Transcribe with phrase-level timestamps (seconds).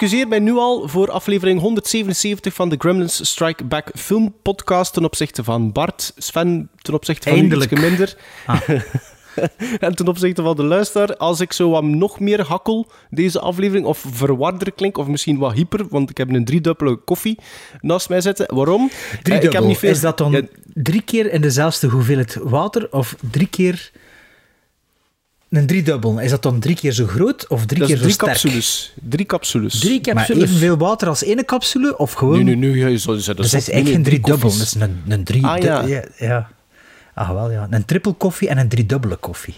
[0.00, 5.04] excuseer mij nu al voor aflevering 177 van de Gremlins Strike Back film podcast ten
[5.04, 6.12] opzichte van Bart.
[6.16, 7.70] Sven ten opzichte van Eindelijk.
[7.70, 8.16] iets minder.
[8.46, 8.60] Ah.
[9.86, 13.86] en ten opzichte van de luisteraar, als ik zo wat nog meer hakkel deze aflevering,
[13.86, 17.38] of verwarder klink, of misschien wat hyper, want ik heb een driedubbele koffie
[17.80, 18.54] naast mij zitten.
[18.54, 18.90] Waarom?
[19.22, 19.90] Drie Eh, ik heb niet veel...
[19.90, 20.42] Is dat dan Ja,
[20.74, 23.90] drie keer in dezelfde hoeveelheid water of drie keer
[25.50, 26.20] een driedubbel?
[26.20, 28.30] Is dat dan drie keer zo groot of drie dat is keer drie zo sterk?
[28.32, 28.92] capsules.
[29.08, 29.78] Drie capsules.
[29.78, 30.42] Drie Maar capsules.
[30.42, 32.36] evenveel water als ene capsule of gewoon...
[32.36, 32.78] Nu, nu, nu.
[32.78, 34.74] Ja, je zou zeggen, Dus dat is nee, eigenlijk geen nee, drie driedubbel, dat is
[34.74, 35.46] een, een drie...
[35.46, 35.86] Ah, ja.
[35.86, 36.02] ja.
[36.18, 36.50] ja.
[37.14, 37.66] Ah, wel ja.
[37.70, 39.54] Een triple koffie en een driedubbele koffie.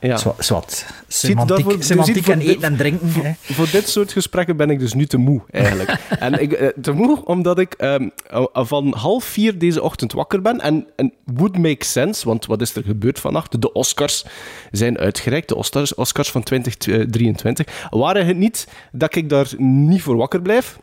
[0.00, 0.16] Ja.
[0.38, 0.86] Zwat.
[1.08, 3.08] Semantiek, dus semantiek en eten en drinken.
[3.12, 3.32] hè.
[3.40, 5.90] Voor dit soort gesprekken ben ik dus nu te moe, eigenlijk.
[6.18, 10.42] en ik, eh, te moe omdat ik ehm, eh, van half vier deze ochtend wakker
[10.42, 10.60] ben.
[10.60, 13.60] En, en would make sense, want wat is er gebeurd vannacht?
[13.60, 14.24] De Oscars
[14.70, 17.86] zijn uitgereikt, de Oscars, Oscars van 2023.
[17.90, 20.78] Waren het niet dat ik daar niet voor wakker blijf?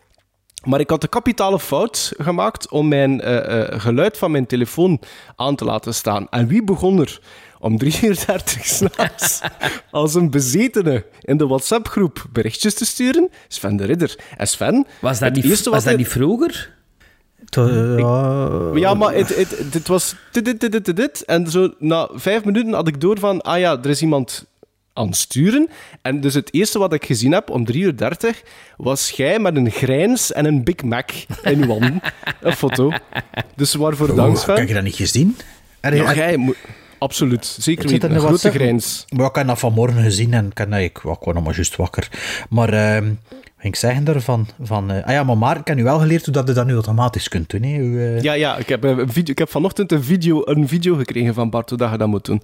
[0.63, 4.99] Maar ik had de kapitale fout gemaakt om mijn eh, eh, geluid van mijn telefoon
[5.35, 6.27] aan te laten staan.
[6.29, 7.19] En wie begon er
[7.63, 9.41] om 3 uur 30 s'nachts
[9.91, 13.29] als een bezetene in de WhatsApp-groep berichtjes te sturen?
[13.47, 14.15] Sven de Ridder.
[14.37, 14.85] En Sven...
[15.01, 16.71] Was dat, niet, eerste was dat hij- niet vroeger?
[18.73, 21.23] Ja, maar het, het, dit was dit, dit, dit, dit, dit, dit.
[21.25, 24.45] En zo na vijf minuten had ik door van, ah ja, er is iemand
[24.93, 25.69] aan het sturen.
[26.01, 28.41] En dus het eerste wat ik gezien heb om 3 uur 30
[28.77, 31.09] was jij met een grijns en een Big Mac
[31.43, 32.01] in uw handen.
[32.41, 32.91] Een foto.
[33.55, 34.55] Dus waarvoor dank, Oh, Sven.
[34.55, 35.37] heb je dat niet gezien?
[35.79, 36.55] Er- Ja, er- jij moet...
[37.03, 37.45] Absoluut.
[37.59, 39.05] Zeker er Een grote grijns.
[39.09, 42.09] Maar ik heb dat vanmorgen gezien en dat- ik, ik was nog maar juist wakker.
[42.49, 44.47] Maar ehm wat ging ik zeggen daarvan?
[44.61, 46.65] Van, eh, ah ja, maar Mark, ik heb nu wel geleerd hoe dat je dat
[46.65, 47.63] nu automatisch kunt doen.
[47.63, 47.79] Hè?
[47.79, 50.95] Hoe, eh, Ja, ja ik, heb een video, ik heb vanochtend een video, een video
[50.95, 52.41] gekregen van Bart hoe dat je dat moet doen.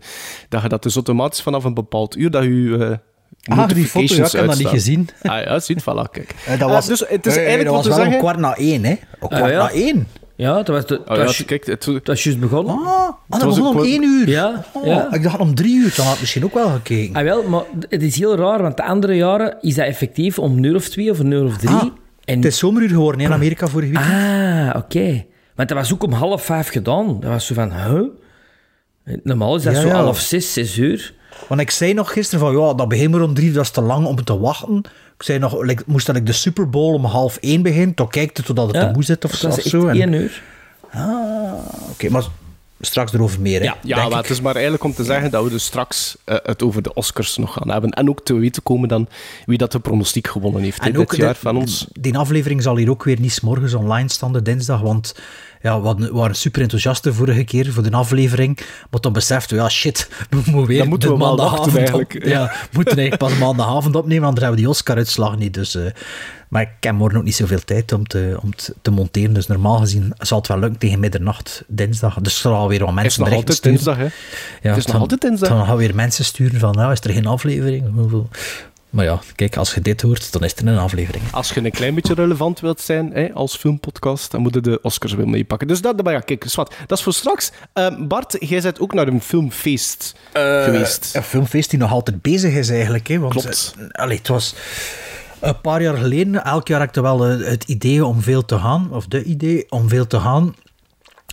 [0.50, 4.16] Dat je dat dus automatisch vanaf een bepaald uur, dat je eh, Ah, die foto,
[4.16, 5.10] ja, ik heb dat niet gezien.
[5.22, 6.36] Ah ja, ziet, voilà, kijk.
[6.48, 8.22] Dat Eh, was, dus het is eigenlijk wat was te wel om zeggen...
[8.22, 8.96] kwart na één, hè?
[9.20, 9.58] Om kwart ja.
[9.58, 10.08] na één.
[10.40, 12.76] Ja, dat was, dat Oh, ja, was, kijk, het, dat was juist begonnen.
[12.76, 14.30] Ah, ah, dat was begon om één uur.
[14.30, 15.14] Ja, Oh, ja.
[15.14, 17.16] Ik dacht om drie uur, dan had ik misschien ook wel gekeken.
[17.16, 20.58] Ah, wel, maar het is heel raar, want de andere jaren is dat effectief om
[20.58, 21.76] een uur of twee of een uur of drie.
[21.76, 21.84] Ah,
[22.26, 24.02] en, Het is zomeruur geworden in Amerika vorige week.
[24.04, 25.26] ah, oké.
[25.56, 27.20] Want dat was ook om half vijf gedaan.
[27.20, 28.02] Dat was zo van, huh?
[29.24, 29.94] Normaal is dat Ja, zo ja.
[29.94, 31.14] half zes, zes uur.
[31.48, 33.72] Want ik zei nog gisteren van, ja, dat begint maar om drie uur, dat is
[33.72, 34.82] te lang om te wachten.
[35.20, 38.08] Ik zei nog, like, moest dat ik de Super Bowl om half één begint, dan
[38.10, 39.88] kijkt het totdat het Ja, te moe zit of, zo- of zo.
[39.88, 40.42] En- één uur.
[41.92, 42.24] Oké, maar
[42.82, 44.14] straks erover meer, hè, Ja, ja maar ik.
[44.16, 46.94] het is maar eigenlijk om te zeggen dat we dus straks eh, het over de
[46.94, 47.90] Oscars nog gaan hebben.
[47.90, 49.08] En ook te weten komen dan
[49.46, 51.88] wie dat de pronostiek gewonnen heeft hè, dit de- jaar van ons.
[51.94, 55.16] Die aflevering zal hier ook weer niet 's morgens online staan, de dinsdag, want
[55.62, 58.60] ja, we waren super enthousiast de vorige keer voor de aflevering,
[58.90, 62.46] maar dan beseften we, ja shit, we moeten weer Dan moeten we maandagavond op- ja,
[62.46, 65.54] we moeten eigenlijk pas maandagavond opnemen, anders hebben we die Oscar-uitslag niet.
[65.54, 65.86] Dus, eh,
[66.50, 69.48] maar ik heb morgen ook niet zoveel tijd om te, om te, te monteren, dus
[69.48, 72.18] normaal gezien zal het wel lukken tegen middernacht dinsdag.
[72.22, 74.00] Dus er zal alweer wat Het is mensen nog berichten altijd sturen.
[74.04, 74.22] dinsdag,
[74.62, 74.68] hè?
[74.68, 75.50] Ja, Het is nog dan- altijd dinsdag.
[75.50, 77.94] Dan gaan weer mensen sturen van, nou, is er geen aflevering?
[77.94, 78.30] Hoeveel-
[78.90, 81.24] Maar ja, kijk, als je dit hoort, dan is er een aflevering.
[81.32, 84.80] Als je een klein beetje relevant wilt zijn hè, als filmpodcast, dan moet je de
[84.82, 85.68] Oscars wel meepakken.
[85.68, 87.52] Dus dat, maar ja, kijk, zwart, dat is voor straks.
[87.74, 91.10] Ehm, Bart, jij bent ook naar een filmfeest geweest.
[91.16, 93.08] Een filmfeest die nog altijd bezig is eigenlijk.
[93.08, 93.76] Hè, want, Klopt.
[93.80, 94.56] eh, allee, het was
[95.40, 96.44] een paar jaar geleden.
[96.44, 98.88] Elk jaar had ik wel het idee om veel te gaan.
[98.92, 100.56] Of de idee om veel te gaan.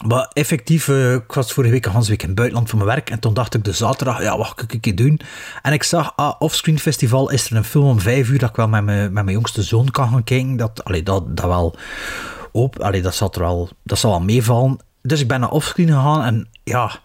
[0.06, 2.90] Maar effectief, eh, ik was vorige week een hele week in het buitenland voor mijn
[2.90, 3.10] werk.
[3.10, 5.20] En toen dacht ik de zaterdag, ja, wat kan ik een keer doen?
[5.62, 8.56] En ik zag, ah, Offscreen Festival is er een film om vijf uur dat ik
[8.56, 10.56] wel met mijn, met mijn jongste zoon kan gaan kijken.
[10.56, 11.76] Dat, allee, dat, dat wel
[12.52, 14.78] op, allee, dat, zal er wel, dat zal wel meevallen.
[15.02, 17.00] Dus ik ben naar Offscreen gegaan en ja,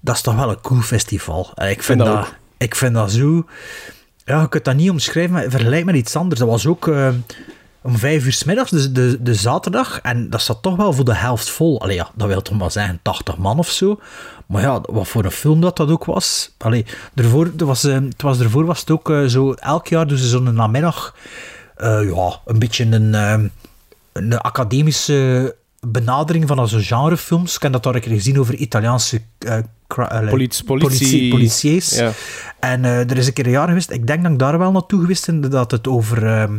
[0.00, 1.50] dat is toch wel een cool festival.
[1.54, 3.46] En ik vind, dat ik vind dat zo...
[4.30, 6.40] Ja, je kunt dat niet omschrijven, maar vergelijk met iets anders.
[6.40, 7.08] Dat was ook eh,
[7.82, 10.00] om vijf uur s middags, dus de, de zaterdag.
[10.00, 11.80] En dat zat toch wel voor de helft vol.
[11.80, 14.00] Allee, ja, dat wil toch maar zeggen 80 man of zo.
[14.46, 16.54] Maar ja, wat voor een film dat dat ook was.
[16.58, 19.52] Allee, ervoor, er was, eh, het was, ervoor was het ook eh, zo...
[19.52, 21.14] Elk jaar doen ze zo'n namiddag...
[21.78, 23.14] ja, een beetje een,
[24.12, 25.54] een academische
[25.86, 27.56] benadering van zo'n genrefilms.
[27.56, 29.20] Ik heb dat daar een keer gezien over Italiaanse...
[29.38, 30.64] eh, eh, Politie-
[31.30, 31.30] politie-.
[31.96, 32.12] Ja.
[32.60, 34.72] En eh, er is een keer een jaar geweest, ik denk dat ik daar wel
[34.72, 36.58] naartoe geweest ben, dat het over ehm,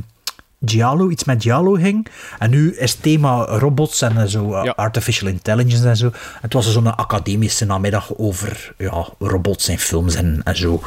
[0.65, 2.07] Giallo, iets met Giallo ging.
[2.39, 4.73] En nu is het thema robots en zo, Ja.
[4.75, 6.11] artificial intelligence en zo.
[6.41, 10.81] Het was zo'n academische namiddag over ja, robots in films en, en zo.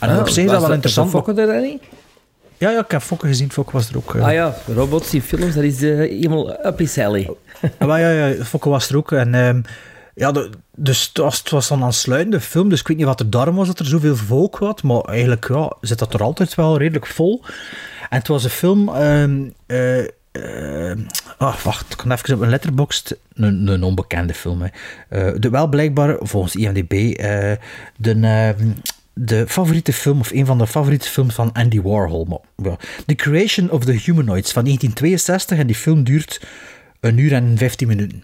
[0.00, 1.10] En op zich is dat wel interessant.
[1.10, 1.82] Fokken er dan niet?
[2.58, 3.52] Ja, ja, ik heb Fokke gezien.
[3.52, 4.14] Fokke was er ook.
[4.14, 4.24] eh.
[4.24, 7.30] Ah ja, robots in films, dat is eh, helemaal up his alley.
[7.78, 9.12] Ah, maar ja, ja, Fokke was er ook.
[9.12, 9.60] En, ehm,
[10.14, 13.20] ja, de- dus het was, het was een aansluitende film, dus ik weet niet wat
[13.20, 16.54] er daarom was dat er zoveel volk was, maar eigenlijk ja, zit dat er altijd
[16.54, 17.42] wel redelijk vol.
[18.10, 18.88] En het was een film...
[18.88, 19.48] ehm
[21.38, 23.16] ah, wacht, ik kan even op een letterboxd...
[23.34, 25.38] Een, een onbekende film, hè.
[25.38, 27.52] De, wel blijkbaar, volgens IMDb, eh,
[27.96, 28.54] de...
[29.20, 32.42] de favoriete film, of een van de favoriete films van Andy Warhol.
[33.06, 35.58] The Creation of the Humanoids van 1962.
[35.58, 36.40] En die film duurt
[37.00, 38.22] een uur en 15 minuten.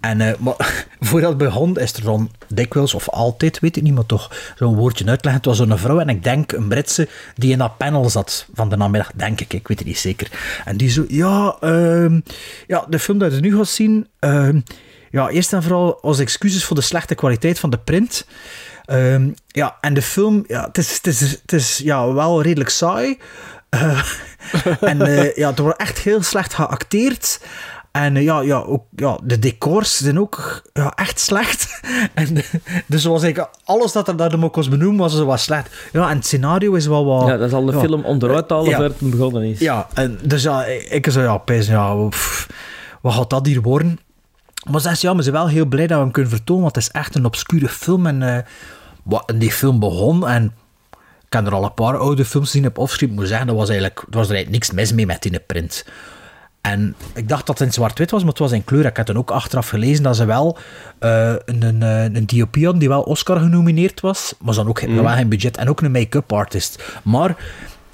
[0.00, 3.94] En eh, maar, voordat het begon, is er dan dikwijls, of altijd, weet ik niet,
[3.94, 5.42] maar toch zo'n woordje uitleggen.
[5.42, 8.68] Het was zo'n vrouw, en ik denk een Britse, die in dat panel zat van
[8.68, 10.30] de namiddag, denk ik, ik weet het niet zeker.
[10.64, 12.20] En die zo, ja, ehm,
[12.66, 14.60] ja de film dat je nu gaat zien, ehm,
[15.10, 18.26] ja, eerst en vooral als excuses voor de slechte kwaliteit van de print.
[18.88, 22.70] Ehm, ja, en de film, ja, het is, het is, het is ja, wel redelijk
[22.70, 23.18] saai.
[23.68, 24.02] Eh,
[24.80, 27.40] en eh, ja, er wordt echt heel slecht geacteerd.
[27.92, 31.80] En eh, ja, ja, ook, ja, de decors zijn ook ja, echt slecht.
[32.14, 32.34] en,
[32.86, 35.88] dus was eigenlijk alles dat er dat hem ook was benoemd, was wat slecht.
[35.92, 37.26] Ja, en het scenario is wel wat...
[37.26, 37.80] Ja, dat zal de ja.
[37.80, 38.82] film onderuit halen Ja.
[38.82, 39.58] het begonnen is.
[39.58, 42.48] Ja, en dus ja, ik zei ja, ja, pff,
[43.00, 43.98] wat gaat dat hier worden?
[44.70, 46.74] Maar ze is ja, we zijn wel heel blij dat we hem kunnen vertonen, want
[46.74, 48.06] het is echt een obscure film.
[48.06, 48.46] En
[49.08, 50.54] wat en die film begon, en
[51.26, 53.68] ik heb er al een paar oude films gezien op offscreen, moet zeggen, dat was
[53.68, 55.84] eigenlijk, er was er eigenlijk niks mis mee met die print.
[56.60, 58.86] En ik dacht dat het in zwart-wit was, maar het was in kleur.
[58.86, 60.58] Ik heb dan ook achteraf gelezen dat ze wel
[60.98, 64.68] eh, een, een, eh, een DOP hadden die wel Oscar genomineerd was, maar ze hadden
[64.68, 66.82] ook geen, wel geen budget en ook een make-up artist.
[67.04, 67.36] Maar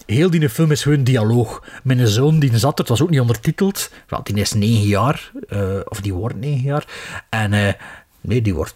[0.07, 1.63] heel die film is gewoon dialoog.
[1.83, 3.91] Mijn zoon die zat er, het was ook niet ondertiteld.
[4.23, 6.85] Die is negen jaar, eh, of die wordt negen jaar.
[7.29, 7.77] En
[8.21, 8.75] nee, die wordt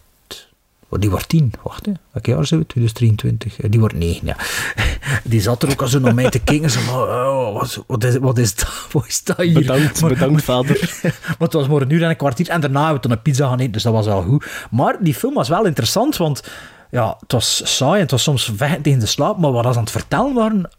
[0.89, 1.53] die wordt tien.
[1.63, 1.91] Wacht, hè.
[2.11, 2.65] welk jaar zijn we?
[2.65, 3.59] 2023.
[3.59, 4.35] Eh, Die wordt negen, ja.
[5.23, 6.69] Die zat er ook al zo naar mij te kijken.
[6.69, 9.53] Zo, oh, wat, wat, is, wat, is dat, wat is dat hier?
[9.53, 10.99] Bedankt, Maar- bedankt vader.
[11.03, 12.49] maar het was maar een uur en een kwartier.
[12.49, 14.67] En daarna hebben we toen een pizza gaan eten, dus dat was wel goed.
[14.71, 16.43] Maar die film was wel interessant, want
[16.91, 19.37] ja, het was saai en het was soms vechten tegen de slaap.
[19.37, 20.69] Maar wat ze aan het vertellen waren...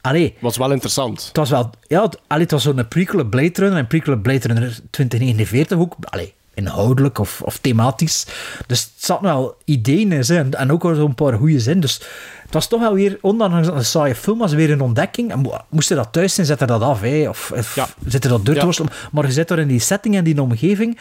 [0.00, 1.26] Allee, Was wel interessant.
[1.26, 1.70] het was wel...
[1.86, 3.78] Ja, het, allee, het was zo'n prequel Blade Runner.
[3.78, 5.96] En prequel Blade Runner 2049 ook.
[6.00, 8.26] Allee, inhoudelijk of, of thematisch.
[8.66, 10.54] Dus het zat wel ideeën in.
[10.54, 11.80] En, ook wel zo'n paar goede zin.
[11.80, 11.94] Dus
[12.42, 15.30] het was toch wel weer, ondanks dat een saaie film was, weer een ontdekking.
[15.30, 17.00] En mo- moest je dat thuis zijn, zet er dat af.
[17.00, 17.86] Hè, of of Ja.
[18.06, 18.84] zit er dat te Ja.
[19.12, 20.98] Maar je zit er in die setting en die omgeving.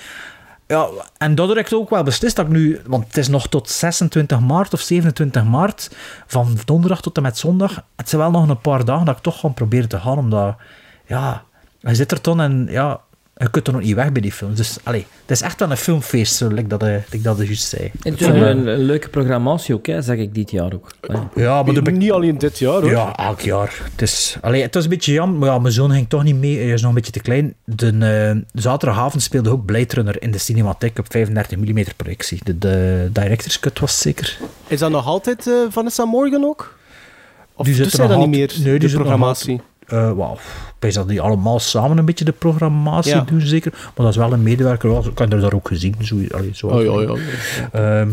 [0.68, 3.70] Ja, en heb ik ook wel beslist dat ik nu, want het is nog tot
[3.70, 5.90] 26 maart of 27 maart,
[6.28, 7.84] van donderdag tot en met zondag.
[7.96, 10.56] Het zijn wel nog een paar dagen dat ik toch ga proberen te gaan, omdat,
[11.06, 11.44] ja,
[11.80, 13.00] je zit er toen en ja,
[13.36, 14.58] je kunt er nog niet weg bij die films.
[14.58, 17.68] Dus, allee, het is echt wel een filmfeest, zo, like dat, eh, like dat juist
[17.68, 17.92] zei.
[18.02, 20.92] En toen hebben we een, een leuke programmatie ook, hè, zag ik dit jaar ook.
[21.02, 21.30] Ja.
[21.36, 22.90] Ja, maar de Niet alleen dit jaar hoor.
[22.90, 23.82] Ja, elk jaar.
[23.92, 26.36] Het is, allee, het was een beetje jammer, maar ja, mijn zoon ging toch niet
[26.36, 26.58] mee.
[26.58, 27.54] Hij is nog een beetje te klein.
[27.64, 32.40] De eh, zaterdagavond speelde ook Blade Runner in de cinematheek op 35 mm projectie.
[32.44, 34.38] De, de director's cut was zeker.
[34.68, 36.78] Is dat nog altijd eh, Vanessa Morgan ook?
[37.56, 39.08] Of Die doet zit zij er dat nog niet meer, nee, die de zit nog
[39.08, 39.62] programmatie?
[39.94, 40.38] Eh Wauw,
[40.80, 43.22] ik dat die allemaal samen een beetje de programmatie Ja.
[43.22, 43.72] doen, zeker.
[43.72, 44.90] Maar dat is wel een medewerker.
[44.90, 45.96] wel, Ik heb er daar ook gezien.
[46.02, 48.00] Zo, allee, zo Oh ja, ja.
[48.02, 48.10] Ehm,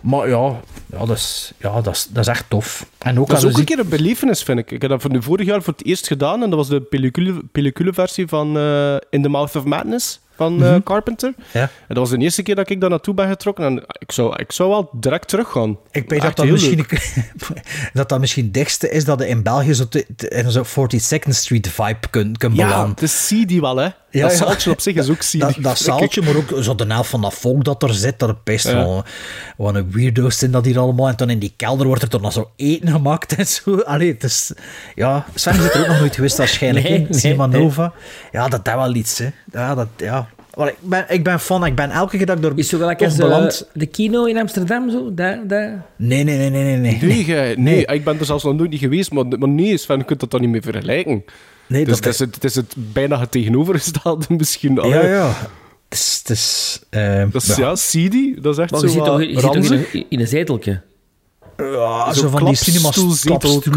[0.00, 2.86] maar ja, ja, dat, is, ja dat, is, dat is echt tof.
[2.98, 4.70] En ook Dat is ook je een keer een belevenis, vind ik.
[4.70, 6.80] Ik heb dat voor nu vorig jaar voor het eerst gedaan en dat was de
[6.80, 11.34] pellicule, pellicule-versie van eh, In the Mouth of Madness van eh, Carpenter.
[11.52, 11.60] Ja.
[11.60, 14.36] En dat was de eerste keer dat ik daar naartoe ben getrokken en ik zou,
[14.36, 15.78] ik zou wel direct teruggaan.
[15.90, 16.86] Ik weet dat dat misschien,
[17.92, 20.64] dat dat misschien het dichtste is dat je in België zo te- te- in zo'n
[20.66, 22.90] 42nd Street vibe kunt kunt Ja, belanden.
[22.90, 23.88] het is CD wel, hè.
[24.14, 24.36] Ja, dat ja.
[24.44, 25.62] zaaltje op zich is ook CD.
[25.62, 28.36] Dat, zaaltje, maar ook zo de helft van dat volk dat er zit, dat er
[28.44, 28.74] best Ja.
[28.74, 29.04] wel
[29.56, 31.08] wat een weirdo's zijn dat hier allemaal.
[31.08, 33.78] En dan in die kelder wordt er toch nog zo eten gemaakt en zo.
[33.80, 34.52] Allee, het is...
[34.94, 37.60] Ja, Sven is er ook nog nooit geweest waarschijnlijk, Nee, nee, Cinema nee.
[37.62, 37.92] Nova.
[38.32, 39.28] Ja, dat is wel iets, hè.
[39.52, 39.88] Ja, dat...
[39.96, 40.28] Ja.
[40.56, 42.78] Maar ik ben, ik ben fan, ik ben elke keer dat ik door Is zo
[42.78, 43.68] gelijk als beland...
[43.72, 45.14] de kino in Amsterdam, zo?
[45.14, 45.84] Daar, daar.
[45.96, 46.76] Nee, nee, nee, nee, nee.
[46.76, 46.98] nee.
[47.02, 49.98] Nee, gij- nee, ik ben er zelfs nog nooit niet geweest, maar, maar nee, Sven,
[49.98, 51.24] je kunt dat dan niet meer vergelijken.
[51.66, 54.78] Nee, Dus dat het is, het, het is het bijna het tegenovergestelde misschien.
[54.78, 55.26] Allee, Ja, ja.
[55.88, 56.18] Het is...
[56.22, 59.06] Het is ehm, Dat is, ja, CD, dat is echt Maar zo je zit wat
[59.06, 59.20] toch,
[59.92, 60.82] je in een zeteltje?
[61.56, 62.92] Ja, Zo zo van die cinema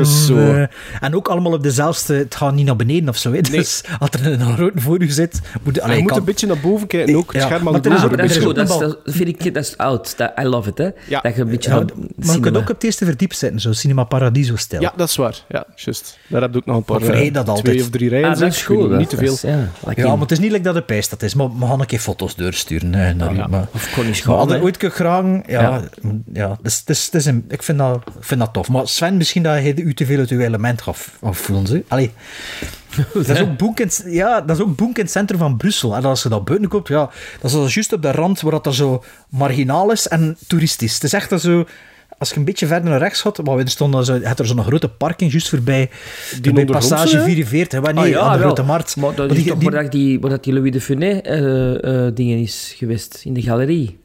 [0.05, 0.37] zo.
[0.37, 0.63] eh,
[0.99, 2.13] En ook allemaal op dezelfde...
[2.15, 3.31] Het gaat niet naar beneden of zo.
[3.33, 3.41] Hè.
[3.41, 5.41] Dus als er een grote voor u zit...
[5.63, 7.57] Moet, je allee, moet kan- een beetje naar boven kijken, ook het Ja, scherm is
[7.59, 7.81] Ah, maar een
[8.17, 8.55] dat is goed.
[8.55, 10.17] Dat, is, dat vind ik, dat is oud.
[10.17, 10.89] Dat, I love it, hè.
[11.07, 11.19] Ja.
[11.21, 13.59] Dat je een beetje Ja, naar maar je kunt ook op het eerste verdiep zitten,
[13.59, 14.81] zo Cinema Paradiso-stijl.
[14.81, 15.35] Ja, dat is waar.
[15.49, 16.17] Ja, juist.
[16.27, 17.01] Daar heb ik ook nog een paar...
[17.01, 17.65] Eh, dat altijd.
[17.65, 18.77] Twee of drie rijen, Ah, dat is goed.
[18.89, 19.51] Niet dat- te dat veel.
[19.87, 21.33] is- Ja, maar het is niet like dat de pijs dat is.
[21.33, 22.89] Maar we gaan een keer foto's doorsturen.
[23.49, 25.23] maar, Of Connie maar Schoon, ooit graag...
[25.47, 25.81] Ja, ja.
[26.33, 26.57] Ja.
[26.61, 28.67] dus, dus, dus een, vind dat, vind dat tof.
[28.69, 31.83] Maar Sven, misschien dat je u te veel uit uw element gaf of voelen ze.
[31.87, 32.11] Allee.
[33.13, 35.57] Dat is ook boek in, het- ja, dat is ook boek in het centrum van
[35.57, 35.95] Brussel.
[35.95, 37.09] En als je dat buiten koopt, ja,
[37.41, 40.93] dat is juist op de rand waar dat zo marginaal is en toeristisch.
[40.93, 41.65] Het is echt dat zo...
[42.17, 44.63] Als je een beetje verder naar rechts gaat, maar stond er zo, had er zo'n
[44.63, 45.89] grote parking juist voorbij,
[46.41, 47.23] bij ondergrondse, Passage hè?
[47.23, 47.79] 44.
[47.79, 48.43] Waar, Ah, ja, aan de.
[48.43, 48.95] Grote Markt.
[48.95, 50.81] Maar dat Maar is die- toch die- waar, dat die, waar dat die Louis de
[50.81, 53.99] Funès eh, eh, dingen is geweest, in de galerie.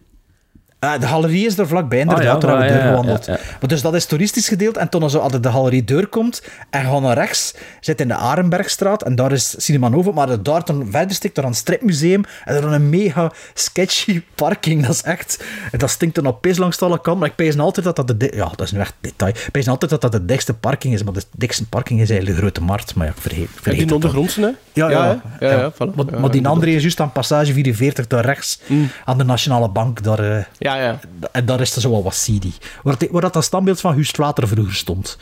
[0.82, 2.26] Ah, de galerie is er vlakbij, inderdaad.
[2.26, 3.26] Ah, ja, daar hebben we ah, ja, doorgewandeld.
[3.26, 3.58] ja, ja.
[3.60, 4.76] Maar dus dat is toeristisch gedeeld.
[4.76, 8.14] En toen als je de galerie deur komt en gewoon naar rechts, zit in de
[8.14, 9.02] Arenbergstraat.
[9.02, 10.10] En daar is Cinema Nova.
[10.10, 12.24] Maar daar dan verder stikt er een stripmuseum.
[12.44, 14.86] En dan een mega sketchy parking.
[14.86, 15.44] Dat is echt...
[15.72, 17.18] En dat stinkt dan op pis langs alle kanten.
[17.18, 18.32] Maar ik pees altijd dat dat de...
[18.34, 19.32] Ja, dat is nu echt detail.
[19.32, 21.02] Ik pees altijd dat dat de dikste parking is.
[21.02, 22.94] Maar de dikste parking is eigenlijk de Grote Markt.
[22.94, 23.96] Maar ja, ik vergeet, vergeet die dat dan.
[23.96, 24.50] ondergrondse, hè?
[24.72, 25.22] Ja, ja.
[25.40, 25.94] ja, ja, voilà.
[25.94, 28.60] Maar, Ja, maar die andere is juist aan passage 44 daar rechts.
[29.04, 30.02] Aan de Nationale Bank.
[30.02, 30.48] Daar...
[30.76, 31.00] Ja, ja.
[31.32, 32.52] en daar is er zo wel wat seedy.
[32.82, 35.18] Waar, waar dat, dat standbeeld van Guust Water vroeger stond.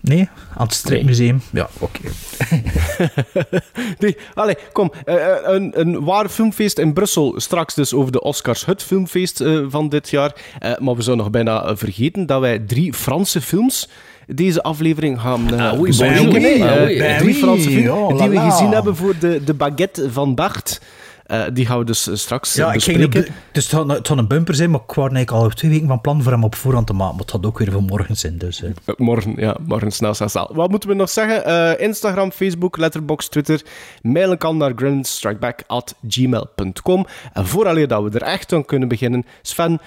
[0.00, 0.28] Nee?
[0.56, 1.42] Aan het stripmuseum?
[1.52, 2.00] Ja, oké.
[3.98, 4.92] Nee, allee, kom.
[5.04, 7.34] eh, eh, een, een waar filmfeest in Brussel.
[7.36, 8.64] Straks dus over de Oscars.
[8.64, 10.32] Het filmfeest eh, van dit jaar.
[10.58, 13.88] Eh, maar we zouden nog bijna vergeten dat wij drie Franse films
[14.26, 16.98] deze aflevering gaan Ah, oui, oui.
[16.98, 20.80] Ben drie Franse films oh die we gezien hebben voor de, de baguette van Bart.
[21.26, 23.34] Eh, die gaan we dus eh, straks eh, Ja, ik ging bespreken.
[23.52, 26.22] dus het had, een bumper zijn, maar ik was eigenlijk al twee weken van plan
[26.22, 27.14] voor hem op voorhand te maken.
[27.14, 28.38] Maar het had ook weer van morgen zijn.
[28.38, 28.62] Dus,
[28.96, 30.50] Morgen, ja, morgen snel, snel, snel.
[30.54, 31.44] Wat moeten we nog zeggen?
[31.44, 33.62] Eh, Instagram, Facebook, Letterboxd, Twitter.
[34.02, 37.06] Mailen kan naar grandstrikeback.gmail.com.
[37.32, 39.80] En vooraleer dat we er echt aan kunnen beginnen, Sven,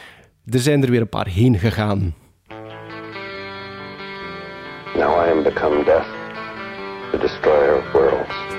[0.50, 2.14] er zijn er weer een paar heen gegaan.
[4.96, 6.06] Now I am become death,
[7.12, 8.59] the destroyer of worlds.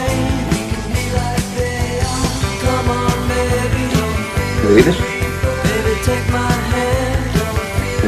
[4.73, 4.95] ¿Reader?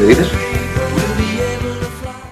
[0.07, 0.31] ¿Reader?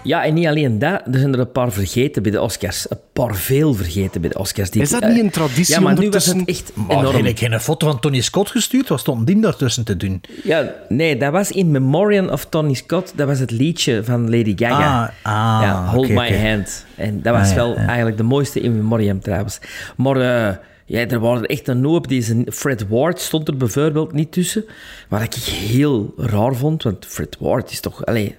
[0.04, 2.86] Ja, en niet alleen dat, er zijn er een paar vergeten bij de Oscars.
[2.90, 4.70] Een paar veel vergeten bij de Oscars.
[4.70, 7.16] Die- Is dat eh, niet een traditie Ja, maar nu was het echt Maar enorm.
[7.16, 8.90] heb ik geen foto van Tony Scott gestuurd?
[8.90, 10.22] Wat stond die daartussen te doen?
[10.44, 13.14] Ja, nee, dat was in Memoriam of Tony Scott.
[13.16, 15.14] Dat was het liedje van Lady Gaga.
[15.22, 16.38] Ah, ah, ja, Hold My.
[16.50, 16.86] Hand.
[16.96, 17.86] En dat was Ah, ja, wel ja.
[17.86, 19.60] eigenlijk de mooiste in Memoriam trouwens.
[19.98, 20.16] Maar
[20.48, 20.56] eh,
[20.92, 22.08] ja, er waren echt een hoop.
[22.08, 24.66] Deze Fred Ward stond er bijvoorbeeld niet tussen.
[25.10, 28.06] Wat ik heel raar vond, want Fred Ward is toch...
[28.06, 28.30] Allez,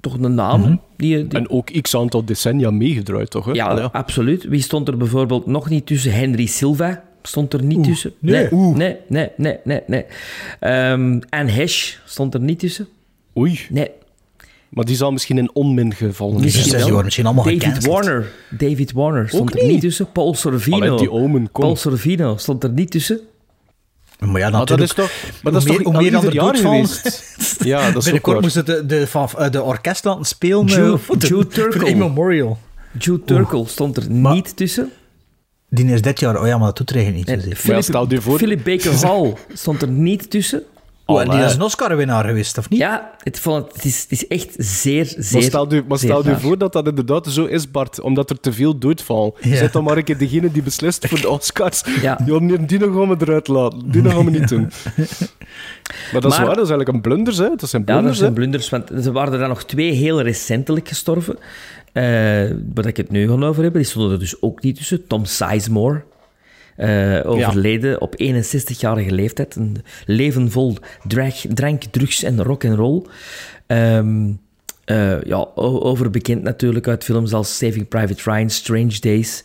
[0.00, 0.76] toch een naam Mhm.
[0.96, 3.44] die, die En ook x aantal decennia meegedraaid, toch?
[3.44, 3.52] Hè?
[3.52, 4.44] ja, absoluut.
[4.44, 6.12] Wie stond er bijvoorbeeld nog niet tussen?
[6.12, 8.12] Henry Silva stond er niet tussen.
[8.18, 8.48] nee.
[8.50, 9.80] Nee, nee, nee, nee, nee.
[9.86, 10.04] nee.
[10.60, 12.88] Ehm, Anne Hesh stond er niet tussen.
[13.36, 13.90] Oei, Nee.
[14.72, 16.64] Maar die zal misschien in onmin gevallen zijn.
[16.64, 17.92] zijn- die worden misschien allemaal David gecanceld.
[17.94, 18.32] Warner.
[18.50, 19.80] David Warner stond Ook er niet niet?
[19.80, 20.12] tussen.
[20.12, 20.76] Paul Sorvino.
[20.76, 21.64] Allee, die omen, kom.
[21.64, 23.20] Paul Sorvino stond er niet tussen.
[24.18, 24.88] Maar ja, Maar dat natuurlijk.
[24.90, 27.20] is toch, maar dat is hoe toch meer, meer er ieder jaar geweest?
[27.64, 30.98] Ja, dat is Binnenkort moesten de, de, van, eh, de orkest laten spelen eh, Jude-
[30.98, 31.88] voor de, voor de Turkle.
[31.88, 32.58] In Memorial.
[32.98, 34.90] Jude Turkle stond er niet tussen.
[35.68, 36.40] Die is dit jaar...
[36.40, 37.44] Oh ja, maar dat doet er eigenlijk niet.
[37.44, 37.58] Dus.
[37.58, 40.62] Philip, stel je voor- Philip Baker Hall stond er niet tussen.
[41.14, 42.78] Oh, en die is een Oscar-winnaar geweest, of niet?
[42.80, 45.32] Ja, het, vond het, is, het is echt zeer, zeer...
[45.32, 46.40] Maar stel je, maar zeer stel raar.
[46.40, 49.36] voor dat dat inderdaad zo is, Bart, omdat er te veel doodval.
[49.40, 49.56] Ja.
[49.56, 51.82] Zet dan maar een keer degene die beslist voor de Oscars.
[52.02, 52.18] Ja.
[52.40, 53.90] Nee, die nog gaan we eruit laten.
[53.90, 54.70] Die nog gaan we niet doen.
[56.12, 57.48] Maar dat is Maar- waar, dat is eigenlijk een blunders, hè.
[57.56, 58.34] Dat zijn Ja, dat blunders, zijn hè.
[58.36, 58.68] blunders.
[58.68, 61.36] Want er waren er dan nog twee heel recentelijk gestorven.
[61.92, 62.02] eh
[62.74, 63.80] waar ik het nu gaan over hebben.
[63.80, 65.06] Die stonden er dus ook niet tussen.
[65.06, 66.02] Tom Sizemore.
[66.82, 69.56] Eh, overleden op 61-jarige leeftijd.
[69.56, 73.02] Een leven vol drag, drank, drugs en rock and roll.
[73.66, 74.32] Ehm,
[74.84, 79.44] eh, ja, overbekend natuurlijk uit films als Saving Private Ryan, Strange Days,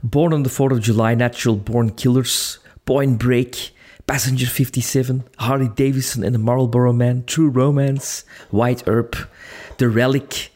[0.00, 3.72] Born on the 4th of July, Natural Born Killers, Point Break,
[4.04, 9.28] Passenger 57, Harley Davidson and the Marlboro Man, True Romance, White Earp,
[9.76, 10.50] The Relic,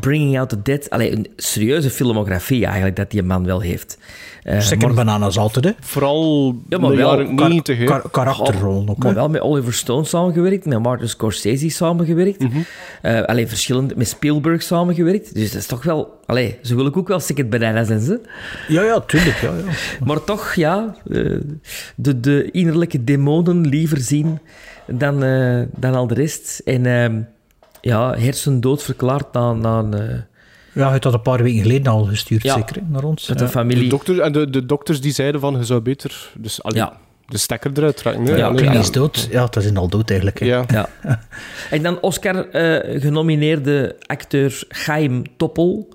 [0.00, 0.90] Bringing Out the Dead.
[0.90, 3.98] Allee, een serieuze filmografie eigenlijk dat die man wel heeft.
[4.42, 5.70] Eh, Second maar- Bananas altijd, hè.
[5.80, 7.78] Vooral Ja, maar wel Kar- 90.
[7.78, 7.84] hè.
[7.84, 12.42] kar- karakterrollen ook, Maar wel met Oliver Stone samengewerkt, met Martin Scorsese samengewerkt.
[12.42, 12.58] Mhm.
[13.02, 15.34] Eh, allee, verschillend, met Spielberg samengewerkt.
[15.34, 16.14] Dus dat is toch wel...
[16.26, 18.20] Allee, ze willen ook wel Second Bananas zijn ze.
[18.68, 19.36] Ja, ja, tuurlijk.
[19.40, 19.72] Ja, ja.
[20.04, 21.40] Maar toch, ja, eh,
[21.96, 24.38] de, de innerlijke demonen liever zien
[24.86, 26.60] dan, eh, dan al de rest.
[26.64, 27.20] En ehm,
[27.86, 30.08] ja, hersendood verklaard na, na een, eh,
[30.72, 32.54] ja, hij had dat een paar weken geleden al gestuurd, Ja.
[32.54, 33.28] zeker, naar ons.
[33.28, 33.44] met Ja.
[33.44, 33.82] de familie.
[33.82, 36.92] De, dokter, en de, de dokters die zeiden van, je zou beter dus, allee, Ja.
[37.26, 38.24] de stekker eruit trekken.
[38.26, 38.36] hè.
[38.36, 39.28] Ja, Allee, is dood.
[39.30, 40.38] Ja, dat is al dood eigenlijk.
[40.40, 40.46] hè.
[40.46, 40.64] Ja.
[40.68, 40.88] Ja.
[41.70, 45.88] En dan Oscar eh, genomineerde acteur Chaim Toppel.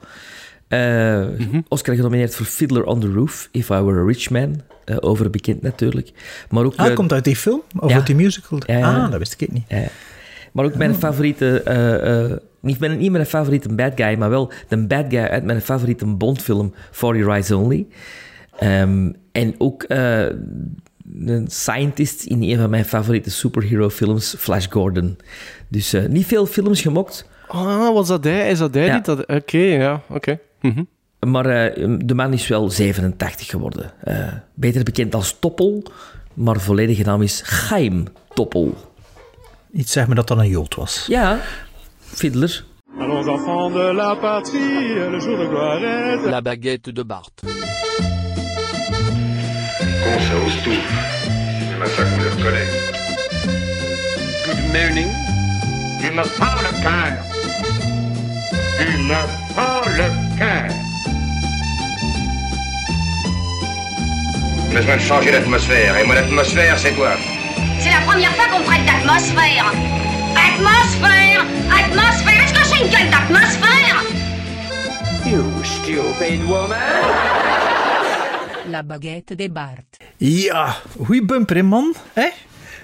[0.67, 1.21] Eh,
[1.67, 4.61] Oscar genomineerd voor Fiddler on the Roof, If I Were a Rich Man.
[4.85, 6.11] Eh, overbekend natuurlijk.
[6.49, 7.61] Maar ook, Ah, komt uit die film?
[7.79, 7.95] Of ja.
[7.95, 8.59] uit die musical?
[8.67, 9.63] Ah, dat wist ik niet.
[10.51, 11.61] Maar ook mijn favoriete...
[11.63, 15.43] eh, eh, niet, mijn, niet mijn favoriete bad guy, maar wel de bad guy uit
[15.43, 17.87] mijn favoriete Bondfilm For Your Eyes Only.
[18.59, 20.25] Ehm, en ook eh,
[21.15, 25.17] een scientist in een van mijn favoriete superhero films, Flash Gordon.
[25.67, 28.49] Dus niet veel films gemokt, Ah, was dat hij?
[28.49, 28.95] Is dat hij Ja.
[28.95, 29.07] niet?
[29.27, 30.39] Oké, ja, oké.
[30.61, 30.83] Mhm.
[31.19, 31.43] maar
[32.05, 33.91] de man is wel 87 geworden.
[34.53, 35.83] Beter bekend als Toppel,
[36.33, 38.03] maar volledige naam is Chaim
[38.33, 38.75] Toppel.
[39.73, 41.05] Iets zeg me dat dat een jood was.
[41.07, 41.39] Ja,
[41.99, 42.63] Fiddler.
[42.99, 46.29] Allons enfants de la patrie, le jour de gloire est...
[46.29, 47.31] La baguette de Bart.
[47.41, 47.49] Con,
[50.19, 50.81] ça ose tout?
[51.69, 52.69] C'est ma ça qu'on le reconnaît.
[54.45, 55.09] Good morning.
[56.01, 57.13] Tu me prends le cœur.
[58.77, 59.21] Tu me
[59.53, 60.69] prends le cœur.
[64.73, 65.97] Besoin de changer d'atmosphère.
[65.97, 67.15] Et mon atmosphère, c'est quoi
[67.79, 69.65] C'est la première fois qu'on me traite d'atmosphère.
[70.47, 71.45] Atmosphère
[71.81, 73.97] Atmosphère Est-ce que j'ai une gueule d'atmosphère
[75.25, 76.77] You stupid woman.
[78.69, 79.97] La baguette de Bart.
[80.17, 81.93] Ja, goeie bumper, hè, man.
[82.13, 82.29] Hè?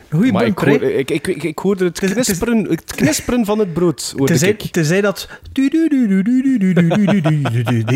[0.09, 3.73] Goeie Maar bumper, hoor, ik, ik, ik, ik hoorde het knisperen, het knisperen van het
[3.73, 4.13] brood.
[4.25, 4.61] Tenzij, ik.
[4.71, 5.27] tenzij dat...
[5.51, 5.69] Die,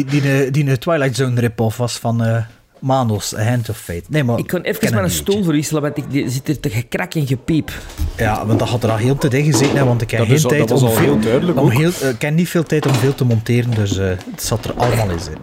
[0.05, 2.43] die, die Twilight Zone rip-off was van eh,
[2.81, 4.03] Manos, A Hand of Fate.
[4.09, 4.37] Nee, maar...
[4.37, 5.13] Ik kan ken even mijn niet.
[5.13, 7.71] stoel verwisselen, want ik die zit er te gekrak en gepiep.
[8.17, 10.33] Ja, want dat had er al heel te dicht gezeten, hè, want ik heb geen
[10.33, 10.97] is tijd om veel...
[10.97, 11.73] heel duidelijk om ook.
[11.73, 14.65] heel, eh, ik heb niet veel tijd om veel te monteren, dus eh, het zat
[14.65, 15.37] er allemaal in zin.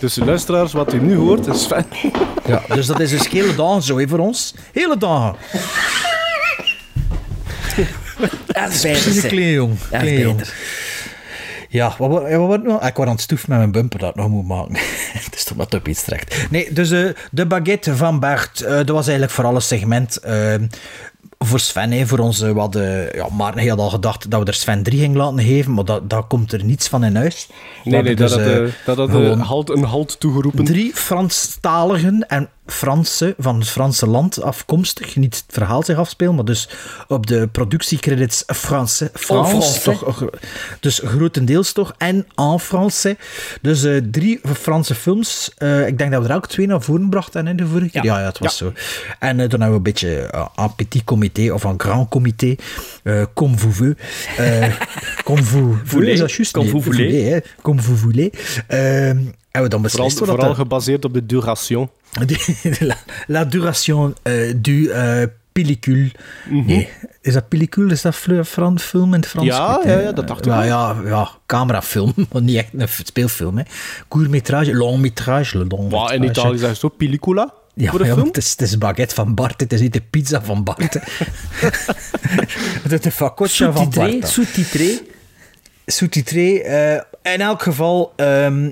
[0.00, 1.86] Dus luisteraars, wat u nu hoort, is fijn.
[2.46, 4.54] Ja, dus dat is dus hele dagen zo, hè, voor ons.
[4.72, 5.36] Hele dagen.
[8.46, 9.30] Dat is beter, een zeg.
[9.30, 9.78] klein jong.
[9.90, 10.54] Dat is beter.
[11.74, 12.86] Ja, wat, wat, wat, nou?
[12.86, 14.74] Ik was aan het stoef met mijn bumper dat ik nog moet maken.
[15.26, 16.50] Het is toch wat op iets terecht.
[16.50, 20.54] Nee, dus eh, de baguette van Bart, eh, dat was eigenlijk vooral een segment eh,
[21.46, 21.92] voor Sven.
[21.92, 24.98] hè, voor eh, we hadden, ja, Maarten had al gedacht dat we er Sven 3
[24.98, 27.48] gingen laten geven, maar dat, daar komt er niets van in huis.
[27.84, 30.64] Nee, nee, dat dus, had, eh, eh, dat had gewoon eh, halt, een halt toegeroepen.
[30.64, 35.16] Drie Franstaligen en Fransen van het Franse land afkomstig.
[35.16, 36.68] Niet het verhaal zich afspelen, maar dus
[37.08, 39.10] op de productiecredits Franse.
[39.14, 39.82] Frans, Français.
[39.82, 40.28] toch, eh,
[40.80, 41.94] dus grotendeels toch.
[41.98, 43.14] En en Français.
[43.60, 45.50] Dus eh, drie Franse films.
[45.56, 48.04] Eh, ik denk dat we er ook twee naar voren brachten in de vorige keer.
[48.04, 48.72] Ja, ja, het was zo.
[49.18, 52.56] En eh, dan hebben we een beetje eh, een petit comité of een grand comité.
[53.34, 53.96] comme vous voulez.
[55.24, 56.50] Comme vous voulez?
[56.52, 57.42] Comme vous voulez.
[57.62, 58.30] Comme vous voulez.
[59.52, 61.90] Dan Vooral, beslist wat dat- vooral gebaseerd op de duration.
[62.80, 66.10] la, la duration euh, du euh, pellicule.
[66.48, 66.88] Nee,
[67.20, 67.92] is dat pellicule?
[67.92, 69.46] Is dat film in het Frans?
[69.46, 73.62] Ja, ja, ja, dat dacht ik ja, ja, ja, camerafilm, maar niet echt een speelfilm.
[74.08, 78.26] Long Wat in Italië zeggen ze zo pellicula Ja, voor de ja, film.
[78.26, 80.94] het, is, het is baguette van Bart, het is niet de pizza van Bart.
[82.82, 84.12] het is de focaccia van Bart.
[84.12, 84.26] hè.
[84.26, 85.00] sous-titré.
[85.86, 86.58] Sous-titré.
[86.58, 88.70] eh, in elk geval, ehm,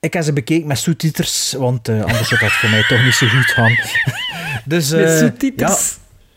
[0.00, 3.14] ik heb ze bekeken met sous-titers, want eh, anders zou dat voor mij toch niet
[3.14, 3.76] zo goed gaan.
[4.64, 5.76] dus, Met eh, ja,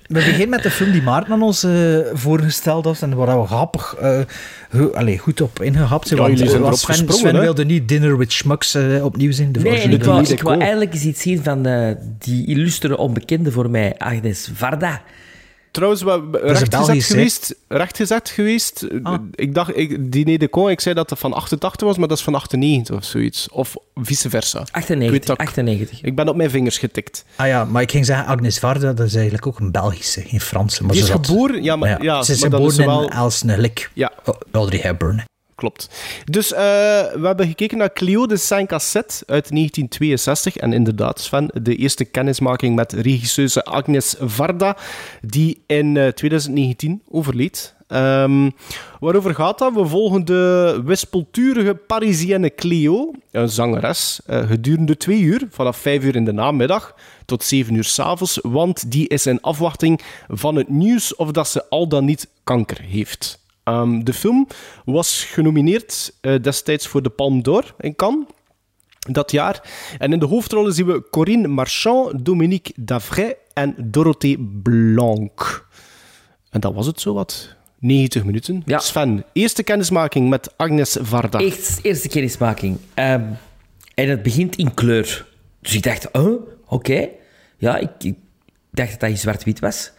[0.08, 3.48] we beginnen met de film die Maarten aan ons eh, voorgesteld had en waar we
[3.48, 4.20] grappig eh,
[4.76, 6.20] go- allee, goed op ingehapt zijn.
[6.22, 7.42] Ja, want zijn eh, erop Sven, gesprongen, Sven hè?
[7.42, 9.52] wilde niet Dinner with Schmucks eh, opnieuw zien.
[9.52, 11.64] De Nee, ik wou, ik wou eigenlijk eens iets zien van
[12.20, 15.02] die illustere onbekende voor mij, Agnes Varda.
[15.78, 17.56] Trouwens, we, is rechtgezet geweest.
[17.68, 18.88] Rechtgezet geweest.
[19.04, 19.20] Ah.
[19.36, 22.18] Ik dacht, ik, Diner de Con, ik zei dat het van 88 was, maar dat
[22.18, 23.50] is van 98 of zoiets.
[23.52, 24.60] Of vice versa.
[24.60, 26.02] Ik, weet 98, dat ik- 98.
[26.02, 27.26] ik ben op mijn vingers getikt.
[27.36, 30.42] Ah ja, maar ik ging zeggen Agnes Varda, dat is eigenlijk ook een Belgische, geen
[30.42, 30.84] Franse.
[30.84, 33.10] Maar Die is geboren, ja, maar, ja, ze is geboren wel...
[33.10, 33.90] Elsnelik.
[33.94, 34.12] Ja,
[34.52, 35.24] Audrey Hepburn.
[35.58, 35.90] Klopt.
[36.26, 36.60] Dus eh,
[37.14, 40.58] we hebben gekeken naar Clio de 5 cassette uit 1962.
[40.58, 44.78] En inderdaad, Sven, de eerste kennismaking met regisseuse Agnes Varda,
[45.22, 47.76] die in eh, 2019 overleed.
[47.88, 48.50] Ehm,
[49.00, 49.74] waarover gaat dat?
[49.74, 56.16] We volgen de wispelturige Parisienne Cleo, een zangeres, eh, gedurende twee uur, vanaf vijf uur
[56.16, 61.16] in de namiddag tot zeven uur s'avonds, want die is in afwachting van het nieuws
[61.16, 63.40] of dat ze al dan niet kanker heeft.
[63.68, 64.48] Ehm, de film
[64.86, 68.26] was genomineerd eh, destijds voor de Palme d'Or in Cannes
[69.10, 69.70] dat jaar.
[69.98, 75.68] En in de hoofdrollen zien we Corinne Marchand, Dominique Davray en Dorothée Blanc.
[76.50, 77.56] En dat was het zo wat.
[77.80, 78.62] 90 minuten.
[78.66, 78.80] Ja.
[78.80, 81.40] Sven, eerste kennismaking met Agnes Varda.
[81.40, 82.78] Echt, eerste kennismaking.
[82.94, 83.24] Ehm,
[83.94, 85.28] en het begint in kleur.
[85.62, 87.10] Dus ik dacht, oh, oké.
[87.58, 88.16] Ja, ik, ik
[88.72, 89.92] dacht dat dat in zwart-wit was.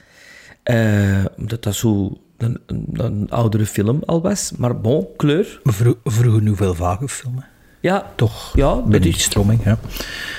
[0.62, 4.52] Eh, omdat dat zo een, een, een oudere film al was.
[4.56, 5.60] Maar bon, kleur.
[5.64, 7.44] Vro- vroeger nu veel vage filmen.
[7.80, 8.52] Ja, Toch?
[8.56, 9.78] Ja, Met dat die is, stroming, ja.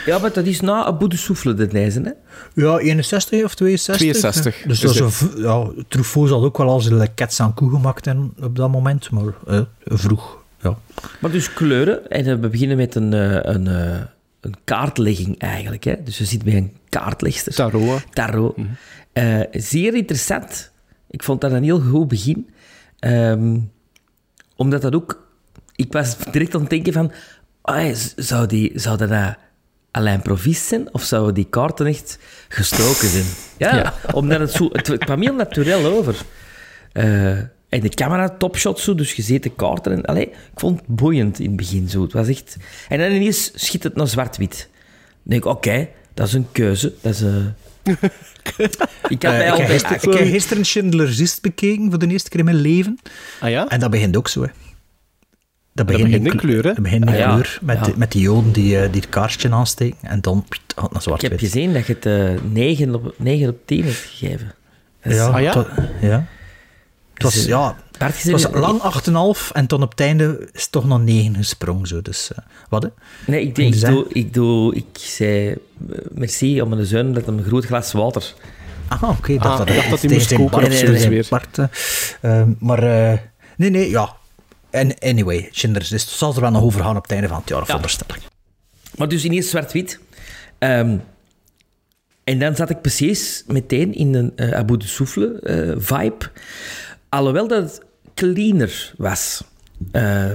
[0.05, 2.11] ja, maar dat is na Abu de Souffle de lijzen, hè?
[2.53, 3.95] Ja, 61 of 62.
[3.95, 4.55] 62.
[4.55, 7.53] Dus Dus dat is een v- ja, Truffaut zal ook wel als een kets aan
[7.53, 10.37] koe gemaakt hebben op dat moment, maar eh, vroeg.
[10.61, 10.77] Ja.
[11.21, 12.09] Maar dus kleuren.
[12.09, 13.99] En we beginnen met een, eh, een, eh,
[14.41, 15.83] een kaartlegging eigenlijk.
[15.83, 15.95] Hè?
[16.03, 17.53] Dus je zit bij een kaartlegster.
[17.53, 18.03] Tarot.
[18.13, 18.55] Tarot.
[19.13, 20.71] Eh, zeer interessant.
[21.09, 22.49] Ik vond dat een heel goed begin.
[22.99, 23.59] Ehm,
[24.55, 25.27] omdat dat ook...
[25.75, 27.11] Ik was direct aan het denken van...
[28.15, 29.33] zou, die, zou dat eh,
[29.91, 30.93] Alain Provis zijn?
[30.93, 33.25] Of zouden die kaarten echt gestoken zijn?
[33.57, 34.69] Ja, omdat het zo...
[34.71, 36.15] Het, kwam heel natuurlijk over.
[36.91, 37.37] Eh,
[37.69, 39.91] en de camera topshot zo, dus gezeten kaarten.
[39.91, 42.01] En, allee, ik vond het boeiend in het begin zo.
[42.01, 42.57] Het was echt...
[42.89, 44.69] En dan ineens schiet het naar zwart-wit.
[44.69, 46.93] Dan denk ik, oké, dat is een keuze.
[47.01, 47.21] Dat is...
[47.21, 47.45] eh,
[49.09, 52.29] ik had Eh, ik, heb gisteren, ik heb gisteren Schindler's List bekeken voor de eerste
[52.29, 52.99] keer in mijn leven.
[53.39, 53.67] Ah ja?
[53.67, 54.47] En dat begint ook zo, hè.
[55.73, 56.73] Dat begint in kle- kleur, hè?
[56.73, 57.31] Dat begint in Ah, ja.
[57.33, 57.83] kleur, met, Ja.
[57.83, 59.97] de, met die joden die, eh, die het kaarsje aansteken.
[60.01, 63.49] En dan gaat het naar Ik heb gezien dat je het eh 9, op, 9
[63.49, 64.53] op 10 hebt gegeven.
[65.01, 65.65] Dat is- Ja, Ah, ja?
[66.01, 66.25] ja.
[67.13, 68.81] Het was, Dus, ja, Bart, het was lang
[69.41, 71.87] 8,5 en toen op het einde is het toch nog 9 gesprongen.
[71.87, 72.01] Zo.
[72.01, 72.89] Dus, eh, wat hè?
[73.27, 75.57] Nee, ik, denk, ik, doe, ik, doe, ik zei eh,
[76.11, 78.33] merci aan mijn zoon met een groot glas water.
[78.87, 79.33] Ah, oké.
[79.33, 81.25] dat, Ah, dat, ik dacht dat hij moest koken zo, tegen zijn weer.
[81.29, 81.65] Bart, eh.
[82.21, 83.19] Ehm, maar eh,
[83.57, 84.15] nee, nee, ja.
[84.69, 87.49] En anyway, Schindler's List zal er wel nog over gaan op het einde van het
[87.49, 88.21] jaar, veronderstel ik.
[88.95, 89.99] Maar dus ineens zwart-wit.
[90.57, 90.97] Ehm,
[92.23, 96.29] en dan zat ik precies meteen in een eh, Abu de Souffle eh, vibe.
[97.09, 97.81] Alhoewel dat het
[98.19, 99.43] cleaner was.
[99.91, 100.31] Eh,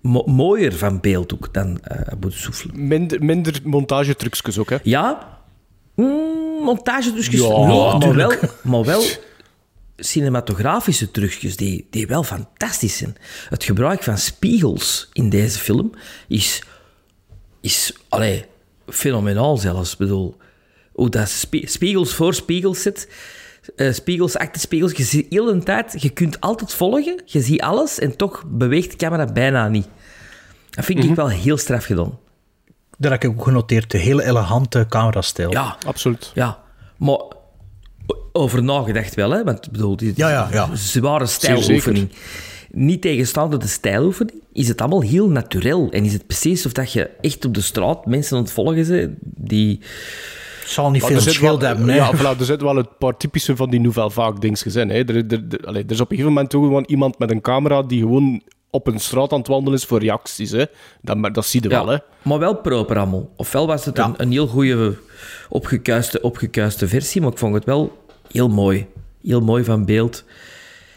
[0.00, 2.32] mo- mooier van beeld ook dan eh, Abu.
[2.72, 4.76] Minder, minder montagetrucjes ook, hè?
[4.82, 5.38] Ja,
[5.94, 7.48] mm, montage dus Ja,
[7.98, 9.02] maar wel, maar wel
[9.96, 13.16] cinematografische trucjes die, die wel fantastisch zijn.
[13.48, 15.90] Het gebruik van spiegels in deze film
[16.28, 16.62] is,
[17.60, 18.44] is allee,
[18.88, 19.92] fenomenaal zelfs.
[19.92, 20.36] Ik bedoel,
[20.92, 23.08] hoe dat spie- spiegels voor spiegels zit,
[23.76, 27.60] eh, spiegels achter spiegels, je ziet heel de tijd, je kunt altijd volgen, je ziet
[27.60, 29.88] alles en toch beweegt de camera bijna niet.
[30.70, 32.18] Dat vind ik wel heel straf gedaan.
[32.98, 35.50] Daar heb ik ook genoteerd, de hele elegante camerastijl.
[35.50, 36.30] Ja, Absoluut.
[36.34, 36.58] Ja,
[36.96, 37.20] maar
[38.32, 39.44] over nagedacht wel, hè?
[39.44, 40.68] Want ik bedoel, dit is Ja, ja, ja.
[40.70, 42.12] een zware stijloefening.
[42.70, 45.94] Niet tegenstaande de stijloefening, is het allemaal heel natuurlijk.
[45.94, 48.86] En is het precies of dat je echt op de straat mensen aan het volgen
[48.86, 49.80] bent die...
[50.64, 51.88] Zal niet Maar veel er zit verschil wel- hebben.
[51.88, 51.94] hè.
[51.96, 54.88] Ja, voilà, er zitten wel een paar typische van die Nouvelle Vague dingetjes in.
[54.90, 54.94] Hè.
[54.94, 57.40] Er, er, er, allee, er is op een gegeven moment ook gewoon iemand met een
[57.40, 60.50] camera die gewoon op een straat aan het wandelen is voor reacties.
[60.50, 60.64] Hè.
[61.02, 61.96] Dat, maar dat zie je wel, hè.
[62.22, 63.30] maar wel proper allemaal.
[63.36, 64.04] Ofwel was het Ja.
[64.04, 64.96] een, een heel goede
[65.48, 68.86] opgekuiste, opgekuiste versie, maar ik vond het wel heel mooi.
[69.22, 70.24] Heel mooi van beeld.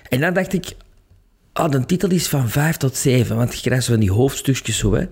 [0.09, 0.75] En dan dacht ik,
[1.53, 4.77] ah, de titel is van 5 tot 7, want je krijgt zo van die hoofdstukjes
[4.77, 5.05] zo, hè.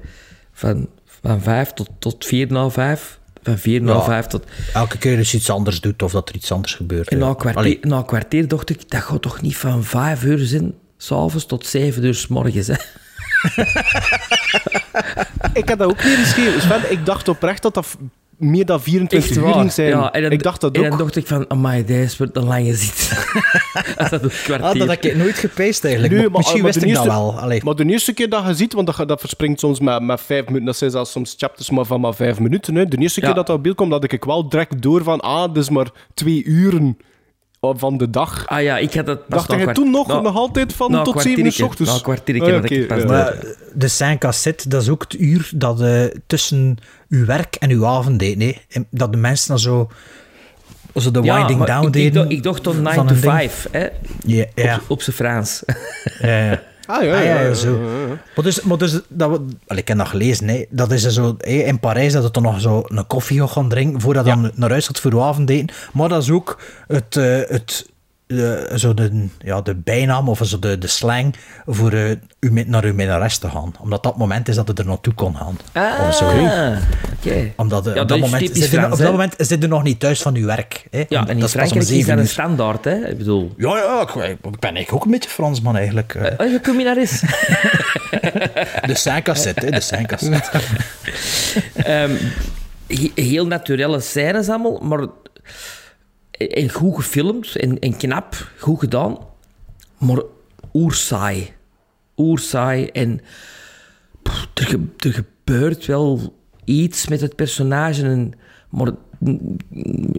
[0.51, 0.89] Van,
[1.21, 3.19] van 5 tot, tot 4 na 5.
[3.45, 4.03] Van 4 na Ja.
[4.03, 4.43] 5 tot...
[4.73, 7.07] Elke keer als je iets anders doet of dat er iets anders gebeurt.
[7.07, 9.83] En na een, kwartier, Allee, na een kwartier dacht ik, dat gaat toch niet van
[9.83, 12.73] 5 uur zijn, s'avonds tot 7 uur s morgens, hè.
[15.53, 16.61] Ik had dat ook niet geschreven.
[16.61, 17.97] Sven, ik dacht oprecht dat dat
[18.37, 19.89] meer dan 24 uur ging zijn.
[19.89, 20.89] Ja, en dan, ik dacht dat en ook.
[20.89, 23.11] dan dacht ik van, amai, deze wordt een lange zit.
[23.97, 24.61] Als dat kwartier...
[24.67, 26.13] ah, dat heb ik nooit gepijst eigenlijk.
[26.13, 27.39] Nee, maar maar- misschien maar wist de ik dat wel.
[27.39, 27.61] Allee.
[27.63, 30.45] Maar de eerste keer dat je ziet, want dat, dat verspringt soms met, met vijf
[30.45, 32.75] minuten, dat zijn zelfs soms chapters maar van maar vijf minuten.
[32.75, 32.85] Hè.
[32.87, 33.25] De eerste Ja.
[33.25, 35.87] keer dat dat op beeld komt, dat ik wel direct door van, ah, is maar
[36.13, 36.97] twee uren
[37.77, 38.47] van de dag.
[38.47, 39.27] Ah ja, ik had dat...
[39.27, 42.01] pas Dacht toen nog, na- nog altijd van een tot zeven uur s kwartiertje, ochtends?
[42.01, 43.05] Kwartiertje, Ah, dat ik pas ja.
[43.07, 43.37] Maar
[43.73, 46.77] de Saint Cassette, dat is ook het uur dat eh, tussen
[47.09, 48.37] uw werk en uw avond deed.
[48.37, 48.61] Nee?
[48.69, 49.89] En Dat de mensen dan zo,
[50.95, 52.13] zo de Ja, winding down ik, ik, deden.
[52.13, 53.33] dacht- ik dacht tot 9 van to een ding.
[53.33, 53.87] 5, hè.
[54.25, 55.63] Ja, ja, Op, op zijn Frans.
[56.19, 56.61] ja, ja.
[56.85, 57.79] Ah, ja, Ah, ja, ja, ja, zo.
[58.35, 60.65] Maar dus, maar dus dat we, ik heb dat gelezen, hè.
[60.69, 64.01] dat is zo, hè, in Parijs dat het dan nog zo een koffie gaan drinken
[64.01, 65.75] voordat dan naar huis gaat voor de avondeten.
[65.93, 67.89] Maar dat is ook het, eh, het
[68.27, 71.35] de, zo de, ja, de bijnaam of zo de, de slang
[71.65, 72.09] voor eh,
[72.39, 73.73] u met, naar uw minnares te gaan.
[73.81, 75.57] Omdat dat moment is dat het er naartoe kon gaan.
[75.71, 76.25] Ah, Of zo.
[77.19, 77.51] oké.
[77.55, 79.99] Omdat eh, Ja, op, dat dat moment, zit op dat moment zit je nog niet
[79.99, 80.87] thuis van uw werk.
[80.91, 80.97] Hè?
[80.97, 83.07] Ja, dat en in is pas is dat een standaard, hè?
[83.07, 83.53] Ik bedoel...
[83.57, 86.13] Ja, ja, ik, ik ben eigenlijk ook een beetje Fransman eigenlijk.
[86.15, 86.45] eh.
[86.45, 87.19] Oh, je communaris.
[88.85, 90.49] de Saint-Cassette, hè, de Saint-Cassette.
[91.75, 92.11] Ehm,
[92.87, 95.05] he- heel naturele scènes allemaal, maar
[96.37, 99.17] en goed gefilmd en, en knap, goed gedaan,
[99.97, 100.21] maar
[100.73, 101.53] oersaai.
[102.17, 103.21] Oersaai en
[104.53, 108.33] er, ge- gebeurt wel iets met het personage, en,
[108.69, 108.91] maar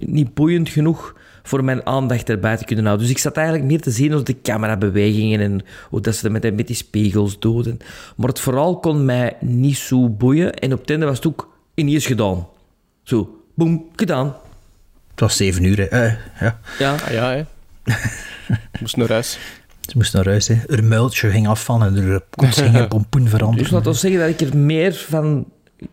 [0.00, 3.06] niet boeiend genoeg voor mijn aandacht erbij te kunnen houden.
[3.06, 6.42] Dus ik zat eigenlijk meer te zien als de camerabewegingen en hoe dat ze dat
[6.42, 7.78] met, met die spiegels doden.
[8.16, 10.54] Maar het verhaal kon mij niet zo boeien.
[10.54, 12.46] En op het was het ook ineens gedaan.
[13.02, 14.34] Zo, boem, gedaan.
[15.16, 15.76] Het was zeven uur.
[15.78, 15.84] hè.
[15.84, 16.58] Eh, ja.
[16.78, 17.44] Ja, Ah, ja, hè.
[18.80, 19.38] Moest naar huis.
[19.80, 20.48] Ze moest naar huis.
[20.48, 20.54] Hè.
[20.68, 23.62] Haar muiltje ging afvallen en haar kots ging in pompoen veranderen.
[23.64, 25.46] dus laat ons zeggen dat ik er meer van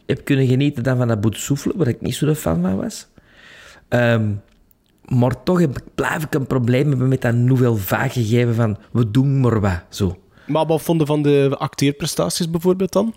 [0.06, 2.76] heb kunnen genieten dan van dat boet souffle, waar ik niet zo de fan van
[2.76, 3.08] was.
[3.90, 4.32] Ehm,
[5.06, 9.12] maar toch heb, blijf ik een probleem hebben met dat nouvelle vaag gegeven van we
[9.12, 10.18] doen maar wat, zo.
[10.48, 13.14] Maar wat vonden van de acteerprestaties bijvoorbeeld dan?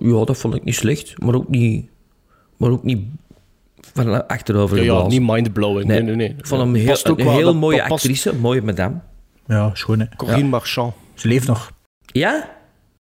[0.00, 1.88] Ja, dat vond ik niet slecht, maar ook niet,
[2.56, 3.06] maar ook niet
[3.94, 5.86] van achterover Ja, niet mind-blowing.
[5.88, 6.34] Nee, nee, nee.
[6.38, 8.94] Ik vond hem heel, een wel, heel mooie past- actrice, mooie madame.
[9.46, 10.06] Ja, schoon hè.
[10.16, 10.94] Corinne Marchand.
[11.14, 11.72] Ze leeft nog.
[12.06, 12.50] Ja?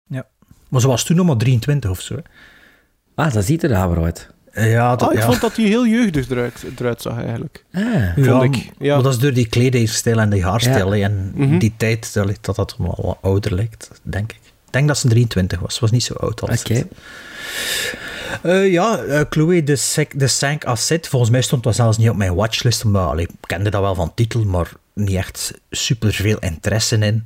[0.07, 0.25] Ja.
[0.69, 2.15] Maar ze was toen nog maar 23 of zo.
[2.15, 2.21] hè.
[3.15, 4.29] Ah, dat ziet er daar uit.
[4.51, 5.25] Eh, Ja, dat, Ah, ik ja.
[5.25, 7.65] vond dat hij heel jeugdig eruit, eruit zag eigenlijk.
[7.73, 7.83] Ah.
[7.83, 8.93] ja, vond ik, ja.
[8.93, 10.93] Maar dat is door die kledingstijl en die haarstijl.
[10.93, 11.57] En Mhm.
[11.57, 14.39] die tijd dat dat, wel wat ouder lijkt, denk ik.
[14.65, 15.73] Ik denk dat ze 23 was.
[15.73, 16.87] Ze was niet zo oud als Oké.
[18.41, 21.07] Eh, ja, eh, Chloé de, Sec- de Cinq Asset.
[21.07, 22.85] Volgens mij stond dat zelfs niet op mijn watchlist.
[22.93, 27.25] Allee, ik kende dat wel van titel, maar niet echt super veel interesse in.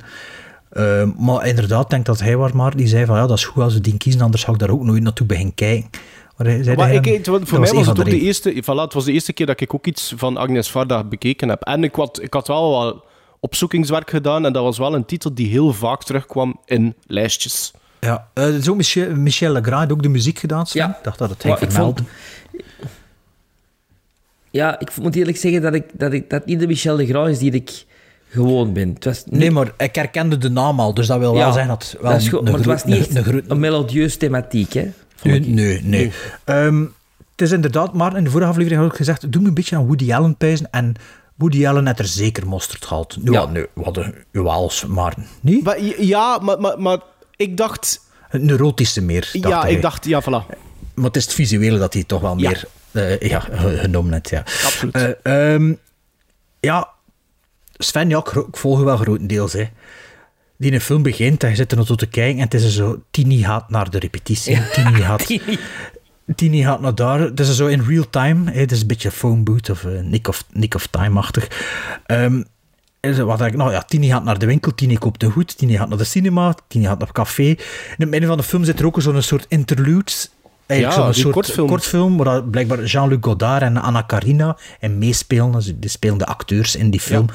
[0.70, 3.64] Eh, maar inderdaad, denk dat hij was maar die zei van ja, dat is goed
[3.64, 5.90] als we die kiezen, anders zou ik daar ook nooit naartoe beginnen kijken.
[6.38, 8.94] Maar, hij Maar ik, het, dat voor mij was het ook de eerste, voilà, het
[8.94, 11.62] was de eerste keer dat ik ook iets van Agnes Varda bekeken heb.
[11.62, 13.04] En ik had, ik had wel wat
[13.40, 17.72] opzoekingswerk gedaan en dat was wel een titel die heel vaak terugkwam in lijstjes.
[18.04, 20.66] Ja, eh, zo Michel, Michel Legrand had ook de muziek gedaan.
[20.68, 20.82] Sven.
[20.82, 20.90] Ja.
[20.98, 22.04] Ik dacht dat het hij ik vermeldde.
[24.50, 27.30] Ja, ik moet eerlijk zeggen dat, ik, dat, ik, dat niet de Michel de Grand
[27.30, 27.86] is die ik
[28.30, 28.90] gewoon ben.
[28.94, 31.52] Het was niet, Nee, maar ik herkende de naam al, dus dat wil wel Ja,
[31.52, 33.44] zeggen dat het wel dat is goed, een maar het was niet een- echt een
[33.48, 34.92] een melodieus thematiek, hè?
[35.24, 35.48] Nee, ik.
[35.48, 36.12] nee, nee.
[36.44, 36.82] Ehm,
[37.32, 39.76] het is inderdaad, maar in de vorige aflevering had ik gezegd, doe me een beetje
[39.76, 40.68] aan Woody Allen pijzen.
[40.72, 40.94] En
[41.36, 43.18] Woody Allen heeft er zeker mosterd gehad.
[43.22, 43.46] Nu, Ja.
[43.46, 45.64] nee, we hadden Wals, maar niet.
[45.64, 47.00] Maar, ja, maar, maar, maar
[47.42, 48.02] ik dacht...
[48.30, 49.72] Een neurotische meer, dacht ja, hij.
[49.72, 50.06] ik dacht...
[50.06, 50.58] Ja, voilà.
[50.94, 52.50] Maar het is het visuele dat hij toch wel Ja.
[52.50, 54.30] meer eh, ja, genomen heeft.
[54.30, 54.40] Ja.
[54.40, 54.96] Absoluut.
[54.96, 55.74] Eh, ehm,
[56.60, 56.90] ja,
[57.78, 59.54] Sven, ja, ik, volg je wel grotendeels.
[59.54, 59.70] Hè.
[60.58, 62.54] Die in een film begint en je zit er nog tot te kijken en het
[62.54, 63.04] is zo...
[63.12, 64.62] Tini gaat naar de repetitie.
[64.74, 65.40] Tini gaat...
[66.36, 67.20] Tini gaat naar daar.
[67.20, 68.52] Het is zo in real time.
[68.52, 71.48] Het is een beetje phone boot of eh, Nick of, Nick of Time-achtig.
[72.06, 72.44] Ehm,
[73.02, 75.90] wat ik, nou ja, Tini gaat naar de winkel, Tini koopt een goed, Tini gaat
[75.90, 77.44] naar de cinema, Tini gaat naar het café.
[77.44, 77.58] In
[77.98, 80.30] het midden van de film zit er ook zo'n soort interludes.
[80.66, 81.68] Eigenlijk Ja, zo'n soort kortfilm.
[81.68, 85.52] kortfilm waar blijkbaar Jean-Luc Godard en Anna Karina en meespelen.
[85.52, 87.26] Dus die spelende acteurs in die film.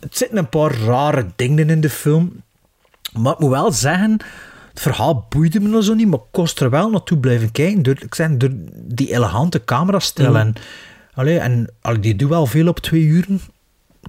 [0.00, 2.42] Het zitten een paar rare dingen in de film.
[3.12, 4.10] Maar ik moet wel zeggen,
[4.70, 7.82] het verhaal boeide me nog zo niet, maar ik kost er wel naartoe blijven kijken.
[7.82, 10.30] Door, ik zeg, door die elegante camerastijl.
[10.30, 10.38] Mhm.
[10.38, 10.54] En,
[11.14, 13.40] allee, en allee, die doet wel veel op twee uren.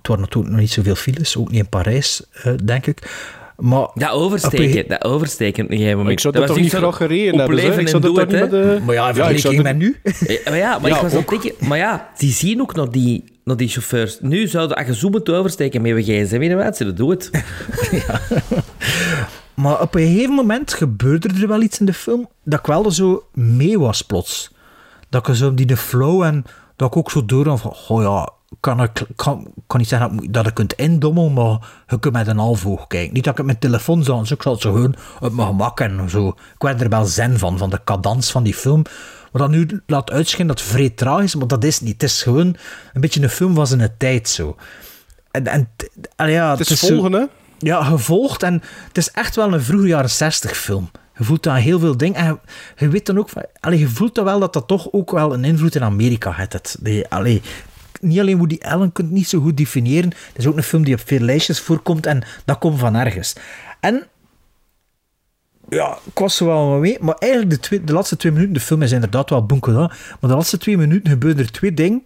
[0.08, 3.26] Het waren natuurlijk nog niet zoveel files, ook niet in Parijs, eh, denk ik.
[3.58, 6.14] Maar, Dat oversteken, dat oversteken op een gegeven moment.
[6.16, 7.58] Ik zou dat, was toch niet graag gereden hebben.
[7.58, 7.72] hè.
[7.72, 8.76] Ik en zou dat doe toch niet het, met hè.
[8.76, 8.82] de...
[8.86, 9.98] maar ja, Ja, zou dat- met nu.
[10.46, 11.30] Maar ja, maar Ja, ik was ook.
[11.30, 11.68] denken...
[11.68, 14.18] Maar ja, die zien ook nog die, nog die chauffeurs.
[14.22, 17.10] Nu zouden, als je zo moet oversteken met je gsm in de waard, ze doe
[17.12, 17.30] het.
[19.54, 22.92] Maar op een gegeven moment gebeurde er wel iets in de film dat ik wel
[22.92, 24.52] zo mee was plots.
[25.10, 26.44] Dat ik zo die de flow en
[26.76, 30.24] dat ik ook zo door van, oh ja, kan ik kan, kan niet zeggen dat,
[30.24, 33.14] ik- dat je kunt indommelen, maar je kunt met een half oog kijken.
[33.14, 35.48] Niet dat ik het met telefoon zou, dus ik zal het zo gewoon op mijn
[35.48, 36.28] gemak en zo.
[36.28, 38.84] Ik werd er wel zen van, van de cadans van die film.
[39.32, 41.94] Wat dat nu laat uitschijnen dat het vrij tragisch is, maar dat is niet.
[41.94, 42.56] Het is gewoon
[42.94, 44.56] een beetje een film van zijn tijd zo.
[45.32, 45.70] En, en,
[46.30, 47.26] ja, Het is zo- volgen, hè.
[47.58, 48.44] ja, gevolgd.
[48.44, 50.92] En het is echt wel een vroege jaren 60 film.
[51.18, 52.16] Je voelt daar heel veel dingen.
[52.16, 53.30] En je, je weet dan ook.
[53.60, 56.54] Allee, je voelt dan wel dat dat toch ook wel een invloed in Amerika heeft.
[56.54, 57.42] Het, die, allee,
[58.02, 60.10] niet alleen Woody Allen kunt niet zo goed definiëren.
[60.10, 62.06] Het is ook een film die op veel lijstjes voorkomt.
[62.06, 63.36] En dat komt van ergens.
[63.80, 64.08] En.
[65.70, 66.98] Ja, ik was er wel mee.
[67.00, 69.88] Maar eigenlijk de, twee, de laatste twee minuten, de film is inderdaad wel gedaan.
[69.88, 72.04] Maar de laatste twee minuten gebeuren er twee dingen.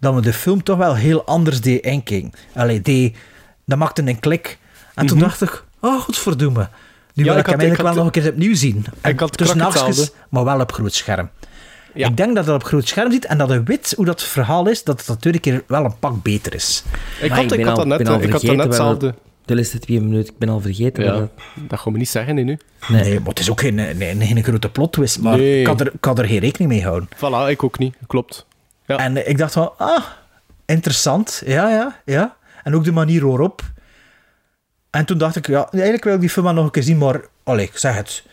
[0.00, 2.30] dat me de film toch wel heel anders deed inkijken.
[2.54, 3.14] Allee, die,
[3.66, 4.58] dat maakte een klik.
[4.94, 5.26] En toen Mhm.
[5.26, 6.68] dacht ik, oh, godverdomme.
[7.14, 8.84] Nu Ja, wil ik ik hem ik eigenlijk had- wel nog een keer opnieuw zien.
[9.00, 9.58] En ik had tussen
[10.30, 11.30] maar wel op groot scherm.
[11.94, 12.08] Ja.
[12.08, 14.68] Ik denk dat dat op groot scherm ziet en dat je weet hoe dat verhaal
[14.68, 16.82] is, dat het keer wel een pak beter is.
[17.20, 19.14] Ik Maar had, ik ben had al- dat net, al ik had dat net hetzelfde.
[19.44, 21.04] De laatste twee minuten, ik ben al vergeten.
[21.04, 21.30] Ja, dat-
[21.68, 22.58] dat gaan we niet zeggen nu.
[22.88, 25.60] Nee, maar het is ook geen, geen, geen grote plot twist, maar Nee.
[25.60, 27.08] ik, had er, ik had er geen rekening mee houden.
[27.16, 27.94] Voilà, ik ook niet.
[28.06, 28.46] Klopt.
[28.86, 28.96] Ja.
[28.96, 30.02] En ik dacht van, ah,
[30.66, 31.42] interessant.
[31.46, 32.36] Ja, ja, ja.
[32.62, 33.62] En ook de manier waarop.
[34.90, 37.20] En toen dacht ik, ja, eigenlijk wil ik die film nog een keer zien, maar,
[37.44, 38.24] allee, ik zeg het.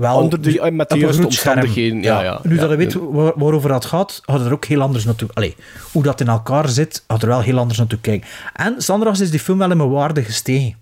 [0.00, 2.40] Wel Onder de- met de op een juiste omstandigheden, ja, ja.
[2.42, 5.28] Nu Ja, dat je weet waar- waarover dat gaat, had er ook heel anders naartoe...
[5.34, 5.56] Allee,
[5.92, 8.28] hoe dat in elkaar zit, had er wel heel anders naartoe kijken.
[8.54, 10.74] En Sandra's is die film wel in mijn waarde gestegen.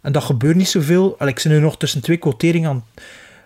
[0.00, 1.14] En dat gebeurt niet zoveel.
[1.18, 2.84] Allee, ik zit nu nog tussen twee quoteringen aan...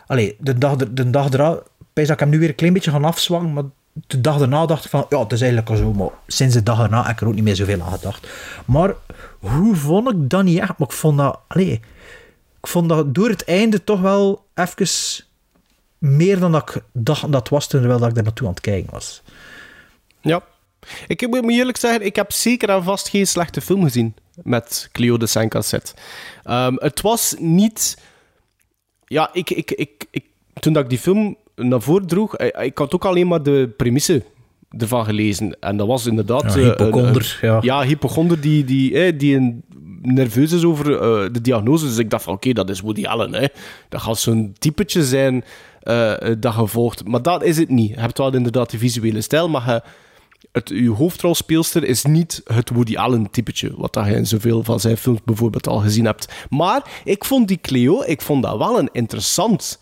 [0.07, 1.59] Allee, de dag, er- de dag erna...
[1.93, 4.67] Pijs dat ik hem nu weer een klein beetje gaan afzwangen, maar de dag daarna
[4.67, 5.07] dacht ik van...
[5.09, 7.35] Ja, het is eigenlijk al zo, maar sinds de dag erna heb ik er ook
[7.35, 8.29] niet meer zoveel aan gedacht.
[8.65, 8.95] Maar
[9.39, 10.79] hoe vond ik dat niet echt?
[10.79, 11.39] Maar ik vond dat...
[11.49, 11.81] Allee,
[12.61, 15.25] ik vond dat door het einde toch wel even
[15.99, 18.63] meer dan dat ik dacht dat het was, terwijl dat ik daar naartoe aan het
[18.63, 19.23] kijken was.
[20.21, 20.43] Ja.
[21.07, 25.17] Ik moet eerlijk zeggen, ik heb zeker en vast geen slechte film gezien met Cleo
[25.17, 25.93] de Saint-Cassette.
[26.45, 27.99] Ehm, het was niet...
[29.05, 30.25] Ja, ik, ik, ik, ik,
[30.61, 33.75] toen dat ik die film naar voren droeg, eh, ik had ook alleen maar de
[33.77, 34.25] premisse
[34.79, 35.61] ervan gelezen.
[35.61, 36.43] En dat was inderdaad...
[36.43, 37.59] Ja, eh, hypochonder, een- ja.
[37.61, 39.65] Ja, hypochonder die, die, eh, die een,
[40.03, 41.87] nerveus is over eh, de diagnose.
[41.87, 43.35] Dus ik dacht van, oké, dat is Woody Allen.
[43.35, 43.47] Hè.
[43.89, 45.45] Dat gaat zo'n typetje zijn
[45.83, 47.07] eh, eh, dat je volgt.
[47.07, 47.91] Maar dat is het niet.
[47.91, 49.83] Je hebt wel inderdaad de visuele stijl, maar je,
[50.53, 54.97] het, uw hoofdrolspeelster is niet het Woody Allen typetje, wat je in zoveel van zijn
[54.97, 56.29] films bijvoorbeeld al gezien hebt.
[56.51, 59.81] Maar ik vond die Cleo, ik vond dat wel een interessant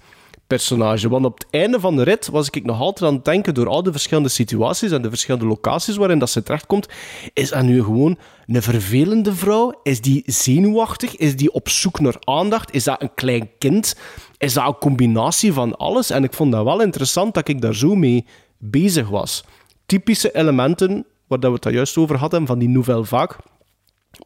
[0.50, 1.08] personage.
[1.08, 3.68] Want op het einde van de rit was ik nog altijd aan het denken door
[3.68, 6.88] al de verschillende situaties en de verschillende locaties waarin dat ze terechtkomt.
[7.32, 9.80] Is dat nu gewoon een vervelende vrouw?
[9.82, 11.16] Is die zenuwachtig?
[11.16, 12.74] Is die op zoek naar aandacht?
[12.74, 13.96] Is dat een klein kind?
[14.38, 16.10] Is dat een combinatie van alles?
[16.10, 18.26] En ik vond dat wel interessant dat ik daar zo mee
[18.58, 19.44] bezig was.
[19.86, 23.36] Typische elementen, waar dat we het juist over hadden, van die nouvelle vaak.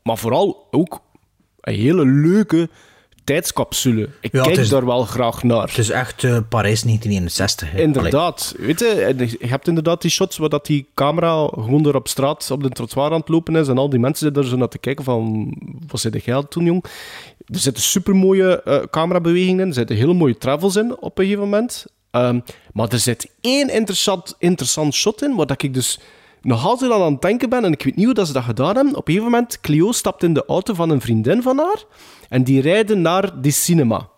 [0.03, 1.01] Maar vooral ook
[1.61, 2.69] een hele leuke
[3.25, 4.09] tijdscapsule.
[4.21, 5.67] Ik Ja, kijk is- daar wel graag naar.
[5.69, 7.71] Het is echt eh, Parijs 1961.
[7.71, 7.81] hè.
[7.81, 8.55] Inderdaad.
[8.59, 12.51] Weet je, je hebt inderdaad die shots waar dat die camera gewoon door op straat
[12.51, 14.69] op de trottoir aan het lopen is en al die mensen zitten er zo naar
[14.69, 15.53] te kijken van,
[15.87, 16.85] wat zei jij toen, jong?
[17.47, 21.45] Er zitten supermooie eh camerabewegingen in, er zitten hele mooie travels in op een gegeven
[21.49, 21.85] moment.
[22.11, 22.41] Ehm,
[22.73, 26.01] maar er zit één interessant, interessant shot in, waar dat ik dus
[26.45, 28.45] nog altijd aan aan het denken ben, en ik weet niet hoe dat ze dat
[28.45, 28.97] gedaan hebben.
[28.97, 31.85] Op een gegeven moment, Cleo stapt in de auto van een vriendin van haar,
[32.29, 34.09] en die rijden naar die cinema.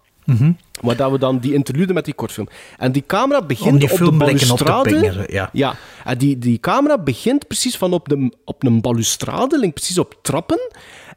[0.80, 2.48] Waar dat we dan die interlude met die kortfilm.
[2.78, 5.26] En die camera begint Om die op de op balustrade.
[5.28, 5.50] ja.
[5.52, 5.74] ja.
[6.04, 10.18] En die, die camera begint precies van op, de, op een balustrade, lijkt precies op
[10.22, 10.70] trappen.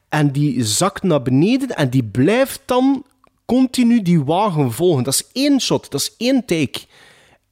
[0.10, 3.04] En die zakt naar beneden en die blijft dan
[3.45, 5.04] continu die wagen volgen.
[5.04, 6.80] Dat is één shot, dat is één take.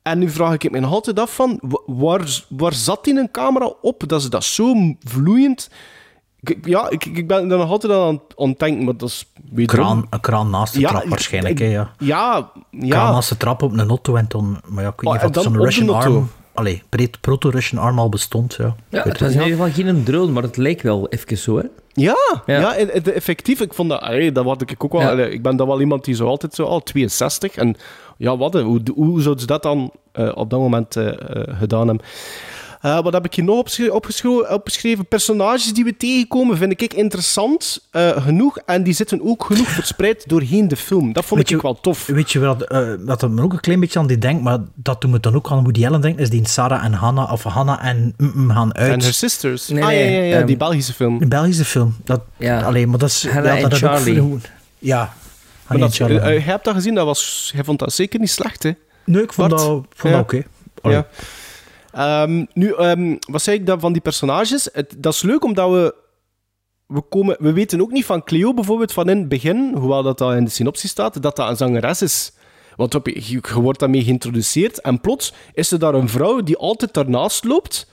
[0.10, 3.32] En nu vraag ik me nog altijd af van, wa- waar, waar zat die een
[3.32, 5.70] camera op dat ze dat zo vloeiend...
[6.62, 9.32] Ja, ik, ik ben er nog altijd aan aan het denken, maar dat is...
[9.66, 11.60] Kraan, een kraan naast de Ja, trap waarschijnlijk.
[11.60, 11.92] hè, ja.
[11.98, 13.12] Ja, Kraan ja.
[13.12, 14.62] naast de trap op een auto en dan...
[14.68, 16.30] Maar ja, ik weet Oh, niet of zo'n Russian arm...
[16.54, 16.84] Allee,
[17.22, 18.76] proto-Russian arm al bestond, ja.
[18.90, 21.64] Ja, het was in ieder geval geen drone, maar het leek wel even zo, hè?
[21.94, 22.16] Ja,
[22.46, 22.76] ja.
[22.76, 23.62] Effectief.
[23.62, 25.02] Ik vond dat, allee, dat word ik ook wel.
[25.02, 25.10] Ja.
[25.10, 27.76] allee, Ik ben dan wel iemand die zo altijd zo al 62 en
[28.18, 28.54] ja, wat?
[28.54, 31.14] Hoe, hoe zouden ze dat dan eh, op dat moment eh, eh,
[31.60, 32.06] gedaan hebben?
[32.82, 35.06] Eh, wat heb ik hier nog opgeschreven, opgeschreven, opgeschreven?
[35.06, 38.58] Personages die we tegenkomen vind ik interessant eh, genoeg.
[38.58, 41.14] En die zitten ook genoeg verspreid doorheen de film.
[41.14, 42.06] Dat vond Weet ik je- wel tof.
[42.06, 44.58] Weet je wat, eh wat er me ook een klein beetje aan die denkt, maar
[44.76, 47.44] dat doet me dan ook aan Woody Allen denken, is die Sarah en Hannah, of
[47.44, 48.92] Hannah en mm, gaan uit.
[48.92, 49.68] En Her Sisters.
[49.68, 51.22] Nee, ah, nee, ja, ja, ja, ehm, die Belgische film.
[51.22, 51.96] Een Belgische film.
[52.04, 52.62] Dat, Ja.
[52.62, 53.28] Alleen, maar dat is...
[53.28, 54.40] Hannah ja, en dat ook
[54.80, 55.14] Ja.
[55.70, 56.20] Maar dat, Charlie.
[56.20, 58.72] eh, eh, jij hebt dat gezien, dat was, jij vond dat zeker niet slecht, hè?
[59.06, 59.62] nee, ik vond Bart?
[59.62, 60.20] dat, vond Ja.
[60.20, 60.44] oké.
[60.82, 61.08] Ja.
[61.92, 64.70] Ehm, nu, ehm, wat zei ik dan van die personages?
[64.74, 65.96] Het, dat is leuk omdat we.
[66.88, 70.18] We, komen, we weten ook niet van Cleo bijvoorbeeld van in het begin, hoewel dat,
[70.18, 72.32] dat in de synopsis staat, dat dat een zangeres is.
[72.76, 76.94] Want je, je wordt daarmee geïntroduceerd en plots is er daar een vrouw die altijd
[76.94, 77.88] daarnaast loopt.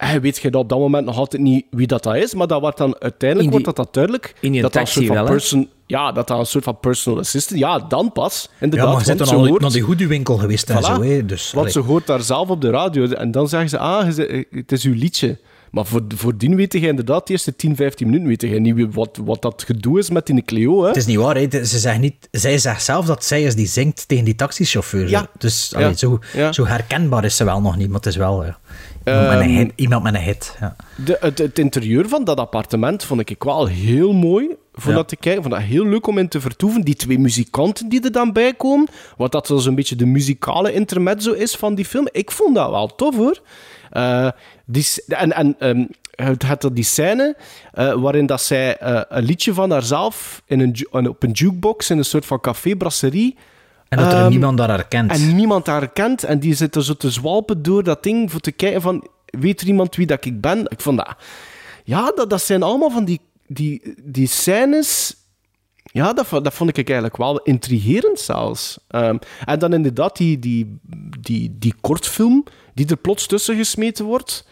[0.00, 2.34] En je weet je dat op dat moment nog altijd niet wie dat, dat is,
[2.34, 4.34] maar dat wordt dan, uiteindelijk die- wordt dat, dat duidelijk.
[4.40, 6.64] in die dat dat een taxi soort van wel, person, Ja, dat dat een soort
[6.64, 7.60] van personal assistant...
[7.60, 8.48] Ja, dan pas.
[8.50, 11.02] Ja, Inderdaad, maar je want dan ze al hoort- naar die goede-winkel geweest en zo.
[11.02, 11.72] Hè, dus, want allee.
[11.72, 14.84] ze hoort daar zelf op de radio en dan zeggen ze, ah, je het is
[14.84, 15.38] uw liedje.
[15.70, 19.18] Maar voor, voordien weet je inderdaad, de eerste 10, 15 minuten weet je niet wat,
[19.24, 20.80] wat dat gedoe is met die Cleo.
[20.82, 20.86] Hè?
[20.88, 21.64] Het is niet waar, hè.
[21.64, 25.08] Ze zegt niet, zij zegt zelf dat zij is die zingt tegen die taxichauffeur.
[25.08, 25.26] Ja.
[25.38, 25.92] Dus Ja.
[25.92, 26.52] zo, Ja.
[26.52, 28.44] zo herkenbaar is ze wel nog niet, maar het is wel...
[28.44, 28.58] Ja.
[29.04, 29.72] Iemand met een Ehm, hit.
[29.74, 30.56] Iemand met een hit.
[30.60, 30.76] Ja.
[31.04, 34.48] De, het, het interieur van dat appartement vond ik wel heel mooi.
[34.74, 34.96] Voor Ja.
[34.96, 35.42] dat te kijken.
[35.42, 36.80] vond dat heel leuk om in te vertoeven.
[36.82, 38.88] Die twee muzikanten die er dan bij komen.
[39.16, 42.08] Wat dat zo'n beetje de muzikale intermezzo is van die film.
[42.12, 43.40] Ik vond dat wel tof hoor.
[43.90, 44.28] Eh,
[44.64, 47.36] die, en en ehm, het had die scène
[47.72, 51.98] eh, waarin dat zij eh, een liedje van haarzelf in een, op een jukebox in
[51.98, 53.36] een soort van café-brasserie.
[53.90, 55.10] En dat er Ehm, niemand daar herkent.
[55.10, 56.24] En niemand haar kent.
[56.24, 59.08] En die zit er zo te zwalpen door dat ding voor te kijken van...
[59.24, 60.64] Weet er iemand wie dat ik ben?
[60.68, 61.14] Ik vond dat...
[61.84, 65.14] Ja, dat, dat zijn allemaal van die, die, die scènes...
[65.82, 68.78] Ja, dat, dat vond ik eigenlijk wel intrigerend zelfs.
[68.88, 70.78] Ehm, en dan inderdaad die, die,
[71.20, 74.46] die, die kortfilm die er plots tussen gesmeten wordt.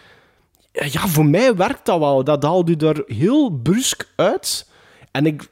[0.72, 2.24] Ja, voor mij werkt dat wel.
[2.24, 4.70] Dat haalt u daar heel brusk uit.
[5.10, 5.48] En ik,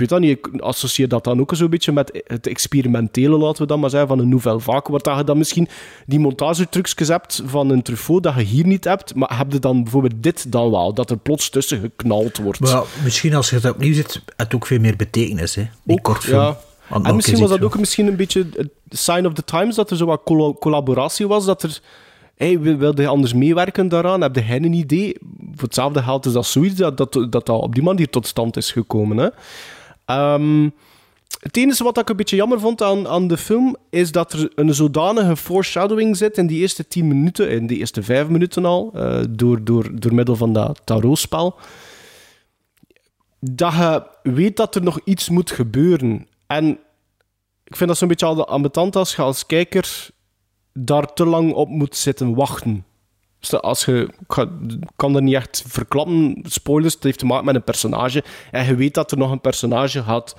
[0.00, 3.62] ik weet dat niet, ik associeer dat dan ook zo'n beetje met het experimentele, laten
[3.62, 5.68] we dat maar zeggen, van een nouvelle vaak, waar dat je dan misschien
[6.06, 9.82] die montagetrucjes hebt van een Truffaut dat je hier niet hebt, maar heb je dan
[9.82, 12.60] bijvoorbeeld dit dan wel, dat er plots tussen geknald wordt.
[12.60, 15.66] Maar ja, misschien als je het opnieuw zit, het het ook veel meer betekenis, hè?
[15.82, 16.40] Die Ook, kortfilm.
[16.40, 16.58] ja.
[16.88, 19.74] Want En misschien is was dat ook misschien een beetje het sign of the times,
[19.74, 20.20] dat er zo wat
[20.58, 21.80] collaboratie was, dat er...
[22.36, 24.20] Hey, wil- wilde je anders meewerken daaraan?
[24.20, 25.16] Heb hij een idee?
[25.54, 28.56] Voor hetzelfde geld is dat zoiets dat dat, dat, dat op die manier tot stand
[28.56, 29.16] is gekomen.
[29.16, 29.28] Hè?
[30.08, 30.68] Ehm,
[31.40, 34.52] het enige wat ik een beetje jammer vond aan, aan de film, is dat er
[34.54, 38.90] een zodanige foreshadowing zit in die eerste tien minuten, in die eerste vijf minuten al,
[38.94, 41.58] eh, door, door, door middel van dat tarotspel,
[43.40, 46.26] dat je weet dat er nog iets moet gebeuren.
[46.46, 46.78] En
[47.64, 50.08] ik vind dat zo'n beetje al ambetant als je als kijker
[50.72, 52.84] daar te lang op moet zitten wachten.
[53.40, 54.08] Dus Als je,
[54.96, 58.24] kan er niet echt verklappen, spoilers, het heeft te maken met een personage.
[58.50, 60.36] En je weet dat er nog een personage gaat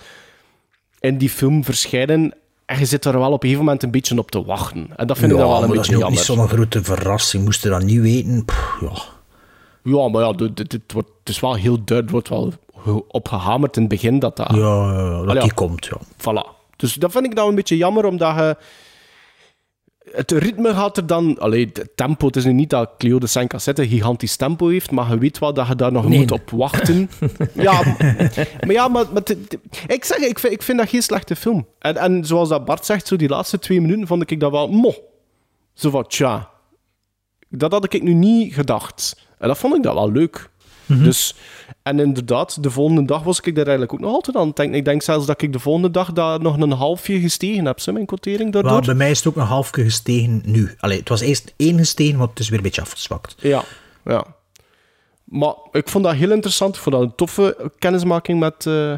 [1.00, 2.34] in die film verschijnen.
[2.66, 4.88] En je zit er wel op een gegeven moment een beetje op te wachten.
[4.96, 6.18] En dat vind ik dan wel een dat beetje is ook jammer.
[6.20, 7.44] niet zo'n grote verrassing.
[7.44, 8.46] Moest je dat niet weten?
[8.46, 8.92] Pff, ja.
[9.84, 13.04] Ja, maar ja, dit, dit- dit wordt, het is wel heel duidelijk, wordt wel ge-
[13.08, 14.48] opgehamerd in het begin dat dat...
[14.56, 15.98] Ja, dat die komt, ja.
[16.18, 16.58] Voilà.
[16.76, 18.58] Dus dat vind ik dan een beetje jammer, omdat je...
[20.12, 21.40] Het ritme gaat er dan...
[21.40, 24.68] Allee, het tempo, het is nu niet dat Cleo de Saint Cassette een gigantisch tempo
[24.68, 26.20] heeft, maar je weet wel dat je daar nog Nee.
[26.20, 27.10] moet op wachten.
[27.54, 27.82] ja,
[28.66, 29.06] maar ja, maar...
[29.88, 31.68] ik zeg, ik vind, ik vind dat geen slechte film.
[31.80, 34.68] En, en zoals dat Bart zegt, zo die laatste twee minuten vond ik dat wel...
[34.68, 34.94] Mo.
[35.74, 36.50] Zo van, tja.
[37.50, 39.16] Dat had ik nu niet gedacht.
[39.38, 40.50] En dat vond ik dat wel leuk.
[40.98, 41.36] Dus,
[41.84, 44.78] en inderdaad, de volgende dag was ik daar eigenlijk ook nog altijd aan het denken.
[44.78, 47.92] Ik denk zelfs dat ik de volgende dag daar nog een halfje gestegen heb, zo,
[47.92, 48.72] mijn quotering daardoor.
[48.72, 50.76] Maar bij mij is het ook een halfje gestegen nu.
[50.80, 53.36] Allee, het was eerst één gestegen, maar het is weer een beetje afgezwakt.
[53.38, 53.64] Ja,
[54.06, 54.26] ja.
[55.24, 56.76] Maar ik vond dat heel interessant.
[56.76, 58.94] Ik vond dat een toffe kennismaking met eh,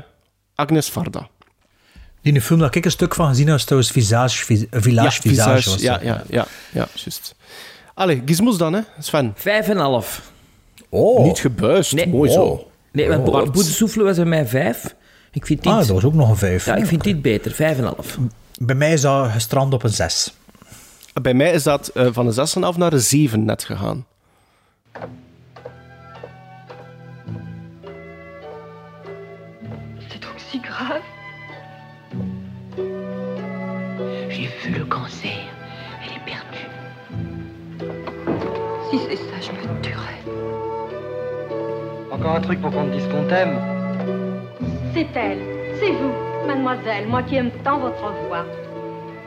[0.55, 1.27] Agnes Varda.
[2.21, 5.19] In de film dat ik een stuk van gezien heb, is trouwens Visage, Vis- Village
[5.23, 5.69] ja, Visage.
[5.69, 7.35] was ja, ja, ja, ja, juist.
[7.93, 9.33] Allee, gizmos dan, hè, Sven.
[9.35, 10.30] Vijf en een half.
[10.93, 12.07] Oh, Niet gebuist, Nee.
[12.07, 12.67] mooi zo.
[12.91, 13.33] Nee, want Oh.
[13.33, 14.95] Bo- Boete Soefelen was bij mij vijf.
[15.31, 15.71] Ik vind dit...
[15.71, 16.65] ah, dat was ook nog een vijf.
[16.65, 17.51] Ja, ik vind dit beter.
[17.51, 18.17] Vijf en een half.
[18.59, 20.33] Bij mij is dat gestrand op een zes.
[21.21, 24.05] Bij mij is dat eh, van een 6,5 naar een 7 net gegaan.
[30.09, 31.01] C'est donc si grave
[34.29, 35.29] J'ai vu le cancer.
[36.03, 36.67] Elle est perdue.
[38.89, 39.17] Si c'est
[42.21, 43.57] Encore un truc pour qu'on te dise qu'on t'aime.
[44.93, 45.39] C'est elle,
[45.79, 46.13] c'est vous,
[46.45, 48.45] mademoiselle, moi qui aime tant votre voix.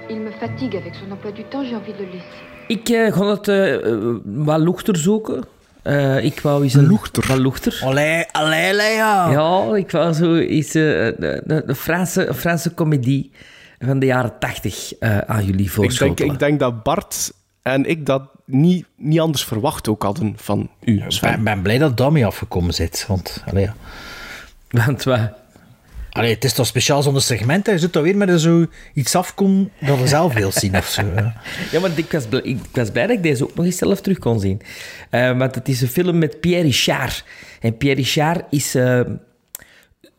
[0.09, 2.43] Il me fatigue avec son emploi du temps, j'ai envie de le laisser.
[2.69, 3.81] Ik eh, ga het eh, eh,
[4.25, 5.45] wat luchter zoeken.
[5.83, 6.87] Eh, ik wou eens een...
[6.87, 7.25] Luchter?
[7.29, 7.81] Wat luchter.
[7.83, 9.31] Allee, allee, allee, ja.
[9.31, 13.31] Ja, ik wou zo de, de Franse, Franse comedie
[13.79, 16.33] van de jaren tachtig eh, aan jullie Ik denk, voorschotelen.
[16.33, 17.33] ik denk dat Bart
[17.65, 21.79] en ik dat niet, niet anders verwacht ook hadden van u, Ik ben, ben blij
[21.79, 23.05] dat Dami afgekomen zit.
[23.09, 23.75] Want, allee, ja.
[24.71, 25.21] Want wat?
[26.11, 27.67] allee, het is toch speciaal zonder segment.
[27.67, 27.73] hè.
[27.73, 31.03] Je zit toch weer met zo iets afkomen dat je zelf wilt zien of zo.
[31.73, 34.01] Ja, maar ik was, blij, ik was blij dat ik deze ook nog eens zelf
[34.01, 34.61] terug kon zien.
[35.11, 37.25] Eh, want het is een film met Pierre Richard.
[37.61, 38.75] En Pierre Richard is...
[38.75, 39.01] eh,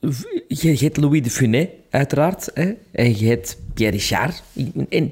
[0.01, 2.49] v- je, hebt Louis de Funès, uiteraard.
[2.53, 2.71] Hè?
[2.91, 4.43] En je hebt Pierre Richard.
[4.89, 5.11] En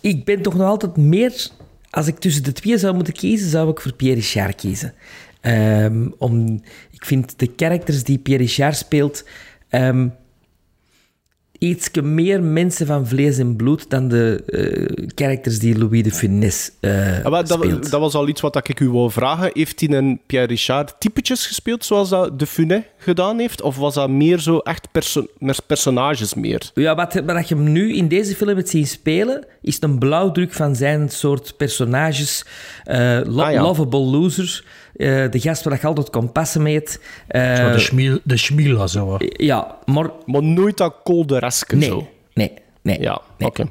[0.00, 1.46] ik ben toch nog altijd meer...
[1.90, 4.94] Als ik tussen de twee zou moeten kiezen, zou ik voor Pierre Richard kiezen.
[5.40, 9.24] Ehm, om, ik vind de characters die Pierre Richard speelt...
[9.68, 10.08] ehm,
[11.58, 16.70] iets meer mensen van vlees en bloed dan de eh characters die Louis de Funès
[17.30, 17.90] maar dat, speelt.
[17.90, 19.50] dat was al iets wat ik u wou vragen.
[19.52, 23.62] Heeft hij een Pierre Richard typetjes gespeeld zoals dat De Funès gedaan heeft?
[23.62, 25.26] Of was dat meer zo echt perso
[25.66, 26.70] personages meer?
[26.74, 30.52] Ja, wat, wat je hem nu in deze film hebt zien spelen, is een blauwdruk
[30.52, 32.44] van zijn soort personages.
[32.84, 33.62] eh, lo- Ah, ja.
[33.62, 34.64] Lovable losers.
[34.98, 37.00] Eh, de gast waar je altijd kompassen mee hebt.
[37.28, 39.16] eh, Zo de, schmiel, de schmiela zo.
[39.18, 39.26] hè.
[39.36, 40.10] ja, maar...
[40.26, 42.08] Maar nooit dat koldereske Nee, zo.
[42.34, 43.00] nee, nee.
[43.00, 43.48] Ja, nee.
[43.48, 43.70] oké.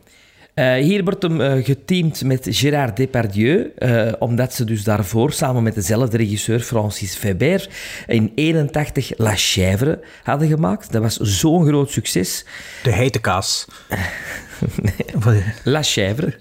[0.53, 5.63] Eh, hier wordt hem eh, geteamd met Gérard Depardieu, eh, omdat ze dus daarvoor samen
[5.63, 7.69] met dezelfde regisseur Francis Weber
[8.07, 10.91] in 81 La Chèvre hadden gemaakt.
[10.91, 12.45] Dat was zo'n groot succes.
[12.83, 13.65] De heitekaas.
[15.25, 15.43] nee.
[15.63, 16.39] La Chèvre.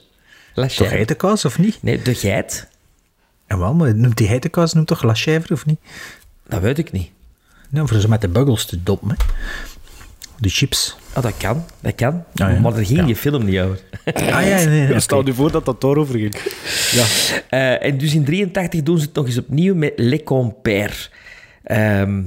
[0.55, 0.95] La Toch Chèvre.
[0.95, 1.79] heitekaas, of niet?
[1.83, 2.69] Nee, de geit.
[3.47, 5.79] En wel, maar noemt die heitekaas noemt toch La Chèvre, of niet?
[6.49, 7.11] Dat weet ik niet.
[7.71, 9.15] Nou, voor zo met de buggels te doppen, hè.
[10.39, 10.97] De chips.
[11.13, 12.25] Ah, dat kan, dat kan.
[12.35, 12.61] Ah, ja.
[12.61, 13.07] Maar daar ging Ja.
[13.07, 13.81] je film niet over.
[14.15, 15.01] Ah ja, nee, nee, oké.
[15.01, 16.35] Stel je voor dat dat daarover ging.
[16.93, 17.05] Ja.
[17.49, 21.11] Eh, en dus in 83 doen ze het nog eens opnieuw met Les Compères.
[21.63, 22.23] Ehm,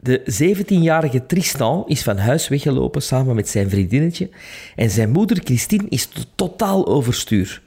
[0.00, 4.30] de 17-jarige Tristan is van huis weggelopen samen met zijn vriendinnetje.
[4.76, 7.62] En zijn moeder Christine is to- totaal overstuur.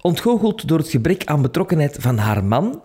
[0.00, 2.82] Ontgoocheld door het gebrek aan betrokkenheid van haar man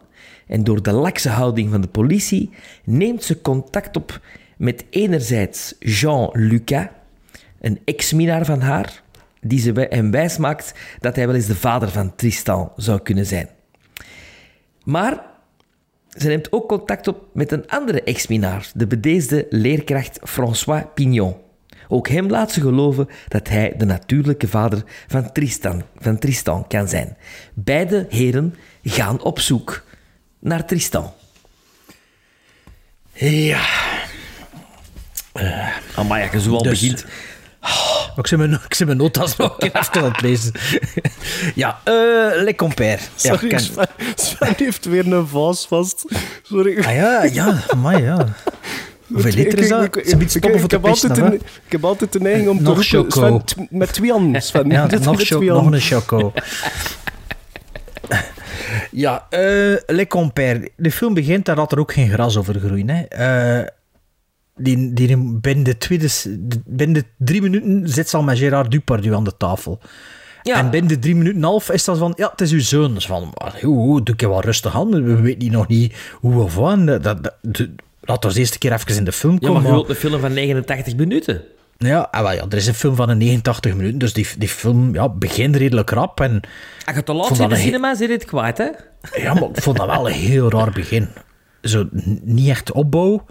[0.48, 2.50] en door de lakse houding van de politie,
[2.84, 4.22] neemt ze contact op
[4.58, 6.88] met enerzijds Jean Lucas,
[7.62, 9.02] een ex-minnaar van haar,
[9.42, 13.50] die ze hem wijsmaakt dat hij wel eens de vader van Tristan zou kunnen zijn.
[14.84, 15.26] Maar
[16.10, 21.36] ze neemt ook contact op met een andere ex-minnaar, de bedeesde leerkracht François Pignon.
[21.88, 26.88] Ook hem laat ze geloven dat hij de natuurlijke vader van Tristan, van Tristan kan
[26.88, 27.18] zijn.
[27.54, 29.84] Beide heren gaan op zoek
[30.40, 31.12] naar Tristan.
[33.14, 33.62] Ja.
[35.96, 37.06] Amai, als je zo al Dus- begint...
[38.16, 40.52] Ik zit mijn, ik zit mijn notas nog een keer even aan het lezen.
[41.56, 41.94] ja, eh
[42.44, 43.00] Le Compère.
[43.18, 43.58] Ja, Sorry,
[44.16, 46.06] Sven heeft weer een vaas vast.
[46.44, 46.78] Sorry.
[46.84, 48.28] Ah ja, ja, maar ja.
[49.14, 49.84] Hoeveel liter is dat?
[49.96, 53.12] Ik, heb altijd een, ik heb altijd de neiging om Nog te roepen...
[53.12, 53.42] choco.
[53.46, 54.70] Sven, t- met twee handen, Sven.
[54.70, 56.34] Ja, Dit nog, cho- nog een choco.
[58.92, 59.40] ja, eh
[59.86, 60.70] Le Compère.
[60.78, 62.90] De film begint, daar had er ook geen gras over groeien.
[62.90, 63.02] Hè.
[63.04, 63.68] Eh,
[64.56, 66.08] die, die, binnen, de tweede,
[66.66, 69.80] binnen de drie minuten zit ze al met Gérard Dupardieu aan de tafel.
[70.42, 70.58] Ja.
[70.58, 72.94] En binnen de drie minuten en half is dat van, ja, het is uw zoon.
[72.94, 75.04] Dus van, hoe, hoe, doe ik je wel rustig aan?
[75.04, 76.88] We weten nog niet hoe of wat.
[76.88, 77.68] Dat, dat, dat-
[78.04, 79.54] laat ons eerst een keer even in de film Ja, komen.
[79.62, 81.42] maar je wilt een film van 89 minuten.
[81.78, 84.48] ja, ah, wel, ja, er is een film van een 89 minuten, dus die, die
[84.50, 86.20] film ja, begint redelijk rap.
[86.22, 86.42] En,
[86.86, 88.70] Als je te laat zit in de cinema, zit het kwijt, hè?
[89.16, 91.10] ja, maar ik vond dat wel een heel raar begin.
[91.62, 91.88] Zo,
[92.22, 93.26] niet echt opbouw.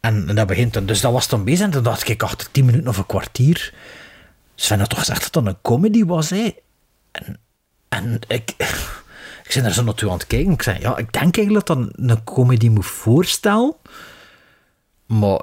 [0.00, 1.64] En, en dat begint dan, dus dat was dan bezig.
[1.64, 3.74] En toen dacht ik, achter 10 minuten of een kwartier.
[4.54, 6.54] Sven had toch gezegd dat dat een comedy was, hè?
[7.12, 7.38] En,
[7.88, 8.54] en ik,
[9.48, 10.52] ik ben er zo naartoe aan het kijken.
[10.52, 13.74] Ik zei, ja, ik denk eigenlijk dat dat een comedy moet voorstellen.
[15.06, 15.40] Maar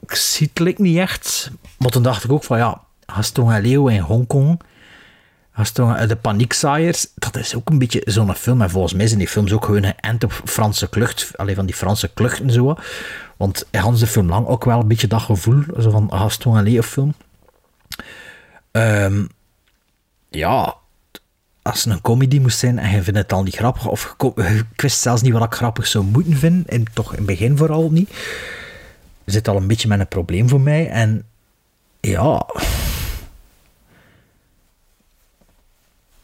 [0.00, 1.50] ik zie het like niet echt.
[1.78, 4.60] Maar toen dacht ik ook van, ja, Gaston en Leo in Hongkong...
[5.56, 8.62] Gaston en de Paniekzaaiers, dat is ook een beetje zo'n film.
[8.62, 11.32] En volgens mij zijn die films ook gewoon geënt op Franse klucht.
[11.36, 12.76] Alleen van die Franse kluchten zo.
[13.36, 15.62] Want had de film lang ook wel een beetje dat gevoel.
[15.80, 17.14] Zo van Gaston en Leo film.
[18.70, 19.24] Ehm,
[20.30, 20.74] ja,
[21.66, 24.80] als het een comedy moest zijn en je vindt het al niet grappig, of ik
[24.80, 27.90] wist zelfs niet wat ik grappig zou moeten vinden, en toch in het begin vooral
[27.90, 28.10] niet,
[29.24, 30.88] zit al een beetje met een probleem voor mij.
[30.88, 31.24] En
[32.00, 32.46] ja,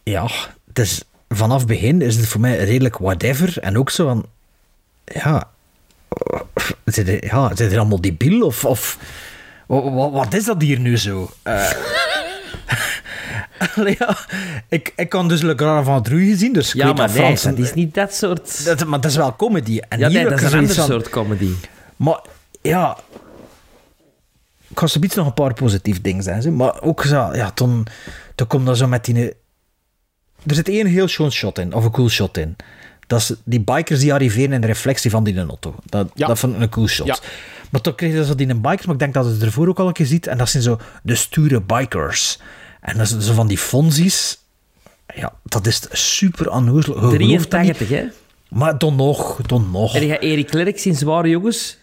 [0.02, 0.28] ja,
[0.66, 3.58] het is, vanaf het begin is het voor mij redelijk whatever.
[3.58, 4.26] En ook zo van,
[5.04, 5.48] ja,
[6.84, 8.46] zit er, ja, allemaal debiel?
[8.46, 8.98] Of, of
[9.66, 11.30] wat, wat is dat hier nu zo?
[11.42, 11.68] Allee,
[13.98, 14.16] ja,
[14.68, 17.24] ik, ik kan dus Le Grand Vendrue gezien, dus ik Ja, weet maar dat nee,
[17.24, 17.42] Frans...
[17.42, 18.64] dat is niet dat soort...
[18.64, 19.80] dat, maar dat is wel comedy.
[19.88, 21.50] En ja, nee, dat is een ander van- soort comedy.
[21.96, 22.20] Maar
[22.62, 22.98] ja,
[24.68, 26.42] ik ga zoiets nog een paar positief dingen zeggen.
[26.42, 26.52] zeg.
[26.52, 27.86] Maar ook zo, ja, toen,
[28.34, 29.32] toen komt dat zo met die...
[30.46, 32.56] Er zit één heel schoon shot in, of een cool shot in.
[33.06, 35.74] Dat is die bikers die arriveren in de reflectie van die auto.
[35.84, 36.26] Dat, Ja.
[36.26, 37.06] dat vond ik een cool shot.
[37.06, 37.16] Ja.
[37.70, 39.86] Maar toen kreeg je zo die bikers, maar ik denk dat het ervoor ook al
[39.86, 40.26] een keer ziet.
[40.26, 42.38] En dat zijn zo de sture bikers.
[42.82, 44.38] En dat is zo van die fonzies.
[45.14, 46.94] Ja, dat is super onnozel.
[46.94, 47.76] Je gelooft dat niet.
[47.76, 48.04] 83, hè?
[48.48, 49.94] Maar dan nog, dan nog.
[49.94, 51.78] En je gaat Erik Klerks in Zware Jongens.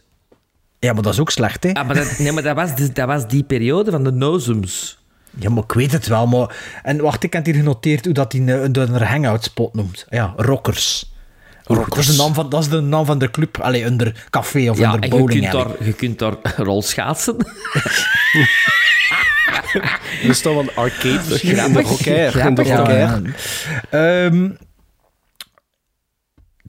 [0.80, 1.74] Ja, maar dat is ook slecht, hè?
[1.74, 4.98] Ah, maar dat, nee, maar dat was, dus- dat was die periode van de Nozums.
[5.40, 6.56] Ja, maar ik weet het wel, maar...
[6.84, 10.06] En wacht, ik heb hier genoteerd hoe dat hij een, een, een hangout spot noemt.
[10.10, 11.12] Ja, rockers.
[11.64, 13.58] Dat is, de naam van, dat is de naam van de club.
[13.60, 17.36] Allee, onder café of Ja, onder en je bowling kunt, daar, je kunt daar rolschaatsen.
[20.24, 21.62] Er is toch wel een arcade in de.
[21.62, 22.90] In de Grappig, ja.
[22.90, 23.22] Ja.
[23.90, 24.50] Ehm,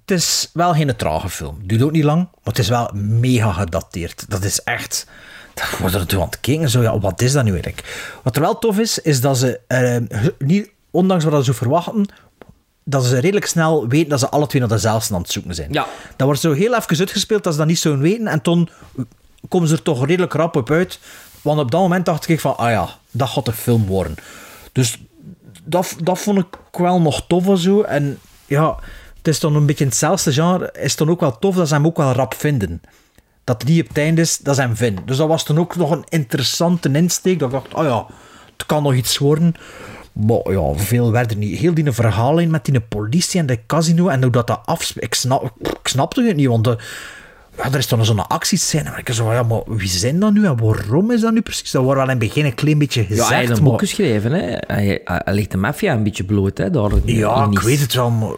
[0.01, 1.57] het is wel geen trage film.
[1.59, 4.24] Het duurt ook niet lang, maar het is wel mega gedateerd.
[4.28, 5.07] Dat is echt...
[5.55, 8.11] Ik word er toe aan het kijken, zo, ja, wat is dat nu eigenlijk?
[8.22, 10.05] Wat er wel tof is, is dat ze, ehm,
[10.38, 12.07] niet, ondanks wat ze verwachten,
[12.84, 15.72] dat ze redelijk snel weten dat ze alle twee naar dezelfde aan het zoeken zijn.
[15.72, 15.86] Ja.
[16.16, 18.26] Dat wordt zo heel even uitgespeeld dat ze dat niet zouden weten.
[18.26, 18.68] En toen
[19.49, 20.99] komen ze er toch redelijk rap op uit.
[21.43, 24.16] Want op dat moment dacht ik van, ah ja, dat gaat een film worden.
[24.72, 24.99] Dus
[25.64, 27.82] dat, dat vond ik wel nog tof of zo.
[27.82, 28.76] En ja,
[29.16, 30.72] het is dan een beetje hetzelfde genre.
[30.72, 32.82] Is dan ook wel tof dat ze hem ook wel rap vinden.
[33.45, 35.07] Dat niet op het einde is, dat ze hem vinden.
[35.07, 37.38] Dus dat was dan ook nog een interessante insteek.
[37.38, 38.07] Dat ik dacht, oh ja,
[38.53, 39.55] het kan nog iets worden.
[40.12, 41.59] Maar ja, veel werd er niet.
[41.59, 44.93] Heel die verhaallijn met die politie en de casino en hoe dat dat.
[44.95, 46.78] Ik, snap, ik snapte het niet, want de,
[47.62, 48.90] ja, er is dan zo'n actiescène.
[48.90, 51.70] Maar ik zo ja, maar wie zijn dat nu en waarom is dat nu precies?
[51.70, 53.28] Dat wordt wel in het begin een klein beetje Ja, gezegd.
[53.28, 54.32] hij heeft een maar- boek geschreven.
[54.32, 54.40] Hè.
[54.40, 56.58] Hij, hij, hij legt de maffia een beetje bloot.
[56.58, 58.34] Hè, daar in- Ja, in ik weet het wel, maar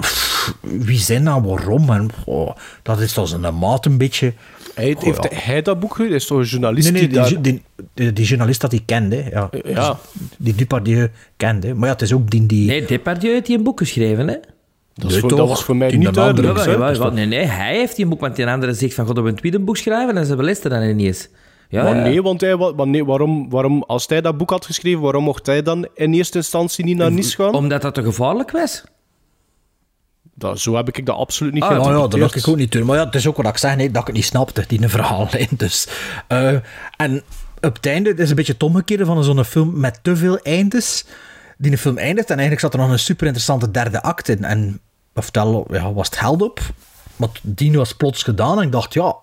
[0.00, 1.90] pff, wie zijn dat, waarom?
[1.90, 2.50] En, oh,
[2.82, 4.32] dat is dan zijn maat een beetje.
[4.74, 5.38] Hij, Oh, heeft ja.
[5.38, 6.14] hij dat boek geschreven?
[6.16, 7.42] Is toch een journalist Nee, nee, die die, daar...
[7.42, 7.62] die,
[7.94, 9.48] die, die journalist dat hij kende, ja.
[9.64, 9.88] Ja.
[10.12, 11.74] Dus die Dupardieu kende.
[11.74, 12.46] Maar ja, het is ook die...
[12.46, 14.28] die Nee, Depardieu heeft hij een boek geschreven.
[14.28, 14.34] Hè?
[14.96, 15.38] Dat, is Nee, voor, toch?
[15.38, 16.58] dat was voor mij niet de andere duidelijk.
[16.58, 16.92] Jawel, hè.
[16.92, 17.12] jawel, jawel.
[17.12, 19.34] Nee, nee, hij heeft die een boek, want die andere zegt van, god, we een
[19.34, 21.28] tweede boek schrijven en ze beluisteren dan ineens.
[21.68, 22.02] Ja, Maar ja.
[22.02, 25.46] nee, want hij, maar nee, waarom, waarom, als hij dat boek had geschreven, waarom mocht
[25.46, 27.54] hij dan in eerste instantie niet naar Nice gaan?
[27.54, 28.84] Omdat dat te gevaarlijk was.
[30.34, 32.72] Dat, zo heb ik dat absoluut niet Ah, ja, ja, dat had ik ook niet
[32.72, 32.86] doen.
[32.86, 34.88] Maar ja, het is ook wat ik zeg, nee, dat ik het niet snapte, die
[34.88, 35.48] verhaallijn.
[35.56, 35.88] Dus,
[36.28, 36.54] eh,
[36.96, 37.22] en
[37.60, 40.38] op het einde, het is een beetje het omgekeerde van zo'n film met te veel
[40.38, 41.04] eindes.
[41.58, 44.44] Die een film eindigt en eigenlijk zat er nog een super interessante derde act in.
[44.44, 44.80] En
[45.22, 46.60] vertel, ja, was het held op.
[47.16, 49.16] Maar die was plots gedaan en ik dacht, ja,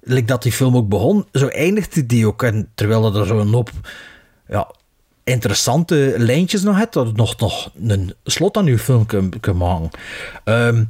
[0.00, 2.42] like dat die film ook begon, zo eindigde die ook.
[2.42, 3.70] En terwijl er zo'n hoop
[4.48, 4.70] ja,
[5.24, 9.56] interessante lijntjes nog hebt, dat het nog, nog een slot aan uw film kan, kan
[9.56, 9.90] maken.
[10.44, 10.84] Ehm,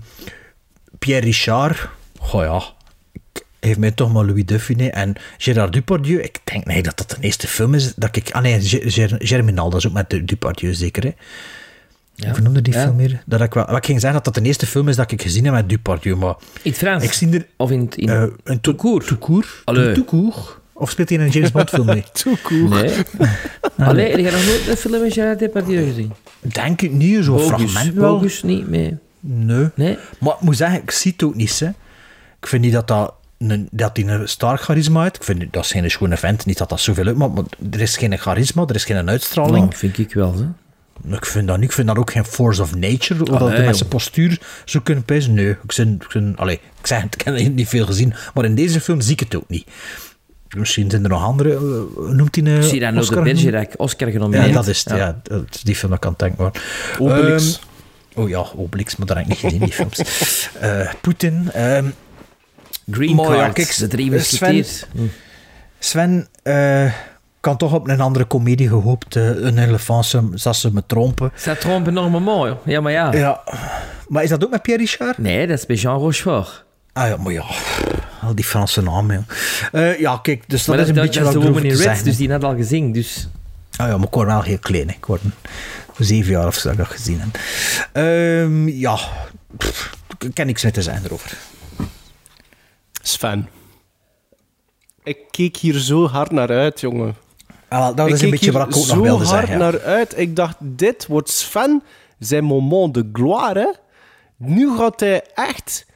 [0.98, 2.62] Pierre Richard, goh ja,
[3.60, 6.20] heeft mij toch maar Louis Dufiné en Gérard Depardieu.
[6.20, 8.30] Ik denk nee, dat dat de eerste film is dat ik...
[8.30, 11.12] Ah nee, Ge- Ger- Germinal, dat is ook met de Depardieu zeker, hè?
[12.16, 12.82] Hoe noemde die ja.
[12.82, 13.22] film weer?
[13.26, 15.22] Dat ik, wel, wat ik ging zeggen dat dat de eerste film is dat ik
[15.22, 16.34] gezien heb met Depardieu, maar...
[16.62, 17.04] In het Frans.
[17.04, 17.46] Ik zie er...
[17.56, 20.56] Of in, het- in eh een court?
[20.72, 22.04] Of speelt hij in een James Bond film mee?
[22.68, 22.90] Nee.
[23.88, 26.12] Allee, heb je nog nooit een film met Gerard Depardieu gezien?
[26.40, 28.14] Denk ik niet, zo'n fragment wel.
[28.14, 28.96] Bogus niet, mee.
[29.20, 29.68] Nee.
[29.74, 29.98] Nee?
[30.20, 31.58] Maar ik moet zeggen, ik zie het ook niet.
[31.60, 31.66] Hè.
[32.40, 35.16] Ik vind niet dat dat een, dat hij een sterk charisma heeft.
[35.16, 37.96] Ik vind dat is geen schone vent, niet dat dat zoveel uitmaakt, maar er is
[37.96, 39.56] geen charisma, er is geen uitstraling.
[39.64, 40.44] Nou, vind ik wel, hè.
[41.10, 41.68] Ik vind dat niet.
[41.68, 43.72] Ik vind dat ook geen force of nature, dat Allee, joh.
[43.72, 45.34] zijn postuur zo kunnen pijzen.
[45.34, 48.44] Nee, ik, zin, ik, zin, allee, ik zeg het, ik heb niet veel gezien, maar
[48.44, 49.66] in deze film zie ik het ook niet.
[50.56, 51.60] Misschien zijn er nog andere, eh,
[52.12, 53.22] noemt hij een Cyrano de Oscar?
[53.22, 54.46] Bergerac, Oscar genomineerd.
[54.48, 54.96] Ja, dat is het.
[54.96, 55.20] Ja.
[55.22, 56.62] dat is die film dat ik aan het denken was.
[56.98, 57.60] Obelix.
[58.14, 60.00] Ehm, oh ja, Obelix, maar dat heb ik niet gezien, die films.
[60.60, 61.50] Eh, Poetin.
[61.52, 61.86] ehm,
[62.90, 64.64] Green Maar ja, Card, de drie Sven-.
[64.92, 65.02] Hm.
[65.78, 66.92] Sven eh,
[67.42, 69.16] kan toch op een andere komedie gehoopt.
[69.16, 71.32] eh, een elefant, dat ze me trompen.
[71.36, 72.66] Ça trompe enormément, joh.
[72.66, 73.12] Ja, maar ja.
[73.14, 73.40] Ja.
[74.08, 75.18] Maar is dat ook met Pierre Richard?
[75.18, 76.64] Nee, dat is bij Jean Rochefort.
[76.92, 77.44] Ah ja, maar ja.
[78.22, 79.34] Al die Franse namen, ja.
[79.72, 81.62] Eh, ja, kijk, dus dat is een dat, beetje dat wat is ik de Woman
[81.64, 82.04] in te Red, zeggen.
[82.04, 82.92] dus die had al gezien.
[82.92, 83.28] Dus.
[83.76, 84.88] Ah ja, maar ik word wel heel klein.
[84.88, 84.94] hè.
[84.94, 85.20] Ik word
[85.98, 87.38] zeven jaar of zo dat ik dat gezien heb.
[87.92, 88.98] Ehm, ja,
[89.56, 91.36] Pff, ik ken niks meer te zeggen erover.
[93.02, 93.48] Sven.
[95.04, 97.14] Ik keek hier zo hard naar uit, jongen.
[97.72, 99.58] Ah, dat ik is een beetje wat ik ook nog zo wilde hard zeggen.
[99.58, 99.70] ja.
[99.70, 100.18] naar uit.
[100.18, 101.82] Ik dacht, dit wordt Sven
[102.18, 103.76] zijn moment de gloire.
[104.36, 105.86] Nu gaat hij echt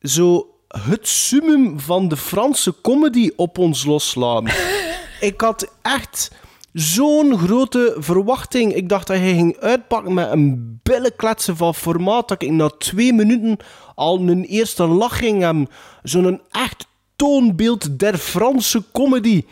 [0.00, 4.46] zo het summum van de Franse comedy op ons losslaan.
[5.20, 6.30] ik had echt
[6.72, 8.74] zo'n grote verwachting.
[8.74, 12.28] Ik dacht dat hij ging uitpakken met een billenkletsen van formaat.
[12.28, 13.56] Dat ik na twee minuten
[13.94, 15.68] al een eerste lach ging hebben.
[16.02, 16.86] Zo'n echt
[17.16, 19.42] toonbeeld der Franse comedy.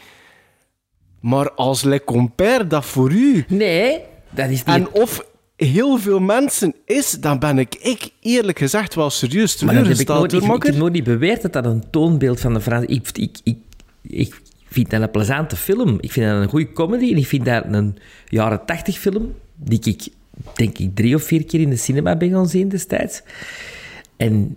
[1.21, 4.01] Maar als Le Compère dat voor u Nee,
[4.31, 4.77] dat is niet...
[4.77, 5.25] en of
[5.57, 10.09] heel veel mensen is, dan ben ik, ik eerlijk gezegd wel serieus Maar ik, ik,
[10.09, 12.85] ik heb nooit niet beweerd dat dat een toonbeeld van de Frans...
[12.87, 13.57] Ik, ik, ik,
[14.03, 15.99] ik vind dat een plezante film.
[16.01, 17.11] Ik vind dat een goede comedy.
[17.11, 17.99] En ik vind dat een
[18.29, 20.09] jaren tachtig film, die ik
[20.55, 23.23] denk ik drie of vier keer in de cinema ben gaan zien destijds.
[24.17, 24.57] En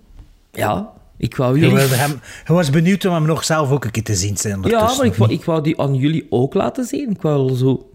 [0.51, 0.93] ja,
[1.23, 1.75] ik wou jullie...
[1.75, 4.37] wilde hem, je was benieuwd om hem nog zelf ook een keer te zien.
[4.37, 7.09] Zijn Ja, maar ik wou, ik wou die aan jullie ook laten zien.
[7.09, 7.87] Ik wou zo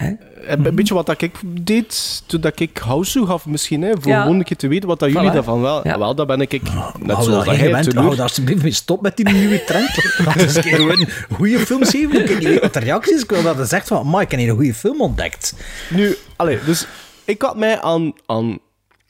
[0.00, 0.12] Hè?
[0.46, 4.22] Een beetje wat dat ik deed toen dat ik House gaf misschien, hè, voor Ja.
[4.22, 5.32] gewoon een keer te weten wat dat jullie Voilà.
[5.32, 5.88] daarvan wel.
[5.88, 5.98] Ja.
[5.98, 6.72] Wel, dat ben ik, ik net
[7.06, 10.18] zoals daar dat geen jij hou daar alsjeblieft mee stop met die nieuwe trend.
[10.24, 12.20] Laat eens een goede films geven.
[12.20, 13.22] Ik weet niet wat de reactie is.
[13.22, 15.54] Ik wil dat je zegt van, maar ik heb hier een goede film ontdekt.
[15.90, 16.86] Nu, allee, dus
[17.24, 18.58] ik had mij aan, aan,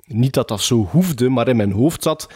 [0.06, 2.28] niet dat dat zo hoefde, maar in mijn hoofd zat,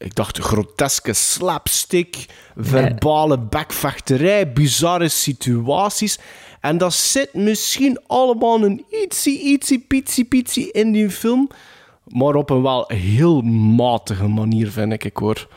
[0.00, 2.26] ik dacht groteske slapstick,
[2.56, 6.18] verbale bekvechterij, bizarre situaties.
[6.60, 11.48] En dat zit misschien allemaal een ietsie, ietsie, pitsie, pitsie in die film,
[12.04, 15.48] maar op een wel heel matige manier, vind ik, hoor.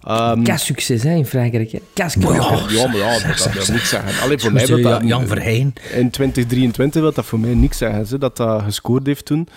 [0.00, 1.72] Ehm, Kas-succes hè, in Frankrijk.
[1.72, 1.78] hè.
[1.94, 4.22] Kas ja, maar ja, dat, dat, dat moet ik zeggen.
[4.22, 5.02] Allee, voor mij wil dat...
[5.04, 5.72] Jan Verheyen.
[5.92, 9.48] In 2023 wil dat voor mij niks zeggen, ze, dat dat gescoord heeft toen.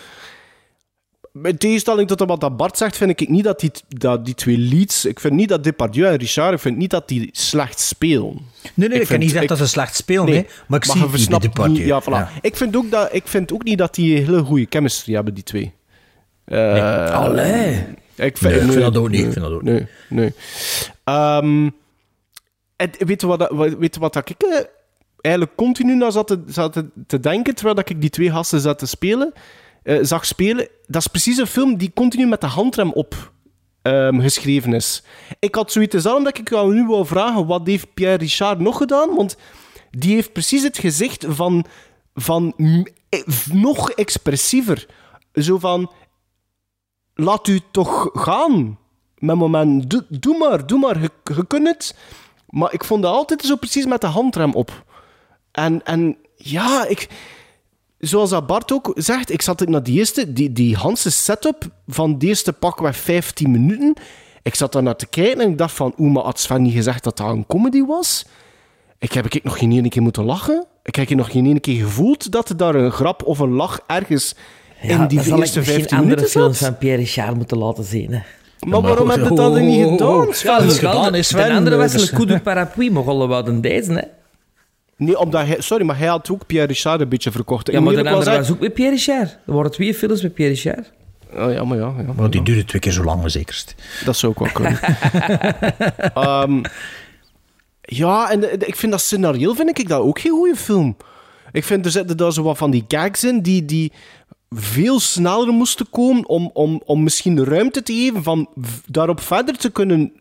[1.41, 4.57] In tegenstelling tot wat dat Bart zegt, vind ik niet dat die, dat die twee
[4.57, 5.05] leads...
[5.05, 8.37] Ik vind niet dat Depardieu en Richard, ik vind niet dat die slecht spelen.
[8.73, 11.17] Nee, nee, ik, Ik vind- niet ik- dat ze slecht spelen, Nee, maar ik maar
[11.19, 11.77] zie Depardieu.
[11.77, 12.05] niet- Ja, voilà.
[12.05, 12.29] Ja.
[12.41, 15.43] Ik, vind ook dat, ik vind ook niet dat die hele goede chemistry hebben, die
[15.43, 15.73] twee.
[16.45, 17.73] Eh, Allee.
[17.75, 20.33] Ik Nee, ik vind nee, dat ook niet, ik nee, vind dat ook nee, nee.
[21.03, 21.69] Ehm,
[22.75, 24.59] en weet je wat, weet je wat dat ik eh,
[25.21, 28.59] eigenlijk continu naar zat te, zat te, te denken, terwijl dat ik die twee gasten
[28.59, 29.33] zat te spelen,
[29.83, 30.67] eh, zag spelen?
[30.87, 33.31] Dat is precies een film die continu met de handrem op
[33.81, 35.03] ehm, geschreven is.
[35.39, 38.77] Ik had zoiets daarom dat ik jou nu wou vragen, wat heeft Pierre Richard nog
[38.77, 39.15] gedaan?
[39.15, 39.37] Want
[39.91, 41.65] die heeft precies het gezicht van,
[42.13, 42.53] van
[43.09, 43.19] eh,
[43.51, 44.85] nog expressiever.
[45.33, 45.91] Zo van,
[47.13, 48.77] laat u toch gaan.
[49.17, 51.95] Met moment, doe, doe maar, doe maar, je, je kunt het.
[52.49, 54.85] Maar ik vond dat altijd zo precies met de handrem op.
[55.51, 57.07] En, en ja, ik,
[58.05, 62.17] zoals dat Bart ook zegt, ik zat naar die eerste, die, die Hanse setup van
[62.19, 63.93] de eerste pakweg 15 minuten.
[64.41, 66.73] Ik zat daar naar te kijken en ik dacht van, oeh, maar had Sven niet
[66.73, 68.25] gezegd dat dat een comedy was?
[68.99, 70.65] Ik heb ik nog geen ene keer moeten lachen.
[70.83, 73.79] Ik heb nog geen ene keer gevoeld dat er daar een grap of een lach
[73.87, 74.35] ergens
[74.81, 76.67] Ja, in die dan zal ik eerste misschien 15 andere minuten films zat.
[76.67, 78.13] van Pierre Richard moeten laten zien.
[78.13, 78.19] Hè.
[78.59, 80.33] Maar waarom heb je dat dan niet gedaan?
[80.33, 80.51] Sven?
[80.51, 81.47] Ja, dat is Wel, gedaan, de- is Sven.
[81.49, 83.91] De andere was een coup de parapluie, maar alle wouden deze.
[83.93, 84.01] Hè.
[85.03, 87.71] Nee, omdat hij, sorry, maar hij had ook Pierre Richard een beetje verkocht.
[87.71, 89.37] Ja, maar de andere was ook met Pierre Richard.
[89.45, 90.91] Er worden twee films met Pierre Richard.
[91.35, 92.13] Oh, ja, maar ja, ja.
[92.15, 93.75] Maar die duurde twee keer zo lang, zekerst.
[94.05, 94.79] Dat zou ook wel kunnen.
[96.13, 96.61] Ehm,
[97.81, 100.97] ja, en de- de- ik vind dat scenario vind ik dat ook geen goede film.
[101.51, 103.91] Ik vind er zitten daar zo wat van die gags in die, die
[104.49, 108.49] veel sneller moesten komen om, om, om misschien de ruimte te geven van
[108.85, 110.11] daarop verder te kunnen.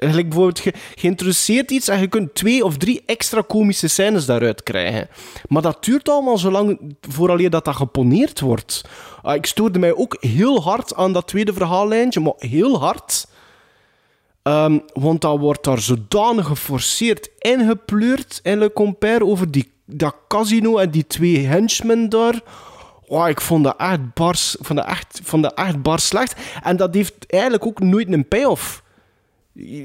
[0.00, 4.26] Gelijk bijvoorbeeld, je, je introduceert iets en je kunt twee of drie extra komische scènes
[4.26, 5.08] daaruit krijgen.
[5.48, 8.84] Maar dat duurt allemaal zo lang vooraleer dat dat geponeerd wordt.
[9.22, 13.26] Ah, ik stoorde mij ook heel hard aan dat tweede verhaallijntje, maar heel hard.
[14.42, 20.78] Ehm, want dat wordt daar zodanig geforceerd ingepleurd in Le Compère over die, dat casino
[20.78, 22.40] en die twee henchmen daar.
[23.06, 26.36] Oh, ik vond dat echt bars, vond dat echt, vond dat echt bar slecht.
[26.62, 28.82] En dat heeft eigenlijk ook nooit een payoff.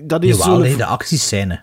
[0.04, 1.62] Dat is Jawel, nee, de actiescène.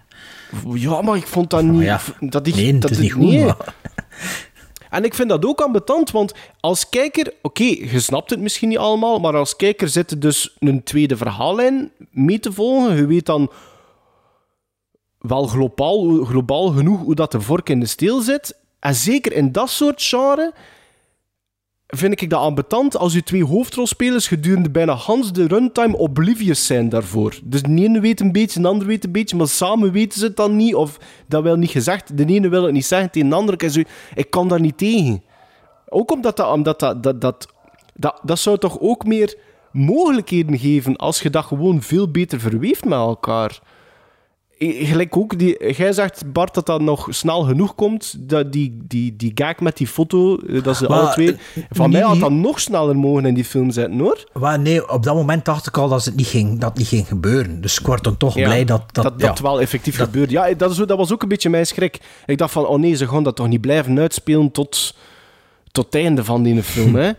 [0.74, 1.82] Ja, maar ik vond dat niet...
[1.82, 3.44] ja, dat nee, het dat is niet goed, nee.
[3.44, 3.74] maar-
[4.90, 7.32] En ik vind dat ook ambetant, want als kijker...
[7.42, 11.16] Oké, je snapt het misschien niet allemaal, maar als kijker zit er dus een tweede
[11.16, 12.96] verhaallijn mee te volgen.
[12.96, 13.50] Je weet dan
[15.18, 18.56] wel globaal, globaal genoeg hoe dat de vork in de steel zit.
[18.80, 20.52] En zeker in dat soort genre
[21.90, 26.88] vind ik dat ambetant als je twee hoofdrolspelers gedurende bijna Hans de runtime oblivious zijn
[26.88, 27.38] daarvoor.
[27.44, 30.26] Dus de ene weet een beetje, de ander weet een beetje, maar samen weten ze
[30.26, 32.16] het dan niet, of dat wel niet gezegd.
[32.16, 33.70] De ene wil het niet zeggen tegen de andere.
[33.70, 33.82] Zo,
[34.14, 35.22] ik kan daar niet tegen.
[35.88, 37.46] Ook omdat dat, omdat dat, dat, dat,
[37.94, 39.38] dat, dat zou toch ook meer
[39.72, 43.60] mogelijkheden geven als je dat gewoon veel beter verweeft met elkaar.
[44.62, 48.14] Gelijk ook, die, jij zegt Bart dat dat nog snel genoeg komt.
[48.18, 51.36] Dat die, die, die gag met die foto, eh, dat ze Maar, alle twee.
[51.70, 54.24] Van mij had dat nog sneller mogen in die film zitten hoor.
[54.32, 57.06] Maar nee, op dat moment dacht ik al dat het niet ging, dat niet ging
[57.06, 57.60] gebeuren.
[57.60, 58.82] Dus ik word dan toch blij dat...
[58.92, 60.30] Dat, dat, wel effectief gebeurt.
[60.30, 62.00] Ja, dat, is, dat was ook een beetje mijn schrik.
[62.26, 64.94] Ik dacht van, oh nee, ze gaan dat toch niet blijven uitspelen tot,
[65.72, 66.94] tot het einde van die film.
[66.94, 67.10] Hè?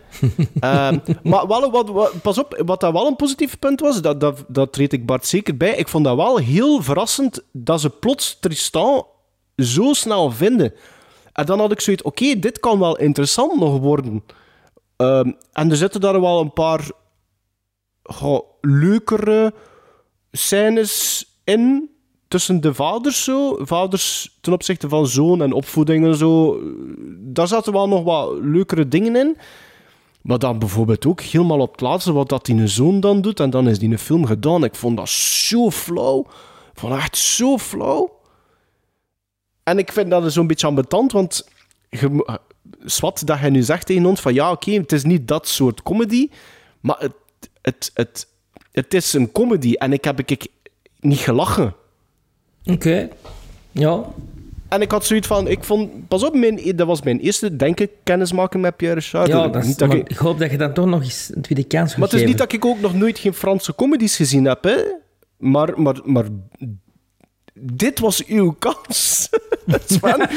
[0.60, 4.20] Ehm, maar wel, wat, wat, pas op, wat dat wel een positief punt was, dat,
[4.20, 5.74] dat, dat treed ik Bart zeker bij.
[5.74, 9.06] Ik vond dat wel heel verrassend dat ze plots Tristan
[9.56, 10.74] zo snel vinden.
[11.32, 14.24] En dan had ik zoiets, oké, dit kan wel interessant nog worden.
[14.96, 16.90] Ehm, en er zitten daar wel een paar
[18.02, 19.54] goh, leukere
[20.32, 21.90] scènes in
[22.32, 23.56] tussen de vaders zo.
[23.60, 26.60] Vaders ten opzichte van zoon en opvoeding en zo.
[27.18, 29.36] Daar zaten wel nog wat leukere dingen in.
[30.22, 33.40] Maar dan bijvoorbeeld ook helemaal op het laatste wat dat die zoon dan doet.
[33.40, 34.64] En dan is die een film gedaan.
[34.64, 36.26] Ik vond dat zo flauw.
[36.74, 38.20] Ik echt zo flauw.
[39.62, 41.48] En ik vind dat zo'n beetje ambetant, want
[42.84, 45.82] Swat dat hij nu zegt tegen ons van ja, oké, het is niet dat soort
[45.82, 46.28] comedy,
[46.80, 47.14] maar het,
[47.62, 48.26] het, het,
[48.72, 50.46] het is een comedy en ik heb ik,
[51.00, 51.74] niet gelachen.
[52.64, 53.08] Oké.
[53.72, 54.04] Ja.
[54.68, 57.80] En ik had zoiets van, ik vond, pas op, mijn, dat was mijn eerste, denk
[57.80, 59.28] ik, kennismaking met Pierre Richard.
[59.28, 61.30] Ja, dat is, niet dat maar ik, ik hoop dat je dan toch nog eens
[61.34, 63.74] een tweede kans gaat maar het is niet dat ik ook nog nooit geen Franse
[63.74, 64.76] comedies gezien heb, hè.
[65.36, 66.24] Maar, maar, maar
[67.54, 69.28] dit was uw kans,
[69.86, 70.28] Sven.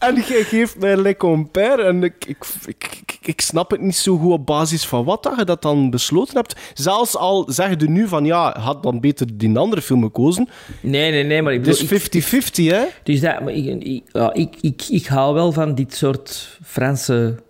[0.00, 4.16] En je geeft mij Le Compère en ik, ik, ik, ik, snap het niet zo
[4.16, 6.56] goed op basis van wat dat je dat dan besloten hebt.
[6.74, 10.48] Zelfs al zeg je nu van, ja, had dan beter die andere film gekozen.
[10.80, 11.88] Nee, nee, nee, maar ik bedoel...
[11.88, 12.84] Dus ik- 50-50, hè.
[13.02, 17.42] Dus dat, maar ik, ik, ja, ik, ik, ik hou wel van dit soort Franse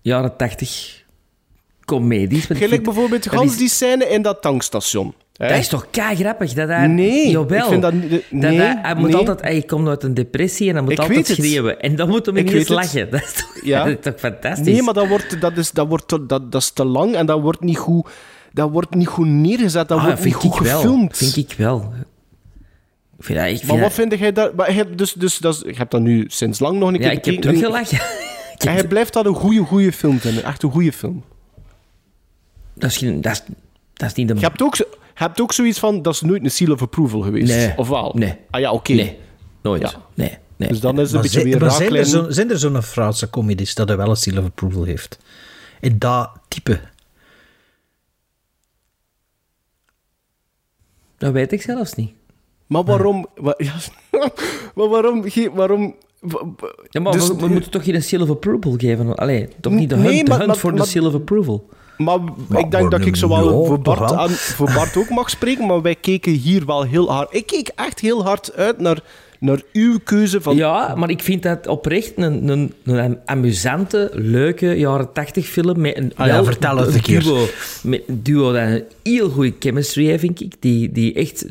[0.00, 1.02] jaren tachtig
[1.84, 2.46] comedies.
[2.46, 5.14] Gelijk bijvoorbeeld gans die scène in dat tankstation.
[5.48, 6.86] Dat is toch kei grappig dat hij.
[6.86, 7.94] Nee, jawel, ik vind dat
[8.30, 9.16] nee, hij, hij moet nee.
[9.16, 11.80] altijd, hij komt uit een depressie en hij moet Ik altijd schreeuwen.
[11.80, 13.10] En dan moet hem Ik ineens lachen.
[13.10, 13.84] Dat is toch, Ja.
[13.84, 14.66] dat is toch fantastisch?
[14.66, 17.26] Nee, maar dat, wordt, dat, is, dat, wordt, te- dat, dat is te lang en
[17.26, 18.08] dat wordt niet goed,
[18.52, 19.88] dat wordt niet goed neergezet.
[19.88, 20.80] Dat Ah, wordt niet goed ik wel.
[20.80, 21.16] gefilmd.
[21.16, 21.92] Vind ik wel.
[23.18, 24.50] Ik vind dat, ik vind Maar wat vind jij daar...
[24.54, 26.94] Maar je hebt dus, dus, dat is, je hebt dat nu sinds lang nog een
[26.94, 27.98] ja, keer ik heb teruggelachen.
[28.58, 30.44] En hij blijft dat een goede, goede film vinden.
[30.44, 31.24] Echt een goede film.
[32.74, 33.42] dat, is geen, dat, is,
[33.92, 34.34] dat is niet de...
[34.34, 34.76] Je hebt ook,
[35.14, 37.54] hebt ook zoiets van, dat is nooit een seal of approval geweest.
[37.54, 37.72] Nee.
[37.76, 38.12] Of wel?
[38.16, 38.34] Nee.
[38.50, 38.92] Ah ja, oké.
[38.92, 39.18] Nee,
[39.62, 39.82] nooit.
[39.82, 39.92] Ja.
[40.14, 40.68] Nee, nee.
[40.68, 42.24] Dus dan is het een beetje zijn, weer maar zijn, er raaklijn.
[42.24, 45.18] zo, zijn er zo'n Franse comedies dat hij wel een seal of approval heeft?
[45.80, 46.80] In dat type.
[51.18, 52.12] Dat weet ik zelfs niet.
[52.66, 53.26] Maar waarom...
[53.34, 53.74] wa- ja,
[54.74, 55.24] maar waarom...
[55.54, 59.16] waarom wa- wa- Ja, maar dus- we, we moeten toch geen seal of approval geven?
[59.16, 61.68] Allee, toch niet de Nee, hunt, de maar- hunt maar- voor de seal of approval?
[62.04, 62.18] Maar
[62.58, 65.94] ik denk dat ik zowel voor, Bart aan, voor Bart ook mag spreken, maar wij
[65.94, 67.34] keken hier wel heel hard.
[67.34, 69.00] Ik keek echt heel hard uit naar,
[69.40, 70.56] naar uw keuze van.
[70.56, 75.96] Ja, maar ik vind dat oprecht een, een, een amusante, leuke jaren tachtig film met
[75.96, 77.22] een, Ah ja, wel vertel het een een keer.
[77.22, 77.46] duo,
[77.82, 80.54] met een duo dat een heel goede chemistry heeft, vind ik.
[80.60, 81.44] Die, die echt...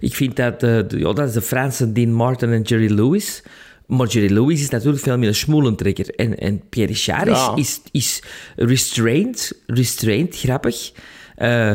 [0.00, 0.52] Ik vind dat...
[0.62, 3.42] eh, de, ja, dat is de Franse Dean Martin en Jerry Lewis.
[3.96, 6.08] Maar Jerry Lewis is natuurlijk veel meer een smoelentrekker.
[6.14, 7.56] En, en Pierre Richard is, Ja.
[7.56, 8.22] is, is
[8.56, 10.92] restrained, restrained, grappig.
[11.36, 11.68] Eh,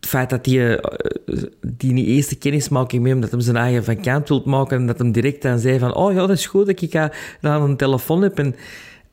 [0.00, 3.84] het feit dat hij eh, die niet eerste kennismaking met hem, dat hij zijn eigen
[3.84, 6.46] van kant wilt maken en dat hem direct dan zei van oh ja, dat is
[6.46, 7.04] goed dat ik eh,
[7.40, 8.38] dan een telefoon heb.
[8.38, 8.54] En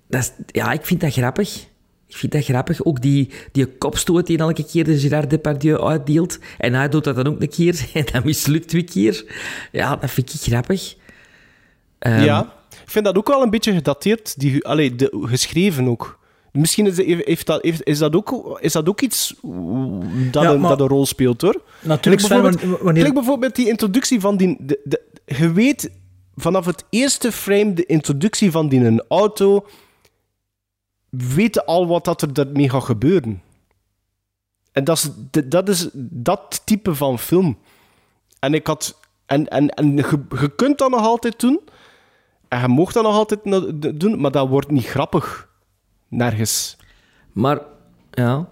[0.08, 1.68] dat is, ja, ik vind dat grappig.
[2.08, 2.84] Ik vind dat grappig.
[2.86, 6.39] Ook die, die kopstoot die elke keer de Gérard Depardieu uitdeelt.
[6.58, 7.86] En hij doet dat dan ook een keer.
[7.93, 9.26] En dat mislukt twee keer.
[9.72, 10.95] Ja, dat vind ik grappig.
[12.04, 12.54] Ehm, ja.
[12.84, 16.20] Ik vind dat ook wel een beetje gedateerd, die, allee, de, geschreven ook.
[16.51, 19.34] Misschien is, heeft dat, heeft, is, dat ook, is dat ook iets
[20.32, 21.62] dat, Ja, een, maar- dat een rol speelt, hoor.
[21.82, 24.58] Natuurlijk, Sven, bijvoorbeeld, wanneer- bijvoorbeeld die introductie van die...
[24.60, 25.91] De, de, je weet
[26.36, 29.66] vanaf het eerste frame, de introductie van die een auto,
[31.10, 33.41] weten al wat dat er daarmee gaat gebeuren.
[34.72, 37.58] En dat is, de- dat is dat type van film.
[38.39, 38.99] En ik had...
[39.26, 41.60] En, en, en je, je kunt dat nog altijd doen.
[42.54, 43.39] En je mocht dat nog altijd
[43.99, 45.49] doen, maar dat wordt niet grappig.
[46.08, 46.78] Nergens.
[47.32, 47.60] Maar,
[48.12, 48.47] ja...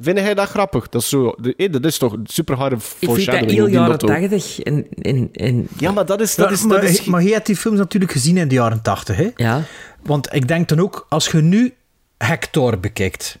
[0.00, 0.88] Vind jij dat grappig?
[0.88, 4.60] Dat is, zo, de- dat is toch super harde Ik vind dat heel jaren tachtig.
[4.60, 6.34] En, en, en, Ja, maar dat is...
[6.34, 8.82] Dat is, maar, dat is maar je hebt die films natuurlijk gezien in de jaren
[8.82, 9.30] tachtig, hè?
[9.36, 9.62] ja.
[10.02, 11.74] Want ik denk dan ook, als je nu
[12.18, 13.38] Hector bekijkt,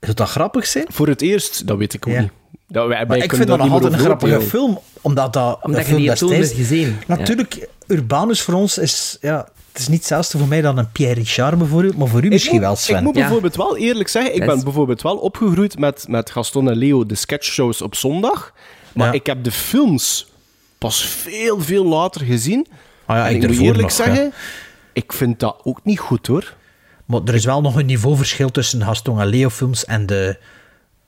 [0.00, 0.86] zou dat grappig zijn?
[0.88, 2.20] voor het eerst, dat weet ik ook Ja.
[2.20, 2.30] niet.
[2.68, 5.80] Dat, wij, wij Maar ik vind dat nog altijd een grappige film, omdat dat Omdat
[5.80, 6.96] een je film die toen hebt gezien.
[7.06, 9.18] Natuurlijk, Urbanus voor ons is...
[9.20, 12.24] Ja, het is niet hetzelfde voor mij dan een Pierre Richard bijvoorbeeld, maar voor u
[12.24, 12.96] Ik misschien moet, wel, Sven.
[12.96, 13.20] ik moet Ja.
[13.20, 17.14] bijvoorbeeld wel eerlijk zeggen, ik ben bijvoorbeeld wel opgegroeid met, met Gaston en Leo, de
[17.14, 18.52] sketchshows op zondag.
[18.94, 19.12] Maar Ja.
[19.12, 20.26] ik heb de films
[20.78, 22.66] pas veel, veel later gezien.
[23.06, 24.32] Ah ja, en ik ik moet eerlijk nog, zeggen,
[24.92, 26.54] ik vind dat ook niet goed hoor.
[27.04, 30.38] Maar er is wel nog een niveauverschil tussen Gaston en Leo films en, de,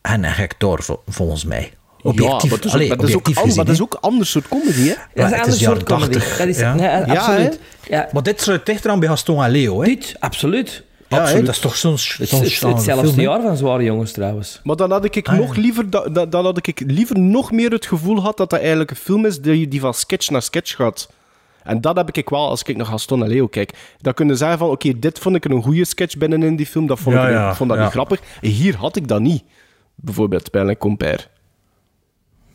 [0.02, 1.72] en Hector, vol- volgens mij.
[2.02, 3.78] Objectief, ja, is ook, allee, maar dat is ook, objectief an- gezien, maar dat is
[3.80, 3.84] hè.
[3.84, 4.94] ook een ander soort comedy, hè?
[5.14, 6.12] Dat is een ander soort comedy.
[6.12, 6.74] 80, Dat is, ja.
[6.74, 7.60] nee, Ja, absoluut.
[7.88, 9.86] Ja, Maar dit sluit dichter aan bij Gaston en Leo, hè?
[9.86, 10.84] dit, absoluut.
[11.08, 11.46] Ja, absoluut.
[11.46, 11.92] dat is toch zo'n
[12.72, 14.60] hetzelfde jaar van Zware Jongens, trouwens.
[14.64, 15.60] Maar dan had ik Ah, nog ja.
[15.60, 18.90] liever, da- da- dan had ik liever nog meer het gevoel gehad dat dat eigenlijk
[18.90, 21.08] een film is die, die van sketch naar sketch gaat.
[21.62, 23.72] En dat heb ik wel als ik naar Gaston en Leo kijk.
[24.00, 26.86] Dan kunnen zeggen van, oké, dit vond ik een goede sketch binnen in die film,
[26.86, 27.84] dat vond Ja, ik, ja, vond dat ja.
[27.84, 28.20] niet grappig.
[28.40, 29.42] Hier had ik dat niet.
[30.00, 31.18] Bijvoorbeeld bij een compare.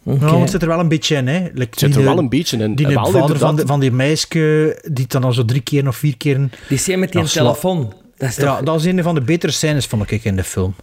[0.04, 1.40] Nou, het zit er wel een beetje in, hè?
[1.54, 2.76] Like Het zit er wel een beetje in.
[2.76, 5.88] Die wel vader van, de- van die meisje die het dan al zo drie keer
[5.88, 6.50] of vier keer...
[6.70, 7.94] Die scène met die telefoon.
[8.18, 8.44] Dat is toch...
[8.46, 10.76] Ja, dat is een van de betere scènes, vond ik, in de film.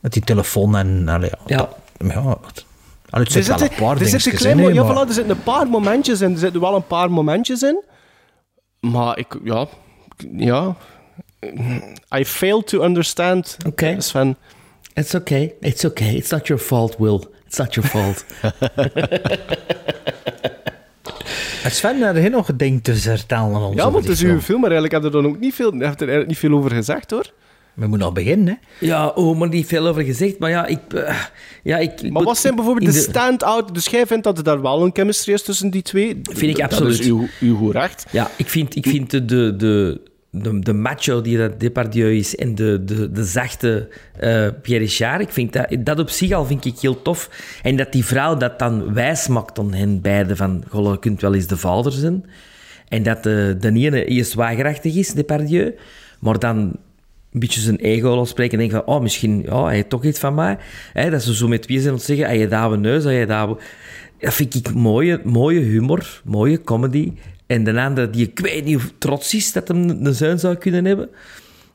[0.00, 1.08] Met die telefoon en...
[1.08, 1.68] Allee, ja.
[1.98, 2.38] Ja.
[2.46, 2.64] Het,
[3.10, 5.08] allee, het Er zit wel zitten, een paar er zitten in, hè, ja, maar- voilà,
[5.08, 6.32] er zitten een paar momentjes in.
[6.32, 7.82] Er zitten wel een paar momentjes in.
[8.80, 9.66] Maar ik, ja,
[10.36, 10.76] ja.
[12.16, 14.00] I fail to understand, Oké.
[14.00, 14.36] Sven.
[14.94, 15.54] It's okay.
[15.60, 16.14] It's okay.
[16.16, 17.24] It's not your fault, Will.
[17.46, 18.24] It's not your fault.
[21.62, 24.22] En Sven, had je nog een ding te vertellen aan ons Ja, want het is
[24.22, 24.60] uw film?
[24.60, 26.70] maar eigenlijk heb je er dan ook niet veel, je er eigenlijk niet veel over
[26.70, 27.32] gezegd, hoor.
[27.74, 28.86] We moeten nog beginnen, hè.
[28.86, 30.38] ja, oh, maar niet veel over gezegd.
[30.38, 30.78] Maar ja, ik...
[30.94, 31.18] eh,
[31.62, 33.74] ja, ik Maar wat zijn bijvoorbeeld de stand-out...
[33.74, 36.20] Dus jij vindt dat er daar wel een chemistry is tussen die twee?
[36.22, 36.98] Vind ik Dat absoluut.
[37.00, 38.06] is uw, uw goed recht.
[38.10, 39.24] Ja, ik vind, ik vind de,
[39.56, 40.00] de,
[40.34, 45.20] de, de, macho die dat Depardieu is en de, de, de zachte eh, Pierre Richard,
[45.20, 47.30] ik vind dat, dat op zich al vind ik heel tof.
[47.62, 51.20] En dat die vrouw dat dan wijs maakt aan hen beiden van, goh, je kunt
[51.20, 52.24] wel eens de vader zijn.
[52.88, 55.74] En dat de, de ene eerst wagerachtig is, Depardieu,
[56.20, 56.56] maar dan
[57.32, 60.18] een beetje zijn ego losspreken en denken van, oh, misschien, ja, hij heeft toch iets
[60.18, 60.58] van mij.
[60.92, 63.56] Hè, dat ze zo met wie zijn zeggen, hij daar we neus, hij daar we...
[64.18, 67.12] Dat vind ik mooie, mooie humor, mooie comedy.
[67.52, 70.54] En de andere die ik weet niet hoe trots is dat hem een zoon zou
[70.54, 71.08] kunnen hebben.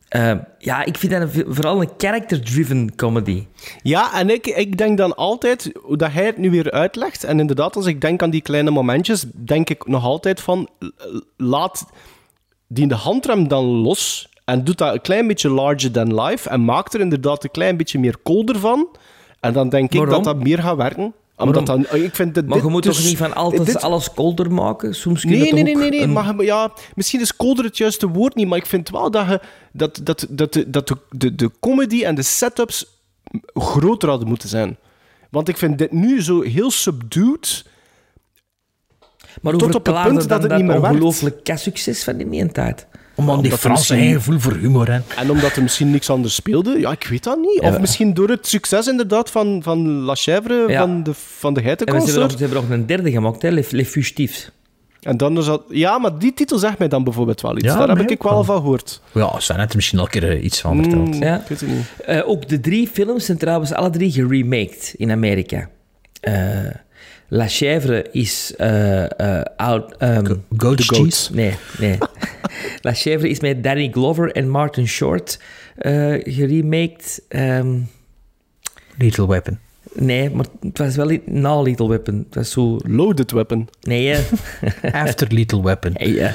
[0.07, 3.45] Eh, ja, ik vind dat een- vooral een character-driven comedy.
[3.83, 7.75] Ja, en ik, ik denk dan altijd, dat hij het nu weer uitlegt, en inderdaad,
[7.75, 10.69] als ik denk aan die kleine momentjes, denk ik nog altijd van,
[11.37, 11.85] laat
[12.67, 16.65] die de handrem dan los en doet dat een klein beetje larger than life en
[16.65, 18.87] maakt er inderdaad een klein beetje meer kolder van.
[19.39, 21.13] En dan denk ik dat dat meer gaat werken.
[21.37, 23.81] Omdat dan, ik vind dat Maar dit je moet dus- toch niet van altijd dit-
[23.81, 24.95] alles kolder maken?
[24.95, 25.89] Soms kun je Nee, nee, nee, ook nee.
[25.89, 26.01] nee.
[26.01, 29.27] een- Maar, ja, misschien is kolder het juiste woord niet, maar ik vind wel dat,
[29.27, 29.39] je,
[29.71, 32.85] dat, dat, dat, de, dat de, de, de comedy en de setups
[33.53, 34.77] groter hadden moeten zijn.
[35.29, 37.65] Want ik vind dit nu zo heel subdued.
[39.41, 40.87] Maar tot op het punt dat het niet meer werkt.
[40.95, 42.25] ongelooflijk succes van die
[43.25, 43.37] meentijd?
[43.37, 45.17] Omdat die Fransen misschien- gevoel voor humor hebben.
[45.17, 46.79] En omdat er misschien niks anders speelde.
[46.79, 47.59] Ja, ik weet dat niet.
[47.61, 47.69] Ja.
[47.69, 50.79] Of misschien door het succes inderdaad van, van La Chèvre, Ja.
[50.79, 53.49] van de, van de En ze hebben, nog, ze hebben nog een derde gemaakt, hè?
[53.49, 54.51] Les, Les Fugitifs.
[55.01, 55.49] En dan is.
[55.69, 57.65] Ja, maar die titel zegt mij dan bijvoorbeeld wel iets.
[57.65, 59.01] Ja, Daar heb ik ook wel van gehoord.
[59.13, 61.13] Ja, heeft er misschien al een keer eh, iets van verteld.
[61.15, 61.35] Mm, Ja.
[61.35, 61.85] Ik weet niet.
[62.05, 65.69] Eh, ook de drie films zijn trouwens alle drie geremaked in Amerika.
[66.21, 66.33] Eh,
[67.29, 69.95] La Chèvre is eh, eh, out...
[69.97, 71.33] ehm, Goat's The cheese.
[71.33, 71.97] nee, nee.
[72.81, 75.39] La Chèvre is met Danny Glover en Martin Short
[75.77, 77.21] eh geremaked.
[77.27, 77.79] Ehm,
[78.97, 79.59] Lethal Weapon.
[79.93, 82.17] nee, maar het was wel na Little Weapon.
[82.25, 82.77] Het was zo...
[82.83, 83.69] Loaded Weapon.
[83.81, 84.21] Nee, hè.
[85.03, 85.93] After Lethal Weapon.
[85.97, 86.33] Ja.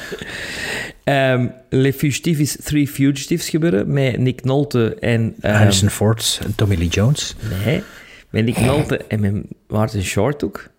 [1.05, 5.35] Ehm, Le Fugitif is Three Fugitives gebeuren met Nick Nolte en...
[5.41, 7.35] ehm, Harrison Ford en Tommy Lee Jones.
[7.65, 7.83] Nee,
[8.31, 9.35] met Nick Nolte en met
[9.69, 10.71] Martin Short ook.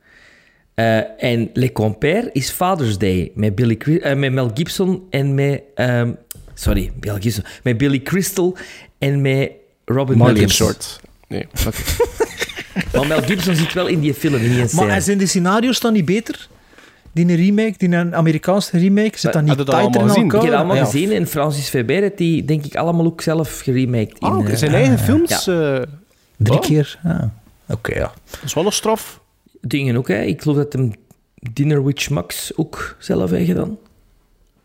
[0.76, 5.62] Eh, en Le Compère is Father's Day met, Billy, eh, met Mel Gibson en met...
[5.76, 6.12] ehm,
[6.54, 7.44] sorry, Mel Gibson.
[7.64, 8.58] Met Billy Crystal
[8.98, 9.52] en met
[9.86, 10.56] Robin Martin Williams.
[10.56, 11.00] Short.
[11.28, 11.78] Nee, oké.
[12.94, 15.94] Maar Mel Gibson zit wel in die film, in die Maar zijn die scenario's dan
[15.94, 16.48] niet beter?
[17.12, 20.26] Die een remake, die een Amerikaanse remake, zit dan niet dat tighter in allemaal gezien?
[20.26, 20.86] ik heb allemaal Ja.
[20.86, 24.20] gezien en Francis Weber heeft die, denk ik, allemaal ook zelf geremaked.
[24.20, 25.48] In, Ah, oké, eh, zijn eigen films.
[25.48, 25.82] eh,
[26.38, 26.62] Drie Oh.
[26.64, 27.00] keer?
[27.04, 27.34] Ja.
[27.70, 28.12] Oké, ja.
[28.30, 29.22] dat is wel een straf.
[29.68, 30.22] Dingen ook, hè.
[30.22, 30.92] Ik geloof dat hem
[31.54, 33.78] Dinner with Schmucks ook zelf heeft gedaan.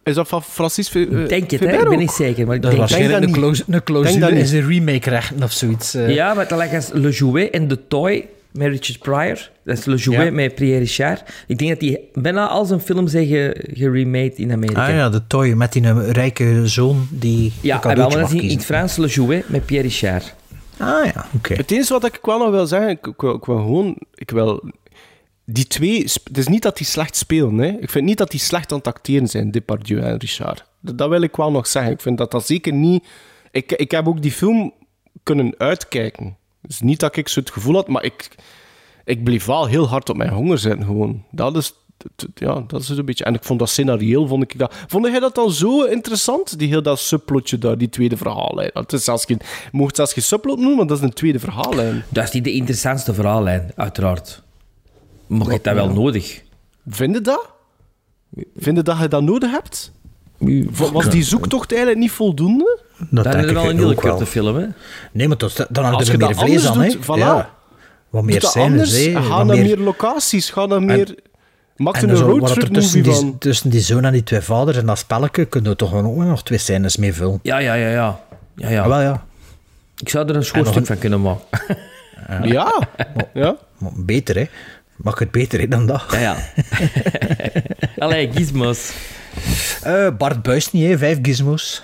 [0.02, 1.82] Is dat van Francis Ve- eh, Ik denk het, hè.
[1.82, 3.22] Ik ben niet zeker, maar ik Dat is denk waarschijnlijk dat
[3.68, 4.48] een, een clausule dat in niet.
[4.48, 5.94] zijn remake-rechten of zoiets.
[5.94, 6.14] eh.
[6.14, 9.50] Ja, maar dat lijkt als Le Jouet en The Toy met Richard Pryor.
[9.64, 10.30] Dat is Le Jouet Ja.
[10.32, 11.22] met Pierre Richard.
[11.46, 14.86] Ik denk dat die bijna al zijn films zijn ge- geremade in Amerika.
[14.88, 18.18] Ah ja, de toy met die eh, rijke zoon die Ja, een en wel, cadeautje
[18.18, 20.34] maar dat is in, het Frans Le Jouet met Pierre Richard.
[20.78, 21.54] Ah ja, oké.
[21.54, 23.96] Het enige wat ik wel nog wil zeggen, ik, ik wil, ik wil gewoon...
[24.14, 24.62] Ik wil,
[25.50, 26.02] die twee...
[26.02, 27.68] Het is niet dat die slecht spelen, hè.
[27.68, 30.64] Ik vind niet dat die slecht aan het acteren zijn, Depardieu en Richard.
[30.80, 31.92] Dat, wil ik wel nog zeggen.
[31.92, 33.04] Ik vind dat dat zeker niet...
[33.50, 34.72] Ik, ik heb ook die film
[35.22, 36.36] kunnen uitkijken.
[36.62, 38.28] Dus niet dat ik zo het gevoel had, maar ik,
[39.04, 41.24] ik bleef wel heel hard op mijn honger zitten, gewoon.
[41.30, 41.72] Dat is...
[42.34, 43.24] Ja, dat is een beetje...
[43.24, 44.74] En ik vond dat scenarioel, vond ik dat...
[44.86, 46.58] Vond jij dat dan zo interessant?
[46.58, 48.70] Die heel dat subplotje daar, die tweede verhaallijn.
[48.72, 49.40] Het is zelfs geen...
[49.40, 52.04] Je mocht zelfs geen subplot noemen, maar dat is een tweede verhaallijn.
[52.08, 54.46] Dat is niet de interessantste verhaallijn, uiteraard.
[55.28, 56.42] Maar je hebt dat wel nodig.
[56.88, 57.48] Vind je dat?
[58.56, 59.92] Vind je dat je dat nodig hebt?
[60.92, 62.78] Was die zoektocht eigenlijk niet voldoende?
[63.10, 64.66] Dat denk is wel een hele korte film, hè.
[65.12, 66.92] Nee, maar dat, dan Als er je meer dat vlees aan, hè.
[66.94, 67.18] voilà.
[67.18, 67.50] Ja.
[68.10, 69.06] Wat meer scènes.
[69.06, 69.62] Ga naar meer...
[69.64, 70.50] meer locaties.
[70.50, 71.14] Ga naar meer...
[71.76, 73.38] Maak er En een dan roadtrip tussen die, van.
[73.38, 76.16] tussen die zoon en die twee vaders en dat spelletje kunnen we toch wel ook
[76.16, 77.38] nog twee scènes mee vullen.
[77.42, 78.20] Ja, ja, ja, ja.
[78.56, 78.82] ja, ja.
[78.82, 79.26] Ah, wel ja.
[79.96, 81.76] Ik zou er een schoorstuk een- van kunnen maken.
[82.42, 82.82] Ja.
[83.34, 83.56] ja.
[83.78, 84.46] Maar beter, hè.
[85.02, 86.04] Mag het beter hè, dan dat.
[86.10, 86.36] Ja, ja.
[88.04, 88.92] Allee, gizmos.
[89.82, 90.98] Eh, Bart Buist niet, hè.
[90.98, 91.82] Vijf gizmos.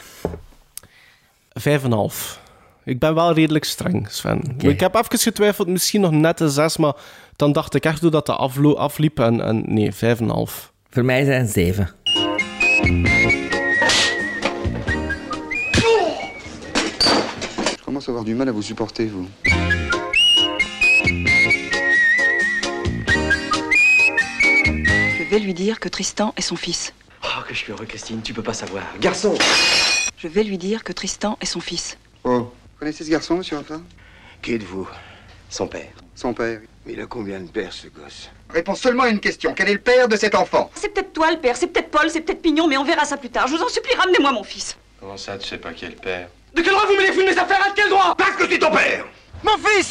[1.53, 2.41] Vijf en een half.
[2.85, 4.55] Ik ben wel redelijk streng, Sven.
[4.59, 6.93] Ik heb even getwijfeld, misschien nog net een zes, maar
[7.37, 9.19] dan dacht ik echt hoe dat de aflo- afliep.
[9.21, 10.73] En, en nee, vijf en een half.
[10.91, 11.91] Voor mij zijn zeven.
[17.71, 19.27] Je commence à avoir du mal à vous supporter, vous.
[25.35, 26.93] Vais lui dire que Tristan est son fils.
[27.25, 28.85] Oh, que je suis heureux, Christine, tu peux pas savoir.
[29.01, 29.37] Garçon
[30.17, 31.99] Je vais lui dire que Tristan est son fils.
[32.23, 32.39] Oh.
[32.39, 33.83] Vous connaissez ce garçon, monsieur Raffin
[34.43, 34.89] Qui êtes-vous?
[35.51, 35.91] Son père.
[36.15, 36.61] Son père.
[36.87, 38.31] Il a combien de pères, ce gosse?
[38.49, 39.55] Réponds seulement à une question.
[39.57, 40.71] Quel est le père de cet enfant?
[40.77, 43.17] C'est peut-être toi le père, c'est peut-être Paul, c'est peut-être Pignon, mais on verra ça
[43.17, 43.49] plus tard.
[43.49, 44.77] Je vous en supplie, ramenez-moi mon fils.
[45.01, 46.29] Comment ça, tu sais pas qui est le père?
[46.55, 47.61] De quel droit vous mêlez mes affaires?
[47.61, 48.15] À quel droit?
[48.17, 49.05] Parce que c'est ton père
[49.43, 49.91] Mon fils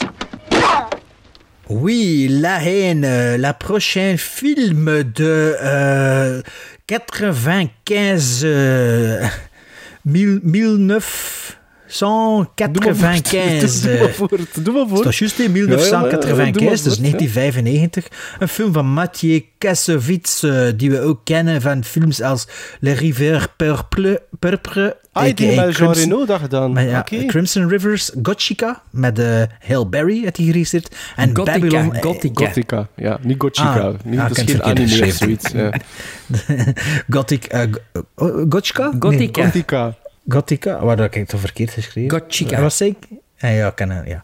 [1.81, 6.41] Oui, La haine, euh, la prochaine film de euh,
[6.87, 8.41] 95...
[8.43, 9.27] Euh,
[10.03, 10.39] mille-
[12.55, 13.81] 1995.
[13.81, 14.29] Doe maar voor,
[14.63, 15.03] doe maar voor.
[15.03, 18.07] Dat is juist in Ja, ja, ja, 1995, doe maar dus voor, 1995.
[18.39, 22.47] Een film van Mathieu Kassovitz, eh, die we ook kennen van films als
[22.79, 24.21] Le Rivière Purple.
[24.39, 26.73] Purple Ah, die aka met Jean Crimson- Reno dat gedaan.
[26.73, 27.25] met, ja, Oké.
[27.25, 30.95] Crimson Rivers, Gotchika, met eh Hail Berry heeft hij geregisseerd.
[31.15, 31.93] En Gothica, Babylon...
[31.93, 32.45] eh, Gothica.
[32.45, 33.17] Gothica, ja.
[33.21, 33.79] Niet Gothica.
[33.79, 35.17] Ah, niet, ah, dat ik is heb geen anime of geschreven.
[35.17, 35.51] zoiets.
[35.51, 35.71] Ja.
[37.15, 37.45] Gothic...
[37.45, 37.61] eh,
[38.15, 38.91] oh, Gotchika?
[38.99, 39.41] Gothica.
[39.41, 39.95] Nee, Gothica.
[40.27, 42.11] Gothica, waar heb ik het verkeerd geschreven?
[42.19, 42.61] Gotchica.
[42.61, 43.17] Wat zei ik?
[43.37, 44.23] Ja, ja, ik ken het, ja.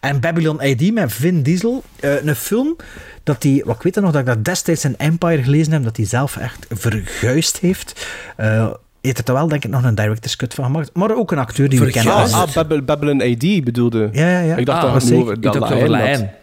[0.00, 1.82] En Babylon ID met Vin Diesel.
[2.00, 2.76] Eh, een film
[3.22, 3.62] dat hij...
[3.64, 6.36] Wat ik weet nog dat ik dat destijds in Empire gelezen heb, dat hij zelf
[6.36, 8.06] echt verguisd heeft.
[8.36, 8.70] Eh
[9.00, 10.90] heeft het er wel, denk ik, nog een director's cut van gemaakt.
[10.94, 12.14] Maar ook een acteur die we kennen.
[12.14, 14.08] Ah, Babel, Babylon AD bedoelde.
[14.12, 14.56] Ja, ja, ja.
[14.56, 16.38] Ik dacht Ah, dat het over dat had.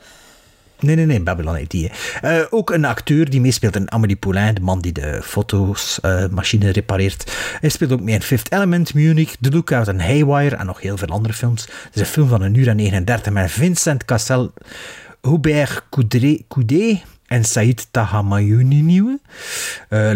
[0.80, 1.90] Nee, nee, nee, Babylon hè.
[2.22, 6.28] Eh, ook een acteur die meespeelt in Amélie Poulain, de man die de foto's, eh,
[6.28, 7.32] machine repareert.
[7.60, 10.98] Hij speelt ook mee in Fifth Element, Munich, The Lookout en Haywire en nog heel
[10.98, 11.62] veel andere films.
[11.62, 14.54] Het is een film van een uur en 39 met Vincent Cassel,
[15.22, 19.20] Hubert Coudet en Saïd Tahamayouni nieuwe.
[19.90, 20.12] Eh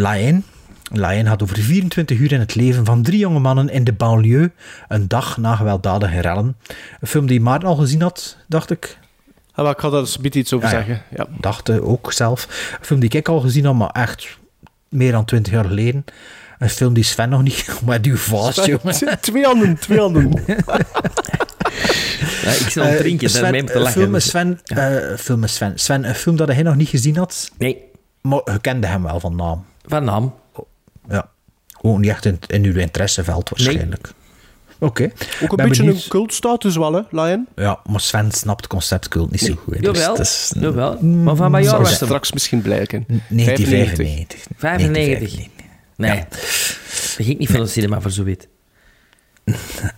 [0.92, 1.08] Lion.
[1.10, 4.52] Lion gaat over 24 uur in het leven van drie jonge mannen in de banlieue,
[4.88, 6.56] een dag na gewelddadige rellen.
[7.00, 8.98] Een film die Maarten al gezien had, dacht ik.
[9.54, 10.78] Ah, maar ik ga daar eens een beetje iets over Ah, ja.
[10.80, 11.04] zeggen.
[11.16, 11.28] Ja.
[11.40, 12.48] dacht ook zelf.
[12.80, 14.38] Een film die ik al gezien had, maar echt
[14.90, 16.06] meer dan 20 jaar geleden.
[16.60, 17.80] Een film die Sven nog niet...
[17.86, 18.96] Maar die vast, jongen.
[19.22, 20.32] twee handen, twee handen.
[22.44, 23.92] Ja, ik zal Eh, drinken, Sven, te eh, lachen.
[23.92, 25.80] Film met dus- Sven, eh, film met Sven.
[25.80, 27.52] Sven, een film dat hij nog niet gezien had.
[27.58, 27.78] Nee,
[28.22, 29.66] Maar je kende hem wel van naam.
[29.86, 30.34] van naam.
[31.10, 31.30] Ja.
[31.68, 34.12] Gewoon niet echt in, in uw interesseveld waarschijnlijk.
[34.80, 35.04] Oké.
[35.04, 35.12] Ook
[35.52, 36.04] een Ben beetje benieuwd.
[36.04, 37.48] een cultstatus wel, hè, Lion?
[37.56, 39.74] Ja, maar Sven snapt concept cult niet zo goed.
[39.74, 41.02] Dus Jawel, het is- jawel.
[41.02, 42.08] Maar van mijn jaar Zal was hem.
[42.08, 43.06] straks misschien blijken.
[43.08, 44.46] 1995.
[44.58, 45.36] 95.
[45.96, 46.28] Nee, daar
[47.16, 48.48] ging ik niet van de cinema voor zo wit.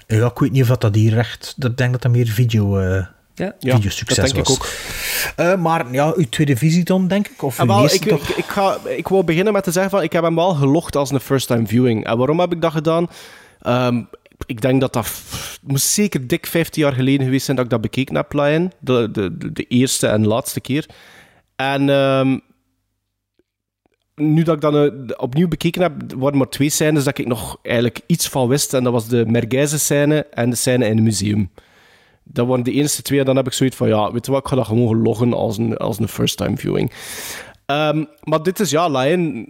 [0.07, 1.55] Ja, ik weet niet of dat hier recht...
[1.59, 2.77] Ik denk dat dat meer video...
[2.79, 3.05] eh
[3.35, 4.67] Ja, Ja, videosucces dat denk ik ook.
[5.35, 7.41] Eh, maar ja, uw tweede visie dan, denk ik?
[7.41, 8.29] Of uw wel, eerste ik, toch?
[8.29, 10.95] ik, ik, ga, ik wou beginnen met te zeggen van ik heb hem wel gelogd
[10.95, 12.05] als een first-time viewing.
[12.05, 13.07] En waarom heb ik dat gedaan?
[13.61, 14.01] Ehm,
[14.45, 15.21] ik denk dat dat
[15.61, 18.71] moest zeker dik 15 jaar geleden geweest zijn dat ik dat bekeken heb, Lion.
[18.79, 20.85] De, de, de, de eerste en laatste keer.
[21.55, 22.37] En ehm,
[24.15, 27.57] nu dat ik dan eh, opnieuw bekeken heb, waren maar twee scènes dat ik nog
[27.61, 28.73] eigenlijk iets van wist.
[28.73, 31.49] En dat was de Merguize scène en de scène in het museum.
[32.23, 33.19] Dat waren de eerste twee.
[33.19, 35.33] En dan heb ik zoiets van, ja, weet je wat, ik ga dat gewoon loggen
[35.33, 36.91] als een, als een first-time viewing.
[37.65, 39.47] Ehm, maar dit is, ja, Lion,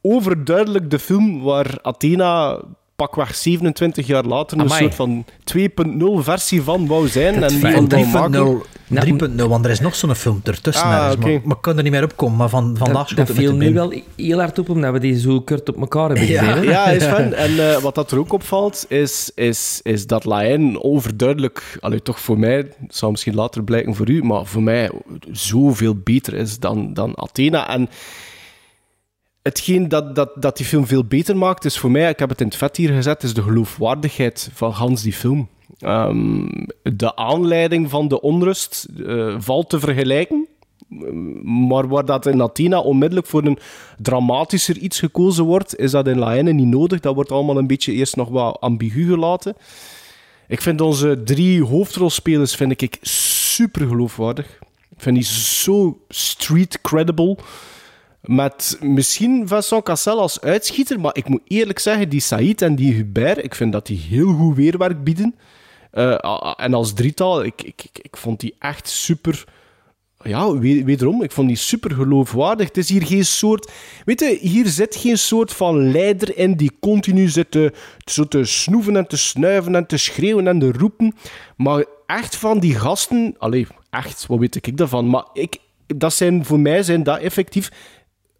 [0.00, 2.60] overduidelijk de film waar Athena
[3.06, 4.80] pakweg 27 jaar later een Amai.
[4.82, 7.40] soort van 2.0 versie van wou zijn.
[7.40, 7.88] Dat en fijn.
[7.88, 9.28] die van wou maken.
[9.28, 10.84] 3.0, 3.0, want er is nog zo'n film ertussen.
[10.84, 12.36] Ah, maar, maar ik kan er niet meer op komen.
[12.36, 15.40] Maar van, vandaag dat, dat viel nu wel heel hard op, omdat we die zo
[15.40, 16.44] kort op elkaar hebben Ja.
[16.52, 16.70] gezien.
[16.70, 17.32] Ja, is van.
[17.34, 22.20] En eh, wat dat er ook opvalt, is, is, is dat Lion overduidelijk, allee, toch
[22.20, 24.90] voor mij, het zal misschien later blijken voor u, maar voor mij
[25.32, 27.68] zoveel beter is dan, dan Athena.
[27.68, 27.88] En
[29.42, 32.40] hetgeen dat, dat, dat die film veel beter maakt, is voor mij, ik heb het
[32.40, 35.48] in het vet hier gezet, is de geloofwaardigheid van Hans die film.
[35.78, 36.46] Ehm,
[36.82, 40.46] de aanleiding van de onrust eh, valt te vergelijken.
[41.42, 43.58] Maar waar dat in Athena onmiddellijk voor een
[43.98, 47.00] dramatischer iets gekozen wordt, is dat in Laene niet nodig.
[47.00, 49.56] Dat wordt allemaal een beetje eerst nog wat ambigu gelaten.
[50.48, 54.58] Ik vind onze drie hoofdrolspelers vind ik super geloofwaardig.
[54.96, 57.38] Ik vind die zo street credible.
[58.22, 62.92] Met misschien Vincent Cassel als uitschieter, maar ik moet eerlijk zeggen, die Said en die
[62.92, 65.34] Hubert, ik vind dat die heel goed weerwerk bieden.
[65.90, 69.44] Eh, en als drietal, ik, ik, ik, ik vond die echt super
[70.22, 72.66] ja, we- wederom, ik vond die super geloofwaardig.
[72.66, 73.70] Het is hier geen soort...
[74.04, 77.72] Weet je, hier zit geen soort van leider in die continu zit te,
[78.04, 81.14] zo te snoeven en te snuiven en te schreeuwen en te roepen.
[81.56, 83.34] Maar echt van die gasten...
[83.38, 85.08] Allee, echt, wat weet ik daarvan?
[85.08, 87.70] Maar ik, dat zijn, voor mij zijn dat effectief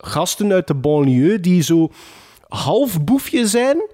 [0.03, 1.91] gasten uit de banlieue die zo
[2.49, 3.91] half boefje zijn.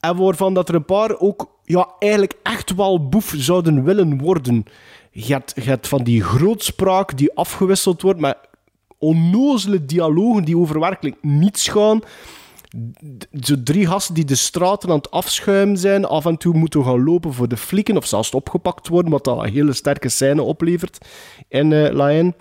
[0.00, 4.64] En waarvan dat er een paar ook ja, eigenlijk echt wel boef zouden willen worden.
[5.10, 8.36] Je hebt, van die grootspraak die afgewisseld wordt met
[8.98, 12.00] onnozele dialogen die over werkelijk niets gaan.
[13.40, 17.04] Zo drie gasten die de straten aan het afschuimen zijn, af en toe moeten gaan
[17.04, 20.98] lopen voor de flikken, of zelfs opgepakt worden, wat dat een hele sterke scène oplevert
[21.48, 22.34] in eh Lion.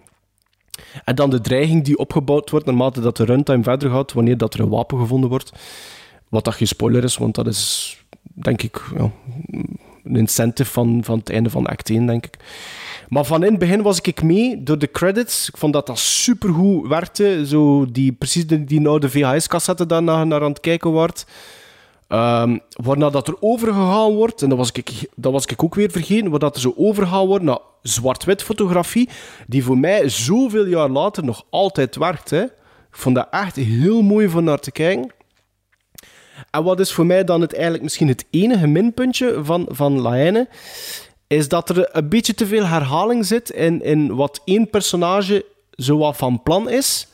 [1.03, 4.53] En dan de dreiging die opgebouwd wordt naarmate dat de runtime verder gaat, wanneer dat
[4.53, 5.51] er een wapen gevonden wordt.
[6.29, 9.11] Wat dat geen spoiler is, want dat is, denk ik, ja,
[10.03, 12.37] een incentive van, van het einde van act 1, denk ik.
[13.09, 15.47] Maar van in het begin was ik mee door de credits.
[15.47, 17.47] Ik vond dat dat supergoed werkte.
[17.47, 21.25] Zo die, precies die, die oude VHS-cassette daar naar, naar aan het kijken wordt.
[22.09, 25.91] Ehm waarna dat er overgegaan wordt, en dat was ik, dat was ik ook weer
[25.91, 29.09] vergeten, waar dat er zo overgegaan wordt naar zwart-wit fotografie,
[29.47, 32.29] die voor mij zoveel jaar later nog altijd werkt.
[32.29, 32.43] Hè.
[32.43, 35.13] Ik vond dat echt heel mooi van naar te kijken.
[36.51, 40.47] En wat is voor mij dan het, eigenlijk misschien het enige minpuntje van, van
[41.27, 45.97] is dat er een beetje te veel herhaling zit in, in wat één personage zo
[45.97, 47.07] wat van plan is,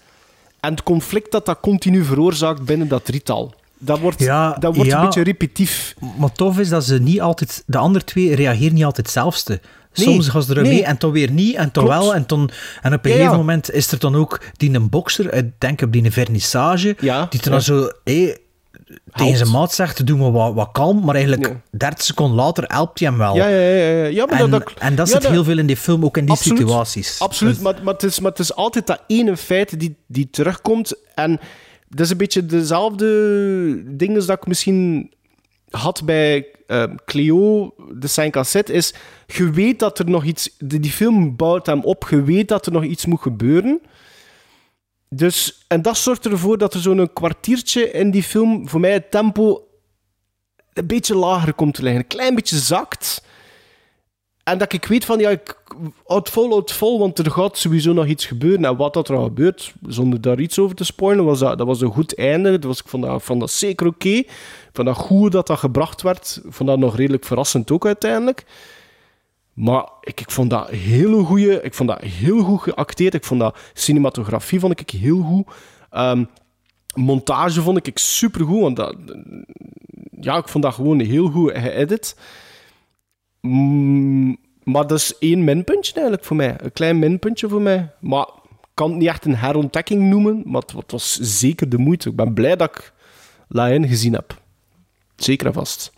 [0.60, 3.54] en het conflict dat dat continu veroorzaakt binnen dat drietal.
[3.78, 5.00] Dat wordt, Ja, dat wordt ja.
[5.00, 5.96] een beetje repetitief.
[6.18, 7.64] Maar tof is dat ze niet altijd...
[7.66, 9.60] De andere twee reageren niet altijd hetzelfde.
[9.94, 10.72] Nee, Soms gaan ze er nee.
[10.74, 12.00] mee en dan weer niet en dan Klopt.
[12.00, 12.16] wel.
[12.16, 12.50] En, dan,
[12.82, 15.82] en op een Ja, gegeven moment is er dan ook die een bokser, ik denk
[15.82, 16.96] op die een vernissage,
[17.30, 18.34] die dan zo hé,
[19.14, 23.00] tegen zijn maat zegt, doe maar wat, wat kalm, maar eigenlijk 30 seconden later helpt
[23.00, 23.36] hij hem wel.
[23.36, 23.86] Ja, ja, ja.
[23.94, 25.78] ja, ja maar en, dat, dat, en dat ja, zit dat- heel veel in die
[25.78, 26.58] film, ook in die Absoluut.
[26.60, 27.20] situaties.
[27.20, 30.94] Absoluut, maar, maar, het is, maar het is altijd dat ene feit die, die terugkomt.
[31.16, 31.40] En
[31.88, 35.14] dat is een beetje dezelfde dingen dat ik misschien
[35.70, 38.94] had bij eh, Cleo, de zijn cassette, is
[39.28, 40.56] je weet dat er nog iets...
[40.57, 43.82] Die, die film bouwt hem op, je weet dat er nog iets moet gebeuren.
[45.10, 49.12] Dus, en dat zorgt ervoor dat er zo'n kwartiertje in die film, voor mij het
[49.12, 49.68] tempo
[50.74, 52.02] een beetje lager komt te liggen.
[52.02, 53.24] Een klein beetje zakt.
[54.44, 55.64] En dat ik weet van, ja, ik
[56.06, 58.66] houd vol, vol, want er gaat sowieso nog iets gebeuren.
[58.66, 61.82] En wat dat er gebeurt, zonder daar iets over te spoilen, was dat, dat was
[61.82, 62.52] een goed einde.
[62.52, 64.10] Dat was, ik vond dat, vond dat zeker oké.
[64.10, 66.42] Ik vond dat goed dat dat gebracht werd.
[66.48, 68.46] Vond dat nog redelijk verrassend ook uiteindelijk.
[69.54, 73.14] Maar ik, ik vond dat heel goeie, ik vond dat heel goed geacteerd.
[73.14, 75.48] Ik vond dat cinematografie vond ik heel goed.
[75.90, 76.24] Ehm,
[76.94, 78.96] montage vond ik supergoed, want dat,
[80.20, 82.18] ja, ik vond dat gewoon heel goed geëdit.
[83.42, 86.56] Mm, maar dat is één minpuntje eigenlijk voor mij.
[86.58, 87.90] Een klein minpuntje voor mij.
[88.00, 88.28] Maar
[88.62, 92.10] ik kan het niet echt een herontdekking noemen, maar het, het was zeker de moeite.
[92.10, 92.94] Ik ben blij dat ik
[93.48, 94.42] Lion gezien heb.
[95.16, 95.92] Zeker en vast.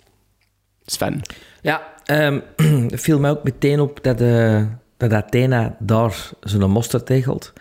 [0.86, 1.22] Sven.
[1.62, 2.40] Ja, ehm
[2.92, 4.64] het viel mij ook meteen op dat, eh,
[4.98, 7.54] dat Athena daar zo'n mosterd tegelt.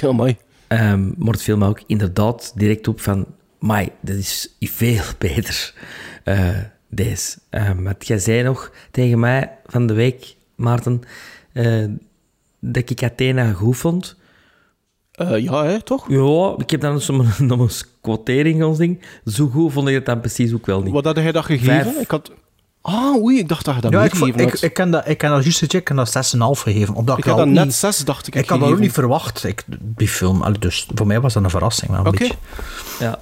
[0.00, 0.36] Ja, mooi.
[0.66, 3.26] Ehm, maar het viel me ook inderdaad direct op van...
[3.58, 5.74] Mai, dat is veel beter,
[6.24, 6.58] eh,
[6.88, 7.38] deze.
[7.50, 11.02] Ehm, want jij zei nog tegen mij van de week, Maarten,
[11.52, 11.84] eh,
[12.60, 14.16] dat ik Athena goed vond.
[15.12, 16.08] Eh, ja, hè, toch?
[16.08, 17.00] Ja, ik heb dan
[17.38, 17.70] nog een
[18.00, 19.02] quotering ons ding.
[19.26, 20.92] Zo goed vond ik het dan precies ook wel niet.
[20.92, 21.82] Wat had jij dat gegeven?
[21.82, 21.96] Vijf.
[22.00, 22.30] Ik had...
[22.80, 24.62] Ah, oei, ik dacht dat je dat Ja, meer ik, vond- gegeven ik, had.
[24.62, 26.08] ik, kan dat, ik kan dat juist checken, ik kan dat
[26.56, 26.94] 6,5 gegeven.
[26.94, 28.34] Omdat Ik ik, had dat net niet, 6, dacht ik.
[28.34, 30.42] Ik had dat ook niet verwacht, ik, die film.
[30.42, 31.90] Allee, Dus voor mij was dat een verrassing.
[31.92, 32.10] een Oké.
[32.10, 32.34] beetje.
[33.00, 33.18] Ja.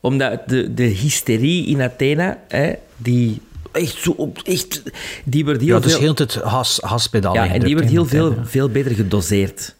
[0.00, 3.40] Omdat de, de hysterie in Athena, hè, die
[3.72, 4.38] echt zo op...
[4.38, 4.82] Echt,
[5.24, 6.00] die werd heel Ja, dus veel...
[6.00, 6.38] heel het
[6.82, 9.76] gaspedaal Ja, en die werd heel veel, dat veel beter gedoseerd.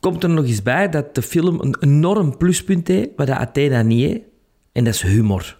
[0.00, 3.82] Komt er nog eens bij dat de film een enorm pluspunt heeft, wat de Athena
[3.82, 4.20] niet heeft,
[4.72, 5.58] en dat is humor.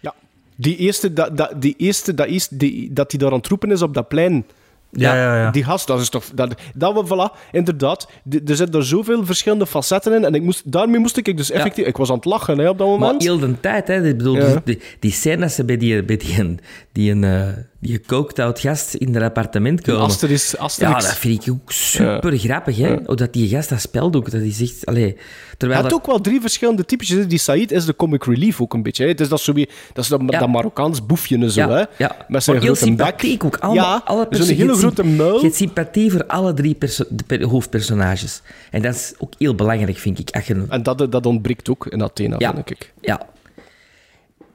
[0.00, 0.14] Ja.
[0.56, 3.70] Die eerste, dat, dat, die eerste dat, is, die, dat die daar aan het roepen
[3.70, 4.44] is op dat plein.
[4.90, 5.50] Ja, ja, ja.
[5.50, 6.24] Die gast, dat is toch...
[6.34, 8.08] Dat, dat, we- voilà, inderdaad.
[8.46, 10.24] Er zitten er zoveel verschillende facetten in.
[10.24, 11.86] En ik moest, daarmee moest ik dus effectief...
[11.86, 13.22] Ik was aan het lachen hè, op dat Maar moment.
[13.22, 14.06] heel de tijd, hè.
[14.08, 16.54] Ik bedoel, die, die scène dat ze bij die, bij die,
[16.92, 17.46] die, een, eh,
[17.80, 20.00] die coked-out gast in het appartement komen.
[20.00, 20.92] Asterix- Asterix.
[20.92, 22.96] Ja, dat vind ik ook super grappig, hè.
[23.06, 24.86] Hoe dat die gast dat spel doet, dat is echt...
[24.86, 25.16] Allee,
[25.56, 27.18] terwijl Het dat- ook wel drie verschillende typetjes.
[27.18, 27.26] hè.
[27.26, 29.02] Die Said is de comic relief ook een beetje.
[29.02, 29.08] Hè.
[29.10, 30.38] Het is dat, zo weer, dat, is dat, Ja.
[30.38, 31.60] dat Marokkaans boefje en zo.
[31.60, 31.84] Ja, hè.
[32.04, 32.16] ja.
[32.28, 32.96] Met zijn heel grote bek.
[32.98, 33.56] sympathiek ook.
[33.56, 35.36] Allemaal, ja, alle zo'n hele grote muil.
[35.36, 38.42] Je hebt sympathie voor alle drie de per- hoofdpersonages.
[38.70, 40.30] En dat is ook heel belangrijk, vind ik.
[40.30, 42.54] En dat, dat ontbreekt ook in Athena, Ja.
[42.54, 42.92] vind ik.
[43.00, 43.20] Ja.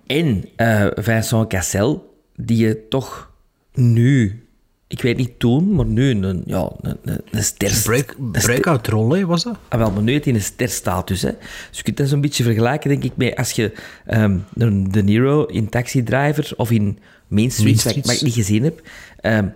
[0.07, 2.12] En eh, Vincent Cassel,
[2.45, 3.32] die je toch
[3.74, 4.44] nu,
[4.88, 6.98] ik weet niet toen, maar nu een, ja, een,
[7.32, 7.82] een, ster...
[7.84, 9.57] Break, breakout rol, hè, was dat?
[9.70, 11.22] Ah, wel, maar nu heeft hij een sterstatus.
[11.22, 11.32] Hè.
[11.70, 13.72] Dus je kunt dat zo'n beetje vergelijken, denk ik, met als je
[14.06, 18.22] ehm, de, de Nero in Taxi Driver of in Main Streets, wat, ik- wat ik
[18.22, 18.82] niet gezien heb.
[19.22, 19.48] ehm,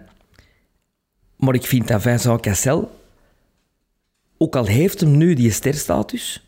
[1.36, 2.92] maar ik vind dat Vincent Cassel,
[4.38, 6.47] ook al heeft hem nu die sterstatus,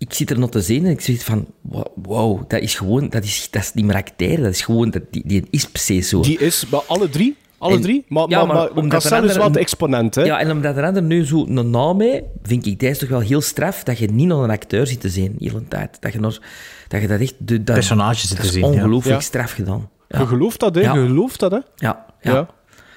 [0.00, 1.46] ik zit er nog te zien en ik zit van,
[1.94, 5.02] wow, dat is gewoon, dat is, dat is niet meer acteren, dat is gewoon, dat,
[5.10, 6.20] die, die is precies zo.
[6.20, 7.36] Die is, maar alle drie?
[7.58, 8.04] Alle En- drie?
[8.08, 10.22] Maar, ja, maar, maar maar, omdat Cassel er is andere- wel de exponent, hè?
[10.22, 13.20] Ja, en omdat er ander nu zo een naam mee, vind ik deze toch wel
[13.20, 15.96] heel straf dat je niet naar een acteur zit te zien, heel een tijd.
[16.00, 16.40] Dat je, nog,
[16.88, 17.34] dat, je dat echt...
[17.38, 18.68] de- Dat, Personages zit dat te is zien, ja.
[18.68, 19.26] ongelooflijk Ja.
[19.26, 19.90] straf gedaan.
[20.08, 20.18] Ja.
[20.20, 20.80] Je gelooft dat, hè?
[20.80, 20.94] Ja.
[20.94, 21.58] Je gelooft dat, hè?
[21.76, 22.48] Ja, ja.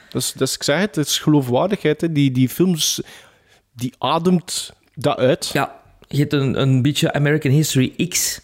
[0.10, 2.02] Dus, dus ik zeg het, het is geloofwaardigheid.
[2.02, 2.12] Hè.
[2.12, 3.02] Die, die films,
[3.74, 5.50] die ademt dat uit.
[5.54, 5.82] Ja,
[6.14, 8.42] je hebt een, een beetje American History X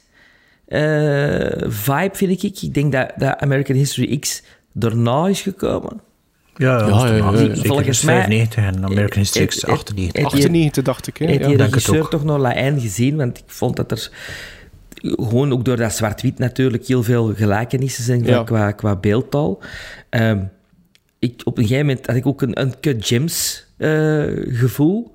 [0.66, 0.82] eh,
[1.68, 2.62] vibe, vind ik.
[2.62, 4.44] Ik denk dat, dat American History X
[4.74, 6.02] daarna is gekomen.
[6.56, 10.22] Ja, ja, Ja, ja, ja, Volgens mij- 95 en American History Het- X het- 98.
[10.22, 11.26] het- 98 dacht ik, hè?
[11.26, 13.16] Die denk het regisseur toch nog La Haine gezien?
[13.18, 14.10] Want ik vond dat er
[15.02, 18.44] gewoon ook door dat zwart-wit natuurlijk heel veel gelijkenissen zijn Ja.
[18.44, 19.60] qua, qua beeldtaal.
[20.10, 20.40] Ehm,
[21.20, 25.14] ik, op een gegeven moment had ik ook een Uncut Gems eh, gevoel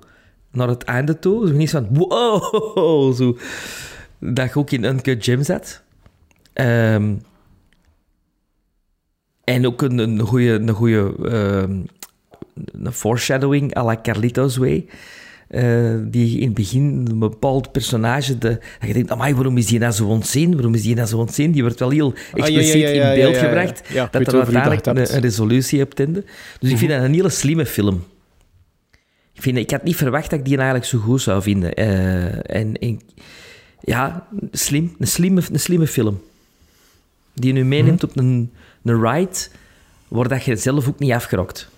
[0.55, 1.47] naar het einde toe.
[1.47, 3.37] Zo niet van wow, zo.
[4.19, 5.81] Dat je ook in Uncut Gems zat.
[6.53, 7.13] Ehm,
[9.43, 11.77] en ook een, een goede, een goede ehm,
[12.85, 14.85] een foreshadowing à la Carlitos Way.
[15.47, 18.49] Eh, die in het begin een bepaald personage, de,
[18.79, 20.53] dat je denkt, amai, waarom is die nou zo ontzien?
[20.53, 21.51] Waarom is die nou zo ontzien?
[21.51, 24.85] Die wordt wel heel Ah, ja, ja, expliciet ja, in beeld gebracht, dat er uiteindelijk
[24.85, 26.13] een, een resolutie hebt in.
[26.13, 26.23] de.
[26.59, 26.99] Dus ik vind Mhm.
[26.99, 28.03] dat een hele slimme film.
[29.35, 31.73] Ik, vind, ik had niet verwacht dat ik die eigenlijk zo goed zou vinden.
[31.73, 33.01] Eh, en, en
[33.81, 36.21] ja, slim, een, slimme, een slimme film.
[37.33, 38.11] Die je nu meeneemt Mhm.
[38.11, 38.51] op een,
[38.83, 39.37] een ride,
[40.07, 41.69] waar dat je zelf ook niet afgerokt.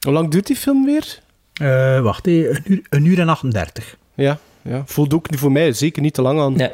[0.00, 1.20] Hoe lang duurt die film weer?
[1.52, 3.96] Eh, wacht, hé, een, uur, een uur en 38.
[4.14, 4.82] Ja, ja.
[4.86, 6.52] voelt ook voor mij zeker niet te lang aan.
[6.56, 6.70] Nee.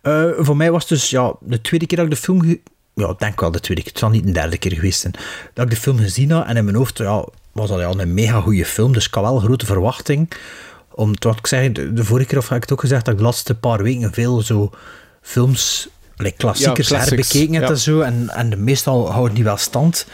[0.00, 2.58] Eh, voor mij was het dus ja, de tweede keer dat ik de film...
[2.94, 3.90] Ja, ik denk wel de tweede keer.
[3.90, 5.14] Het zal niet de derde keer geweest zijn.
[5.52, 6.46] Dat ik de film gezien had.
[6.46, 8.92] En in mijn hoofd ja, was dat ja, een mega goede film.
[8.92, 10.30] Dus ik had wel een grote verwachting.
[10.94, 13.14] Om, wat ik zei, de, de vorige keer of heb ik het ook gezegd, dat
[13.14, 14.70] ik de laatste paar weken veel zo
[15.22, 17.68] films, like klassiekers, Ja, herbekeken heb ja.
[17.68, 18.00] en zo.
[18.00, 20.06] En, en de meestal houden die wel stand.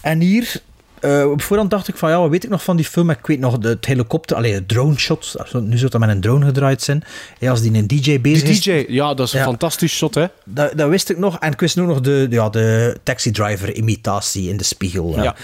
[0.00, 0.62] En hier...
[1.04, 3.10] eh, op voorhand dacht ik van, ja, wat weet ik nog van die film?
[3.10, 5.36] Ik weet nog de, het helikopter, allee, de drone shots.
[5.52, 7.04] Nu zou dat met een drone gedraaid zijn.
[7.38, 8.60] Ja, als die een DJ bezig Die is.
[8.60, 9.44] DJ, ja, dat is een Ja.
[9.44, 10.26] fantastisch shot, hè?
[10.44, 11.38] Dat, dat wist ik nog.
[11.38, 15.22] En ik wist ook nog de, ja, de taxi driver imitatie in de spiegel.
[15.22, 15.34] Ja.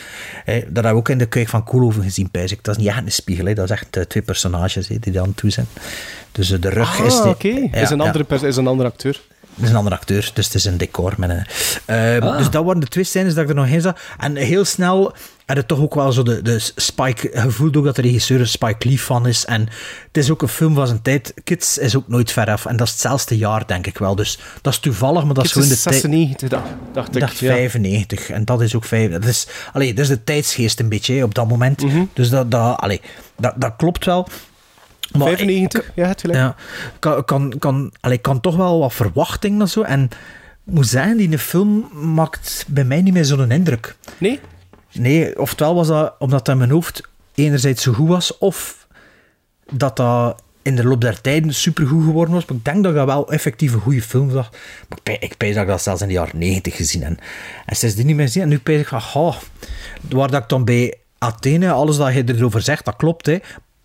[0.44, 2.64] Hè, dat hebben we ook in de keuken van Koolhoven gezien, pijs ik.
[2.64, 3.54] Dat is niet echt een spiegel, hè.
[3.54, 5.66] dat is echt eh, twee personages hè, die dan toe zijn.
[6.32, 7.14] Dus eh, de rug Ah, is...
[7.14, 9.20] de- ja, is, een andere is een andere acteur.
[9.54, 11.14] Dat is een andere acteur, dus het is een decor.
[11.16, 11.46] Met een,
[11.84, 12.38] Eh, Ah.
[12.38, 13.94] Dus dat waren de twee scènes dat ik er nog in zag.
[14.18, 15.14] En heel snel
[15.46, 17.30] had het toch ook wel zo de, de Spike...
[17.44, 19.44] Je voelt ook dat de regisseur Spike Lee fan is.
[19.44, 19.60] En
[20.06, 21.34] het is ook een film van zijn tijd.
[21.44, 22.66] Kids is ook nooit ver af.
[22.66, 24.14] En dat is hetzelfde jaar, denk ik wel.
[24.14, 26.02] Dus dat is toevallig, maar dat is Het gewoon is de tijd...
[26.02, 26.48] 96,
[26.92, 27.52] dacht, dacht Ik ja.
[27.52, 29.10] 95 en dat is ook 5.
[29.10, 31.82] Dat is, allee, dat is de tijdsgeest een beetje hè, op dat moment.
[31.82, 32.04] Mhm.
[32.12, 33.00] Dus dat, dat, allee,
[33.36, 34.28] dat, dat klopt wel.
[35.12, 36.38] Maar 95, ja, het gelijk.
[36.38, 36.54] ja,
[36.98, 39.82] kan, kan, kan, allee, kan toch wel wat verwachting en zo.
[39.82, 40.02] En
[40.66, 43.96] ik moet zeggen, die film maakt bij mij niet meer zo'n indruk.
[44.18, 44.40] Nee?
[44.92, 48.86] Nee, oftewel was dat omdat dat in mijn hoofd enerzijds zo goed was, of
[49.70, 52.44] dat dat in de loop der tijden supergoed geworden was.
[52.44, 54.50] Maar ik denk dat ik dat wel effectief een goede film zag.
[54.88, 57.18] Maar ik, ik pijs dat ik dat zelfs in de jaren 90 gezien heb.
[57.66, 58.42] En sindsdien niet meer zien.
[58.42, 59.36] En nu pijs ik van, oh,
[60.08, 63.38] waar dat ik dan bij Athene, alles dat je erover zegt, dat klopt, hè.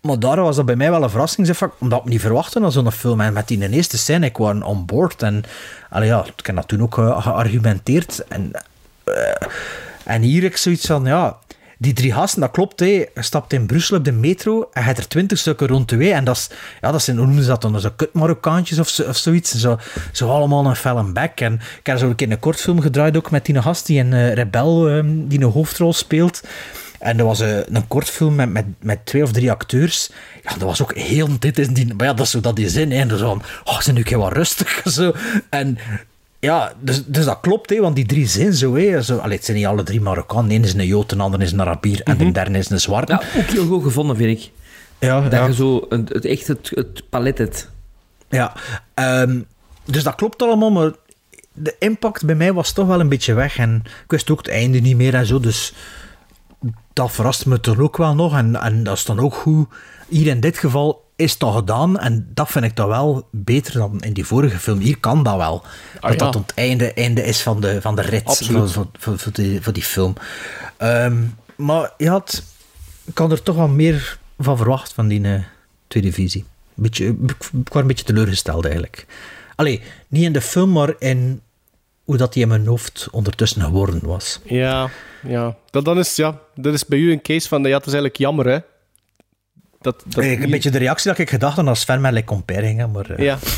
[0.06, 2.72] Maar daar was dat bij mij wel een verrassing, zeg, omdat ik niet verwachtte aan
[2.72, 3.20] zo'n film.
[3.20, 5.22] En met die eerste scène, ik was on board.
[5.22, 5.44] En
[5.90, 8.24] allee, ja, ik heb dat toen ook eh, geargumenteerd.
[8.28, 8.50] En
[9.04, 9.48] eh,
[10.04, 11.36] en hier ik zoiets van, ja,
[11.78, 12.86] die drie gasten, dat klopt, hè.
[12.86, 15.96] Je stapt in Brussel op de metro en je hebt er twintig stukken rond de
[15.96, 16.12] wee.
[16.12, 16.50] En dat, is,
[16.80, 19.54] ja, dat zijn, noemen ze dat dan, zo kut Marokkaantjes of, zo, of zoiets.
[19.54, 19.78] Zo,
[20.12, 21.40] zo allemaal een fel bek.
[21.40, 24.12] En ik heb zo een keer een kortfilm gedraaid ook met die gast die een
[24.12, 26.42] eh, rebel, ehm, die een hoofdrol speelt.
[26.98, 30.10] En dat was eh, een kortfilm met, met, met twee of drie acteurs.
[30.42, 32.68] Ja, dat was ook heel dit is die, maar ja, dat is zo dat die
[32.68, 32.92] zin.
[32.92, 35.12] En zo van, oh, zijn nu een wat rustig, zo.
[35.50, 35.78] En
[36.38, 38.74] ja, dus, dus dat klopt, hè, want die drie zijn zo.
[38.74, 40.48] Hè, zo allee, het zijn niet alle drie Marokkaan.
[40.48, 42.80] De ene is een Jood, de ander is een Arabier en de derde is een
[42.80, 43.12] Zwarte.
[43.12, 44.50] Ja, ook heel goed gevonden, vind ik.
[44.98, 45.46] Ja, Dat ja.
[45.46, 47.70] je zo een, het, echt het, het palet hebt.
[48.28, 48.52] Ja,
[48.94, 49.40] ehm,
[49.84, 50.92] dus dat klopt allemaal, maar
[51.52, 53.58] de impact bij mij was toch wel een beetje weg.
[53.58, 55.72] En ik wist ook het einde niet meer en zo, dus
[56.92, 58.36] dat verrast me toch ook wel nog.
[58.36, 59.68] En, en dat is dan ook goed.
[60.08, 64.00] Hier in dit geval is dat gedaan en dat vind ik dan wel beter dan
[64.00, 64.78] in die vorige film.
[64.78, 65.64] Hier kan dat wel.
[66.00, 66.16] dat ja.
[66.16, 68.72] dat het einde, einde is van de, van de rit voor, Absoluut.
[68.72, 70.14] voor, voor, die, voor die film.
[70.76, 71.16] Ehm,
[71.56, 72.42] maar je had,
[73.04, 75.42] ik had er toch wel meer van verwacht van die eh,
[75.86, 76.44] tweede visie.
[76.74, 77.36] Beetje, ik
[77.72, 79.06] was een beetje teleurgesteld eigenlijk.
[79.54, 81.40] Allee, niet in de film, maar in
[82.06, 84.40] hoe dat die in mijn hoofd ondertussen geworden was.
[84.44, 84.90] Ja,
[85.22, 85.56] ja.
[85.70, 86.38] Dat, dan is, ja.
[86.54, 88.58] Dat is bij u een case van, ja, het is eigenlijk jammer, hè.
[89.80, 92.42] dat, dat Ik, een beetje de reactie dat ik gedacht had als Sven met like
[92.52, 93.10] hè, maar...
[93.10, 93.38] eh, Ja.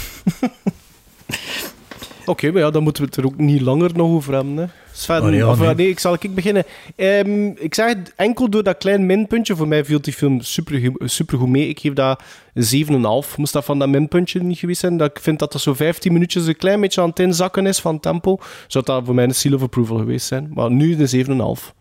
[2.28, 4.56] Oké, maar ja, dan moeten we het er ook niet langer nog over hebben.
[4.56, 4.64] Hè.
[4.92, 5.74] Sven, Oh, ja, of, eh, nee.
[5.74, 6.64] nee, ik zal ik beginnen.
[6.96, 9.56] Ehm, ik zeg het enkel door dat klein minpuntje.
[9.56, 11.68] Voor mij viel die film super, super goed mee.
[11.68, 12.22] Ik geef dat
[12.54, 13.36] een 7,5.
[13.36, 14.96] Moest dat van dat minpuntje niet geweest zijn?
[14.96, 17.80] Dat ik vind dat dat zo 15 minuutjes een klein beetje aan het inzakken is
[17.80, 18.38] van tempo.
[18.66, 20.50] Zou dat voor mij een seal of approval geweest zijn.
[20.54, 21.74] Maar nu een 7,5.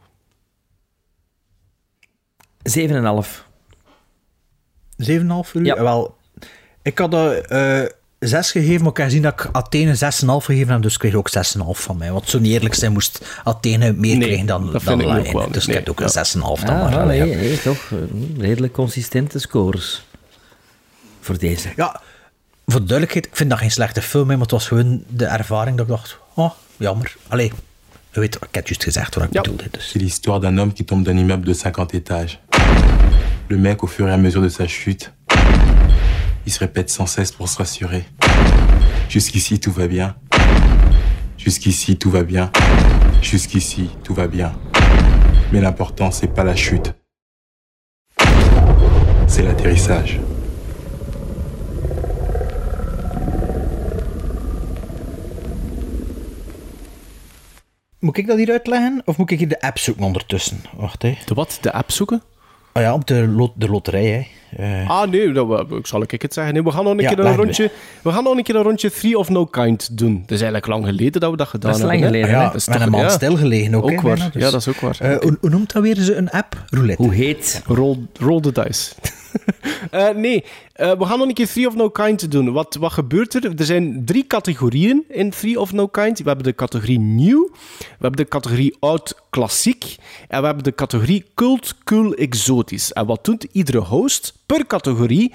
[2.64, 3.46] 7,5.
[4.98, 5.66] 7,5 voor u?
[5.66, 5.82] Ja.
[5.82, 6.16] Wel,
[6.82, 10.00] ik had er eh 6 gegeven, maar ik heb gezien dat ik Athene 6,5
[10.46, 11.42] gegeven heb, dus ik kreeg ook 6,5
[11.72, 12.12] van mij.
[12.12, 15.08] Want zo niet eerlijk zijn moest Athene meer Nee, krijgen dan, dat dan vind ik
[15.08, 15.34] ook Lion.
[15.38, 15.52] wel.
[15.52, 16.06] Dus ik heb ook ja.
[16.06, 17.06] een 6,5 dan Ah, maar.
[17.06, 17.26] nee, ja.
[17.26, 17.92] nee, toch.
[17.92, 17.98] eh,
[18.42, 20.06] Redelijk consistente scores.
[21.20, 21.70] Voor deze.
[21.76, 22.02] Ja,
[22.66, 25.78] voor de duidelijkheid, ik vind dat geen slechte film, maar het was gewoon de ervaring
[25.78, 27.16] dat ik dacht, oh, jammer.
[27.28, 27.52] Allee,
[28.12, 29.64] je weet, ik heb het juist gezegd wat ik bedoelde.
[29.72, 29.90] Dus.
[29.90, 32.40] C'est l'histoire d'un homme qui tombe d'un immeuble de 50 étages.
[33.48, 35.12] Le mec, au fur et à mesure de sa chute,
[36.48, 38.06] il se répète sans cesse pour se rassurer.
[39.10, 40.16] Jusqu'ici, tout va bien.
[41.38, 42.52] Jusqu'ici, tout va bien.
[43.22, 44.54] Jusqu'ici, tout va bien.
[45.52, 46.94] Mais l'important, c'est pas la chute.
[49.28, 50.20] C'est l'atterrissage.
[58.00, 60.62] Moet ik dat hier uitleggen, of moet ik hier de app zoeken ondertussen?
[60.76, 61.18] Wacht, hè.
[61.26, 61.58] De wat?
[61.62, 62.22] De app zoeken?
[62.74, 64.37] Oh ja, op de, lot, de loterij, hè.
[64.56, 66.54] Eh, Ah, nee, dat, we- ik zal ik het zeggen.
[66.54, 67.36] Nee, we gaan nog een Ja, keer een me.
[67.36, 67.72] rondje.
[68.02, 70.14] We gaan nog een keer een rondje Three of No Kind doen.
[70.14, 72.20] Dat is eigenlijk lang geleden dat we dat gedaan Dat is lang hebben.
[72.20, 72.26] hè?
[72.26, 72.72] geleden, ja, hè?
[72.74, 73.10] met een maand ja.
[73.18, 74.16] stilgelegen ook, Ook waar.
[74.16, 74.44] dus.
[74.44, 74.98] Ja, dat is ook waar.
[75.00, 76.64] Eh, hoe, hoe noemt dat weer, een app?
[76.70, 77.02] Roulette.
[77.04, 77.62] Hoe heet?
[77.66, 78.92] Roll, roll the dice.
[79.92, 80.44] Eh, nee,
[80.74, 82.52] eh, we gaan nog een keer Three of No Kind doen.
[82.52, 83.60] Wat, wat gebeurt er?
[83.60, 86.18] Er zijn drie categorieën in Three of No Kind.
[86.18, 89.96] We hebben de categorie nieuw, we hebben de categorie oud klassiek
[90.28, 92.94] en we hebben de categorie cult, cool, exotisch.
[92.94, 94.34] En wat doet iedere host?
[94.46, 95.34] Per categorie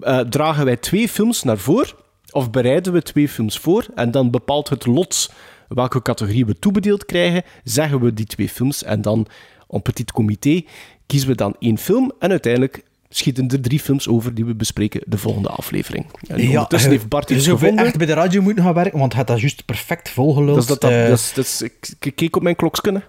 [0.00, 1.94] eh, dragen wij twee films naar voren
[2.30, 5.30] of bereiden we twee films voor en dan bepaalt het lot
[5.68, 9.26] welke categorie we toebedeeld krijgen, zeggen we die twee films en dan
[9.66, 10.62] op petit comité
[11.06, 15.00] kiezen we dan één film en uiteindelijk schieten er drie films over die we bespreken
[15.06, 16.06] de volgende aflevering.
[16.28, 17.84] En ondertussen eh, heeft Bart iets gevonden.
[17.86, 20.58] echt bij de radio moeten gaan werken, want hij had dat juist perfect volgeluld.
[20.58, 21.68] Is dat, dat, Eh,
[22.00, 23.02] ik, keek op mijn kloksken.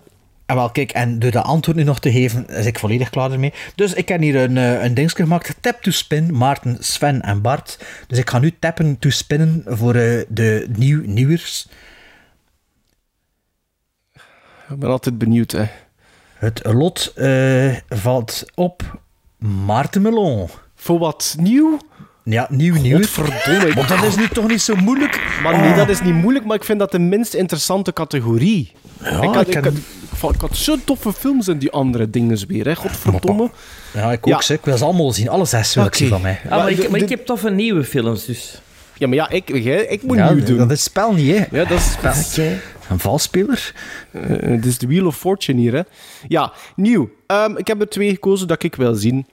[0.46, 3.32] En wel, kijk, en door de antwoord nu nog te geven, is ik volledig klaar
[3.32, 3.54] ermee.
[3.76, 5.56] Dus ik heb hier een, eh, een dingetje gemaakt.
[5.60, 7.80] Tap to spin, Maarten, Sven en Bart.
[8.08, 11.68] Dus ik ga nu tappen to spinnen voor de nieuw nieuwers.
[14.70, 15.52] Ik ben altijd benieuwd.
[15.52, 15.66] Hè.
[16.34, 17.14] Het lot
[17.90, 19.01] valt op
[19.48, 20.50] Maarten Melon.
[20.76, 21.78] Voor wat nieuw?
[22.24, 23.10] Ja, nieuw nieuws.
[23.10, 23.74] Verdomme.
[23.74, 25.22] Want dat is nu toch niet zo moeilijk.
[25.44, 28.72] Maar nee, dat is niet moeilijk, maar ik vind dat de minst interessante categorie.
[29.04, 29.74] Ja, ik, had, ik ik, heb-
[30.20, 32.76] had, ik, had, zo toffe films in die andere dingen weer, hè.
[32.76, 33.50] Godverdomme.
[33.94, 34.34] Ja, ik ook.
[34.34, 34.42] Ja.
[34.42, 34.58] zeg.
[34.58, 35.30] Ik wil ze allemaal zien.
[35.30, 35.98] Alle zes wil ik Oké.
[35.98, 36.40] zien van mij.
[36.44, 38.62] Ah, maar, ik, maar ik heb toffe nieuwe films, dus...
[38.98, 39.50] Ja, maar ja, ik,
[39.90, 40.58] ik moet Ja, nieuw doen.
[40.58, 41.58] dat is het spel niet, hè.
[41.60, 42.58] Ja, dat is spelletje.
[42.90, 43.74] Een valspeler.
[44.12, 45.82] Eh, Het is de Wheel of Fortune hier, hè.
[46.28, 47.10] Ja, nieuw.
[47.28, 49.26] Ehm, ik heb er twee gekozen dat ik wil zien.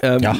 [0.00, 0.34] Ehm, Ja,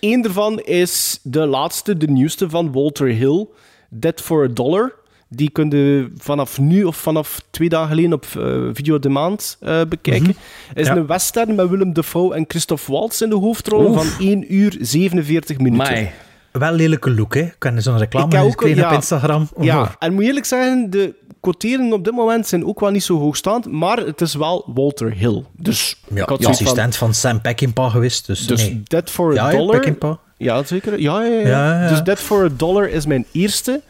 [0.00, 3.46] Eén daarvan is de laatste, de nieuwste van Walter Hill.
[3.90, 4.94] Dead for a Dollar.
[5.28, 9.56] Die kun je vanaf nu of vanaf twee dagen geleden op eh, Video de Maand
[9.60, 10.36] eh, bekijken.
[10.68, 10.96] Het is Ja.
[10.96, 13.96] een western met Willem Dafoe en Christophe Waltz in de hoofdrollen Oef.
[14.16, 15.76] van 1 uur 47 minuten.
[15.92, 16.10] Mai.
[16.52, 17.40] Wel lelijke look, hè.
[17.40, 18.88] Ik heb zo'n Ik reclame heb ook- ja.
[18.88, 19.48] op Instagram.
[19.60, 21.14] Ja, en moet eerlijk zeggen, de
[21.50, 25.12] quoteringen op dit moment zijn ook wel niet zo hoogstaand, maar het is wel Walter
[25.14, 25.44] Hill.
[25.52, 28.26] Dus Ja, ik had ja, zoiets van- assistent van, Sam Peckinpah geweest.
[28.26, 28.82] Dus, Dus nee.
[28.84, 29.76] Dead for a Ja, Dollar.
[29.76, 30.16] Peckinpah.
[30.36, 31.00] Ja, zeker.
[31.00, 31.46] Ja, ja, ja.
[31.48, 31.88] Ja, ja, ja.
[31.88, 33.82] Dus Dead for a Dollar is mijn eerste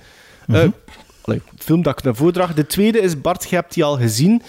[0.49, 0.63] eh,
[1.23, 2.55] allee, film dat ik naar voren draag.
[2.55, 4.43] De tweede is Bart, je hebt die al gezien.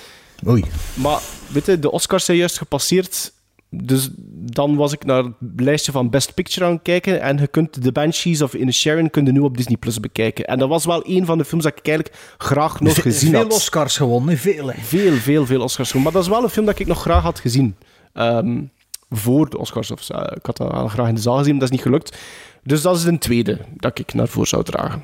[0.47, 0.65] Oei.
[0.93, 1.19] Maar
[1.51, 3.31] weet je, de Oscars zijn juist gepasseerd.
[3.69, 4.09] Dus
[4.51, 7.21] dan was ik naar het lijstje van Best Picture aan het kijken.
[7.21, 10.45] En je kunt The Banshees of In Sharon kun je nu op Disney Plus bekijken.
[10.45, 13.39] En dat was wel een van de films dat ik eigenlijk graag nog gezien veel
[13.39, 13.53] had.
[13.53, 14.71] Oscars gewonnen, veel.
[14.71, 14.81] Hè.
[14.81, 15.93] Veel, veel, veel Oscars.
[15.93, 17.75] Maar dat is wel een film dat ik nog graag had gezien.
[18.13, 18.61] Ehm,
[19.09, 19.91] voor de Oscars.
[19.91, 20.13] Of, zo.
[20.13, 22.17] ik had dat wel graag in de zaal gezien, maar dat is niet gelukt.
[22.63, 25.01] Dus dat is een tweede dat ik naar voren zou dragen.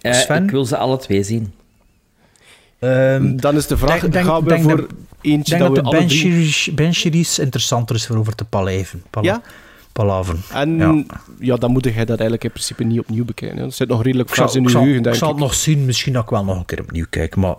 [0.00, 0.44] Eh, Sven?
[0.44, 1.52] ik wil ze alle twee zien.
[2.80, 4.90] Ehm, Dan is de vraag, denk- gaan we denk voor dat-
[5.20, 5.96] eentje ik denk dat dat, we de
[7.38, 9.02] interessanter is voor over te paleven.
[9.10, 9.42] Pala- Ja?
[9.92, 10.42] Palaven.
[10.52, 11.04] En Ja.
[11.38, 11.56] ja.
[11.56, 13.56] dan moet jij dat eigenlijk in principe niet opnieuw bekijken.
[13.58, 13.62] hè.
[13.64, 15.84] Dat zit nog redelijk vers in ik je zal, geheugen, ik zal het nog zien.
[15.84, 17.36] Misschien dat ik wel nog een keer opnieuw kijk.
[17.36, 17.54] Maar,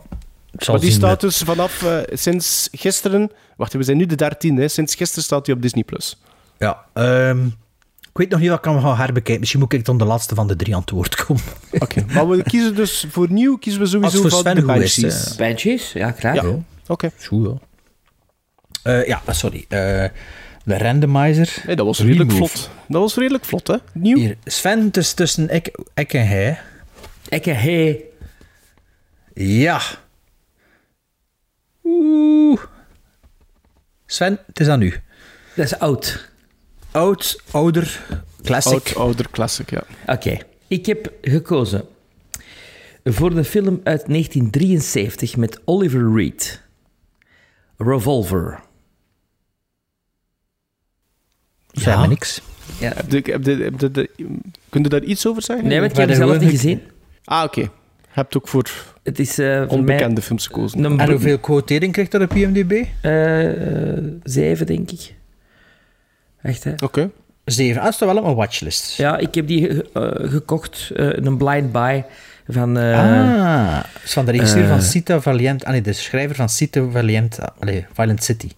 [0.51, 3.31] ik zal Maar die zien staat met- dus vanaf eh, sinds gisteren...
[3.57, 4.67] Wacht, we zijn nu de 13e.
[4.67, 5.83] Sinds gisteren staat hij op Disney+.
[5.83, 6.21] Plus.
[6.57, 7.47] Ja, ehm,
[8.11, 9.39] ik weet nog niet wat ik kan gaan herbekijken.
[9.39, 11.43] Misschien moet ik dan de laatste van de drie aan het woord komen.
[11.79, 14.65] Oké, maar we kiezen dus voor nieuw kiezen we sowieso Als voor van Sven de
[14.73, 15.35] Banshees.
[15.35, 15.93] Banshees?
[15.93, 16.35] Ja, graag.
[16.35, 16.55] Ja.
[16.87, 17.11] Oké.
[17.25, 17.59] Goed, hoor.
[18.83, 19.65] Eh, ja, sorry.
[19.69, 20.05] Eh,
[20.63, 21.63] De randomizer.
[21.65, 22.57] Nee, dat was redelijk Remove.
[22.57, 22.69] vlot.
[22.87, 23.75] Dat was redelijk vlot, hè?
[23.93, 24.17] Nieuw.
[24.17, 26.59] Hier, Sven, het is tussen ik, ik en hij.
[27.29, 28.03] Ik en hij.
[29.33, 29.81] Ja.
[31.83, 32.59] Oeh.
[34.05, 34.93] Sven, het is aan u.
[35.55, 36.30] Dat is oud.
[36.91, 38.05] Oud, ouder,
[38.43, 38.71] classic.
[38.73, 39.83] Oud, ouder classic, ja.
[40.07, 40.37] Oké,
[40.67, 41.83] ik heb gekozen
[43.03, 46.61] voor de film uit 1973 met Oliver Reed.
[47.77, 48.59] Revolver.
[51.85, 52.41] Me niks.
[52.79, 52.91] Ja.
[52.95, 54.09] Heb je, heb je, heb je, heb je-
[54.69, 55.67] kun je daar iets over zeggen?
[55.67, 56.81] Nee, want ik heb de zelf niet gezien.
[57.23, 57.59] Ah, oké.
[57.61, 57.69] Je
[58.17, 58.69] hebt ook voor
[59.03, 60.85] Het is eh, voor onbekende films gekozen.
[60.85, 62.71] En hoeveel quotering krijgt dat op IMDb?
[63.01, 63.49] eh,
[64.23, 65.13] zeven, denk ik.
[66.43, 66.73] Echt, hè?
[66.83, 67.09] Oké.
[67.45, 67.81] Zeven.
[67.81, 68.97] Ah, staat wel op mijn watchlist.
[68.97, 72.03] Ja, ik heb die eh, gekocht, eh, een blind buy
[72.47, 72.77] van...
[72.77, 75.63] eh, ah, is van de regisseur van Cita Valiant.
[75.65, 77.39] Ah nee, de schrijver van Cita Valiant.
[77.39, 78.49] ah, Allee, Violent City.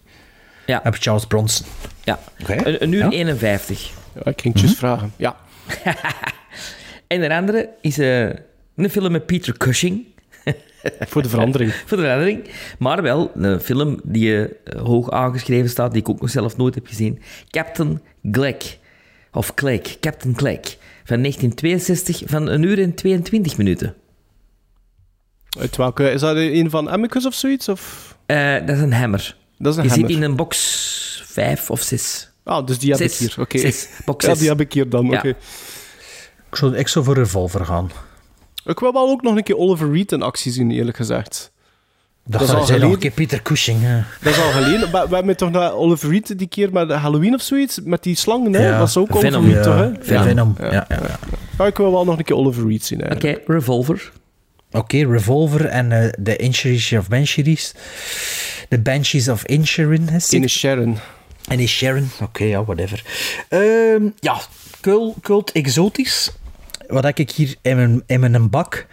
[0.66, 0.80] Ja.
[0.82, 1.66] Heb Charles Bronson.
[2.04, 2.52] Ja, Oké.
[2.66, 3.10] een, een uur Ja.
[3.10, 3.90] 51.
[4.14, 5.12] Ja, ik ging het juist vragen.
[5.16, 5.36] Ja.
[7.06, 8.20] En de andere is eh,
[8.76, 10.04] een film met Peter Cushing.
[11.10, 11.72] Voor de verandering.
[11.86, 12.44] Voor de verandering.
[12.78, 16.74] Maar wel een film die eh, hoog aangeschreven staat, die ik ook nog zelf nooit
[16.74, 17.22] heb gezien.
[17.50, 18.00] Captain
[18.30, 18.78] Gleck.
[19.32, 19.98] Of Clegg.
[20.00, 20.76] Captain Clegg.
[21.04, 23.94] Van 1962, van een uur en 22 minuten.
[25.58, 27.68] Uit welke, is dat een van Amicus of zoiets?
[27.68, 28.16] Of?
[28.26, 29.36] Eh, dat is een hammer.
[29.58, 30.08] Dat is een Je hammer.
[30.08, 32.30] zit in een box 5 of 6.
[32.44, 33.12] Ah, dus die heb Zes.
[33.12, 33.40] ik hier.
[33.40, 33.70] Oké.
[34.04, 34.38] Box Ja, zes.
[34.38, 35.06] die heb ik hier dan.
[35.06, 35.18] Ja.
[35.18, 35.28] Oké.
[36.50, 37.90] Ik zou, ik zou voor Revolver gaan.
[38.64, 41.52] Ik wil wel ook nog een keer Oliver Reed in actie zien, eerlijk gezegd.
[42.26, 43.78] Dat, is is al nog een keer Peter Cushing.
[43.82, 44.00] hè.
[44.22, 44.90] Dat is al geleden.
[44.90, 48.16] Maar we hebben toch naar Oliver Reed die keer met Halloween of zoiets, met die
[48.16, 48.68] slangen, hè?
[48.68, 48.78] Ja.
[48.78, 49.44] Dat is ook Venom.
[49.44, 49.88] Oliver Reed, Ja.
[49.88, 49.96] toch?
[49.98, 50.04] Hè?
[50.04, 50.24] Venom.
[50.24, 50.54] Venom.
[50.58, 50.72] Ja.
[50.72, 51.18] Ja, ja, ja.
[51.58, 53.38] Ja, ik wil wel nog een keer Oliver Reed zien, Oké.
[53.46, 54.12] Revolver.
[54.70, 57.74] Oké, Revolver en eh, de Insurance of Banshees.
[58.68, 60.32] De Banshees of het?
[60.32, 60.98] In Sharon.
[61.48, 62.10] En is Sharon.
[62.22, 63.02] Oké, ja, whatever.
[63.48, 64.36] Ehm, ja,
[64.80, 66.30] cult, cult exotisch.
[66.86, 68.86] Wat heb ik hier in mijn, in mijn bak?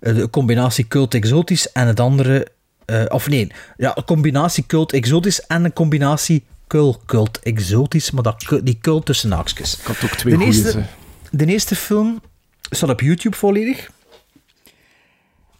[0.00, 2.46] Eh, De combinatie cult exotisch en het andere...
[2.84, 8.10] eh, of nee, ja, een combinatie cult exotisch en een combinatie cult, cult exotisch.
[8.10, 9.78] Maar dat, die cult tussen haakjes.
[9.78, 10.84] Ik had ook twee De eerste,
[11.30, 12.20] de eerste film
[12.70, 13.90] staat op YouTube volledig.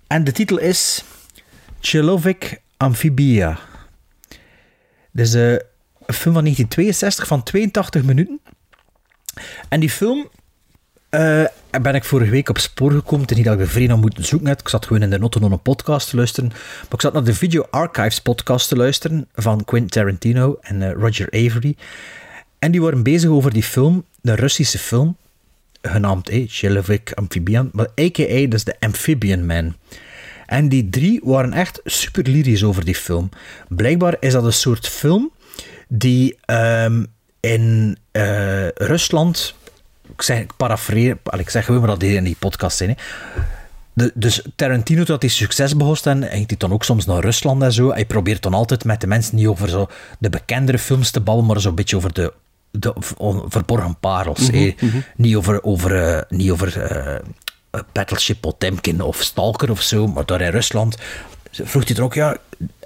[0.07, 1.05] En de titel is
[1.81, 3.59] Chelovic Amphibia.
[5.13, 8.41] Dit is eh, een film van 1962 van 82 minuten.
[9.69, 10.29] En die film
[11.09, 11.45] eh,
[11.83, 13.27] ben ik vorige week op spoor gekomen.
[13.27, 14.49] Het niet dat ik de vrienden moeten zoeken.
[14.49, 16.49] Ik zat gewoon in de noten om een podcast te luisteren.
[16.49, 20.93] Maar ik zat naar de Video Archives podcast te luisteren van Quentin Tarantino en eh,
[20.93, 21.77] Roger Avery.
[22.59, 25.17] En die waren bezig over die film, de Russische film,
[25.83, 28.47] genaamd eh, Amphibian, maar a.k.a.
[28.55, 29.77] is de Amphibian Man.
[30.47, 33.29] En die drie waren echt super lyrisch over die film.
[33.69, 35.33] Blijkbaar is dat een soort film
[35.89, 37.05] die ehm,
[37.41, 39.55] in eh, Rusland,
[40.13, 42.97] ik zeg, ik parafreer, ik zeg gewoon maar dat die in die podcast zijn, hè.
[43.93, 47.73] De, dus Tarantino, dat hij succes behost en hij dan ook soms naar Rusland en
[47.73, 47.93] zo.
[47.93, 49.89] Hij probeert dan altijd met de mensen niet over zo
[50.19, 52.33] de bekendere films te ballen, maar zo'n beetje over de,
[52.71, 52.95] de
[53.49, 54.51] verborgen parels.
[54.51, 54.75] hè.
[55.17, 57.21] Niet over, over, eh, niet over eh,
[57.93, 60.97] Battleship Potemkin of Stalker of zo, maar daar in Rusland
[61.51, 62.37] vroeg hij er ook, ja,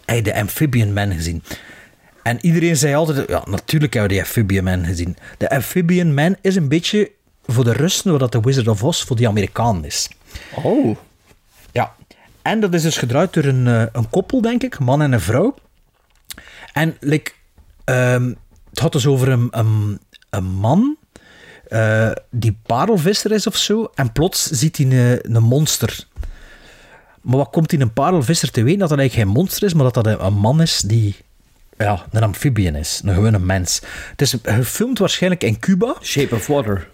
[0.05, 1.43] hij de Amphibian Man gezien?
[2.23, 5.17] En iedereen zei altijd, ja, natuurlijk hebben we die Amphibian Man gezien.
[5.39, 7.11] De Amphibian Man is een beetje
[7.47, 10.09] voor de Russen wat de Wizard of Oz voor die Amerikanen is.
[10.63, 10.97] Oh.
[11.73, 11.95] Ja.
[12.43, 15.21] En dat is dus gedraaid door een, eh, een koppel, denk ik, man en een
[15.21, 15.55] vrouw.
[16.73, 17.33] En like,
[17.85, 18.33] ehm,
[18.71, 20.97] het had dus over een, een, een man
[21.69, 23.91] eh, die parelvisser is of zo.
[23.95, 26.07] En plots ziet hij een, een monster.
[27.21, 28.79] Maar wat komt hij een parelvisser te weten?
[28.79, 31.17] Dat dat eigenlijk geen monster is, maar dat dat een, een man is die
[31.85, 33.01] ja, een amphibien is.
[33.05, 33.81] Een gewone mens.
[34.11, 35.95] Het is gefilmd waarschijnlijk in Cuba.
[36.03, 36.89] Shape of Water.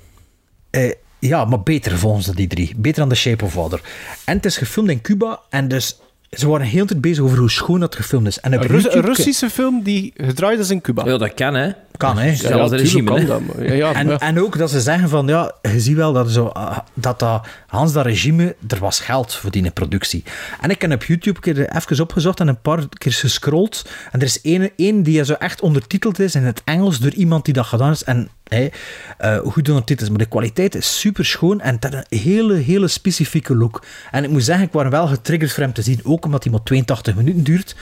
[0.70, 2.72] Eh, ja, maar beter volgens die drie.
[2.76, 3.80] Beter dan The Shape of Water.
[4.24, 5.98] En het is gefilmd in Cuba en dus
[6.30, 8.40] ze waren heel de tijd bezig over hoe schoon dat gefilmd is.
[8.40, 11.04] En Een, Russische film die gedraaid is in Cuba.
[11.04, 11.70] Ja, dat kan, hè.
[11.96, 12.26] Kan, hè.
[12.26, 13.26] Ja, tuurlijk regime, kan hè.
[13.26, 15.96] dat, maar- ja, ja, en, maar- en ook dat ze zeggen van, ja, je ziet
[15.96, 20.24] wel dat, zo, ah, dat, dat Hans dat regime, er was geld voor die productie.
[20.60, 23.88] En ik heb op YouTube keer even opgezocht en een paar keer gescrolld.
[24.12, 27.44] En er is één, één die zo echt ondertiteld is in het Engels door iemand
[27.44, 28.04] die dat gedaan is.
[28.04, 28.72] En hey,
[29.18, 32.54] eh, goed ondertiteld is, maar de kwaliteit is super schoon en het heeft een hele,
[32.54, 33.84] hele specifieke look.
[34.10, 36.52] En ik moet zeggen, ik was wel getriggerd voor hem te zien, ook omdat hij
[36.52, 37.76] maar 82 minuten duurt.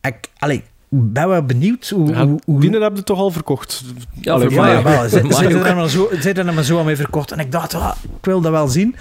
[0.00, 0.62] Ik, allee,
[1.00, 2.08] ben wel benieuwd hoe...
[2.08, 2.40] Ja, hoe,
[2.82, 3.82] heb je toch al verkocht?
[4.20, 5.08] Ja, Allee, voor Ja, wel.
[5.08, 5.64] Ze mij zijn ook.
[5.66, 6.08] er maar zo,
[6.46, 7.32] er maar zo aan mee verkocht.
[7.32, 8.96] En ik dacht, ah, ik wil dat wel zien.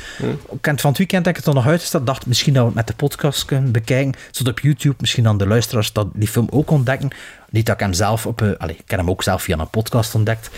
[0.61, 2.05] Het van het weekend heb ik het er nog uitgesteld.
[2.05, 4.13] dacht, misschien dat we het met de podcast kunnen bekijken.
[4.31, 7.09] Zodat op YouTube, misschien aan de luisteraars dat die film ook ontdekken.
[7.49, 8.41] Niet dat ik hem zelf op...
[8.41, 10.49] een- allee, ik heb hem ook zelf via een podcast ontdekt.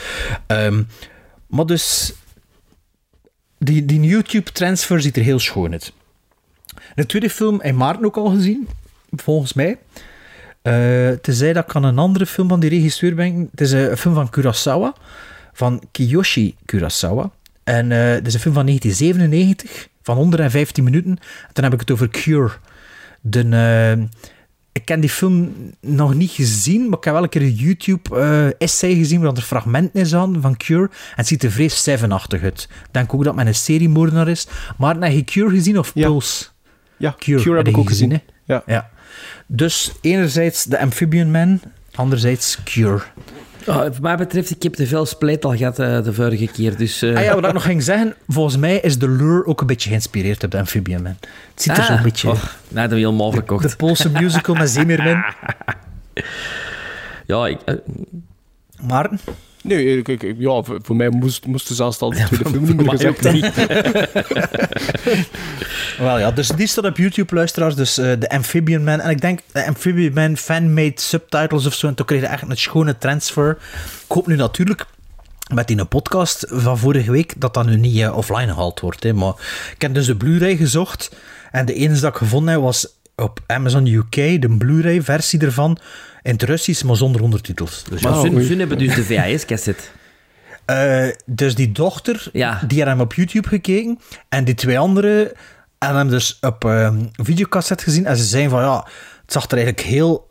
[0.47, 0.83] Ehm,
[1.47, 2.13] maar dus...
[3.57, 5.93] Die, die YouTube-transfer ziet er heel schoon uit.
[6.95, 8.67] De tweede film in Maarten ook al gezien,
[9.11, 9.77] volgens mij.
[10.63, 13.47] Eh tenzij dat ik aan een andere film van die regisseur ben.
[13.51, 14.93] Het is een, een film van Kurosawa,
[15.53, 17.31] van Kiyoshi Kurosawa.
[17.63, 21.09] En eh het is een film van 1997, van 115 minuten.
[21.11, 22.51] En dan heb ik het over Cure.
[23.21, 24.03] De, eh,
[24.71, 28.95] ik ken die film nog niet gezien, maar ik heb wel een keer een YouTube-essay
[28.95, 30.83] gezien waar er fragmenten is aan van Cure.
[30.83, 32.67] En het ziet er vrees Seven-achtig uit.
[32.71, 34.47] Ik denk ook dat met een seriemoordenaar is.
[34.77, 36.07] Maar heb je Cure gezien of Ja.
[36.07, 36.45] Pulse?
[36.97, 38.11] Ja, Cure, Cure, heb ik ook gezien.
[38.11, 38.17] hè?
[38.45, 38.63] Ja.
[38.65, 38.89] Ja.
[39.47, 41.61] Dus enerzijds de Amphibian Man,
[41.95, 43.01] anderzijds Cure.
[43.65, 46.77] Ah, wat mij betreft, ik heb te veel splijt al gehad eh, de vorige keer.
[46.77, 49.61] Dus, eh, Ah ja, wat ik nog ging zeggen, volgens mij is de lure ook
[49.61, 51.17] een beetje geïnspireerd op de Amphibian Man.
[51.53, 52.29] Het ziet er ah, zo'n beetje...
[52.29, 53.69] oh, nee, dat heb je helemaal verkocht.
[53.69, 55.23] De Poolse musical met Zeemeermin.
[57.25, 57.75] Ja, ik, eh,
[58.87, 59.19] Maarten?
[59.63, 62.89] Nee, ik, ik- ja, voor, mij moest, moesten zelfs al de tweede film niet meer
[62.89, 63.21] gezegd.
[65.97, 67.75] Wel ja, dus die staat op YouTube, luisteraars.
[67.75, 68.99] Dus eh, de Amphibian Man.
[68.99, 71.87] En ik denk, de Amphibian Man fan-made subtitles of zo.
[71.87, 73.57] En toen kreeg je echt een schone transfer.
[74.05, 74.85] Ik hoop nu natuurlijk
[75.53, 79.03] met die podcast van vorige week dat dat nu niet eh, offline gehaald wordt.
[79.03, 79.13] Hè.
[79.13, 79.33] Maar
[79.75, 81.15] ik heb dus de Blu-ray gezocht.
[81.51, 84.11] En de enige dat ik gevonden heb was op Amazon UK,
[84.41, 85.77] de Blu-ray versie ervan.
[86.23, 87.83] In het Russisch, maar zonder ondertitels.
[87.89, 89.83] Dus maar hun, hun hebben dus de VHS-cassette.
[90.65, 92.61] Eh, dus die dochter, Ja.
[92.67, 93.99] die had hem op YouTube gekeken.
[94.29, 95.31] En die twee anderen
[95.79, 98.05] hebben hem dus op ehm, videocassette gezien.
[98.05, 98.87] En ze zeiden van, ja,
[99.21, 100.27] het zag er eigenlijk heel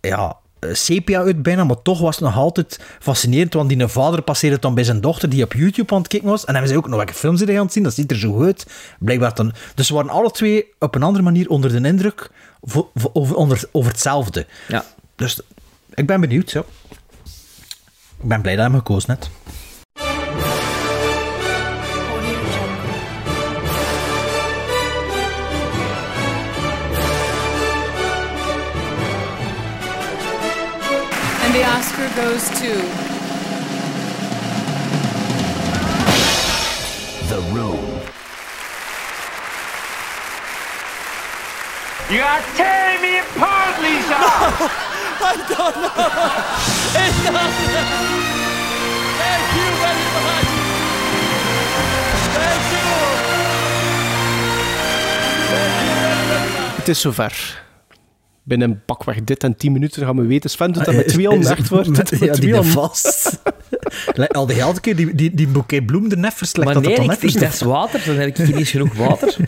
[0.00, 1.64] ja, eh, sepia uit bijna.
[1.64, 3.54] Maar toch was het nog altijd fascinerend.
[3.54, 6.44] Want die vader passeerde dan bij zijn dochter, die op YouTube aan het kijken was.
[6.44, 7.82] En hebben ze ook nog welke films zijn aan het zien.
[7.82, 8.66] Dat ziet er zo goed uit.
[8.98, 9.52] Blijkbaar dan...
[9.74, 12.30] Dus ze waren alle twee op een andere manier onder de indruk
[12.60, 14.46] over, onder, over hetzelfde.
[14.68, 14.84] Ja.
[15.20, 15.40] Dus
[15.94, 16.58] ik ben benieuwd, zo.
[18.20, 19.30] Ik ben blij dat hij hem gekozen hebt.
[31.42, 32.72] And the Oscar goes to
[37.28, 38.00] The Room.
[42.08, 44.78] You are tearing me apart, Lisa!
[45.22, 45.90] I don't know.
[47.02, 47.50] It's not.
[49.20, 50.50] Thank you very much.
[52.34, 52.80] Thank you.
[56.76, 57.62] Het is zover.
[58.42, 60.50] Binnen een pakweg dit en 10 minuten gaan we weten.
[60.50, 61.88] Sven doet dat met twee handen echt wordt.
[61.88, 62.72] Met, ja, twee die handen.
[62.72, 63.38] vast.
[64.28, 66.64] Al die elke keer die, die, die bouquet bloem er net verslecht.
[66.64, 68.02] Maar dat nee, het dan ik, net ik, dat is water.
[68.06, 69.36] Dan heb ik hier niet genoeg water.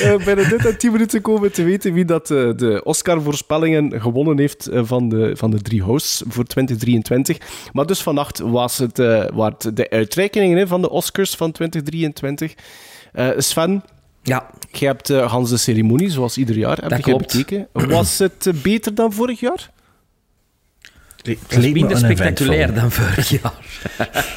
[0.00, 4.38] Eh, binnen dit en 10 minuten komen te weten wie dat eh, de Oscar-voorspellingen gewonnen
[4.38, 7.38] heeft eh, van, de, van de drie hosts voor 2023.
[7.72, 12.54] Maar dus vannacht was het, waren het de uitreikingen hè, van de Oscars van 2023.
[13.12, 13.82] Eh, Sven,
[14.22, 17.04] Ja, jij hebt Hans de ceremonie, zoals ieder jaar, heb Dat
[17.48, 17.66] je.
[17.72, 19.70] Was het beter dan vorig jaar?
[21.22, 23.52] Het is minder spectaculair dan vorig jaar.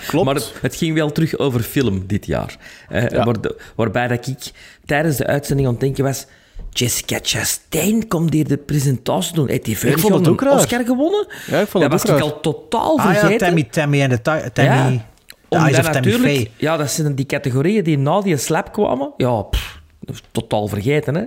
[0.07, 0.25] Klopt.
[0.25, 2.55] Maar het, het ging wel terug over film dit jaar.
[2.89, 3.23] Eh, Ja.
[3.25, 4.37] waar- waarbij dat ik
[4.85, 6.25] tijdens de uitzending aan het denken was...
[6.69, 9.47] Jessica Chastain komt hier de presentatie doen.
[9.49, 9.77] Heeft die
[10.13, 10.57] ook een raar.
[10.57, 11.27] Oscar gewonnen?
[11.47, 13.37] Ja, ik vond dat was ik al totaal Ah ja, vergeten.
[13.47, 14.71] Tammy, Tammy en de ta- Tammy...
[14.71, 15.05] Ja,
[15.49, 16.49] Omdat Tammy natuurlijk...
[16.57, 19.13] Ja, dat zijn die categorieën die na die slap kwamen.
[19.17, 19.81] Ja, pff,
[20.31, 21.23] totaal vergeten, hè.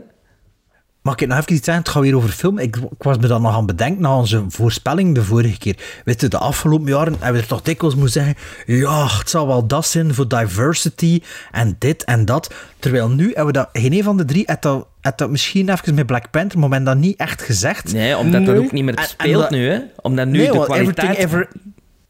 [1.07, 1.85] Mag ik nog even iets zeggen?
[1.85, 2.59] Het gaat weer over film.
[2.59, 5.77] Ik, ik was me dan nog aan het bedenken na onze voorspelling de vorige keer.
[6.05, 8.35] Weet je, de afgelopen jaren hebben we er toch dikwijls moeten zeggen...
[8.67, 11.23] Ja, het zal wel dat zijn voor diversity
[11.53, 12.55] en dit en dat.
[12.79, 13.69] Terwijl nu hebben we dat...
[13.73, 14.63] Geen een van de drie heeft
[15.19, 17.93] dat, misschien even met Black Panther, maar men dat niet echt gezegd.
[17.93, 19.79] Nee, omdat dat ook niet meer En- en speelt dat- nu, hè.
[20.03, 21.17] Omdat nu nee, de kwaliteit...
[21.17, 21.49] Everything Ever...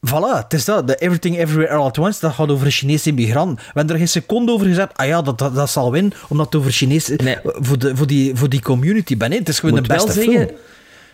[0.09, 0.87] Voilà, het is dat.
[0.87, 3.59] De Everything Everywhere All At Once, dat gaat over een Chinese immigrant.
[3.59, 6.47] We hebben er geen seconde over gezegd, ah ja, dat, dat, dat zal winnen, omdat
[6.47, 7.15] het over Chinese...
[7.23, 7.37] Nee.
[7.43, 9.31] Voor, de, voor, die, voor die community ben.
[9.31, 10.59] Nee, het is gewoon moet de beste wel zeggen, film.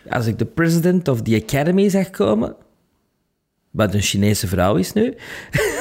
[0.09, 2.55] als ik de president of the academy zag komen,
[3.71, 5.15] wat een Chinese vrouw is nu,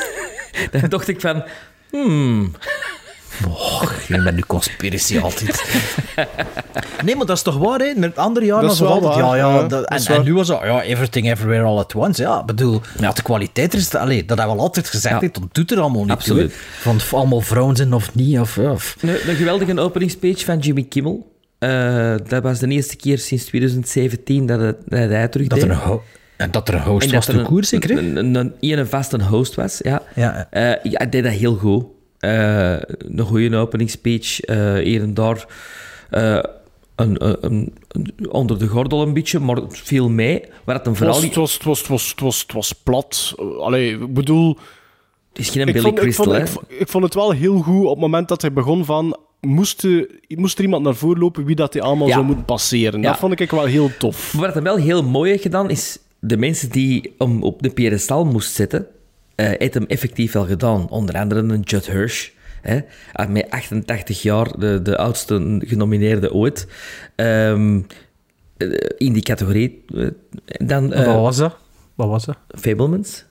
[0.71, 1.43] dan dacht ik van,
[1.89, 2.51] hmm,
[3.47, 5.63] Och, je bent nu conspiracy altijd.
[7.05, 7.93] nee, maar dat is toch waar, hè?
[7.95, 9.13] Met andere jaren was het altijd...
[9.15, 12.21] waar, Ja, ja, dat- en, nu was het, ja, everything everywhere all at once.
[12.21, 13.95] Ja, bedoel, ja, de kwaliteit is...
[13.95, 15.27] Allee, dat hebben we altijd gezegd, Ja.
[15.31, 16.49] dat doet er allemaal niet Absoluut.
[16.49, 16.59] toe.
[16.79, 18.57] Van of allemaal vrouwen zijn of niet, of...
[18.57, 18.95] of.
[19.01, 21.29] een, een geweldige openingsspeech van Jimmy Kimmel.
[21.59, 25.69] Eh, dat was de eerste keer sinds 2017 dat, het, dat hij terug Dat deed.
[25.69, 25.99] er een,
[26.37, 27.97] en dat er een host En was dat er de koers, zeker?
[27.97, 30.01] Een, een, een, een vast een host was, ja.
[30.15, 30.47] Ja.
[30.49, 31.85] Eh, ja, hij deed dat heel goed.
[32.21, 35.45] Eh, een goede openingsspeech, eh hier en daar.
[36.09, 36.39] eh,
[36.95, 37.15] een,
[37.45, 37.73] een,
[38.29, 40.43] onder de gordel een beetje, maar het viel mee.
[40.65, 41.21] Het een vooral...
[41.21, 43.35] het, was, het, was, het, was, het, was, het was plat.
[43.59, 44.57] Allee, ik bedoel...
[45.29, 47.89] Het is geen Billy ik, Crystal, ik, vond, ik vond het wel heel goed op
[47.91, 49.17] het moment dat hij begon van...
[49.41, 52.13] Moest, er- moest er iemand naar voren lopen wie dat hij allemaal Ja.
[52.13, 53.01] zou moeten passeren?
[53.01, 53.09] Ja.
[53.09, 54.33] Dat vond ik wel heel tof.
[54.33, 57.69] Maar wat hij wel heel mooi heeft gedaan, is de mensen die hem op de
[57.69, 58.87] piedestal moest zetten,
[59.35, 60.89] eh heeft hem effectief wel gedaan.
[60.89, 62.29] Onder andere een Judd Hirsch.
[62.61, 62.79] Hè,
[63.29, 66.67] met 88 jaar de, de oudste genomineerde ooit.
[67.15, 67.81] Ehm,
[68.57, 68.67] eh,
[68.97, 69.83] in die categorie.
[69.95, 70.07] Eh,
[70.67, 71.57] Dan, eh, Wat was dat?
[71.95, 72.37] Wat was dat?
[72.47, 73.25] Fablemans.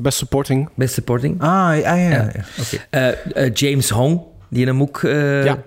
[0.00, 0.68] Best supporting.
[0.74, 1.40] Best supporting.
[1.40, 2.30] Ah, ja, ja,
[2.90, 3.48] ja.
[3.54, 4.20] James Hong,
[4.50, 5.02] die hem ook...
[5.02, 5.62] eh, Ja.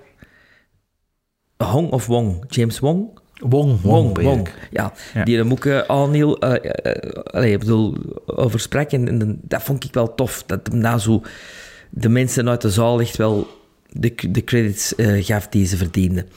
[1.58, 2.44] Hong of Wong?
[2.48, 3.20] James Wong?
[3.40, 4.54] Wong, Wong, Wong, ik.
[4.72, 5.24] Ja, Ja.
[5.24, 6.54] die hem ook uh, Anil, uh,
[7.36, 7.96] uh, ik bedoel,
[8.26, 8.92] over sprak.
[8.92, 10.44] En, en dat vond ik wel tof.
[10.46, 11.22] Dat hem na zo
[11.90, 13.48] de mensen uit de zaal echt wel
[13.90, 16.28] de, de credits uh, gaf die ze verdienden.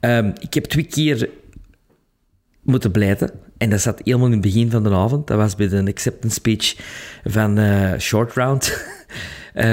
[0.00, 1.28] Um, ik heb twee keer
[2.62, 3.30] moeten blijten.
[3.58, 5.26] En dat zat helemaal in het begin van de avond.
[5.26, 6.76] Dat was bij de acceptance speech
[7.24, 8.72] van uh, Short Round.
[9.58, 9.64] Uh,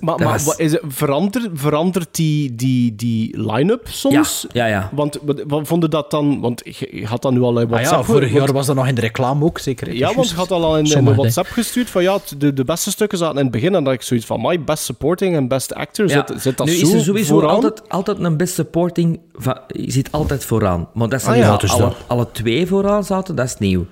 [0.00, 0.56] maar maar was...
[0.56, 4.46] is het, verandert, verandert die, die, die line-up soms?
[4.52, 4.72] Ja, ja.
[4.72, 4.90] ja.
[4.92, 6.40] Want wat vonden dat dan...
[6.40, 8.00] Want je had dat nu al in WhatsApp...
[8.02, 9.94] Ah ja, vorig jaar was dat nog in de reclame ook, zeker?
[9.94, 12.90] Ja, want je had al in, in de WhatsApp gestuurd van ja, de, de beste
[12.90, 13.74] stukken zaten in het begin.
[13.74, 16.24] En dat ik zoiets van, my best supporting en best actor, ja.
[16.26, 17.54] zit, zit dat nu zo is er sowieso vooraan?
[17.54, 19.20] altijd, altijd een best supporting...
[19.34, 20.88] Van, je zit altijd vooraan.
[20.94, 21.50] Maar dat zijn Ah, ja.
[21.50, 21.96] al, dus alle, dat.
[22.06, 23.86] alle twee vooraan zaten, dat is nieuw.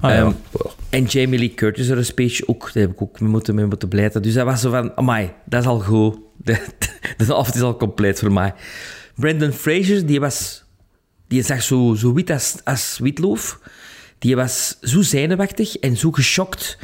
[0.00, 0.32] Ah, ja.
[0.92, 3.66] En Jamie Lee Curtis er een speech ook, daar heb ik ook mee moeten, mee
[3.66, 4.22] moeten blijten.
[4.22, 6.18] Dus dat was zo van, amai, dat is al goed.
[7.16, 8.54] De, avond is al compleet voor mij.
[9.14, 10.64] Brendan Fraser, die was...
[11.28, 13.60] Die zag zo, zo wit als, als witloof.
[14.18, 16.78] Die was zo zenuwachtig en zo geschokt.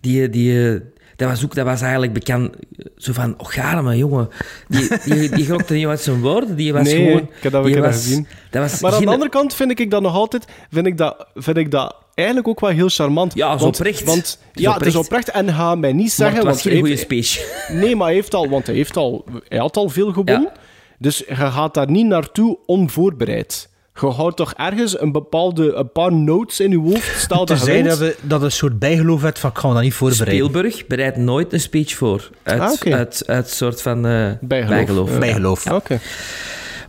[0.00, 0.28] Die...
[0.28, 0.80] die
[1.16, 2.54] dat was, ook, dat was eigenlijk bekend,
[2.96, 4.28] zo van, oh garme jongen,
[4.68, 7.22] die, die, die grokte niet uit zijn woorden, die was nee, gewoon...
[7.22, 8.26] ik heb dat wel gezien.
[8.50, 9.00] Dat was maar geen...
[9.00, 11.96] aan de andere kant vind ik dat nog altijd, vind ik dat, vind ik dat
[12.14, 13.34] eigenlijk ook wel heel charmant.
[13.34, 14.04] Ja, zo want, oprecht.
[14.04, 14.78] Want, ja, oprecht.
[14.78, 15.30] het is oprecht.
[15.30, 16.36] En ga mij niet zeggen...
[16.36, 17.68] Maar het was want geen goede speech.
[17.68, 20.50] Nee, maar hij heeft al, want hij, heeft al, hij had al veel gewonnen.
[20.54, 20.60] Ja.
[20.98, 23.70] Dus je gaat daar niet naartoe onvoorbereid.
[24.00, 27.20] Je houdt toch ergens een bepaalde, een paar notes in je hoofd.
[27.20, 27.88] Stel dat je zei wint.
[27.88, 30.46] dat, we, dat een soort bijgeloof werd van, ik ga me dat niet voorbereiden.
[30.48, 32.30] Spielberg bereidt nooit een speech voor.
[32.42, 35.18] Uit, Ah, uit, uit soort van uh, Bijgeloof.
[35.18, 35.64] bijgeloof.
[35.64, 35.80] Ja.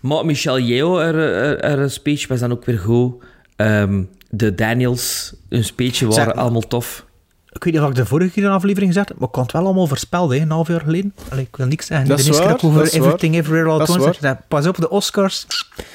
[0.01, 3.13] Maar Michel Yeo, er, er, er een speech was dan ook weer goed.
[3.55, 7.05] Ehm, de Daniels, hun speech waren Zeg- allemaal tof.
[7.53, 9.43] Ik weet niet of ik de vorige keer de aflevering gezegd heb, maar ik kon
[9.43, 11.13] het wel allemaal voorspeld, hè, een half jaar geleden.
[11.29, 12.07] Allee, ik wil niks zeggen.
[12.07, 14.05] Dat de is eerste keer waar, over dat is Everything Everywhere All at Dat is
[14.05, 15.47] Once Pas op, de Oscars.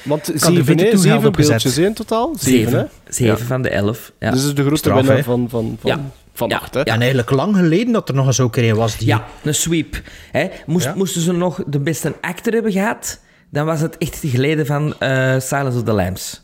[0.03, 0.85] Want zeven, hè?
[0.85, 2.33] geld zeven beeldjes in totaal.
[2.39, 2.79] Zeven, Zeven.
[2.79, 3.13] hè?
[3.13, 3.45] Zeven Ja.
[3.45, 4.11] van de elf.
[4.19, 4.31] Ja.
[4.31, 5.99] Dus is de grootste winnaar van, van, van, Ja.
[6.33, 6.57] van Ja.
[6.57, 6.79] acht, hè?
[6.79, 6.85] Ja.
[6.93, 9.07] En eigenlijk lang geleden dat er nog eens ook een was die...
[9.07, 10.01] Ja, een sweep.
[10.31, 10.47] Hè?
[10.65, 10.93] Moest, Ja.
[10.95, 13.19] Moesten ze nog de beste actor hebben gehad,
[13.49, 16.43] dan was het echt geleden van eh, Silence of the Lambs.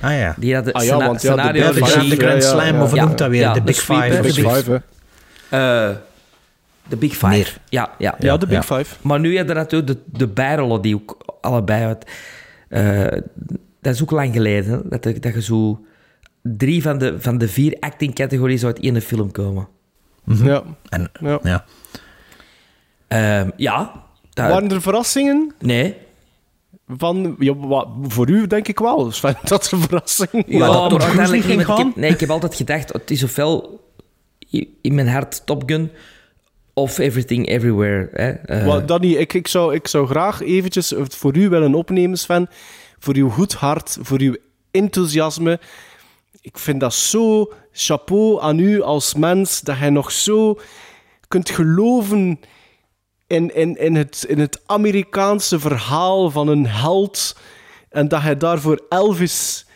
[0.00, 0.34] Ah ja.
[0.38, 2.60] Die had de Ah ja, want ja, de scenario, de, Grand- de Grand ja, ja,
[2.62, 2.82] Slam, ja.
[2.82, 3.40] of noemt dat weer?
[3.40, 4.08] Ja, de de Big Five.
[4.10, 4.70] de Big- Five,
[5.48, 5.88] hè?
[5.90, 5.96] eh,
[6.88, 7.26] de Big Five.
[7.26, 7.56] Meer.
[7.68, 8.14] Ja, ja.
[8.18, 8.76] Ja, de Big ja.
[8.76, 8.94] Five.
[9.02, 11.86] Maar nu heb je natuurlijk de, de bijrollen die ook allebei...
[11.86, 12.06] Wat,
[12.68, 13.06] eh,
[13.80, 15.84] dat is ook lang geleden, hè, dat, dat je zo...
[16.42, 19.68] Drie van de, van de vier acting-categorieën uit één film komen.
[20.24, 20.62] Ja.
[20.88, 21.38] En, Ja.
[21.42, 21.64] ja.
[23.08, 23.92] Ehm, ja.
[24.30, 25.52] dat- Waren er verrassingen?
[25.58, 25.96] nee.
[26.88, 27.54] Van, ja,
[28.02, 29.12] voor u denk ik wel.
[29.12, 30.44] Sven, dat is een verrassing.
[30.46, 33.80] Ja, maar uiteindelijk Ik heb, nee, ik heb altijd gedacht, het is ofwel
[34.80, 35.90] in mijn hart Top Gun
[36.72, 38.08] of Everything Everywhere.
[38.12, 38.30] Hè.
[38.30, 42.48] Eh, Danny, ik, ik, zou, ik zou graag eventjes het voor u willen opnemen, Sven.
[42.98, 44.36] Voor uw goed hart, voor uw
[44.70, 45.60] enthousiasme.
[46.40, 50.58] Ik vind dat zo chapeau aan u als mens, dat jij nog zo
[51.28, 52.40] kunt geloven
[53.34, 57.36] in, in, in, het, in het Amerikaanse verhaal van een held.
[57.90, 59.66] En dat hij daarvoor Elvis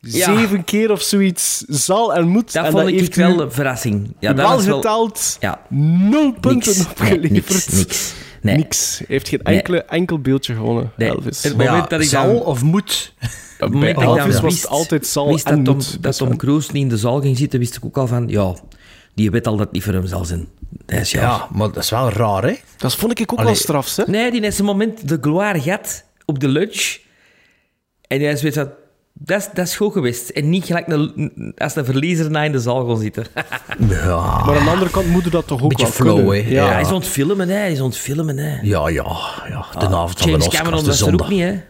[0.00, 0.36] Ja.
[0.36, 2.52] zeven keer of zoiets zal en moet.
[2.52, 4.14] dat en vond ik heeft wel een verrassing.
[4.20, 4.76] Ja, dat wel was wel...
[4.76, 5.36] geteld.
[5.40, 6.76] Ja, Nul punten niks.
[6.76, 7.30] Nee, opgeleverd.
[7.30, 8.12] niks, niks.
[8.42, 8.56] Nee.
[8.56, 8.98] Niks.
[8.98, 9.56] Hij heeft geen Nee.
[9.56, 11.08] enkele, enkel beeldje gewonnen, Nee.
[11.08, 11.42] Elvis.
[11.42, 13.12] Het ja, moment dat ik zal dan- of moet.
[13.20, 13.28] Op
[13.58, 15.64] het moment Bij dat ik Elvis dan was wist, het altijd zal wist en dat
[15.64, 16.02] Tom, moet.
[16.02, 18.54] dat Tom Cruise niet in de zaal ging zitten, wist ik ook al van, ja,
[19.14, 20.48] die weet al dat het niet voor hem zal zijn.
[20.86, 21.20] Dat is ja.
[21.20, 22.54] Ja, maar dat is wel raar, hè?
[22.76, 23.44] Dat vond ik ook Allee.
[23.52, 24.02] wel straf, hè?
[24.06, 26.96] Nee, die heeft zijn moment de gloire gehad op de lunch.
[28.06, 28.68] En hij weet dat,
[29.12, 30.28] dat is, dat is goed geweest.
[30.28, 33.26] En niet gelijk een, als een verliezer na in de zaal gaan zitten.
[33.88, 34.44] Ja.
[34.44, 36.44] Maar aan de andere kant moet je dat toch ook Beetje wel flow, kunnen.
[36.44, 36.50] hè?
[36.50, 36.64] Ja.
[36.66, 36.72] Ja.
[36.72, 37.54] hij is aan het filmen, hè.
[37.56, 38.58] Hij is aan het filmen, hè.
[38.62, 39.06] Ja, ja,
[39.48, 39.66] ja.
[39.78, 41.28] De avond van de James Oscars, Cameron de was er ook zondag.
[41.28, 41.60] niet, hè.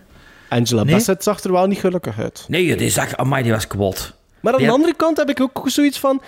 [0.48, 0.94] Angela Nee?
[0.94, 2.44] Bassett zag er wel niet gelukkig uit.
[2.48, 3.16] Nee, die zag...
[3.16, 4.14] Amai, die was kwot.
[4.42, 6.22] Maar aan de andere kant heb ik ook zoiets van...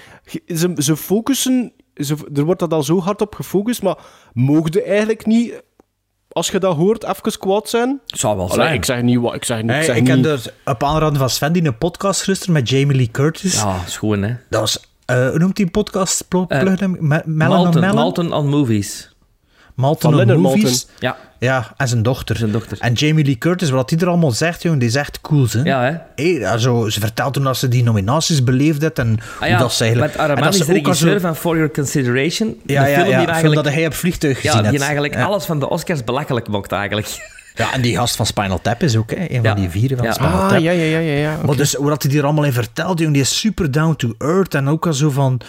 [0.46, 1.72] Ze, ze focussen...
[1.94, 3.96] Ze, er wordt dat al zo hard op gefocust, maar
[4.32, 5.62] mogen eigenlijk niet,
[6.28, 8.00] als je dat hoort, even kwaad zijn?
[8.06, 8.74] Zou wel Allee, zijn.
[8.74, 9.34] ik zeg niet wat.
[9.34, 9.70] Ik zeg niet...
[9.70, 10.24] Hey, ik zeg ik niet...
[10.24, 13.54] heb er op aanraden van Sven die een podcast geluisterd met Jamie Lee Curtis.
[13.54, 14.34] Ja, schoon, hè?
[14.50, 16.24] Dat was, eh, hoe noemt die podcast?
[16.28, 17.94] Eh, on Melon?
[17.94, 19.11] Malton on Movies.
[19.74, 20.86] Malton Van Movies.
[20.98, 22.36] Ja, Ja, en zijn dochter.
[22.36, 22.76] zijn dochter.
[22.80, 25.62] En Jamie Lee Curtis, wat die er allemaal zegt, jongen, die is echt cool, hè?
[25.62, 25.82] Ja,
[26.14, 26.24] hè?
[26.24, 29.62] Hey, zo, ze vertelt toen dat ze die nominaties beleefd heeft en Ah ja, hoe
[29.62, 30.16] dat ze eigenlijk...
[30.16, 32.60] man dat is de als regisseur zo- van For Your Consideration.
[32.66, 33.64] Ja, ja, film ja, die film eigenlijk...
[33.64, 34.82] dat hij op vliegtuig gezien ja, die hebt.
[34.82, 35.24] eigenlijk Ja.
[35.24, 37.08] alles van de Oscars belachelijk mocht, eigenlijk.
[37.54, 39.52] Ja, en die gast van Spinal Tap is ook hè, een Ja.
[39.52, 40.12] van die vieren van Ja.
[40.12, 40.58] Spinal Ah, Tap.
[40.60, 41.12] ja, ja, ja, ja.
[41.14, 41.38] ja.
[41.46, 44.14] Maar dus, hoe dat hij er allemaal in vertelt, jongen, die is super down to
[44.18, 44.54] earth.
[44.54, 45.40] En ook al zo van,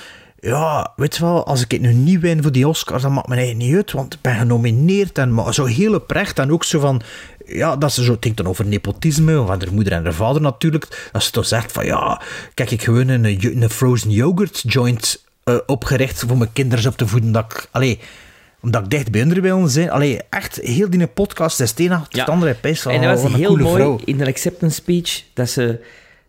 [0.44, 3.28] ja, weet je wel, als ik het nu niet win voor die Oscars, dan maakt
[3.28, 5.18] me eigenlijk niet uit, want ik ben genomineerd.
[5.18, 6.40] En maar zo heel oprecht.
[6.40, 7.02] En ook zo van,
[7.46, 11.10] ja, dat ze zo denkt dan over nepotisme, van haar moeder en haar vader natuurlijk.
[11.12, 12.22] Dat ze toch zegt van, ja,
[12.54, 17.08] kijk, ik gewoon een, een frozen yogurt joint eh, opgericht voor mijn kinderen op te
[17.08, 17.32] voeden.
[17.32, 18.00] Dat ik, allee,
[18.62, 19.92] omdat ik dicht bij hun wil zijn.
[19.92, 22.56] Allee, echt, heel die podcast is het een achter het andere.
[22.62, 24.00] En dat was een heel mooi vrouw.
[24.06, 25.80] in de acceptance speech dat ze,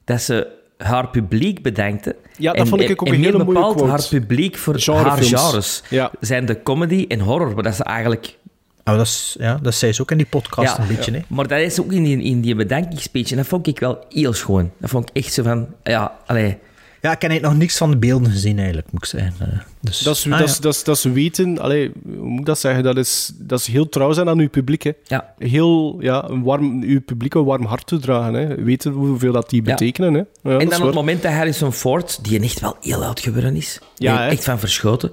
[0.05, 2.17] dat ze haar publiek bedankte.
[2.37, 3.91] Ja, dat en, vond ik ook en een meer hele mooie bepaald quote.
[3.91, 5.83] haar publiek voor haar genres.
[5.91, 6.11] Ja.
[6.21, 8.39] Zijn de comedy en horror, maar dat is eigenlijk...
[8.83, 11.13] Ah, dat, is, ja, dat zei ze ook in die podcast een beetje.
[11.13, 11.21] Hè.
[11.29, 13.31] Maar dat is ook in die, in die bedankingsspeech.
[13.31, 14.71] En dat vond ik wel heel schoon.
[14.81, 15.67] Dat vond ik echt zo van...
[15.83, 16.59] Ja, allee...
[17.05, 19.33] Ja, ik heb eigenlijk nog niks van de beelden gezien, eigenlijk, moet ik zeggen.
[19.41, 20.45] Eh, Dus, Dat is, ah, dat, ja.
[20.45, 22.83] is, dat, is, dat is weten, allee, hoe moet ik dat zeggen?
[22.83, 24.83] Dat is, dat is heel trouw zijn aan uw publiek.
[24.83, 24.93] Hè.
[25.05, 25.35] Ja.
[25.39, 28.35] Heel, ja, een warm, uw publiek een warm hart toedragen.
[28.35, 28.63] Hè.
[28.63, 30.15] Weten hoeveel dat die betekenen.
[30.15, 30.21] Hè.
[30.21, 30.81] En dan op waar.
[30.81, 35.11] het moment dat Harrison Ford, die echt wel heel oud geworden is, echt van verschoten,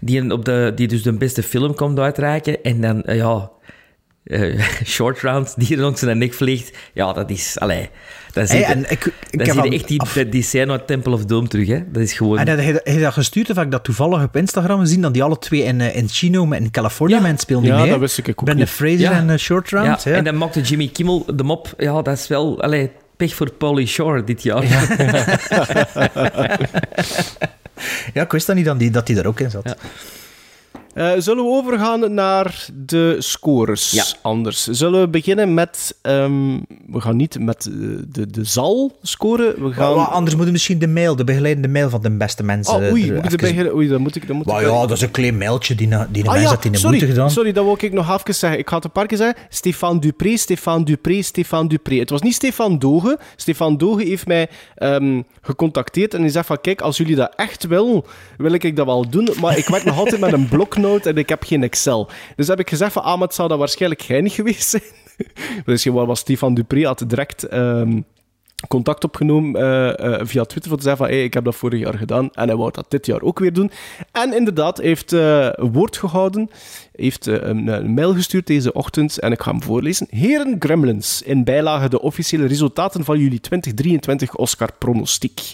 [0.00, 3.50] die, op de, die dus de beste film komt uitreiken en dan, eh, ja,
[4.28, 7.88] eh, short round, die er langs zijn nek vliegt, ja, dat is, allee,
[8.32, 10.42] dat Hey, is en ik, ik dan heb zie je al- echt die, die, die
[10.42, 11.82] scène uit Temple of Doom terug, hè.
[11.92, 12.38] Dat is gewoon...
[12.38, 15.00] En heb je, heb je dat gestuurd of heb ik dat toevallig op Instagram gezien?
[15.00, 17.20] Dat die alle twee in, eh, in Chino met in Californië Ja.
[17.20, 17.90] mensen spelen die Ja, mee.
[17.90, 18.68] dat wist ik ook Ben niet.
[18.68, 19.12] Fraser Ja.
[19.12, 20.02] en eh, Short Round.
[20.02, 23.34] ja, Ja, en dan maakte Jimmy Kimmel de mop, ja, dat is wel, allee, pech
[23.34, 24.64] voor Pauly Shore dit jaar.
[28.14, 29.76] ja, ik wist dat niet dat die, dat die er ook in zat.
[30.98, 33.90] Eh, zullen we overgaan naar de scores?
[33.90, 34.04] Ja.
[34.22, 34.66] Anders.
[34.66, 35.96] Zullen we beginnen met...
[36.02, 37.72] ehm, we gaan niet met eh,
[38.08, 39.62] de, de zal scoren.
[39.62, 40.10] We gaan...
[40.10, 42.74] anders moeten we misschien de mail, de begeleidende mail van de beste mensen...
[42.74, 43.74] Oh, eh, oei, moet ik even-.
[43.74, 44.26] Oei, dan moet ik...
[44.26, 46.46] Dan moet ik ja, dat is een klein mailtje die, na, die de Ah mens
[46.46, 47.30] ja, had in de sorry, moeite gedaan.
[47.30, 48.58] sorry, dat wil ik nog even zeggen.
[48.58, 49.36] Ik ga het een paar keer zeggen.
[49.48, 51.98] Stefan Dupré, Stefan Dupré, Stefan Dupré.
[51.98, 53.18] Het was niet Stefan Doge.
[53.36, 57.66] Stefan Doge heeft mij ehm, gecontacteerd en die zegt van, kijk, als jullie dat echt
[57.66, 58.04] willen,
[58.36, 60.48] wil ik dat wel doen, maar ik werk nog altijd met een
[60.96, 62.10] en ik heb geen Excel.
[62.36, 64.82] Dus heb ik gezegd van, ah, het zou dat waarschijnlijk niet geweest zijn.
[65.64, 67.48] dus gewoon was Stefan Dupré had direct...
[67.48, 68.00] ehm,
[68.68, 71.80] contact opgenomen eh, eh, via Twitter voor te zeggen van hey, ik heb dat vorig
[71.80, 73.70] jaar gedaan en hij wou dat dit jaar ook weer doen.
[74.12, 76.50] En inderdaad, heeft eh, woord gehouden,
[76.92, 80.06] heeft een, mail gestuurd deze ochtend en ik ga hem voorlezen.
[80.10, 85.52] Heren Gremlins, in bijlage de officiële resultaten van jullie 2023 Oscar pronostiek.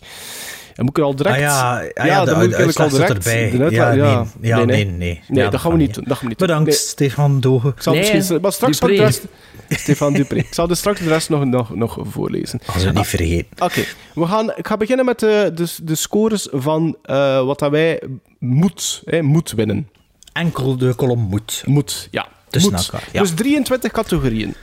[0.75, 1.35] En moet ik er al direct...
[1.35, 3.11] Ah ja, ah ja, de- dan moet ik de al uitslag direct...
[3.27, 3.51] erbij.
[3.51, 4.51] de Ja, ja, nee.
[4.51, 5.15] Ja, nee, nee.
[5.15, 5.95] Ja, Nee, dat dat gaan we niet.
[5.95, 6.47] Dat gaan we niet doen.
[6.47, 6.79] Bedankt, Nee.
[6.79, 7.69] Stefan Doge.
[7.69, 9.23] Ik zal Nee, misschien, maar straks de rest...
[9.69, 10.39] Stefan Dupré.
[10.39, 12.61] Ik zal dus straks de rest nog, nog, nog voorlezen.
[12.67, 13.47] Als we het niet vergeten.
[13.59, 13.85] Oké,
[14.15, 18.03] we gaan, ik ga beginnen met de, de, de scores van eh, wat dat wij
[18.39, 19.89] moet, hè, moet winnen.
[20.33, 21.63] Enkel de kolom moet.
[21.67, 22.27] Moet, ja.
[22.61, 22.73] Moet.
[22.73, 23.21] elkaar, ja.
[23.21, 24.55] Dus 23 categorieën.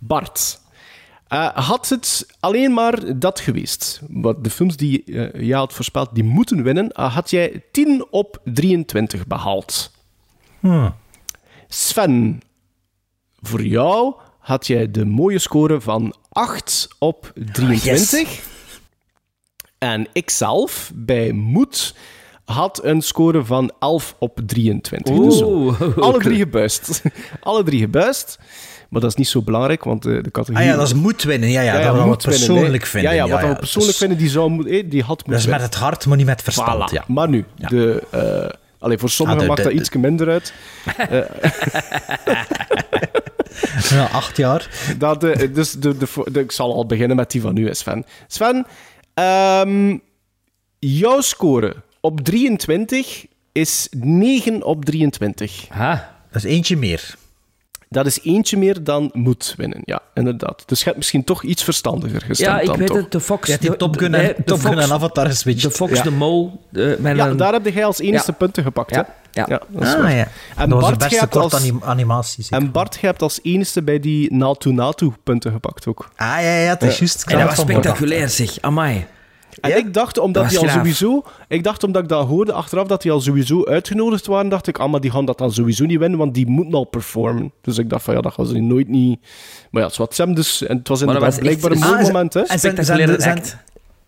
[0.00, 0.60] Bart,
[1.30, 5.02] eh, had het alleen maar dat geweest, wat de films die
[5.44, 9.92] jij had voorspeld, die moeten winnen, eh, had jij 10 op 23 behaald.
[10.60, 10.90] Hm.
[11.68, 12.40] Sven,
[13.40, 18.42] voor jou had jij de mooie score van 8 op 23.
[19.78, 21.94] En ikzelf, bij Moed,
[22.44, 25.16] had een score van 11 op 23.
[25.16, 25.42] Dus
[25.96, 27.02] alle drie gebuist.
[27.40, 28.38] alle drie gebuist.
[28.90, 30.66] Maar dat is niet zo belangrijk, want eh, de categorie...
[30.68, 31.48] Ah ja, dat is moet winnen.
[31.50, 33.14] Ja, ja, dat we moet winnen, persoonlijk vinden.
[33.14, 35.46] Ja, ja, wat we persoonlijk dus- vinden, die, zou, eh, die had moeten Dat is
[35.46, 36.90] met het hart, maar niet met verstand.
[36.90, 36.94] Voilà.
[36.94, 37.04] Ja.
[37.06, 38.02] Maar nu, de,
[38.78, 40.52] allee, voor sommigen Ah, de- maakt de- dat iets minder uit.
[43.90, 44.68] ja, acht jaar.
[44.98, 48.04] Dat, dus de, de, de- ik zal al beginnen met die van u, hè, Sven.
[48.26, 48.66] Sven,
[49.14, 49.96] ehm,
[50.78, 55.66] jouw score op 23 is 9 op 23.
[55.68, 56.18] Ha.
[56.32, 57.14] Dat is eentje meer.
[57.92, 60.62] Dat is eentje meer dan moet winnen, ja, inderdaad.
[60.66, 62.96] Dus je hebt misschien toch iets verstandiger gestemd Ja, ik dan weet toch.
[62.96, 63.12] het.
[63.12, 63.48] De Fox...
[63.48, 65.62] Ja, die de- Top Gun de- en, de Top Gun Fox- en Avatar is switch.
[65.62, 66.02] De Fox, Ja.
[66.02, 66.60] de Mol...
[66.70, 68.32] de- met Ja, een- daar heb jij als enige Ja.
[68.32, 69.40] punten gepakt, Ja, hè?
[69.40, 69.46] ja.
[69.68, 70.14] dat is Ah, waar.
[70.14, 70.28] ja.
[70.56, 72.42] En dat was Bart, beste kort als- anim- animatie.
[72.44, 72.58] zeker.
[72.66, 76.08] En Bart, je hebt als enige bij die Natu Natu punten gepakt ook.
[76.16, 76.98] Ah, ja, ja, het is Ja.
[76.98, 77.24] juist.
[77.26, 78.60] En dat was spectaculair, zeg.
[78.60, 79.06] Amai.
[79.60, 80.74] En ik dacht, omdat was al graaf.
[80.74, 81.22] sowieso...
[81.48, 84.78] Ik dacht, omdat ik dat hoorde achteraf, dat die al sowieso uitgenodigd waren, dacht ik,
[84.78, 87.52] ah, maar die gaan dat dan sowieso niet winnen, want die moeten al performen.
[87.62, 89.20] Dus ik dacht van, ja, dat gaan ze nooit niet...
[89.70, 90.62] Maar ja, het wat Sam dus...
[90.66, 92.40] En het was inderdaad was echt blijkbaar een een- mooi Ah, moment, hè?
[92.40, 93.56] En zijn, zijn, Spectaculaire zijn, act.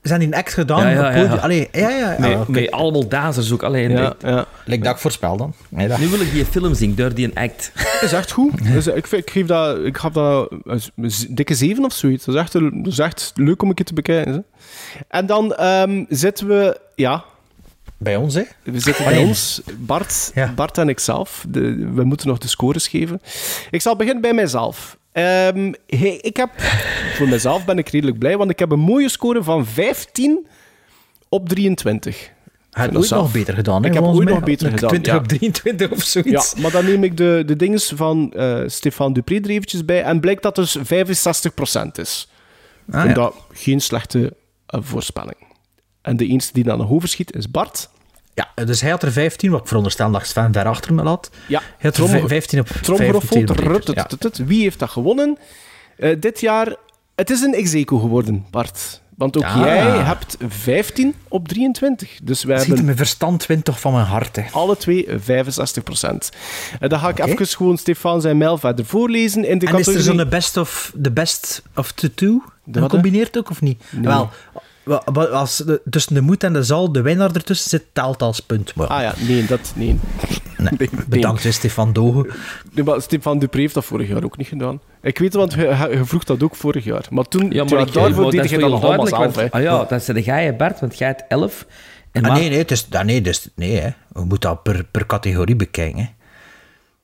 [0.03, 0.81] Zijn die een act gedaan?
[0.81, 1.35] Ja, ja, ja, ja.
[1.35, 2.17] Allee, ja, ja.
[2.19, 2.51] Met, ah, oké.
[2.51, 3.63] met allemaal dazers ook.
[3.63, 4.47] Alleen, Ja, ja.
[4.65, 5.55] Like dat ik voorspel dan.
[5.69, 5.99] Nee, dat.
[5.99, 7.73] Nu wil ik die film zien door die act.
[7.75, 8.73] Dat is echt goed.
[8.73, 10.53] Dus ik, vind- ik, geef dat, ik gaf dat
[10.97, 12.25] een dikke zeven of zoiets.
[12.25, 14.33] Dat is echt, dat is echt leuk om een keer te bekijken.
[14.33, 14.39] Hè.
[15.09, 16.81] En dan ehm, zitten we...
[16.95, 17.25] Ja,
[17.99, 18.43] Bij ons, hè?
[18.63, 19.63] we zitten bij ons.
[19.79, 20.53] Bart, Ja.
[20.55, 21.45] Bart en ikzelf.
[21.49, 23.21] De, we moeten nog de scores geven.
[23.71, 24.97] Ik zal beginnen bij mijzelf.
[25.13, 26.51] Hey, ik heb...
[27.17, 30.47] Voor mezelf ben ik redelijk blij, want ik heb een mooie score van 15
[31.29, 32.31] op 23.
[32.71, 33.23] Hij ooit zelf.
[33.23, 33.89] nog beter gedaan, hè?
[33.89, 35.19] Ik heb ooit nog beter gedaan, 20 ja.
[35.19, 36.53] op 23 of zoiets.
[36.55, 40.03] Ja, maar dan neem ik de, de dinges van eh Stefan Dupré er eventjes bij
[40.03, 40.81] en blijkt dat dus 65%
[41.93, 42.29] is.
[42.91, 43.13] Ah, ja.
[43.13, 44.37] dat geen slechte
[44.67, 45.37] eh, voorspelling.
[46.03, 47.91] En de enige die dan nog overschiet is Bart.
[48.35, 51.31] Ja, dus hij had er 15, wat ik veronderstel dat Sven ver achter me laat.
[51.47, 53.37] Ja, Hij had er trommel- 15 op Tromgeroffel.
[53.37, 54.45] 15 op trut, ja.
[54.45, 55.39] Wie heeft dat gewonnen?
[55.97, 56.75] Eh, dit jaar,
[57.15, 59.01] het is een execo geworden, Bart.
[59.17, 62.19] Want ook jij hebt 15 op 23.
[62.23, 64.43] Dus wij Ziet mijn verstand wint toch van mijn hart, hè.
[64.53, 66.31] alle twee 65 procent.
[66.81, 69.45] dan ga ik even gewoon Stefan zijn mail verder voorlezen.
[69.45, 72.43] In de En is er categorie- zo'n best of, de best of the two?
[72.73, 72.81] Hè?
[72.81, 73.83] Gecombineerd ook, of niet?
[73.91, 74.03] Nee.
[74.05, 74.31] Wel,
[75.15, 78.75] als de, tussen de moed en de zal de winnaar ertussen zit, telt als punt.
[78.75, 79.73] Maar, Ah ja, nee, dat...
[79.77, 79.99] Nee.
[80.79, 82.31] nee, bedankt, Stefan Dogen.
[82.73, 84.81] Nee, maar Stefan Dupré heeft dat vorig jaar ook niet gedaan.
[85.03, 87.05] Ik weet het, want je, vroeg dat ook vorig jaar.
[87.11, 89.51] Maar toen, Ja, maar ik, daarvoor deed dat je dat nog allemaal want-.
[89.51, 91.67] Ah ja, dat zei jij, Bert, want jij hebt 11.
[92.13, 93.89] En Ah, maar- nee, nee, het is, ah, nee, dus, nee hè.
[94.13, 95.99] we moeten dat per, per categorie bekijken.
[95.99, 96.07] Hè.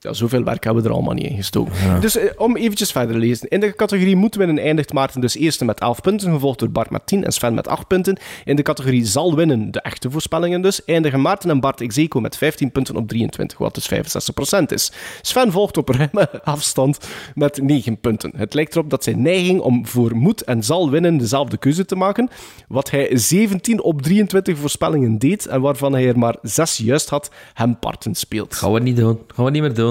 [0.01, 2.01] Ja, zoveel werk hebben we er allemaal niet in gestoken.
[2.01, 3.47] Dus eh, om eventjes verder te lezen.
[3.47, 6.89] In de categorie moeten winnen eindigt Maarten dus eerste met 11 punten, gevolgd door Bart
[6.89, 8.17] met 10 en Sven met 8 punten.
[8.45, 12.37] In de categorie zal winnen, de echte voorspellingen dus, eindigen Maarten en Bart Execo met
[12.37, 13.89] 15 punten op 23, wat dus
[14.59, 14.91] 65% is.
[15.21, 18.31] Sven volgt op ruime afstand met 9 punten.
[18.35, 21.95] Het lijkt erop dat zijn neiging om voor moet en zal winnen dezelfde keuze te
[21.95, 22.29] maken,
[22.67, 27.31] wat hij 17 op 23 voorspellingen deed en waarvan hij er maar 6 juist had,
[27.53, 28.55] hem parten speelt.
[28.55, 29.19] Gaan we niet doen.
[29.27, 29.88] Gaan we niet meer doen.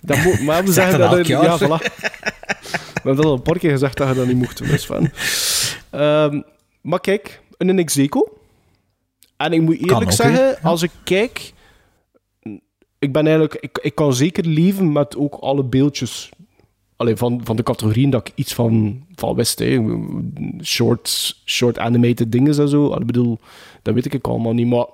[0.00, 1.26] Dat moet, maar we Zeg zeggen dat.
[1.26, 1.84] Ja, voilà.
[3.06, 4.82] We hebben dat al een paar keer gezegd dat je dat niet mocht doen, dus
[4.82, 5.12] Sven.
[5.90, 6.40] Ehm,
[6.80, 8.38] maar kijk, een Execo.
[9.36, 11.52] En ik moet eerlijk ook, zeggen, als ik kijk...
[12.98, 13.54] Ik ben eigenlijk...
[13.54, 16.30] Ik, ik kan zeker leven met ook alle beeldjes...
[16.96, 19.58] Allee, van, van de categorieën dat ik iets van, van wist.
[19.58, 19.80] Hè.
[20.62, 22.94] Short, short animated dingen en zo.
[22.94, 23.38] Ik bedoel,
[23.82, 24.66] dat weet ik allemaal niet.
[24.66, 24.86] Maar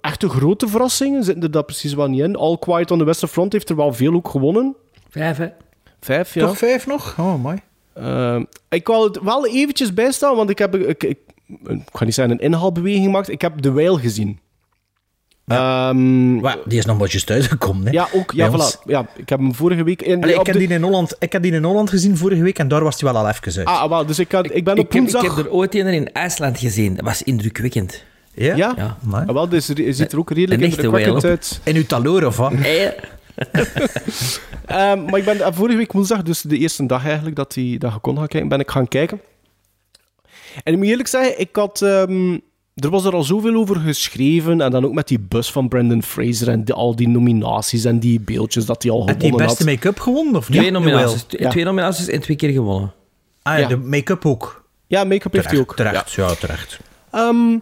[0.00, 2.36] echte grote verrassingen zitten er daar precies wel niet in.
[2.36, 4.76] All Quiet on the Western Front heeft er wel veel ook gewonnen.
[5.10, 5.48] Vijf, hè?
[6.00, 6.46] Vijf, ja.
[6.46, 7.14] Toch vijf nog?
[7.18, 7.58] Oh, mooi.
[7.94, 10.74] Ehm, ik wil het wel eventjes bijstaan, want ik heb...
[10.76, 11.18] Ik, ik,
[11.66, 13.28] ik ga niet zeggen een inhaalbeweging gemaakt.
[13.28, 14.38] Ik heb The Whale gezien.
[15.46, 17.84] Ehm, Maar die is nog maar juist uitgekomen.
[17.86, 17.90] Hè.
[17.92, 18.32] ja, ook.
[18.32, 18.82] Ja, voilà.
[18.84, 20.02] Ja, ik heb hem vorige week...
[20.02, 22.42] In, Allee, ik, heb de- die in Holland, ik heb die in Holland gezien vorige
[22.42, 23.66] week en daar was hij wel al even uit.
[23.66, 25.36] Ah, wel, dus ik, had, ik ben op Ik heb, ik woensdag...
[25.36, 26.94] heb er ooit een in IJsland gezien.
[26.94, 28.04] Dat was indrukwekkend.
[28.44, 28.56] Ja?
[28.56, 28.96] Ja?
[29.10, 31.60] Ah, wel, dus er ziet er ook redelijk indrukwekkend uit.
[31.64, 32.52] In uw taloor of wat?
[32.62, 32.86] Eh,
[34.66, 37.78] Ehm, maar ik ben eh, vorige week woensdag, dus de eerste dag eigenlijk dat, die,
[37.78, 39.20] dat je kon gaan kijken, ben ik gaan kijken.
[40.62, 41.82] En ik moet eerlijk zeggen, ik had...
[41.82, 42.38] ehm,
[42.74, 44.60] er was er al zoveel over geschreven.
[44.60, 47.98] En dan ook met die bus van Brendan Fraser en die- al die nominaties en
[47.98, 50.58] die beeldjes dat hij al Had die gewonnen beste make-up gewonnen of niet?
[50.58, 51.24] twee, nominaties.
[51.28, 51.50] Ja.
[51.50, 52.92] twee nominaties en twee keer gewonnen.
[53.42, 53.68] Ah ja, Ja.
[53.68, 54.64] de make-up ook.
[54.86, 55.76] Ja, make-up heeft hij Terecht, ook.
[55.76, 56.12] terecht.
[56.12, 56.78] Ja, terecht.
[57.10, 57.58] Ehm,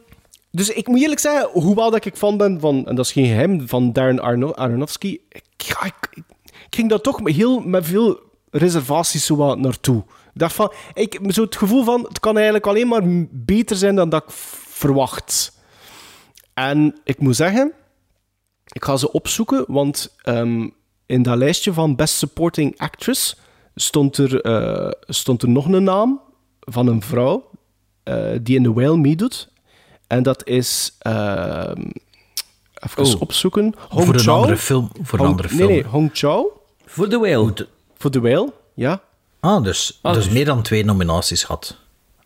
[0.51, 3.27] dus ik moet eerlijk zeggen, hoewel dat ik fan ben van, en dat is geen
[3.27, 4.23] geheim, van Darren
[4.57, 5.45] Aronofsky, ik,
[5.85, 6.25] ik,
[6.71, 8.21] ging daar toch heel, met veel
[8.51, 10.05] reservaties zo naartoe.
[10.35, 14.09] Dacht van, ik, zo het gevoel van, het kan eigenlijk alleen maar beter zijn dan
[14.09, 15.59] dat ik verwacht.
[16.55, 17.73] En ik moet zeggen,
[18.73, 20.69] ik ga ze opzoeken, want ehm,
[21.07, 23.37] in dat lijstje van Best Supporting Actress
[23.75, 26.21] stond er, eh, stond er nog een naam
[26.61, 27.51] van een vrouw
[28.03, 29.49] eh, die in The Whale meedoet.
[30.09, 30.97] En dat is...
[30.99, 31.83] ehm
[32.87, 33.21] even Oh.
[33.21, 33.75] opzoeken.
[33.89, 34.91] Hong Voor een andere film.
[35.03, 35.71] Voor een andere Nee, film.
[35.71, 36.61] nee, Hong Chao.
[36.87, 37.67] Voor The Whale.
[37.99, 39.01] Voor The Whale, ja.
[39.41, 41.77] Ah, dus, Ah, dus dus- meer dan twee nominaties had.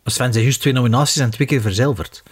[0.04, 2.22] Sven zei juist twee nominaties en twee keer verzilverd.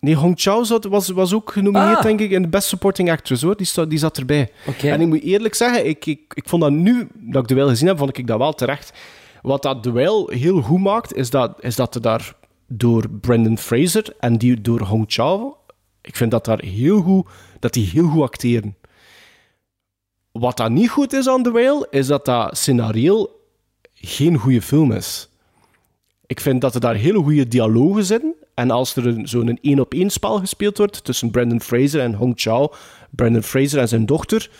[0.00, 2.02] Nee, Hong Chao zat, was, was ook genomineerd, Ah.
[2.02, 3.56] denk ik, in de Best Supporting Actress, hoor.
[3.56, 4.50] Die, sta- die zat erbij.
[4.66, 4.88] Oké.
[4.90, 7.68] En ik moet eerlijk zeggen, ik, ik, ik vond dat nu, dat ik de wel
[7.68, 8.92] gezien heb, vond ik dat wel terecht.
[9.42, 12.34] Wat dat de wel heel goed maakt, is dat, is dat er daar
[12.66, 15.56] door Brendan Fraser en die door Hong Chao,
[16.00, 17.26] ik vind dat daar heel goed,
[17.60, 18.76] dat die heel goed acteren.
[20.32, 23.30] Wat dat niet goed is aan The Whale, is dat dat scenario
[23.94, 25.28] geen goede film is.
[26.26, 28.34] Ik vind dat er daar hele goede dialogen zitten.
[28.54, 32.72] En als er zo'n één-op-één spel gespeeld wordt tussen Brendan Fraser en Hong Chao,
[33.10, 34.50] Brendan Fraser en zijn dochter,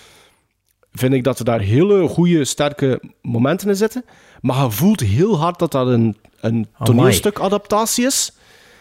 [0.92, 4.04] vind ik dat er daar hele goede, sterke momenten in zitten.
[4.46, 8.32] Maar je voelt heel hard dat dat een, een toneelstukadaptatie is.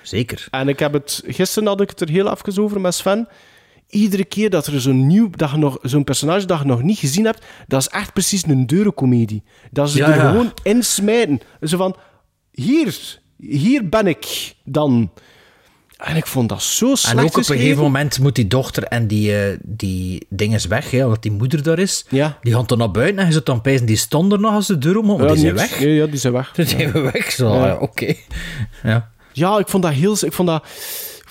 [0.01, 0.47] Zeker.
[0.51, 3.27] En ik heb het, gisteren had ik het er heel even over met Sven.
[3.89, 6.97] Iedere keer dat er zo'n nieuw, dat je nog, zo'n personage dat je nog niet
[6.97, 9.43] gezien hebt, dat is echt precies een deurencomedie.
[9.71, 10.29] Dat ze Ja, er ja.
[10.29, 11.39] gewoon insmijten.
[11.61, 11.95] Zo van,
[12.51, 15.11] hier, hier ben ik dan.
[15.97, 18.83] En ik vond dat zo slecht En ook op een gegeven moment moet die dochter
[18.83, 22.05] en die, eh, die ding is weg, hè, omdat die moeder daar is.
[22.09, 22.37] Ja.
[22.41, 24.67] Die gaan dan naar buiten en je zit dan pijzen, die stond er nog als
[24.67, 25.69] de deur om, maar Ja, die zijn niks.
[25.69, 25.79] weg.
[25.79, 26.51] Nee, ja, die zijn weg.
[26.55, 27.53] Die zijn weg, zo.
[27.55, 27.65] Ja.
[27.67, 28.13] Ja, Oké.
[28.83, 29.09] Ja.
[29.33, 30.63] Ja, ik vond dat heel, ik vond dat,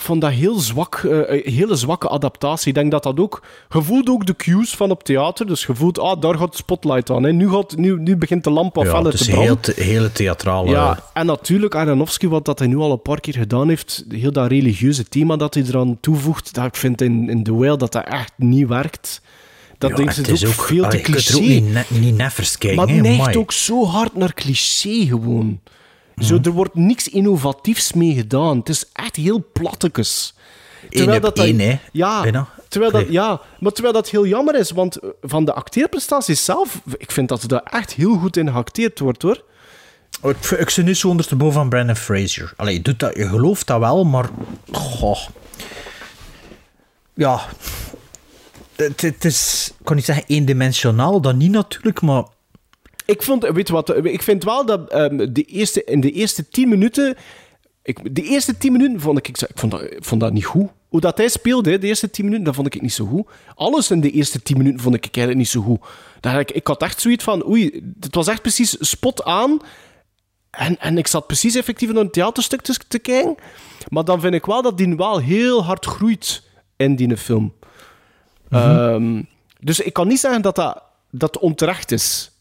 [0.04, 1.10] vond dat heel zwak, eh,
[1.44, 2.68] een hele zwakke adaptatie.
[2.68, 3.42] Ik denk dat dat ook...
[3.68, 5.46] Je voelt ook de cues van op theater.
[5.46, 7.22] Dus je voelt, ah, daar gaat de spotlight aan.
[7.22, 7.32] Hè.
[7.32, 9.60] Nu, gaat, nu, nu begint de lamp wat Ja, feller het te is branden.
[9.60, 10.70] te- hele theatrale...
[10.70, 14.32] Ja, en natuurlijk Aronofsky, wat dat hij nu al een paar keer gedaan heeft, heel
[14.32, 17.92] dat religieuze thema dat hij eraan toevoegt, dat ik vind in, in The Whale dat
[17.92, 19.20] dat echt niet werkt.
[19.78, 21.60] Dat Ja, ding het is ook, ook- veel te allee, je kunt er ook cliché.
[21.60, 25.60] niet ne- niet neffers kijken, Maar het neigt ook zo hard naar cliché gewoon.
[26.14, 26.26] Mhm.
[26.26, 28.58] Zo, er wordt niks innovatiefs mee gedaan.
[28.58, 30.34] Het is echt heel plattekes.
[30.90, 32.48] Eén op één, hè, Ja, bijna.
[32.68, 36.80] terwijl dat, ja, maar terwijl dat heel jammer is, want eh, van de acteerprestaties zelf,
[36.96, 39.42] ik vind dat er daar echt heel goed in geacteerd wordt, hoor.
[40.20, 42.52] Oh, Ik, ik zit nu zo ondersteboven van Brandon Fraser.
[42.56, 44.28] Allee, je, doet dat, je gelooft dat wel, maar...
[44.72, 45.18] Goh.
[47.14, 47.40] Ja.
[48.76, 49.72] Het, het is...
[49.78, 52.24] Ik kan niet zeggen eendimensionaal, dat niet natuurlijk, maar...
[53.04, 56.68] Ik, vond, weet wat, ik vind wel dat ehm, de eerste, in de eerste tien
[56.68, 57.16] minuten...
[57.82, 59.28] Ik, de eerste tien minuten vond ik...
[59.28, 60.70] Ik, vond dat, ik vond dat niet goed.
[60.88, 63.26] Hoe dat hij speelde, de eerste tien minuten, dat vond ik niet zo goed.
[63.54, 65.80] Alles in de eerste tien minuten vond ik eigenlijk niet zo goed.
[66.20, 67.46] Dat ik, ik had echt zoiets van...
[67.46, 69.60] Oei, het was echt precies spot aan.
[70.50, 73.34] En, en ik zat precies effectief naar een theaterstuk te, te kijken.
[73.88, 76.42] Maar dan vind ik wel dat die wel heel hard groeit
[76.76, 77.54] in die film.
[78.50, 79.22] Ehm,
[79.60, 82.33] dus ik kan niet zeggen dat dat, dat onterecht is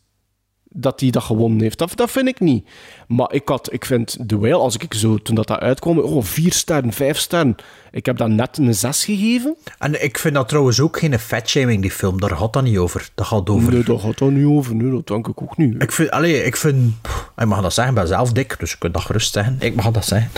[0.73, 1.77] dat hij dat gewonnen heeft.
[1.77, 2.67] Dat, dat vind ik niet.
[3.07, 6.23] Maar ik, had, ik vind The Whale, als ik zo, toen dat, dat uitkwam, oh,
[6.23, 7.55] vier sterren, vijf sterren.
[7.91, 9.55] Ik heb dat net een zes gegeven.
[9.79, 12.19] En ik vind dat trouwens ook geen fatshaming, die film.
[12.19, 13.09] Daar gaat dat niet over.
[13.15, 13.73] Dat gaat over...
[13.73, 14.75] Nee, daar gaat dat niet over.
[14.75, 15.81] Nee, dat denk ik ook niet.
[15.81, 16.93] Ik vind, allee, ik vind,
[17.37, 19.55] ik mag dat zeggen, ik ben zelf dik, dus ik kan dat gerust zeggen.
[19.59, 20.31] Ik mag dat zeggen.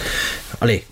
[0.58, 0.84] Allee,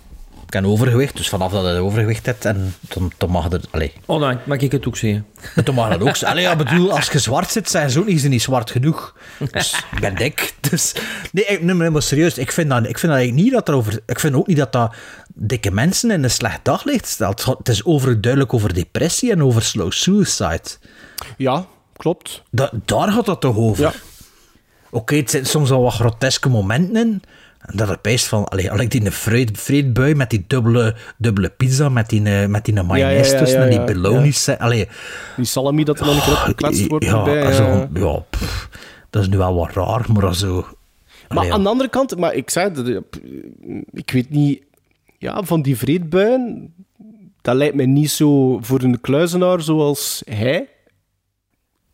[0.56, 3.94] ik heb overgewicht, dus vanaf dat je overgewicht hebt, en dan, dan mag het, allee,
[4.06, 5.26] Oh, dan mag ik het ook zeggen.
[5.64, 6.16] dan mag dat ook.
[6.16, 6.32] zijn.
[6.32, 9.16] Allee, ja, bedoel, als je zwart zit, zijn ze ook niet, zwart genoeg.
[9.52, 10.54] Dus ik ben dik.
[10.70, 10.94] Dus,
[11.32, 13.74] nee, ik, nee, maar, serieus, ik vind, dat, ik vind dat eigenlijk niet dat er
[13.76, 14.96] over, ik vind ook niet dat dat
[15.34, 17.46] dikke mensen in een slecht daglicht stelt.
[17.46, 20.64] Het is overduidelijk over depressie en over slow suicide.
[21.38, 21.66] Ja,
[21.98, 22.42] klopt.
[22.52, 23.84] Da- daar gaat dat toch over?
[23.84, 23.94] Ja.
[24.90, 27.22] Oké, het zitten soms wel wat groteske momenten in.
[27.64, 31.90] En dat het bijst van, allee, allee, die vreed, vreedbui met die dubbele, dubbele pizza,
[31.90, 34.50] met die, eh, met die mayonaise ja, ja, tussen en die ja, belonis.
[34.58, 34.88] Allee,
[35.36, 37.54] Die salami dat er dan een keer opgekletst wordt ja, erbij.
[37.54, 37.88] zo, ja.
[37.94, 38.70] ja, pff,
[39.10, 40.66] dat is nu wel wat raar, maar zo...
[41.30, 43.22] Maar aan de andere kant, maar ik zei, eh,
[43.92, 44.64] ik weet niet,
[45.18, 46.74] ja, van die vreedbuien,
[47.42, 50.68] dat lijkt mij niet zo voor een kluizenaar zoals hij.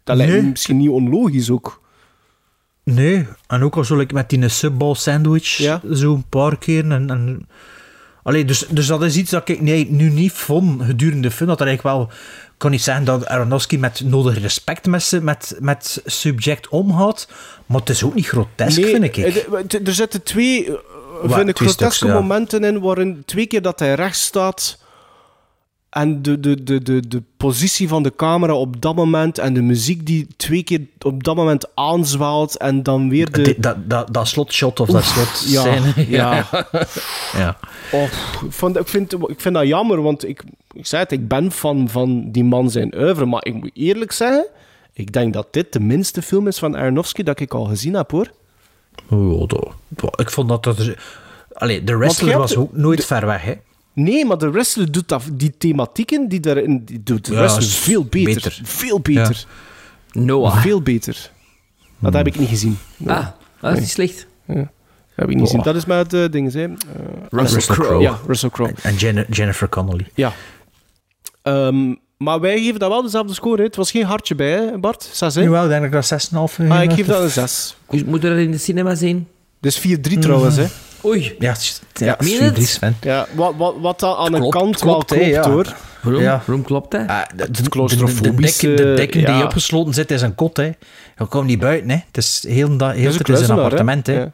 [0.04, 1.82] Dat lijkt me misschien niet onlogisch ook.
[2.94, 5.82] Nee, en ook al zo like, met die subball sandwich, Ja.
[5.94, 6.92] zo een paar keer.
[6.92, 7.48] En, en,
[8.24, 11.50] allee, dus, dus dat is iets dat ik nee, nu niet vond gedurende de film.
[11.50, 12.08] Dat er eigenlijk wel...
[12.48, 17.28] Ik kan niet zeggen dat Aronofsky met nodig respect met, met, met subject omgaat,
[17.66, 19.18] maar het is ook niet grotesk, vind ik.
[19.88, 20.74] Er zitten twee, eh,
[21.22, 22.20] Wat, vind ik, twee groteske stuks, ja.
[22.20, 24.78] momenten in waarin twee keer dat hij rechts staat
[25.90, 29.62] en de, de, de, de, de positie van de camera op dat moment en de
[29.62, 33.56] muziek die twee keer op dat moment aanzwaalt en dan weer de...
[33.58, 35.94] Dat, dat, dat slotshot of dat slot ja, scène.
[36.18, 36.46] ja.
[37.34, 37.58] ja.
[37.92, 38.04] Oh,
[38.76, 40.44] ik, vind, ik vind dat jammer, want ik,
[40.74, 44.12] ik zei het, ik ben fan van die man zijn oeuvre, maar ik moet eerlijk
[44.12, 44.46] zeggen,
[44.94, 48.12] ik denk dat dit de minste film is van Aronofsky dat ik al gezien heb,
[48.12, 48.32] hoor.
[49.10, 49.50] Oh,
[50.16, 50.80] ik vond dat dat...
[50.80, 51.04] er-
[51.54, 53.54] Allee, de wrestler was ook nooit ver weg, hè.
[54.04, 57.64] Nee, maar de wrestler doet dat, die thematieken die daarin, die doet de Ja, wrestler
[57.64, 58.34] veel beter.
[58.34, 58.60] beter.
[58.64, 59.46] Veel beter.
[60.12, 60.62] Noah.
[60.62, 61.32] Veel beter.
[62.00, 62.78] Dat heb ik niet gezien.
[62.98, 63.16] Nee.
[63.16, 63.28] Ah,
[63.62, 64.28] dat is niet slecht.
[64.48, 64.72] Ja.
[65.16, 65.62] Heb ik niet gezien.
[65.64, 66.64] Dat is met eh dingen, hè.
[66.64, 66.74] Eh,
[67.30, 68.02] Russell Crowe.
[68.04, 68.74] Ja, Russell Crowe.
[68.82, 70.08] En Jen- Jennifer Connelly.
[70.14, 70.34] Ja.
[71.42, 73.58] Ehm, maar wij geven dat wel dezelfde score.
[73.58, 73.64] Hè.
[73.64, 75.10] Het was geen hartje bij, hè, Bart?
[75.14, 75.42] 6, hè?
[75.42, 77.76] Jawel, ik denk dat ik dat 6,5 Ah, ik geef dat een 6.
[77.90, 79.28] Dus moet er in de cinema zien?
[79.60, 80.66] Dus 4-3 trouwens, hè.
[81.06, 81.36] Oei.
[81.40, 82.18] Ja, het is- Ja?
[82.54, 82.98] 4-3 Sven.
[83.02, 85.52] Ja, wat, wat, wat dat aan een Klopt, kant klopt, wel hè, klopt, ja.
[85.52, 85.76] hoor.
[86.02, 86.22] Waarom?
[86.22, 86.42] Ja.
[86.46, 87.08] Waarom klopt dat?
[87.08, 89.44] Ah, de, de, de, de, dekken, de dekken die ja.
[89.44, 90.58] opgesloten zit is een kot.
[90.58, 90.64] Hè.
[91.18, 91.90] Je komt niet buiten.
[91.90, 91.96] Hè.
[92.08, 93.62] Het is heel, da- heel het een is een hè.
[93.62, 94.08] appartement.
[94.08, 94.14] Hè.
[94.14, 94.32] Ja.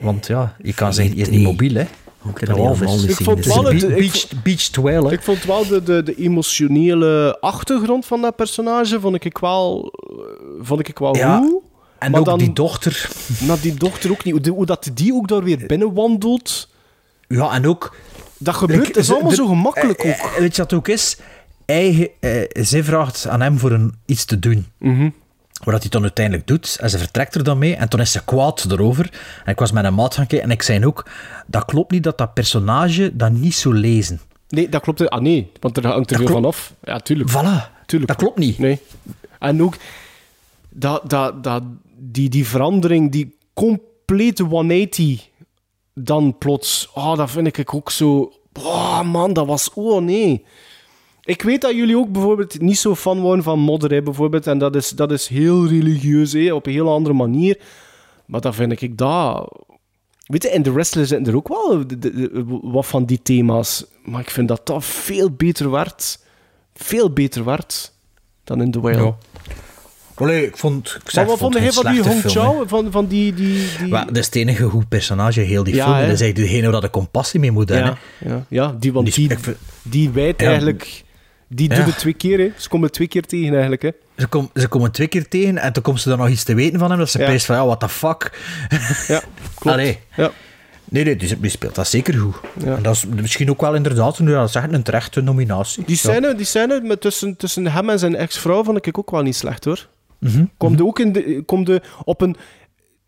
[0.00, 1.74] Want ja, je kan zeggen, je is niet mobiel.
[1.74, 1.84] Hè.
[2.18, 2.78] Hoe kan De dat walvis.
[2.78, 5.06] helemaal niet Ik vond wel ik beach, beach whale.
[5.06, 5.12] hè.
[5.12, 10.64] Ik vond wel de, de, de emotionele achtergrond van dat personage vond ik wel, eh,
[10.66, 11.62] vond ik wel Ja, goed.
[12.02, 13.08] En ook dan- die dochter.
[13.46, 14.46] Maar die dochter ook niet.
[14.46, 16.68] Hoe, dat die ook daar weer binnenwandelt,
[17.28, 17.96] Ja, en ook...
[18.38, 20.30] dat gebeurt, is allemaal de- zo gemakkelijk eh, ook.
[20.30, 21.16] eh, Weet je wat ook is?
[21.66, 24.66] Hij, eh, zij vraagt aan hem voor een, iets te doen.
[24.78, 25.10] Mhm.
[25.64, 26.76] Wat hij dan uiteindelijk doet.
[26.80, 27.74] En ze vertrekt er dan mee.
[27.76, 29.10] En toen is ze kwaad erover.
[29.44, 30.48] En ik was met een maat gaan kijken.
[30.48, 31.06] En ik zei ook...
[31.46, 34.20] Dat klopt niet dat dat personage dat niet zou lezen.
[34.48, 35.10] Nee, dat klopt.
[35.10, 36.72] Ah nee, want er hangt er Dat veel van af.
[36.84, 37.30] Ja, tuurlijk.
[37.30, 37.84] Voilà.
[37.86, 38.10] tuurlijk.
[38.10, 38.58] Dat klopt niet.
[38.58, 38.80] Nee.
[39.38, 39.74] En ook
[40.68, 41.62] dat, dat, dat,
[42.12, 45.28] die, die verandering, die complete 180
[45.94, 46.90] dan plots.
[46.94, 48.32] Oh, dat vind ik ook zo.
[48.62, 49.70] Oh man, dat was.
[49.74, 50.44] Oh nee.
[51.24, 54.46] Ik weet dat jullie ook bijvoorbeeld niet zo fan waren van modder, bijvoorbeeld.
[54.46, 57.60] En dat is, dat is heel religieus, hè, op een heel andere manier.
[58.26, 59.58] Maar dan vind ik dat.
[60.26, 61.84] Weet je, in de wrestler zitten er ook wel
[62.62, 63.84] wat van die thema's.
[64.04, 66.24] Maar ik vind dat dat veel beter werd.
[66.74, 67.92] Veel beter werd
[68.44, 69.02] dan in The Whale.
[69.02, 69.16] Ja.
[70.22, 70.98] Allee, ik vond...
[71.04, 72.22] Ik zeg, Maar wat ik vond van die Hong.
[72.26, 72.64] Chao?
[72.66, 73.34] Van, van die...
[73.34, 73.88] die, die...
[73.88, 75.96] Maar dat is het enige goed personage, heel die Ja, film.
[75.96, 77.98] Dat is eigenlijk degene waar de compassie mee moet hebben.
[78.18, 79.36] ja, ja, ja, die, want Die-
[79.82, 81.02] die, ik wijt eigenlijk...
[81.48, 82.48] Die doet het twee keer, hè.
[82.56, 83.90] Ze komen twee keer tegen, eigenlijk, hè.
[84.16, 86.54] Ze, kom, ze komen twee keer tegen en toen komt ze dan nog iets te
[86.54, 86.98] weten van hem.
[86.98, 87.38] Dat ze Ja.
[87.38, 88.38] van, ja, what the fuck.
[89.08, 89.22] Ja,
[89.58, 89.76] klopt.
[89.76, 89.98] Allee.
[90.16, 90.30] Ja.
[90.84, 92.34] Nee, nee, die, die speelt dat zeker goed.
[92.64, 92.76] Ja.
[92.76, 95.84] En dat is misschien ook wel inderdaad, nu dat zegt, een terechte nominatie.
[95.86, 96.10] Die Ja.
[96.12, 99.36] scène, die scène met tussen, tussen hem en zijn ex-vrouw vond ik ook wel niet
[99.36, 99.88] slecht, hoor.
[100.56, 102.36] Komt ook in de, komt de, op een...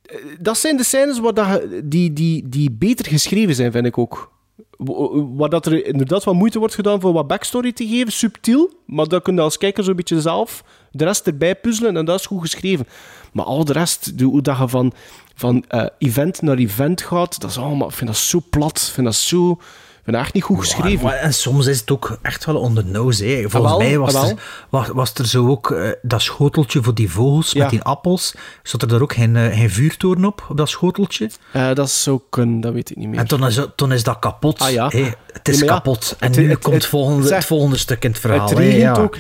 [0.03, 3.99] eh, Dat zijn de scènes waar dat, die, die, die beter geschreven zijn, vind ik
[3.99, 4.33] ook.
[4.77, 8.71] Wa- Waar dat er inderdaad wat moeite wordt gedaan voor wat backstory te geven, subtiel.
[8.87, 12.19] Maar dan kun je als kijker zo'n beetje zelf de rest erbij puzzelen en dat
[12.21, 12.87] is goed geschreven.
[13.33, 14.93] Maar al de rest, hoe dat je van,
[15.35, 18.77] van eh, event naar event gaat, dat is allemaal, ik vind dat zo plat.
[18.87, 19.59] Ik vind dat zo...
[20.07, 21.05] Ik vind echt niet goed geschreven.
[21.05, 23.25] Maar- en soms is het ook echt wel on the nose.
[23.25, 23.51] Hè.
[23.51, 24.35] Volgens mij was, er,
[24.71, 27.61] was, was er zo ook eh, dat schoteltje voor die vogels Ja.
[27.61, 28.35] met die appels.
[28.63, 31.31] Zat er daar ook geen, eh, geen vuurtoren op, op dat schoteltje?
[31.53, 33.19] Eh, dat zou kunnen, dat weet ik niet meer.
[33.19, 34.59] En toen is, toen is dat kapot.
[34.61, 34.85] Ah, ja.
[35.33, 36.17] Het is Ja, maar ja, kapot.
[36.19, 38.49] En het- nu het- komt het- volgende, zeg, het volgende stuk in het verhaal.
[38.49, 39.03] Het regent, ja.
[39.03, 39.17] ook,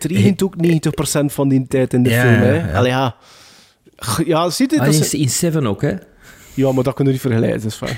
[0.00, 2.34] regent ook 90% van die tijd in de Ja, film.
[2.34, 2.54] Hè.
[2.58, 2.72] ja, ja.
[2.78, 3.14] Allee, ja.
[3.96, 4.80] G- Ja, ziet het?
[4.80, 5.94] Ah, Dat in, is- in Seven ook, hè?
[6.56, 7.60] Ja, maar dat kunnen we niet vergelijken.
[7.60, 7.88] Dus van.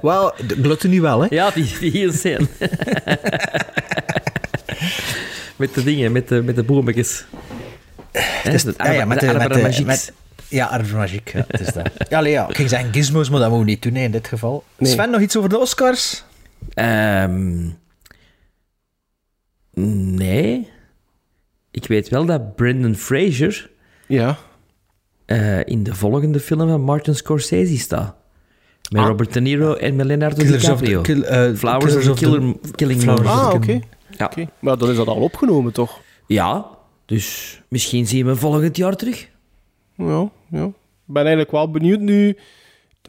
[0.02, 1.26] Wel, de gluttony wel, hè?
[1.30, 2.46] Ja, die, die heel scène.
[5.56, 7.24] met de dingen, met de, met de boemetjes.
[8.12, 9.86] Het is- de ja, ja, met de, met arbre de, magiques.
[9.86, 10.12] met,
[10.48, 10.80] ja,
[11.48, 11.90] het is dat.
[12.08, 14.10] Ja, allee, ja, ik ging zeggen gizmos, maar dat moeten we niet doen hè, in
[14.10, 14.64] dit geval.
[14.78, 14.92] Nee.
[14.92, 16.24] Sven, nog iets over de Oscars?
[16.74, 17.68] Ehm,
[20.14, 20.70] nee.
[21.70, 23.70] Ik weet wel dat Brendan Fraser
[24.06, 24.36] Ja.
[25.28, 28.14] Eh, in de volgende film van Martin Scorsese staat.
[28.90, 29.08] Met Ah.
[29.08, 31.02] Robert De Niro en met Leonardo Killers of DiCaprio.
[31.02, 33.80] the- kill- eh, Flowers Killers of the Killer, Killing Flowers Ah, oké.
[34.18, 34.24] Ja.
[34.24, 34.48] Oké.
[34.60, 36.00] Maar dan is dat al opgenomen, toch?
[36.26, 36.66] ja,
[37.06, 39.28] dus misschien zien we hem volgend jaar terug.
[39.96, 40.64] Ja, ja.
[40.64, 42.36] Ik ben eigenlijk wel benieuwd nu...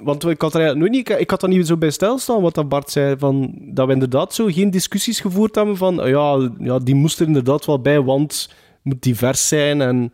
[0.01, 1.19] Want ik had er eigenlijk nooit niet...
[1.19, 4.33] Ik had dat niet zo bij stilstaan, wat dat Bart zei, van, dat we inderdaad
[4.33, 8.33] zo geen discussies gevoerd hebben van, ja, ja, die moest er inderdaad wel bij, want
[8.41, 10.11] het moet divers zijn en...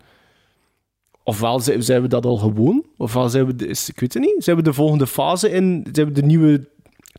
[1.28, 3.56] Ofwel zijn zijn we dat al gewoon, ofwel zijn we...
[3.56, 4.36] de- is- Ik weet het niet.
[4.44, 5.88] Zijn we de volgende fase in...
[5.92, 6.68] Zijn we de nieuwe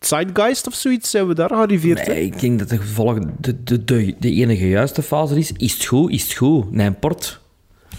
[0.01, 1.11] Zeitgeist of zoiets?
[1.11, 2.07] Zijn we daar gearriveerd?
[2.07, 5.73] Nee, ik denk dat de, volgende, de, de, de, de enige juiste fase is, is
[5.73, 6.99] het goed, is het goed?
[7.01, 7.41] Port.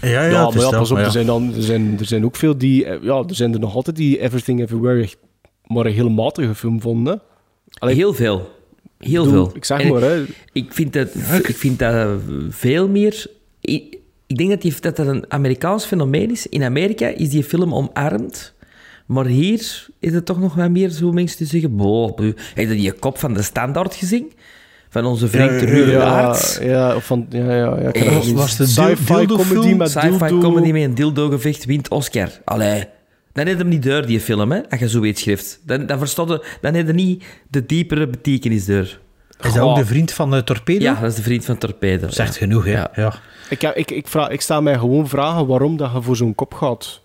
[0.00, 1.96] Ja, ja, Ja, het maar is ja, pas op, maar er, zijn dan, er, zijn,
[1.98, 2.84] er zijn ook veel die...
[2.84, 5.08] eh, Ja, er zijn er nog altijd die Everything Everywhere
[5.66, 7.20] maar een heel matige film vonden.
[7.78, 8.48] Allee, Heel veel.
[8.98, 9.50] Heel veel.
[9.54, 10.24] ik zeg En maar, hè.
[10.52, 11.08] Ik vind dat,
[11.48, 13.26] ik vind dat veel meer...
[14.28, 16.46] Ik, denk dat, die, dat dat een Amerikaans fenomeen is.
[16.46, 18.54] In Amerika is die film omarmd.
[19.06, 21.76] Maar hier is het toch nog wat meer zo mensen die zeggen...
[21.76, 24.32] Boah, bu- heb je die kop van de standaard gezien?
[24.88, 26.58] Van onze vriend Ruud ja, Aerts?
[26.62, 27.26] ja, of van...
[27.30, 27.90] Ja, ja, ja.
[27.90, 32.30] dat niet- was de Sci-fi comedy met Sci-fi comedy met een dildo-gevecht wint Oscar.
[32.44, 32.84] Allee.
[33.32, 35.60] Dan heb je hem niet door, die film, hè, als je zoiets schrijft.
[35.64, 38.98] Dan, dan, je, dan heb je niet de diepere betekenis door.
[39.40, 40.84] Is dat ook de vriend van de Torpedo?
[40.84, 42.08] Ja, dat is de vriend van Torpedo.
[42.10, 42.70] Zegt genoeg, hè?
[42.72, 42.90] Ja.
[42.94, 43.14] Ja.
[43.50, 46.34] Ik, heb- ik, ik, vraag, ik sta mij gewoon vragen waarom dat je voor zo'n
[46.34, 47.00] kop gaat.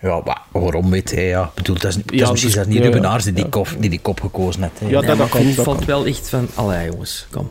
[0.00, 1.26] Ja, maar waarom weet hij?
[1.26, 1.44] Ja.
[1.44, 4.00] Ik bedoel, het is, misschien dus- zelfs niet ja, Ruben die, die, kop, die die
[4.00, 4.80] kop gekozen heeft.
[4.80, 4.86] hè.
[4.86, 6.48] Ja, Nee, dat maar kan, ik dat vond wel echt van...
[6.54, 7.50] Allee, jongens, kom.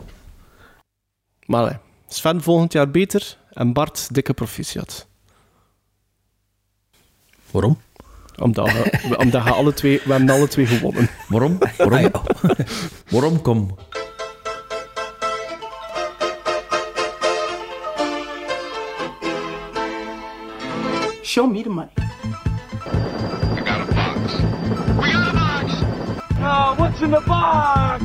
[1.46, 1.76] Maar allee,
[2.08, 5.06] Sven volgend jaar beter en Bart dikke proficiat.
[7.50, 7.80] Waarom?
[8.42, 11.08] Omdat, we, omdat je alle twee, we hebben alle twee gewonnen.
[11.28, 11.58] Waarom?
[11.76, 12.10] Waarom?
[13.08, 13.42] Waarom?
[13.42, 13.76] Kom.
[21.22, 21.90] Show me the money.
[21.96, 24.34] I got a box.
[26.40, 28.02] Oh, what's in the box?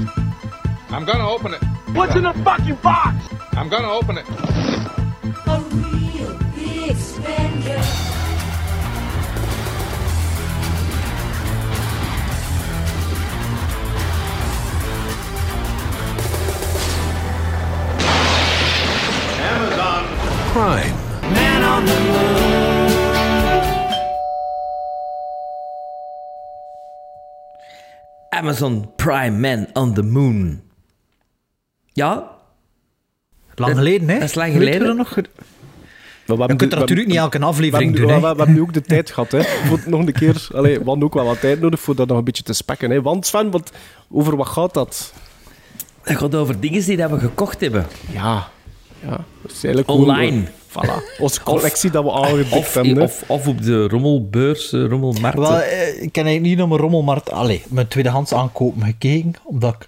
[0.90, 1.62] I'm gonna open it.
[1.94, 3.16] What's in the fucking box?
[3.52, 4.67] I'm gonna open it.
[20.58, 20.96] Prime.
[21.22, 22.92] Man on the moon.
[28.30, 30.62] Amazon Prime Man on the Moon.
[31.94, 32.32] Ja?
[33.56, 34.14] Lang geleden, hè?
[34.20, 34.96] Dat is lang geleden.
[34.96, 35.16] nog?
[35.16, 35.26] Maar
[36.38, 38.34] we Je kunt er natuurlijk we- niet elke we aflevering hebben, doen, we, hè?
[38.34, 39.44] we hebben nu ook de tijd gehad, hè.
[39.68, 40.48] Voor nog een keer...
[40.54, 42.90] Allee, we hadden ook wel wat tijd nodig voor dat nog een beetje te spekken,
[42.90, 43.02] hè.
[43.02, 43.72] Want Sven, wat,
[44.12, 45.14] over wat gaat dat?
[46.04, 47.86] Dat gaat over dingen die dat we gekocht hebben.
[48.12, 48.48] Ja.
[49.02, 50.44] Ja, dat is eigenlijk Online.
[50.70, 51.20] Voilà.
[51.20, 55.38] Onze collectie dat we aangedikt Of, hebben, of, of op de rommelbeurs, eh, rommelmarkt.
[55.38, 59.74] Wel, eh, ik heb eigenlijk niet naar mijn rommelmarkt, allee, mijn tweedehands aankopen gekeken, omdat
[59.74, 59.88] ik,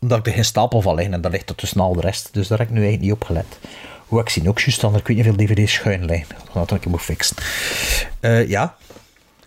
[0.00, 2.28] omdat ik er geen stapel van liggen en daar ligt er tussen al de rest.
[2.32, 3.58] Dus daar heb ik nu eigenlijk niet op gelet.
[4.06, 6.36] Hoe ik zie ook juist dan, ik weet niet hoeveel dvd's schuin liggen.
[6.52, 7.36] Dat ik moet fixen.
[8.20, 8.76] Eh, ja.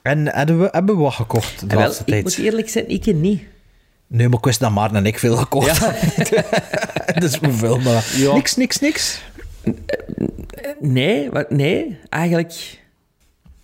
[0.01, 2.23] En hebben we, hebben we wat gekocht de En wel, laatste ik tijd?
[2.23, 3.41] moet eerlijk zijn, ik niet.
[4.13, 5.93] Nee, maar ik wist dat Maarten en ik veel gekocht Ja.
[7.19, 8.05] dus hoeveel, maar...
[8.15, 8.33] Ja.
[8.33, 9.21] Niks, niks, niks.
[10.79, 12.79] Nee, wat, nee, eigenlijk...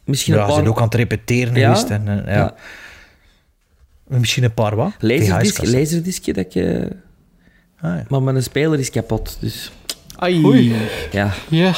[0.04, 0.62] Misschien Ja, een ze paar...
[0.64, 1.68] zijn ook aan het repeteren Ja.
[1.70, 1.90] geweest.
[1.90, 2.40] En, eh, ja.
[2.40, 2.54] Ja.
[4.08, 4.92] Misschien een paar wat?
[5.00, 5.80] Laserdisc, VHS-kassen.
[5.80, 6.82] laserdiscje dat eh,
[7.82, 8.06] Ah, ja.
[8.08, 9.72] Maar mijn speler is kapot, dus...
[10.16, 10.46] Ai.
[10.46, 10.76] Oei.
[11.12, 11.34] Ja.
[11.48, 11.74] Ja,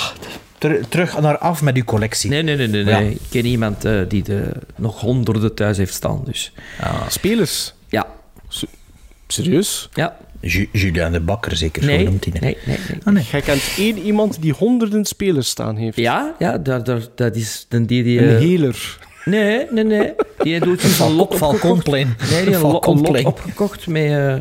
[0.58, 2.30] ter- terug naar af met uw collectie.
[2.30, 2.86] Nee, nee, nee, nee.
[2.86, 3.00] Ja.
[3.00, 3.12] nee.
[3.12, 6.54] Ik ken iemand eh, die de, nog honderden thuis heeft staan, dus...
[7.08, 7.74] Spelers.
[7.88, 8.08] Ja.
[9.28, 9.90] Serieus?
[9.94, 10.18] Ja.
[10.42, 12.40] Ju- Julien de Bakker zeker, zo Nee, noemt hij.
[12.42, 12.98] nee, nee, nee.
[13.04, 13.24] Ah, nee.
[13.32, 15.98] Jij kent één iemand die honderden spelers staan heeft.
[15.98, 18.04] Ja, ja, daar, daar, dat is dan die...
[18.04, 18.98] die Een eh, heler.
[19.26, 20.14] Nee, nee, nee.
[20.38, 21.38] Die doet zo'n Falcon-.
[21.38, 22.08] Falconplein.
[22.20, 24.34] Nee, die heeft een lot, een opgekocht met, eh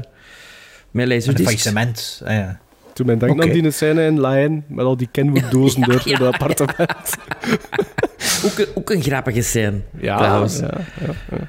[0.90, 1.42] met Een laserdiscs.
[1.42, 2.20] faillissement.
[2.24, 2.58] Ah, ja.
[2.92, 3.42] Toen men denkt Oké.
[3.52, 6.76] aan die scène in Lion, met al die Kenwood-dozen door ja, in het appartement.
[8.44, 10.58] Ook, een, ook een grappige scène, Ja, trouwens.
[10.58, 10.70] ja,
[11.06, 11.48] ja, ja.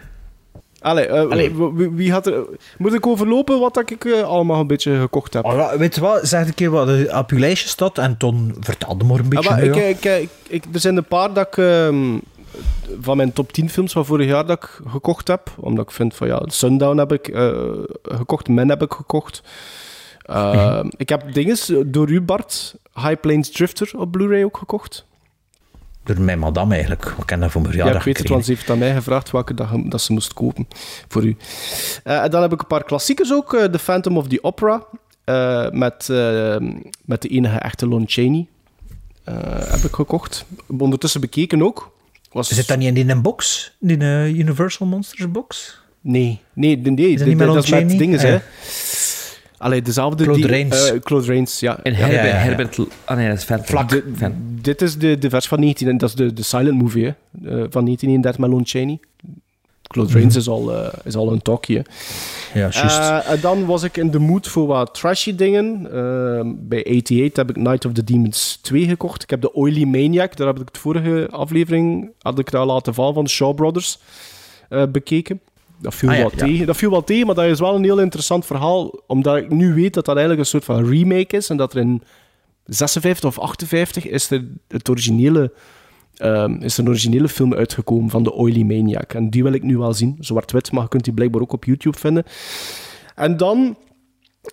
[0.81, 1.53] Allee, eh, Allee.
[1.93, 2.43] wie- had er...
[2.77, 5.45] Moet ik overlopen wat dat ik eh, allemaal een beetje gekocht heb?
[5.45, 6.27] Oh, weet je wat?
[6.27, 9.49] Zeg een keer wat er op uw lijstje staat en toen vertelde maar een beetje.
[9.49, 12.17] Ah, nu, ik, ik, ik, ik- er zijn een paar dat ik, ehm,
[13.01, 15.49] van mijn top 10 films van vorig jaar dat ik gekocht heb.
[15.57, 17.57] Omdat ik vind van ja, Sundown heb ik eh,
[18.01, 19.41] gekocht, Men heb ik gekocht.
[20.25, 25.05] Ehm, Ik heb dinges door u, Bart, High Plains Drifter op Blu-ray ook gekocht.
[26.03, 27.05] Door mijn madame eigenlijk.
[27.17, 28.93] Ik ken dat voor mijn Ja, verjaardag ik weet het, want ze heeft aan mij
[28.93, 30.67] gevraagd welke dat, ge- dat ze moest kopen
[31.07, 31.37] voor u.
[32.03, 33.53] Eh, en dan heb ik een paar klassiekers ook.
[33.53, 34.83] eh, The Phantom of the Opera,
[35.23, 36.07] eh, met,
[37.05, 38.47] met de enige echte Lon Chaney.
[39.69, 40.45] heb ik gekocht.
[40.77, 41.91] Ondertussen bekeken ook.
[42.31, 42.47] Was...
[42.49, 43.71] Zit dat niet in die box?
[43.79, 45.79] Die eh, Universal Monsters box?
[46.01, 47.11] Nee, nee, nee, nee.
[47.11, 48.37] Is dat niet dat is met dingen, Ah, hè.
[49.59, 50.23] Allee, dezelfde...
[50.23, 50.89] Claude die, Rains.
[50.91, 51.79] eh, Claude Rains, ja.
[51.83, 51.97] En ja.
[51.97, 52.21] Herbert...
[52.23, 52.35] ja, ja.
[52.35, 53.65] Herbert ah nee, dat is Phantom.
[53.67, 53.89] Vlak.
[53.89, 54.33] De- Fan.
[54.61, 55.87] dit is de, de vers van 19...
[55.87, 57.09] en Dat is de, de silent movie, hè.
[57.09, 57.15] eh,
[57.69, 58.99] van 1931 met Lon Chaney.
[59.87, 61.83] Claude Rains is, al, eh, is al een talkie, hè.
[62.59, 63.25] Ja, juist.
[63.27, 65.85] En dan was ik in de mood voor wat trashy dingen.
[65.85, 69.23] Eh, bij 88 heb ik Night of the Demons 2 gekocht.
[69.23, 72.93] Ik heb de Oily Maniac, daar heb ik de vorige aflevering had ik daar laten
[72.93, 73.99] vallen van de Shaw Brothers
[74.69, 75.39] eh, bekeken.
[75.81, 76.45] Dat viel, Ah ja, wel ja.
[76.45, 76.65] tegen.
[76.65, 79.01] dat viel wel tegen, maar dat is wel een heel interessant verhaal.
[79.07, 81.49] Omdat ik nu weet dat dat eigenlijk een soort van remake is.
[81.49, 82.01] En dat er in
[82.65, 85.53] 56 of 58 is er het originele,
[86.15, 89.13] ehm, is er een originele film uitgekomen van de Oily Maniac.
[89.13, 90.17] En die wil ik nu wel zien.
[90.19, 92.23] Zwart-wit, maar je kunt die blijkbaar ook op YouTube vinden.
[93.15, 93.77] En dan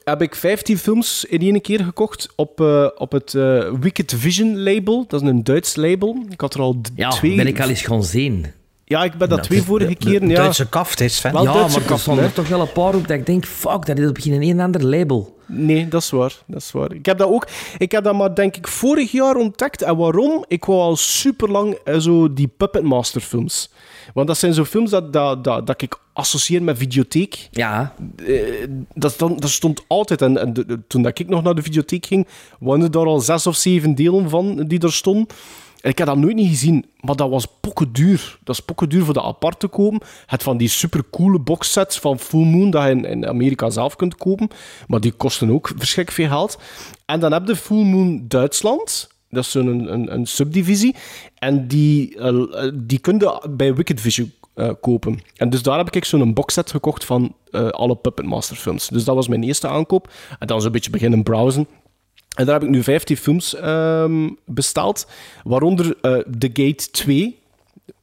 [0.04, 4.58] heb ik 15 films in één keer gekocht op, eh, op het eh, Wicked Vision
[4.62, 5.04] label.
[5.08, 6.24] Dat is een Duits label.
[6.30, 7.36] Ik had er al Ja, twee...
[7.36, 8.46] ben ik al eens gaan zien.
[8.88, 10.20] Ja, ik ben dat Ja, twee vorige de- keren...
[10.28, 10.40] de ja.
[10.40, 11.32] Duitse kaft is Sven.
[11.32, 12.26] Wel ja, Duitse maar er hè.
[12.28, 14.60] er toch wel een paar op dat ik denk, fuck, dat is op een een
[14.60, 15.36] ander label.
[15.46, 16.42] Nee, dat is waar.
[16.46, 16.92] Dat is waar.
[16.92, 17.46] Ik heb dat ook...
[17.78, 19.82] Ik heb dat maar, denk ik, vorig jaar ontdekt.
[19.82, 20.44] En waarom?
[20.48, 23.70] Ik wou al super lang zo die Puppet Master films.
[24.14, 27.48] Want dat zijn zo films dat, dat, dat, dat ik associeer met videotheek.
[27.50, 27.94] Ja,
[28.26, 28.40] Eh,
[28.94, 30.22] dat, stond, dat stond altijd.
[30.22, 32.26] En, en de- de- toen dat ik nog naar de videotheek ging,
[32.60, 35.26] waren er daar al zes of zeven delen van die er stonden.
[35.86, 38.38] Ik heb dat nooit niet gezien, maar dat was pokken duur.
[38.44, 40.00] Dat is pokken duur voor dat apart te kopen.
[40.26, 44.48] Het van die supercoole boxsets van Full Moon dat je in, Amerika zelf kunt kopen.
[44.86, 46.58] Maar die kosten ook verschrikkelijk veel geld.
[47.04, 49.08] En dan heb je Full Moon Duitsland.
[49.30, 50.94] Dat is zo'n een, een, een subdivisie.
[51.38, 55.20] En die, eh, die kun je bij Wicked Vision eh, kopen.
[55.36, 58.88] En dus daar heb ik zo'n boxset gekocht van eh, alle Puppet Master films.
[58.88, 60.12] Dus dat was mijn eerste aankoop.
[60.38, 61.66] En dan zo'n beetje beginnen browsen.
[62.36, 65.06] En daar heb ik nu 15 films ehm, besteld,
[65.44, 67.38] waaronder eh The Gate 2.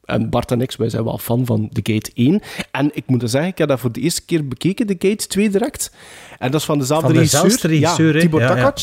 [0.06, 2.42] En Bart en ik, wij zijn wel fan van The Gate 1.
[2.72, 5.50] En ik moet zeggen, ik heb dat voor de eerste keer bekeken, The Gate 2
[5.50, 5.92] direct.
[6.40, 7.70] En dat is van dezelfde Van regisseur.
[7.70, 8.22] regisseur, ja?
[8.22, 8.56] Tibor Ja, ja.
[8.56, 8.80] Takac.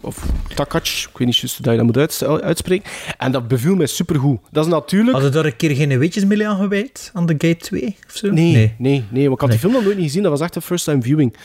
[0.00, 2.90] Of Takac, ik weet niet juist hoe je dat moet uits- uitspreken.
[3.18, 4.38] En dat beviel mij supergoed.
[4.50, 5.12] Dat is natuurlijk...
[5.12, 7.10] Hadden daar een keer geen weetjes mee aan gewijd?
[7.14, 8.30] Aan de Gate 2 of zo?
[8.30, 9.04] Nee, nee, nee.
[9.10, 10.22] nee want ik had die film nog nooit niet gezien.
[10.22, 11.36] Dat was echt een first-time viewing.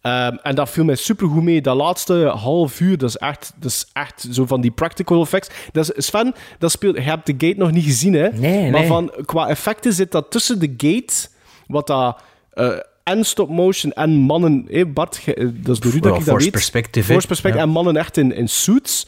[0.00, 1.60] Ehm, en dat viel mij supergoed mee.
[1.60, 5.48] Dat laatste half uur, dat is echt, dat is echt zo van die practical effects.
[5.72, 8.28] Dat is, Sven, dat speelt, je hebt de gate nog niet gezien, hè?
[8.28, 8.88] Nee, Maar nee.
[8.88, 11.28] van, qua effecten zit dat tussen de gate,
[11.66, 12.20] wat dat...
[12.52, 12.72] eh,
[13.02, 14.66] en stop-motion en mannen...
[14.68, 16.50] Hé Bart, eh, dat is door u dat Ja, ik dat force weet.
[16.52, 17.12] perspective.
[17.12, 17.68] Force perspective Ja.
[17.68, 19.06] en mannen echt in, in suits.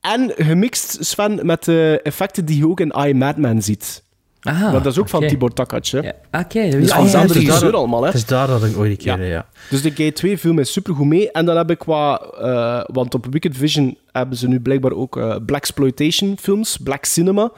[0.00, 4.04] En gemixt, Sven, met de effecten die je ook in I, Madman ziet.
[4.48, 5.26] Ah, Maar dat is ook van.
[5.26, 5.98] Tibor Takac, hè?
[5.98, 6.88] Ja, Oké, dat Dus wist van ik niet.
[7.04, 8.06] dezelfde het is regisseur daar- allemaal, hè?
[8.06, 9.46] Het is daar dat ik ooit een keer, ja.
[9.70, 11.30] Dus de Gate 2 viel mij supergoed mee.
[11.30, 12.18] En dan heb ik qua...
[12.40, 17.04] eh, want op Wicked Vision hebben ze nu blijkbaar ook eh Black Exploitation films, Black
[17.04, 17.50] Cinema,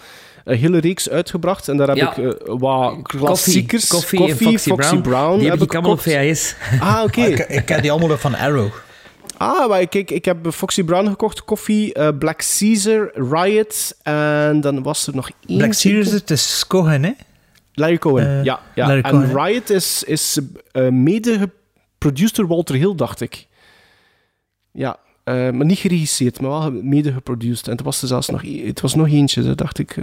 [0.44, 1.68] een hele reeks uitgebracht.
[1.68, 2.16] En daar heb Ja.
[2.16, 3.86] ik eh, wat klassiekers...
[3.88, 5.38] Koffie, en Foxy, Brown.
[5.38, 6.54] Die heb ik allemaal op VHS.
[6.80, 7.20] Ah, oké.
[7.20, 8.68] Ik, ik ken die allemaal van Arrow.
[9.38, 14.82] Ah, maar kijk, ik heb Foxy Brown gekocht, Coffee, eh, Black Caesar, Riot en dan
[14.82, 15.58] was er nog één...
[15.58, 17.12] Black Series, het is Cohen, hè?
[17.74, 18.60] Larry Cohen, Eh, ja.
[18.74, 18.86] ja.
[18.86, 19.44] Larry en Cohen.
[19.44, 20.38] Riot is, is
[20.72, 23.46] eh, mede geproduceerd door Walter Hill, dacht ik.
[24.72, 27.66] Ja, maar niet geregisseerd, maar wel mede geproduceerd.
[27.66, 29.96] En het was er zelfs nog, e- het was nog eentje, dat dacht ik.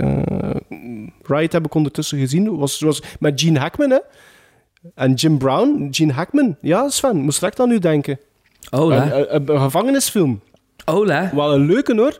[1.23, 2.57] Riot heb ik ondertussen gezien.
[2.57, 3.99] Was, was met Gene Hackman, hè?
[4.95, 6.57] En Jim Brown, Gene Hackman.
[6.61, 8.19] Ja, Sven, moest direct aan u denken.
[8.71, 9.11] Ola.
[9.13, 10.41] Een, een, een gevangenisfilm.
[10.85, 11.31] Ola.
[11.35, 12.19] Wel een leuke hoor.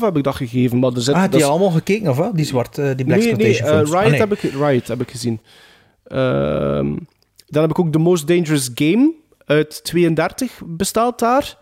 [0.00, 0.78] 6,5 heb ik dat gegeven.
[0.78, 2.34] Maar er zit, Ah, je is- allemaal gekeken, of wat?
[2.36, 3.70] Die zwart, eh, die Black nee, nee, eh.
[3.80, 4.18] Riot, Ah, nee.
[4.18, 5.40] heb ik, Riot heb ik gezien.
[6.04, 6.96] Ehm,
[7.46, 9.12] dan heb ik ook The Most Dangerous Game
[9.46, 11.58] uit 32 bestaat daar.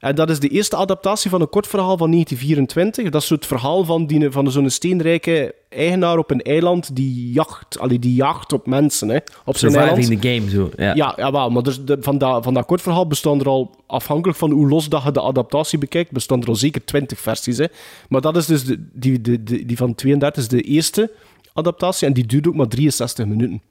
[0.00, 3.10] En dat is de eerste adaptatie van een kort verhaal van 1924.
[3.10, 7.78] Dat is het verhaal van, die, van zo'n steenrijke eigenaar op een eiland die jacht,
[7.78, 9.08] allee, die jacht op mensen.
[9.08, 9.96] Hè, op zijn eiland.
[10.04, 10.70] Surviving the game, zo.
[10.94, 11.14] Ja.
[11.16, 14.50] Ja, maar dus de, van, dat, van dat kort verhaal bestaan er al, afhankelijk van
[14.50, 17.58] hoe los dat je de adaptatie bekijkt, bestaan er al zeker 20 versies.
[17.58, 17.66] Hè.
[18.08, 21.10] Maar dat is dus de, die, de, de- die van 32 is de eerste
[21.52, 23.62] adaptatie en die duurt ook maar 63 minuten.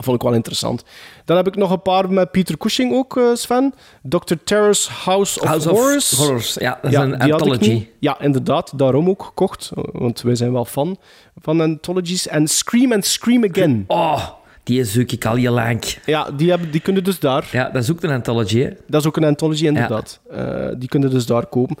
[0.00, 0.84] Vond ik wel interessant.
[1.24, 3.74] Dan heb ik nog een paar met Peter Cushing ook, eh, Sven.
[4.02, 4.34] Dr.
[4.44, 6.12] Terror's House of House of Horrors.
[6.12, 7.86] Horrors, ja, dat is een anthology.
[7.98, 8.78] Ja, inderdaad.
[8.78, 9.70] Daarom ook gekocht.
[9.74, 10.98] Want wij zijn wel fan
[11.40, 12.28] van anthologies.
[12.28, 13.84] En Scream and Scream Again.
[13.86, 14.28] Oh,
[14.62, 15.84] die zoek ik al heel lang.
[16.04, 17.48] Ja, die, hebben, die kunnen dus daar.
[17.52, 18.70] Ja, dat is ook een anthology, hè?
[18.86, 20.20] Dat is ook een anthology, inderdaad.
[20.30, 21.76] Eh, die kunnen dus daar kopen.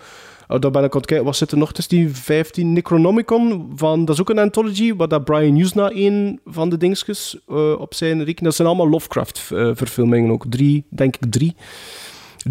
[0.48, 1.26] Oh, daar ben ik aan het kijken.
[1.26, 2.72] Wat zit er nog tussen die 15?
[2.72, 7.38] Necronomicon, van, dat is ook een anthology, waar dat Brian Usna een van de dingetjes
[7.48, 8.40] eh, op zijn rekening...
[8.40, 10.44] Dat zijn allemaal Lovecraft-verfilmingen ook.
[10.48, 11.56] Drie, denk ik drie.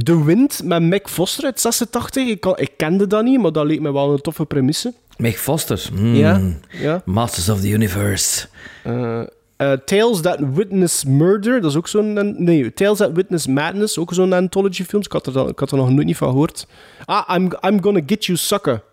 [0.04, 2.28] The Wind met Mac Foster uit 86.
[2.28, 4.94] Ik, kan, ik kende dat niet, maar dat leek me wel een toffe premisse.
[5.18, 5.90] Meg Foster.
[5.94, 6.16] Hmm.
[6.16, 7.02] Ja, ja.
[7.06, 8.48] Masters of the Universe.
[8.84, 9.22] Eh,
[9.58, 12.36] eh, Tales That Witness Murder, dat is ook zo'n...
[12.44, 15.02] Nee, Tales That Witness Madness, ook zo'n anthology film.
[15.02, 16.68] Ik had, er, dan- ik had er nog nooit niet van gehoord.
[17.06, 18.84] Ah, I'm, I'm Gonna Get You Sucker.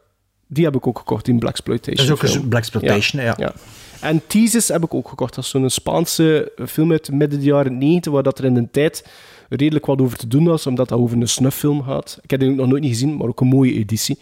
[0.46, 2.48] Die heb ik ook gekocht, die Blaxploitation Dat is ook een.
[2.48, 3.52] Blaxploitation, ja.
[4.00, 5.34] En Thesis heb ik ook gekocht.
[5.34, 8.68] Dat is zo'n Spaanse film uit midden de jaren 90, waar dat er in de
[8.70, 9.06] tijd
[9.48, 12.18] redelijk wat over te doen was, omdat dat over een snufffilm gaat.
[12.22, 14.18] Ik heb die ook nog nooit niet gezien, maar ook een mooie editie.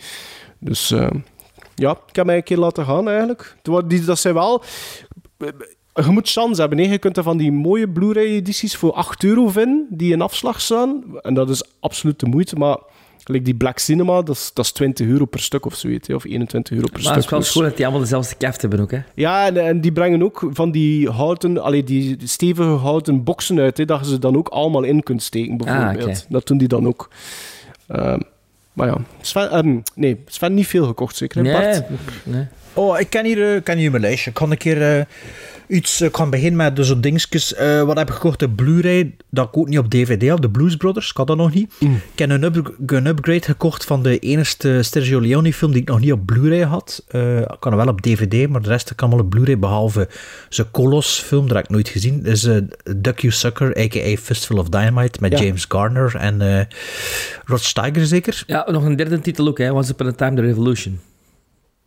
[0.58, 1.10] Dus eh,
[1.74, 3.56] ja, ik heb mij een keer laten gaan eigenlijk.
[3.62, 4.62] Dat zijn wel...
[5.94, 6.78] Je moet chance hebben.
[6.78, 6.84] Hè.
[6.90, 11.02] Je kunt er van die mooie Blu-ray-edities voor 8 euro vinden, die in afslag staan.
[11.22, 12.76] En dat is absoluut de moeite, maar...
[13.24, 16.14] Like die Black Cinema, dat is, dat is 20 euro per stuk of zoiets, hè,
[16.14, 17.14] of 21 euro per Maar stuk.
[17.14, 18.98] het is wel Dus- schoon dat die allemaal dezelfde kaft hebben ook, hè?
[19.14, 23.78] ja, en, en die brengen ook van die houten, allee, die stevige houten boxen uit,
[23.78, 26.02] hè, dat je ze dan ook allemaal in kunt steken, bijvoorbeeld.
[26.04, 26.20] Ah, oké.
[26.28, 27.08] Dat doen die dan ook.
[27.88, 28.20] Ehm,
[28.72, 31.84] maar ja, Sven, ehm, nee, Sven niet veel gekocht, zeker, hè, Bart?
[32.24, 32.46] nee.
[32.74, 34.30] Oh, ik ken hier, eh, ken hier mijn lijstje.
[34.30, 35.04] Ik kan een keer eh,
[35.72, 36.00] iets...
[36.00, 37.54] Ik kan beginnen met dus zo'n dingetjes.
[37.54, 38.38] eh, wat heb ik gekocht?
[38.38, 39.16] De Blu-ray.
[39.30, 40.42] Dat ik ook niet op DVD had.
[40.42, 41.10] De Blues Brothers.
[41.10, 41.72] Ik had dat nog niet.
[41.78, 41.94] Mm.
[42.12, 45.88] Ik heb een, up- een upgrade gekocht van de enige Sergio Leone film die ik
[45.88, 47.04] nog niet op Blu-ray had.
[47.08, 49.58] Eh, ik had hem wel op DVD, maar de rest ik allemaal op Blu-ray.
[49.58, 50.08] Behalve
[50.48, 52.22] zijn Colossus film, dat heb ik nooit gezien.
[52.22, 52.56] Dat is eh,
[52.96, 54.16] Duck You Sucker, a.k.a.
[54.16, 55.18] Fistful of Dynamite.
[55.20, 55.44] Met Ja.
[55.44, 56.64] James Garner en eh,
[57.44, 58.42] Rod Steiger zeker.
[58.46, 59.70] Ja, nog een derde titel ook, hè?
[59.72, 61.00] Once Upon a Time, The Revolution.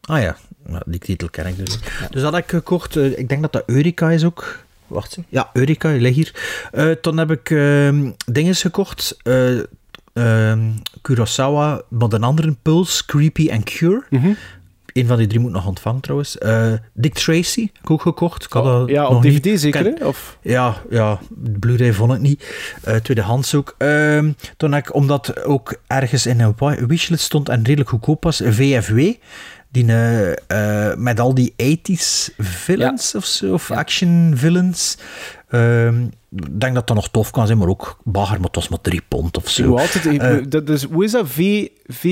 [0.01, 0.37] Ah ja,
[0.69, 1.89] Ja, die titel ken ik dus niet.
[2.11, 2.95] Dus dat heb ik gekocht.
[2.95, 4.63] eh, ik denk dat dat Eureka is ook.
[4.87, 5.25] Wacht eens.
[5.29, 6.31] Ja, Eureka, ligt hier.
[6.71, 9.17] Eh, toen heb ik ehm dingen gekocht.
[9.23, 9.59] eh
[10.13, 10.59] ehm,
[11.01, 14.03] Kurosawa, maar een andere Pulse, Creepy en Cure.
[14.93, 16.37] Een van die drie moet nog ontvangen trouwens.
[16.37, 18.43] Eh, Dick Tracy heb ik ook gekocht.
[18.43, 19.43] Ik had Oh, dat ja, op niet.
[19.43, 20.07] DVD zeker, Ken-?
[20.07, 20.37] Of...
[20.41, 22.55] Ja, ja, de Blu-ray vond ik niet.
[22.83, 23.75] Eh tweedehands ook.
[23.77, 26.55] Ehm, toen heb ik, omdat ook ergens in een
[26.87, 28.99] wishlist stond en redelijk goedkoop was, VFW.
[29.75, 30.31] Die, eh,
[30.91, 34.97] eh, met al die 80s villains of zo, of action villains.
[35.49, 36.03] Ehm,
[36.35, 38.81] Ik denk dat dat nog tof kan zijn, maar ook bagger, maar het was maar
[38.81, 39.63] drie pond of zo.
[39.63, 41.27] Hoe, altijd, Eh, dat, dus, hoe is dat?
[41.29, 41.67] V...
[41.87, 42.03] v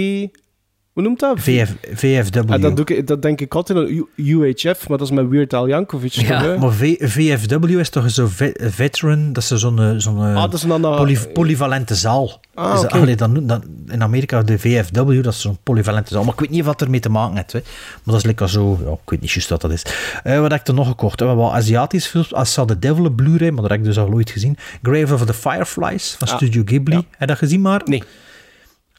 [0.93, 1.39] hoe noemt dat?
[1.39, 2.37] VF, VFW.
[2.51, 5.27] Ah, dat, doe ik, dat denk ik altijd aan U- UHF, maar dat is met
[5.29, 6.11] Weird Al Yankovic.
[6.11, 6.57] toch, hè?
[6.57, 10.41] Maar V- VFW is toch zo'n ve- veteran, dat is zo'n eh, zo'n eh, Ah,
[10.41, 12.39] dat is een ander- poly- polyvalente zaal.
[12.53, 13.01] Ah, Is dat- oké.
[13.01, 16.23] allee, dan, dan, in Amerika de VFW, dat is zo'n polyvalente zaal.
[16.23, 17.51] Maar ik weet niet wat ermee te maken heeft.
[17.53, 17.59] Hè.
[17.93, 19.85] Maar dat is lekker zo, ja, ik weet niet juist wat dat is.
[20.23, 21.19] Eh, wat heb ik er nog gekocht?
[21.19, 22.33] We hebben wat Aziatische films.
[22.33, 24.57] Als The Devil, een Blu-ray, maar dat heb ik dus al nooit gezien.
[24.81, 26.95] Grave of the Fireflies van Ah, Studio Ghibli.
[26.95, 27.81] Heb je dat gezien maar?
[27.85, 28.03] Nee.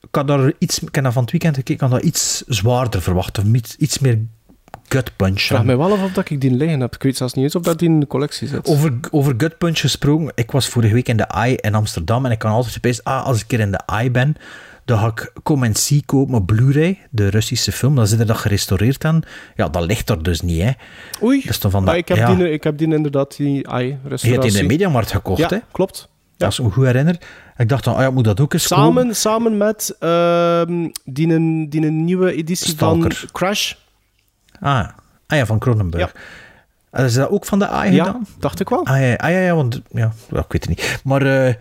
[0.08, 2.42] Ik had daar iets, ik heb dat van het weekend gekeken, ik had dat iets
[2.46, 3.38] zwaarder verwacht.
[3.38, 4.18] Of iets, iets meer
[4.88, 5.40] gut punch.
[5.40, 6.94] Vraag me wel af of dat ik die liggen heb.
[6.94, 8.66] Ik weet zelfs niet eens of dat die in de collectie zit.
[8.66, 12.30] Over, over Gut Punch gesproken, ik was vorige week in de AI in Amsterdam en
[12.30, 14.36] ik kan altijd opeens, ah, als ik er in de AI ben,
[14.84, 18.26] dan ga ik Come and See kopen op Blu-ray, de Russische film, dan zit er
[18.26, 19.20] dat gerestaureerd aan.
[19.56, 20.70] Ja, dat ligt er dus niet, hè.
[21.22, 22.34] Oei, Dat is dan van maar dat- ik heb, ja.
[22.34, 25.48] die, ik heb die inderdaad, die ai Je hebt die in de Mediamarkt gekocht, Ja,
[25.48, 25.58] hè.
[25.72, 26.08] klopt.
[26.38, 27.18] Als ik me goed herinner.
[27.56, 28.66] Ik dacht dan, ah ja, moet dat ook eens.
[28.66, 33.14] Samen, samen met ehm, die, een, die een nieuwe editie Stalker.
[33.14, 33.72] van Crash.
[34.60, 34.88] Ah,
[35.26, 36.12] ah ja, van Cronenberg.
[36.92, 37.04] Ja.
[37.04, 38.26] Is dat ook van de AI Ja, gedaan?
[38.38, 38.86] dacht ik wel.
[38.86, 41.00] Ah ja, ah, ja, ja want ja, ik weet het niet.
[41.04, 41.54] Maar eh,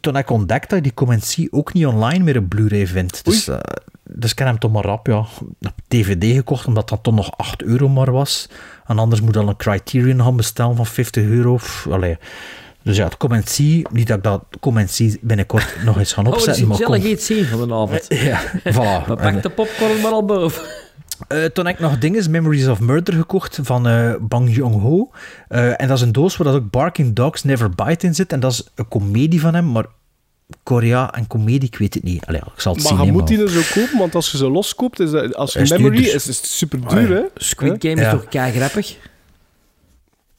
[0.00, 3.24] toen ik ontdekt dat je die Comency ook niet online meer op Blu-ray vindt.
[3.24, 3.58] Dus, eh,
[4.02, 5.16] dus ik heb hem toch maar rap ja,
[5.60, 8.48] op DVD gekocht, omdat dat toch nog 8 euro maar was.
[8.86, 11.56] En anders moet dan een Criterion gaan bestellen van 50 euro.
[11.56, 12.18] Pff, allee.
[12.86, 16.34] Dus ja, het Comency, niet dat ik dat Comency binnenkort nog eens ga Oh, we
[16.34, 16.86] opzetten, maar kom.
[16.86, 18.06] gezellig iets zien van de avond.
[18.30, 19.06] Ja, voilà.
[19.08, 20.62] We pakken de popcorn maar al boven.
[21.28, 25.10] Eh, toen heb ik nog dingen, Memories of Murder gekocht van eh, Bang Joon-ho.
[25.48, 28.32] Eh, en dat is een doos waar dat ook Barking Dogs Never Bite in zit.
[28.32, 29.84] En dat is een komedie van hem, maar
[30.62, 32.26] Korea en komedie, ik weet het niet.
[32.26, 33.00] Allee, ik zal het Maar zien.
[33.00, 35.34] je hè, moet maar- die er zo kopen, want als je ze loskoopt, is dat,
[35.34, 36.14] als je Is het memory duurder.
[36.14, 37.22] is, is het super duur, hè?
[37.34, 37.74] Squid?
[37.78, 38.10] Game is Ja.
[38.10, 38.96] toch kei grappig?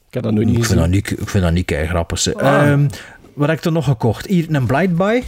[0.08, 2.34] Ik heb dat nog niet ik, vind dat niet, ik vind dat niet kei grappig.
[2.34, 2.70] Ah.
[2.70, 2.88] Ehm,
[3.32, 4.26] wat heb ik er nog gekocht?
[4.26, 5.24] Hier een Blind Buy.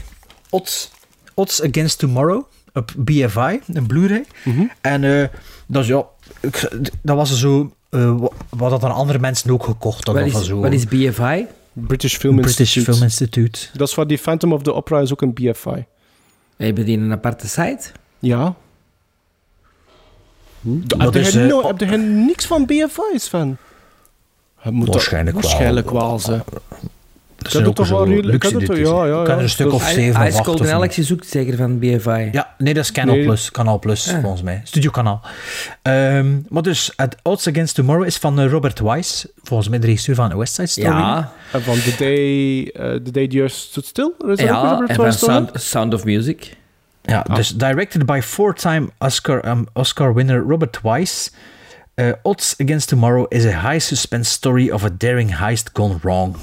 [0.50, 0.90] Odds,
[1.34, 2.42] Odds Against Tomorrow.
[2.72, 4.24] Op BFI, een Blu-ray.
[4.44, 4.62] Mhm.
[4.80, 5.28] En eh,
[5.66, 6.04] dat is ja...
[6.40, 6.68] ik-
[7.02, 7.72] dat was zo...
[7.90, 8.14] eh,
[8.50, 10.06] wat- hadden andere mensen ook gekocht.
[10.06, 10.60] Wat is, zo.
[10.60, 11.46] wat is BFI?
[11.72, 12.90] British Film British Institute.
[12.92, 13.60] Film Institute.
[13.72, 15.84] Dat is van die Phantom of the Opera, is ook een BFI.
[16.56, 17.90] Hebben die een aparte site?
[18.18, 18.54] Ja.
[20.60, 23.56] Dat Heb is, je eh, no, heb je niks van BFI's van?
[24.60, 25.52] Het moet Waarschijnlijk dat, wel.
[25.52, 26.40] Waarschijnlijk wel, ze.
[27.48, 29.42] Zijn ook toch wel luxe ja, ja, kan er ja.
[29.42, 30.72] een stuk of zeven of en.
[30.72, 32.28] Alex je zoekt zeker van BFI.
[32.32, 33.24] Ja, nee, dat is Canal Nee.
[33.24, 33.50] Plus.
[33.50, 34.20] Kanaal Plus, Ah.
[34.20, 34.60] volgens mij.
[34.64, 35.20] Studio Kanaal.
[35.82, 39.30] Ehm, maar dus, het Odds Against Tomorrow is van eh, Robert Wise.
[39.42, 40.86] Volgens mij de regisseur van West Side Story.
[40.86, 44.12] Ja, En van The Day, eh, the day the Earth Stood Still?
[44.26, 45.12] Is ja Robert en van?
[45.12, 46.56] Sound, Sound of Music.
[47.02, 51.30] Ja, dus directed by four-time Oscar, um, Oscar winner Robert Wise.
[52.00, 56.36] Uh, Odds Against Tomorrow is a high suspense story of a daring heist gone wrong.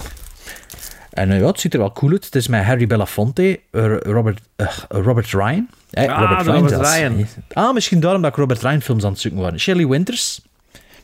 [1.09, 2.25] En uh, ja, het ziet er wel cool uit.
[2.25, 5.67] Het is met Harry Belafonte, uh, Robert, uh, Robert Ryan.
[5.89, 6.71] Eh, Ah, Robert.
[6.93, 7.27] Ryan.
[7.53, 9.61] Ah, misschien daarom dat ik Robert Ryan films aan het zoeken was.
[9.61, 10.41] Shelley Winters.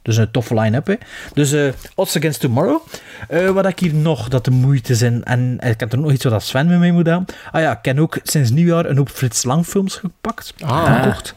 [0.02, 0.96] Dus een toffe line-up, hè.
[1.34, 2.82] Dus eh Odds Against Tomorrow.
[3.28, 5.24] Eh, wat ik hier nog dat de moeite zijn?
[5.24, 7.26] En eh, ik heb er nog iets wat Sven me mee moet aan.
[7.52, 10.54] Ah ja, ik heb ook sinds nieuwjaar een hoop Frits Lang films gepakt.
[10.60, 11.02] Ah.
[11.04, 11.36] Gekocht.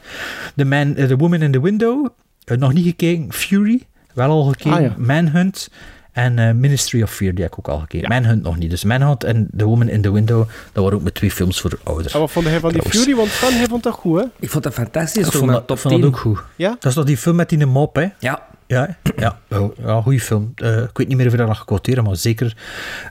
[0.56, 2.08] The, Man, eh, The Woman in the Window.
[2.46, 3.32] Eh, nog niet gekeken.
[3.32, 3.82] Fury.
[4.12, 4.72] Wel al gekeken.
[4.72, 4.94] Ah, ja.
[4.96, 5.70] Manhunt.
[6.12, 8.08] En eh, Ministry of Fear, die heb ik ook al gekeken.
[8.08, 8.70] Manhunt nog niet.
[8.70, 11.78] Dus Manhunt en The Woman in the Window, dat waren ook met twee films voor
[11.82, 12.14] ouders.
[12.14, 12.82] En wat vond hij van die.
[12.82, 13.14] Fury?
[13.14, 14.26] Want Van, hij vond dat goed, hè?
[14.38, 15.26] Ik vond dat fantastisch.
[15.26, 16.12] Ik vond mijn dat, top ik vond dat 10.
[16.12, 16.38] ook goed.
[16.56, 16.68] Ja?
[16.68, 18.06] Dat is toch die film met die mop, hè?
[18.18, 18.46] Ja.
[18.66, 19.38] Ja, ja,
[19.84, 20.52] ja goede film.
[20.54, 22.56] Eh, ik weet niet meer of ik dat nog quoteren, maar zeker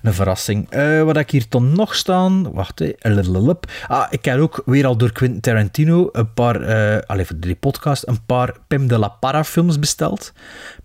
[0.04, 0.70] een verrassing.
[0.70, 2.54] Eh, wat heb ik hier dan nog staan?
[2.54, 2.92] Wacht, hè.
[3.00, 3.72] Lululup.
[3.88, 7.56] Ah, ik heb ook weer al door Quentin Tarantino een paar, eh alleen voor die
[7.56, 10.34] podcast, een paar Pim de la Parra films besteld.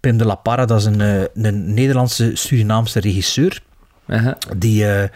[0.01, 3.62] Pim de la Parra, dat is een, eh, een Nederlandse Surinaamse regisseur.
[4.57, 5.09] Die, eh,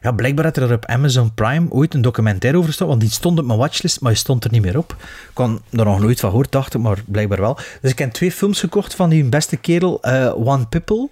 [0.00, 3.38] ja, blijkbaar had er op Amazon Prime ooit een documentaire over staan, want die stond
[3.38, 4.96] op mijn watchlist, maar die stond er niet meer op.
[5.30, 7.58] Ik had er nog nooit van gehoord, dacht ik, maar blijkbaar wel.
[7.80, 11.08] Dus ik heb twee films gekocht van die beste kerel, eh, One People.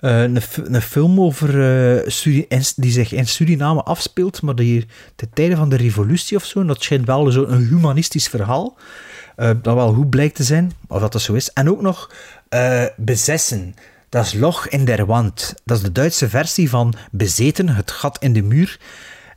[0.00, 1.52] Eh, een, een film over,
[2.76, 4.86] die zich in Suriname afspeelt, maar die
[5.16, 8.76] te tijden van de revolutie of zo, en dat schijnt wel zo een humanistisch verhaal.
[9.36, 11.52] dat wel goed blijkt te zijn, of dat dat zo is.
[11.52, 12.10] En ook nog
[12.96, 13.74] Bezessen.
[14.08, 15.54] Dat is Loch in der Wand.
[15.64, 18.78] Dat is de Duitse versie van Bezeten, het gat in de muur.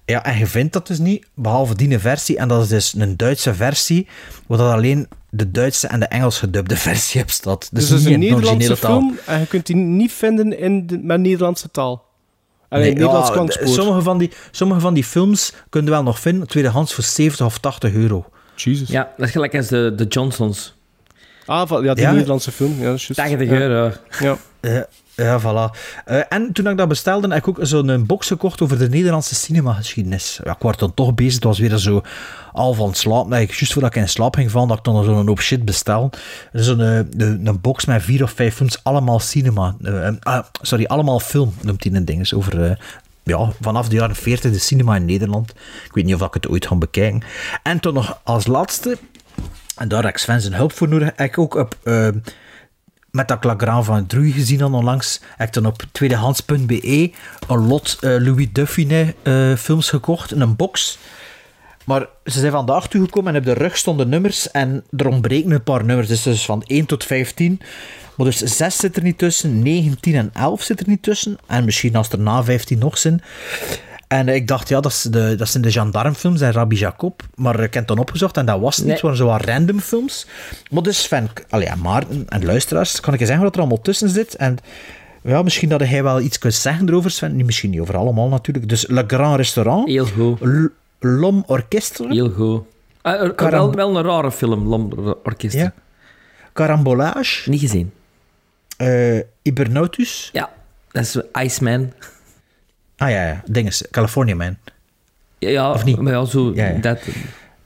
[0.06, 2.38] Ja, en je vindt dat dus niet, behalve die versie.
[2.38, 4.08] En dat is dus een Duitse versie,
[4.48, 7.60] waar dat alleen de Duitse en de Engels gedubde versie op staat.
[7.72, 8.98] Dus, Dus, het is niet een in de Nederlandse taal.
[9.00, 12.08] film en je kunt die niet vinden in de, met Nederlandse taal.
[12.70, 16.20] Alleen Nee, Nederlands ja, sommige, van die, sommige van die films kun je wel nog
[16.20, 18.26] vinden, tweedehands voor 70 of 80 euro.
[18.56, 18.90] Jesus.
[18.90, 20.78] Ja, dat is gelijk als de, de Johnsons.
[21.46, 22.12] Ah, van- ja, die Ja.
[22.12, 22.76] Nederlandse film.
[22.80, 23.16] Ja, dat is juist.
[23.30, 23.56] 80 Ja.
[23.56, 23.94] euro.
[24.20, 24.38] Ja.
[24.62, 25.78] Ja, ja voilà.
[26.06, 29.36] Eh, en toen ik dat bestelde, heb ik ook zo'n box gekocht over de Nederlandse
[29.36, 30.40] cinemageschiedenis.
[30.44, 31.34] Ja, ik was dan toch bezig.
[31.34, 32.02] Het was weer zo
[32.54, 33.28] al van slaap.
[33.28, 36.10] Nee, juist voordat ik in slaap ging vallen, dat ik dan zo'n hoop shit bestel.
[36.54, 39.76] Zo'n eh, de- een box met vier of vijf films, allemaal cinema.
[39.84, 42.20] Eh, ah, sorry, allemaal film, noemt hij een ding.
[42.20, 42.64] Dus over...
[42.64, 42.76] eh,
[43.24, 45.50] ja, vanaf de jaren 40 de cinema in Nederland.
[45.86, 47.22] Ik weet niet of ik het ooit ga bekijken.
[47.64, 48.98] En toen nog als laatste,
[49.76, 52.08] en daar heb ik Sven zijn hulp voor nodig, heb ik ook op eh,
[53.12, 57.12] met dat La Grand van Druy gezien dan onlangs, heb ik dan op tweedehands.be
[57.48, 60.98] een lot eh, Louis Dufinet eh, films gekocht, in een box.
[61.86, 65.64] Maar ze zijn vandaag toegekomen en op de rug stonden nummers en er ontbreken een
[65.64, 66.08] paar nummers.
[66.08, 67.62] Dus, dus van 1 tot 15.
[68.16, 71.38] Maar dus 6 zit er niet tussen, 9, 10 en 11 zit er niet tussen.
[71.48, 73.22] En misschien als er na 15 nog zijn.
[74.10, 77.22] En ik dacht, ja, dat, is de, dat zijn de gendarmefilms en Rabbi Jacob.
[77.36, 78.92] Maar ik heb het dan opgezocht en dat was niet.
[78.92, 80.26] Het waren zo wat random films.
[80.72, 83.82] Maar dus Sven, allee, ja, Maarten en luisteraars, kan ik je zeggen wat er allemaal
[83.82, 84.36] tussen zit.
[84.36, 84.58] En
[85.24, 87.36] ja, misschien dat hij wel iets kunt zeggen erover, Sven.
[87.36, 88.70] Nee, misschien niet over allemaal natuurlijk.
[88.70, 89.88] Dus Le Grand Restaurant.
[89.88, 90.40] Heel goed.
[90.42, 90.66] L-
[91.00, 92.08] L'Homme Orchestre.
[92.08, 92.62] Heel goed.
[93.02, 94.92] Ah, Karam- wel, een rare film, Lom
[95.24, 95.56] Orkest.
[95.56, 95.74] Ja.
[96.54, 97.50] Carambolage.
[97.50, 97.92] Niet gezien.
[98.78, 100.30] eh Hibernautus.
[100.34, 100.50] Ja,
[100.92, 101.92] dat is Iceman.
[103.00, 103.42] Ah ja, ja.
[103.46, 103.84] dinges.
[103.92, 104.58] California Man.
[105.38, 106.02] Ja, Of niet?
[106.02, 106.52] maar ja, zo...
[106.56, 106.78] Ja, ja.
[106.78, 107.00] Dat,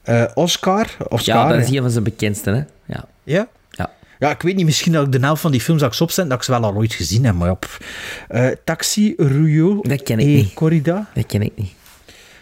[0.04, 0.88] Eh, Oscar.
[1.08, 1.36] Oscar.
[1.36, 2.64] ja, dat is een van zijn bekendste, hè.
[2.86, 3.06] Ja.
[3.24, 3.48] Ja?
[3.70, 3.92] Ja.
[4.20, 6.04] Ja, ik weet niet, misschien dat ik de helft van die films dat ik ze
[6.04, 7.54] opzet, dat ik ze wel al ooit gezien heb, maar ja.
[7.54, 7.80] pff.
[8.28, 10.54] Eh, Taxi, Ruyo Dat ken ik et niet.
[10.54, 11.10] Corrida.
[11.14, 11.72] Dat ken ik niet.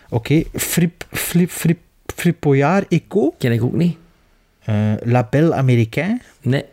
[0.09, 0.43] Oké.
[0.53, 1.79] Frip, flip, frip,
[2.15, 3.33] Fripoyard Echo.
[3.37, 3.97] Ken ik ook niet.
[4.63, 5.63] Eh, La Belle.
[6.41, 6.65] Nee.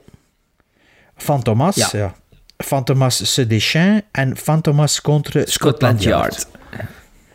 [1.17, 1.77] Fantomas.
[1.77, 1.89] Ja.
[1.93, 2.15] Ja.
[2.65, 6.47] Fantomas Se Deschamps en Fantomas contre Scotland Yard.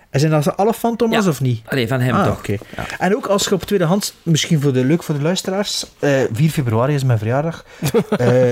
[0.09, 1.29] En zijn dat alle Fantomas Ja.
[1.29, 1.61] of niet?
[1.65, 2.37] Allee, van hem Ah, toch.
[2.37, 2.57] oké.
[2.99, 6.49] En ook als je op tweedehands, misschien voor de leuk voor de luisteraars, eh 4
[6.49, 7.65] februari is mijn verjaardag.
[8.09, 8.51] Eh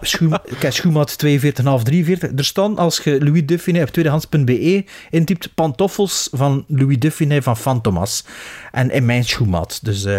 [0.00, 2.30] schoen, schoenmaat 42,5, 43.
[2.36, 8.24] Er staan, als je Louis Dufinet op tweedehands.be intypt, pantoffels van Louis Dufinet van Fantomas.
[8.72, 9.78] En in mijn schoenmaat.
[9.84, 10.14] Dus eh,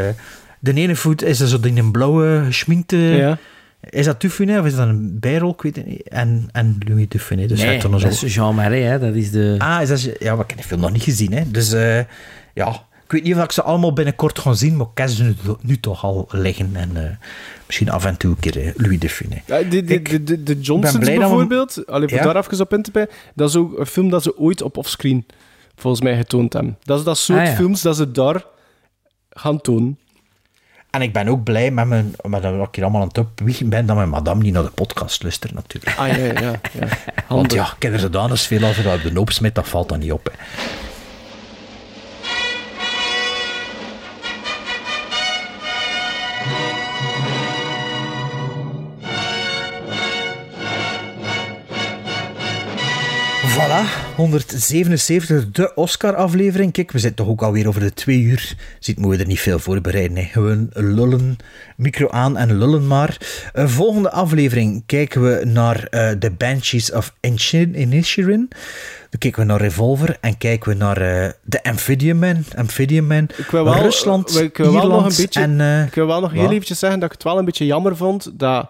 [0.59, 2.97] de ene voet is er zo in een blauwe geschminkte...
[2.97, 3.37] Ja.
[3.89, 5.51] Is dat Dufinet of is dat een bijrol?
[5.51, 6.07] Ik weet het niet.
[6.09, 7.49] En, en Louis Dufinet.
[7.49, 8.99] Dus nee, dat is Jean Marais, hè.
[8.99, 9.55] Dat is de...
[9.57, 10.01] Ah, is dat...
[10.19, 11.51] Ja, maar ik heb de film nog niet gezien, hè.
[11.51, 11.99] Dus eh,
[12.53, 12.69] ja,
[13.05, 15.35] ik weet niet of ik ze allemaal binnenkort ga zien, maar ik ken ze nu,
[15.61, 16.69] nu toch al liggen.
[16.75, 17.11] En eh,
[17.65, 19.21] misschien af en toe een keer eh, Louis.
[19.45, 22.23] Ja, de, de, de, de, de Johnsons we- bijvoorbeeld, allee, voor Ja?
[22.23, 24.77] daar even op in te bij, dat is ook een film dat ze ooit op
[24.77, 25.25] offscreen
[25.75, 26.77] volgens mij getoond hebben.
[26.83, 27.55] Dat is dat soort Ah, ja.
[27.55, 28.45] films dat ze daar
[29.29, 29.97] gaan tonen.
[30.93, 33.69] En ik ben ook blij met, mijn, met dat ik hier allemaal aan het opwiegen
[33.69, 35.97] ben, dat mijn madame niet naar de podcast luistert, natuurlijk.
[35.97, 36.59] Ah ja, ja, ja.
[37.35, 40.11] Want ja, er zodanig veel over dat op de hoop smit, dat valt dan niet
[40.11, 40.25] op.
[40.25, 40.31] Hè.
[53.53, 56.71] Voilà, 177, de Oscar-aflevering.
[56.71, 58.55] Kijk, we zitten toch ook alweer over de twee uur.
[58.79, 60.17] Ziet, moeten we er niet veel voorbereiden.
[60.17, 60.23] Hè.
[60.23, 61.37] Gewoon lullen,
[61.77, 63.17] micro aan en lullen maar.
[63.53, 68.47] Eh, volgende aflevering kijken we naar eh The Banshees of Inisherin.
[69.09, 72.43] Dan kijken we naar Revolver en kijken we naar eh The Amphibian Man.
[72.55, 73.23] Amphibian Man.
[73.37, 75.85] Ik wil wel, Rusland, ik wil wel Ierland nog een beetje, en...
[75.85, 76.51] ik wil wel nog heel wat?
[76.51, 78.69] eventjes zeggen dat ik het wel een beetje jammer vond dat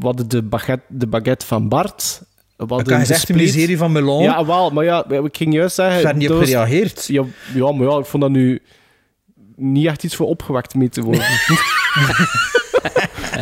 [0.00, 2.22] hadden de baguette, de baguette van Bart.
[2.58, 3.46] Ik had de gezegd de spleet.
[3.54, 4.22] miserie van Melon.
[4.22, 6.00] Ja, wel, maar ja, ik ging juist zeggen...
[6.00, 7.04] Ze hebben niet op gereageerd.
[7.06, 8.62] Ja, ja, maar ja, ik vond dat nu
[9.56, 11.22] niet echt iets voor opgewekt mee te worden.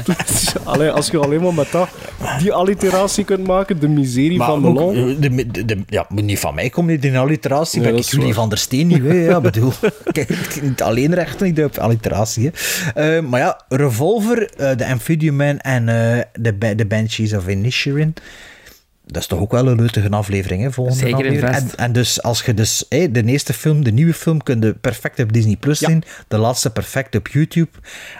[0.04, 1.88] Dus, allee, als je alleen maar met dat,
[2.38, 5.16] die alliteratie kunt maken, de miserie Maar van Melon.
[5.20, 7.80] de, de, de- ja, moet niet van mij komen, die alliteratie.
[7.80, 8.34] Nee, ben ik Julie waar.
[8.34, 9.12] van der Steen niet, hè.
[9.14, 9.72] Ja, bedoel,
[10.12, 12.50] kijk, ik niet alleen recht niet op alliteratie.
[12.52, 13.16] Hè.
[13.16, 18.14] Eh, maar ja, Revolver, eh, de Amphibian Man en eh, de, de Banshees of Inisherin.
[19.06, 20.72] Dat is toch ook wel een nuttige aflevering, hè?
[20.72, 21.56] Volgende Zeker en aflevering.
[21.72, 24.74] En, en dus als je dus hé, de eerste film, de nieuwe film, kun je
[24.74, 26.02] perfect op Disney Plus zien.
[26.28, 27.70] De laatste perfect op YouTube.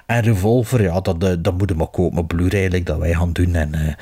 [0.06, 3.14] En Revolver, ja, dat, eh, dat moeten we maar kopen op Blu-ray, like dat wij
[3.14, 3.54] gaan doen.
[3.54, 3.92] En eh,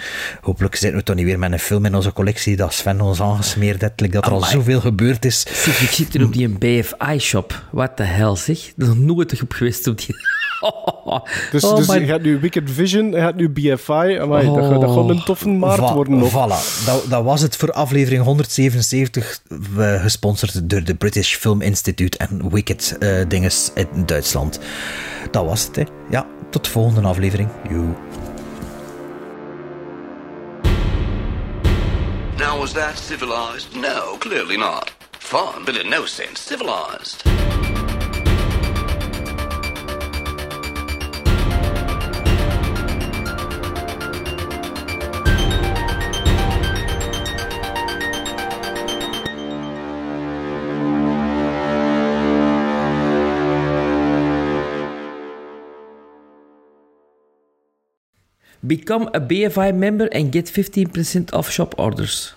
[0.40, 3.20] hopelijk zitten we toch niet weer met een film in onze collectie dat Sven ons
[3.20, 5.40] aangesmeerd heeft, like dat er al zoveel gebeurd is.
[5.40, 7.62] Zeg, ik zit hier op die BFI-shop.
[7.70, 8.58] What the hell, zeg.
[8.58, 10.16] Er is nog nooit op geweest op die...
[11.50, 13.92] Dus, Oh, dus je gaat nu Wicked Vision, je gaat nu BFI.
[14.20, 16.30] Amai, dat, gaat- dat gaat een toffe maart Va- worden nog.
[16.30, 19.40] Voilà, dat, dat was het voor aflevering 177,
[19.76, 24.58] eh, gesponsord door de British Film Institute en Wicked eh dinges in Duitsland.
[25.30, 25.82] Dat was het, hè.
[26.10, 27.48] Ja, tot de volgende aflevering.
[27.68, 27.94] Joe.
[32.36, 33.74] Now, was that civilized?
[33.74, 34.92] No, clearly not.
[35.18, 37.22] Fun, but in no sense civilized.
[58.66, 62.32] Become a BFI member and get 15% off shop orders.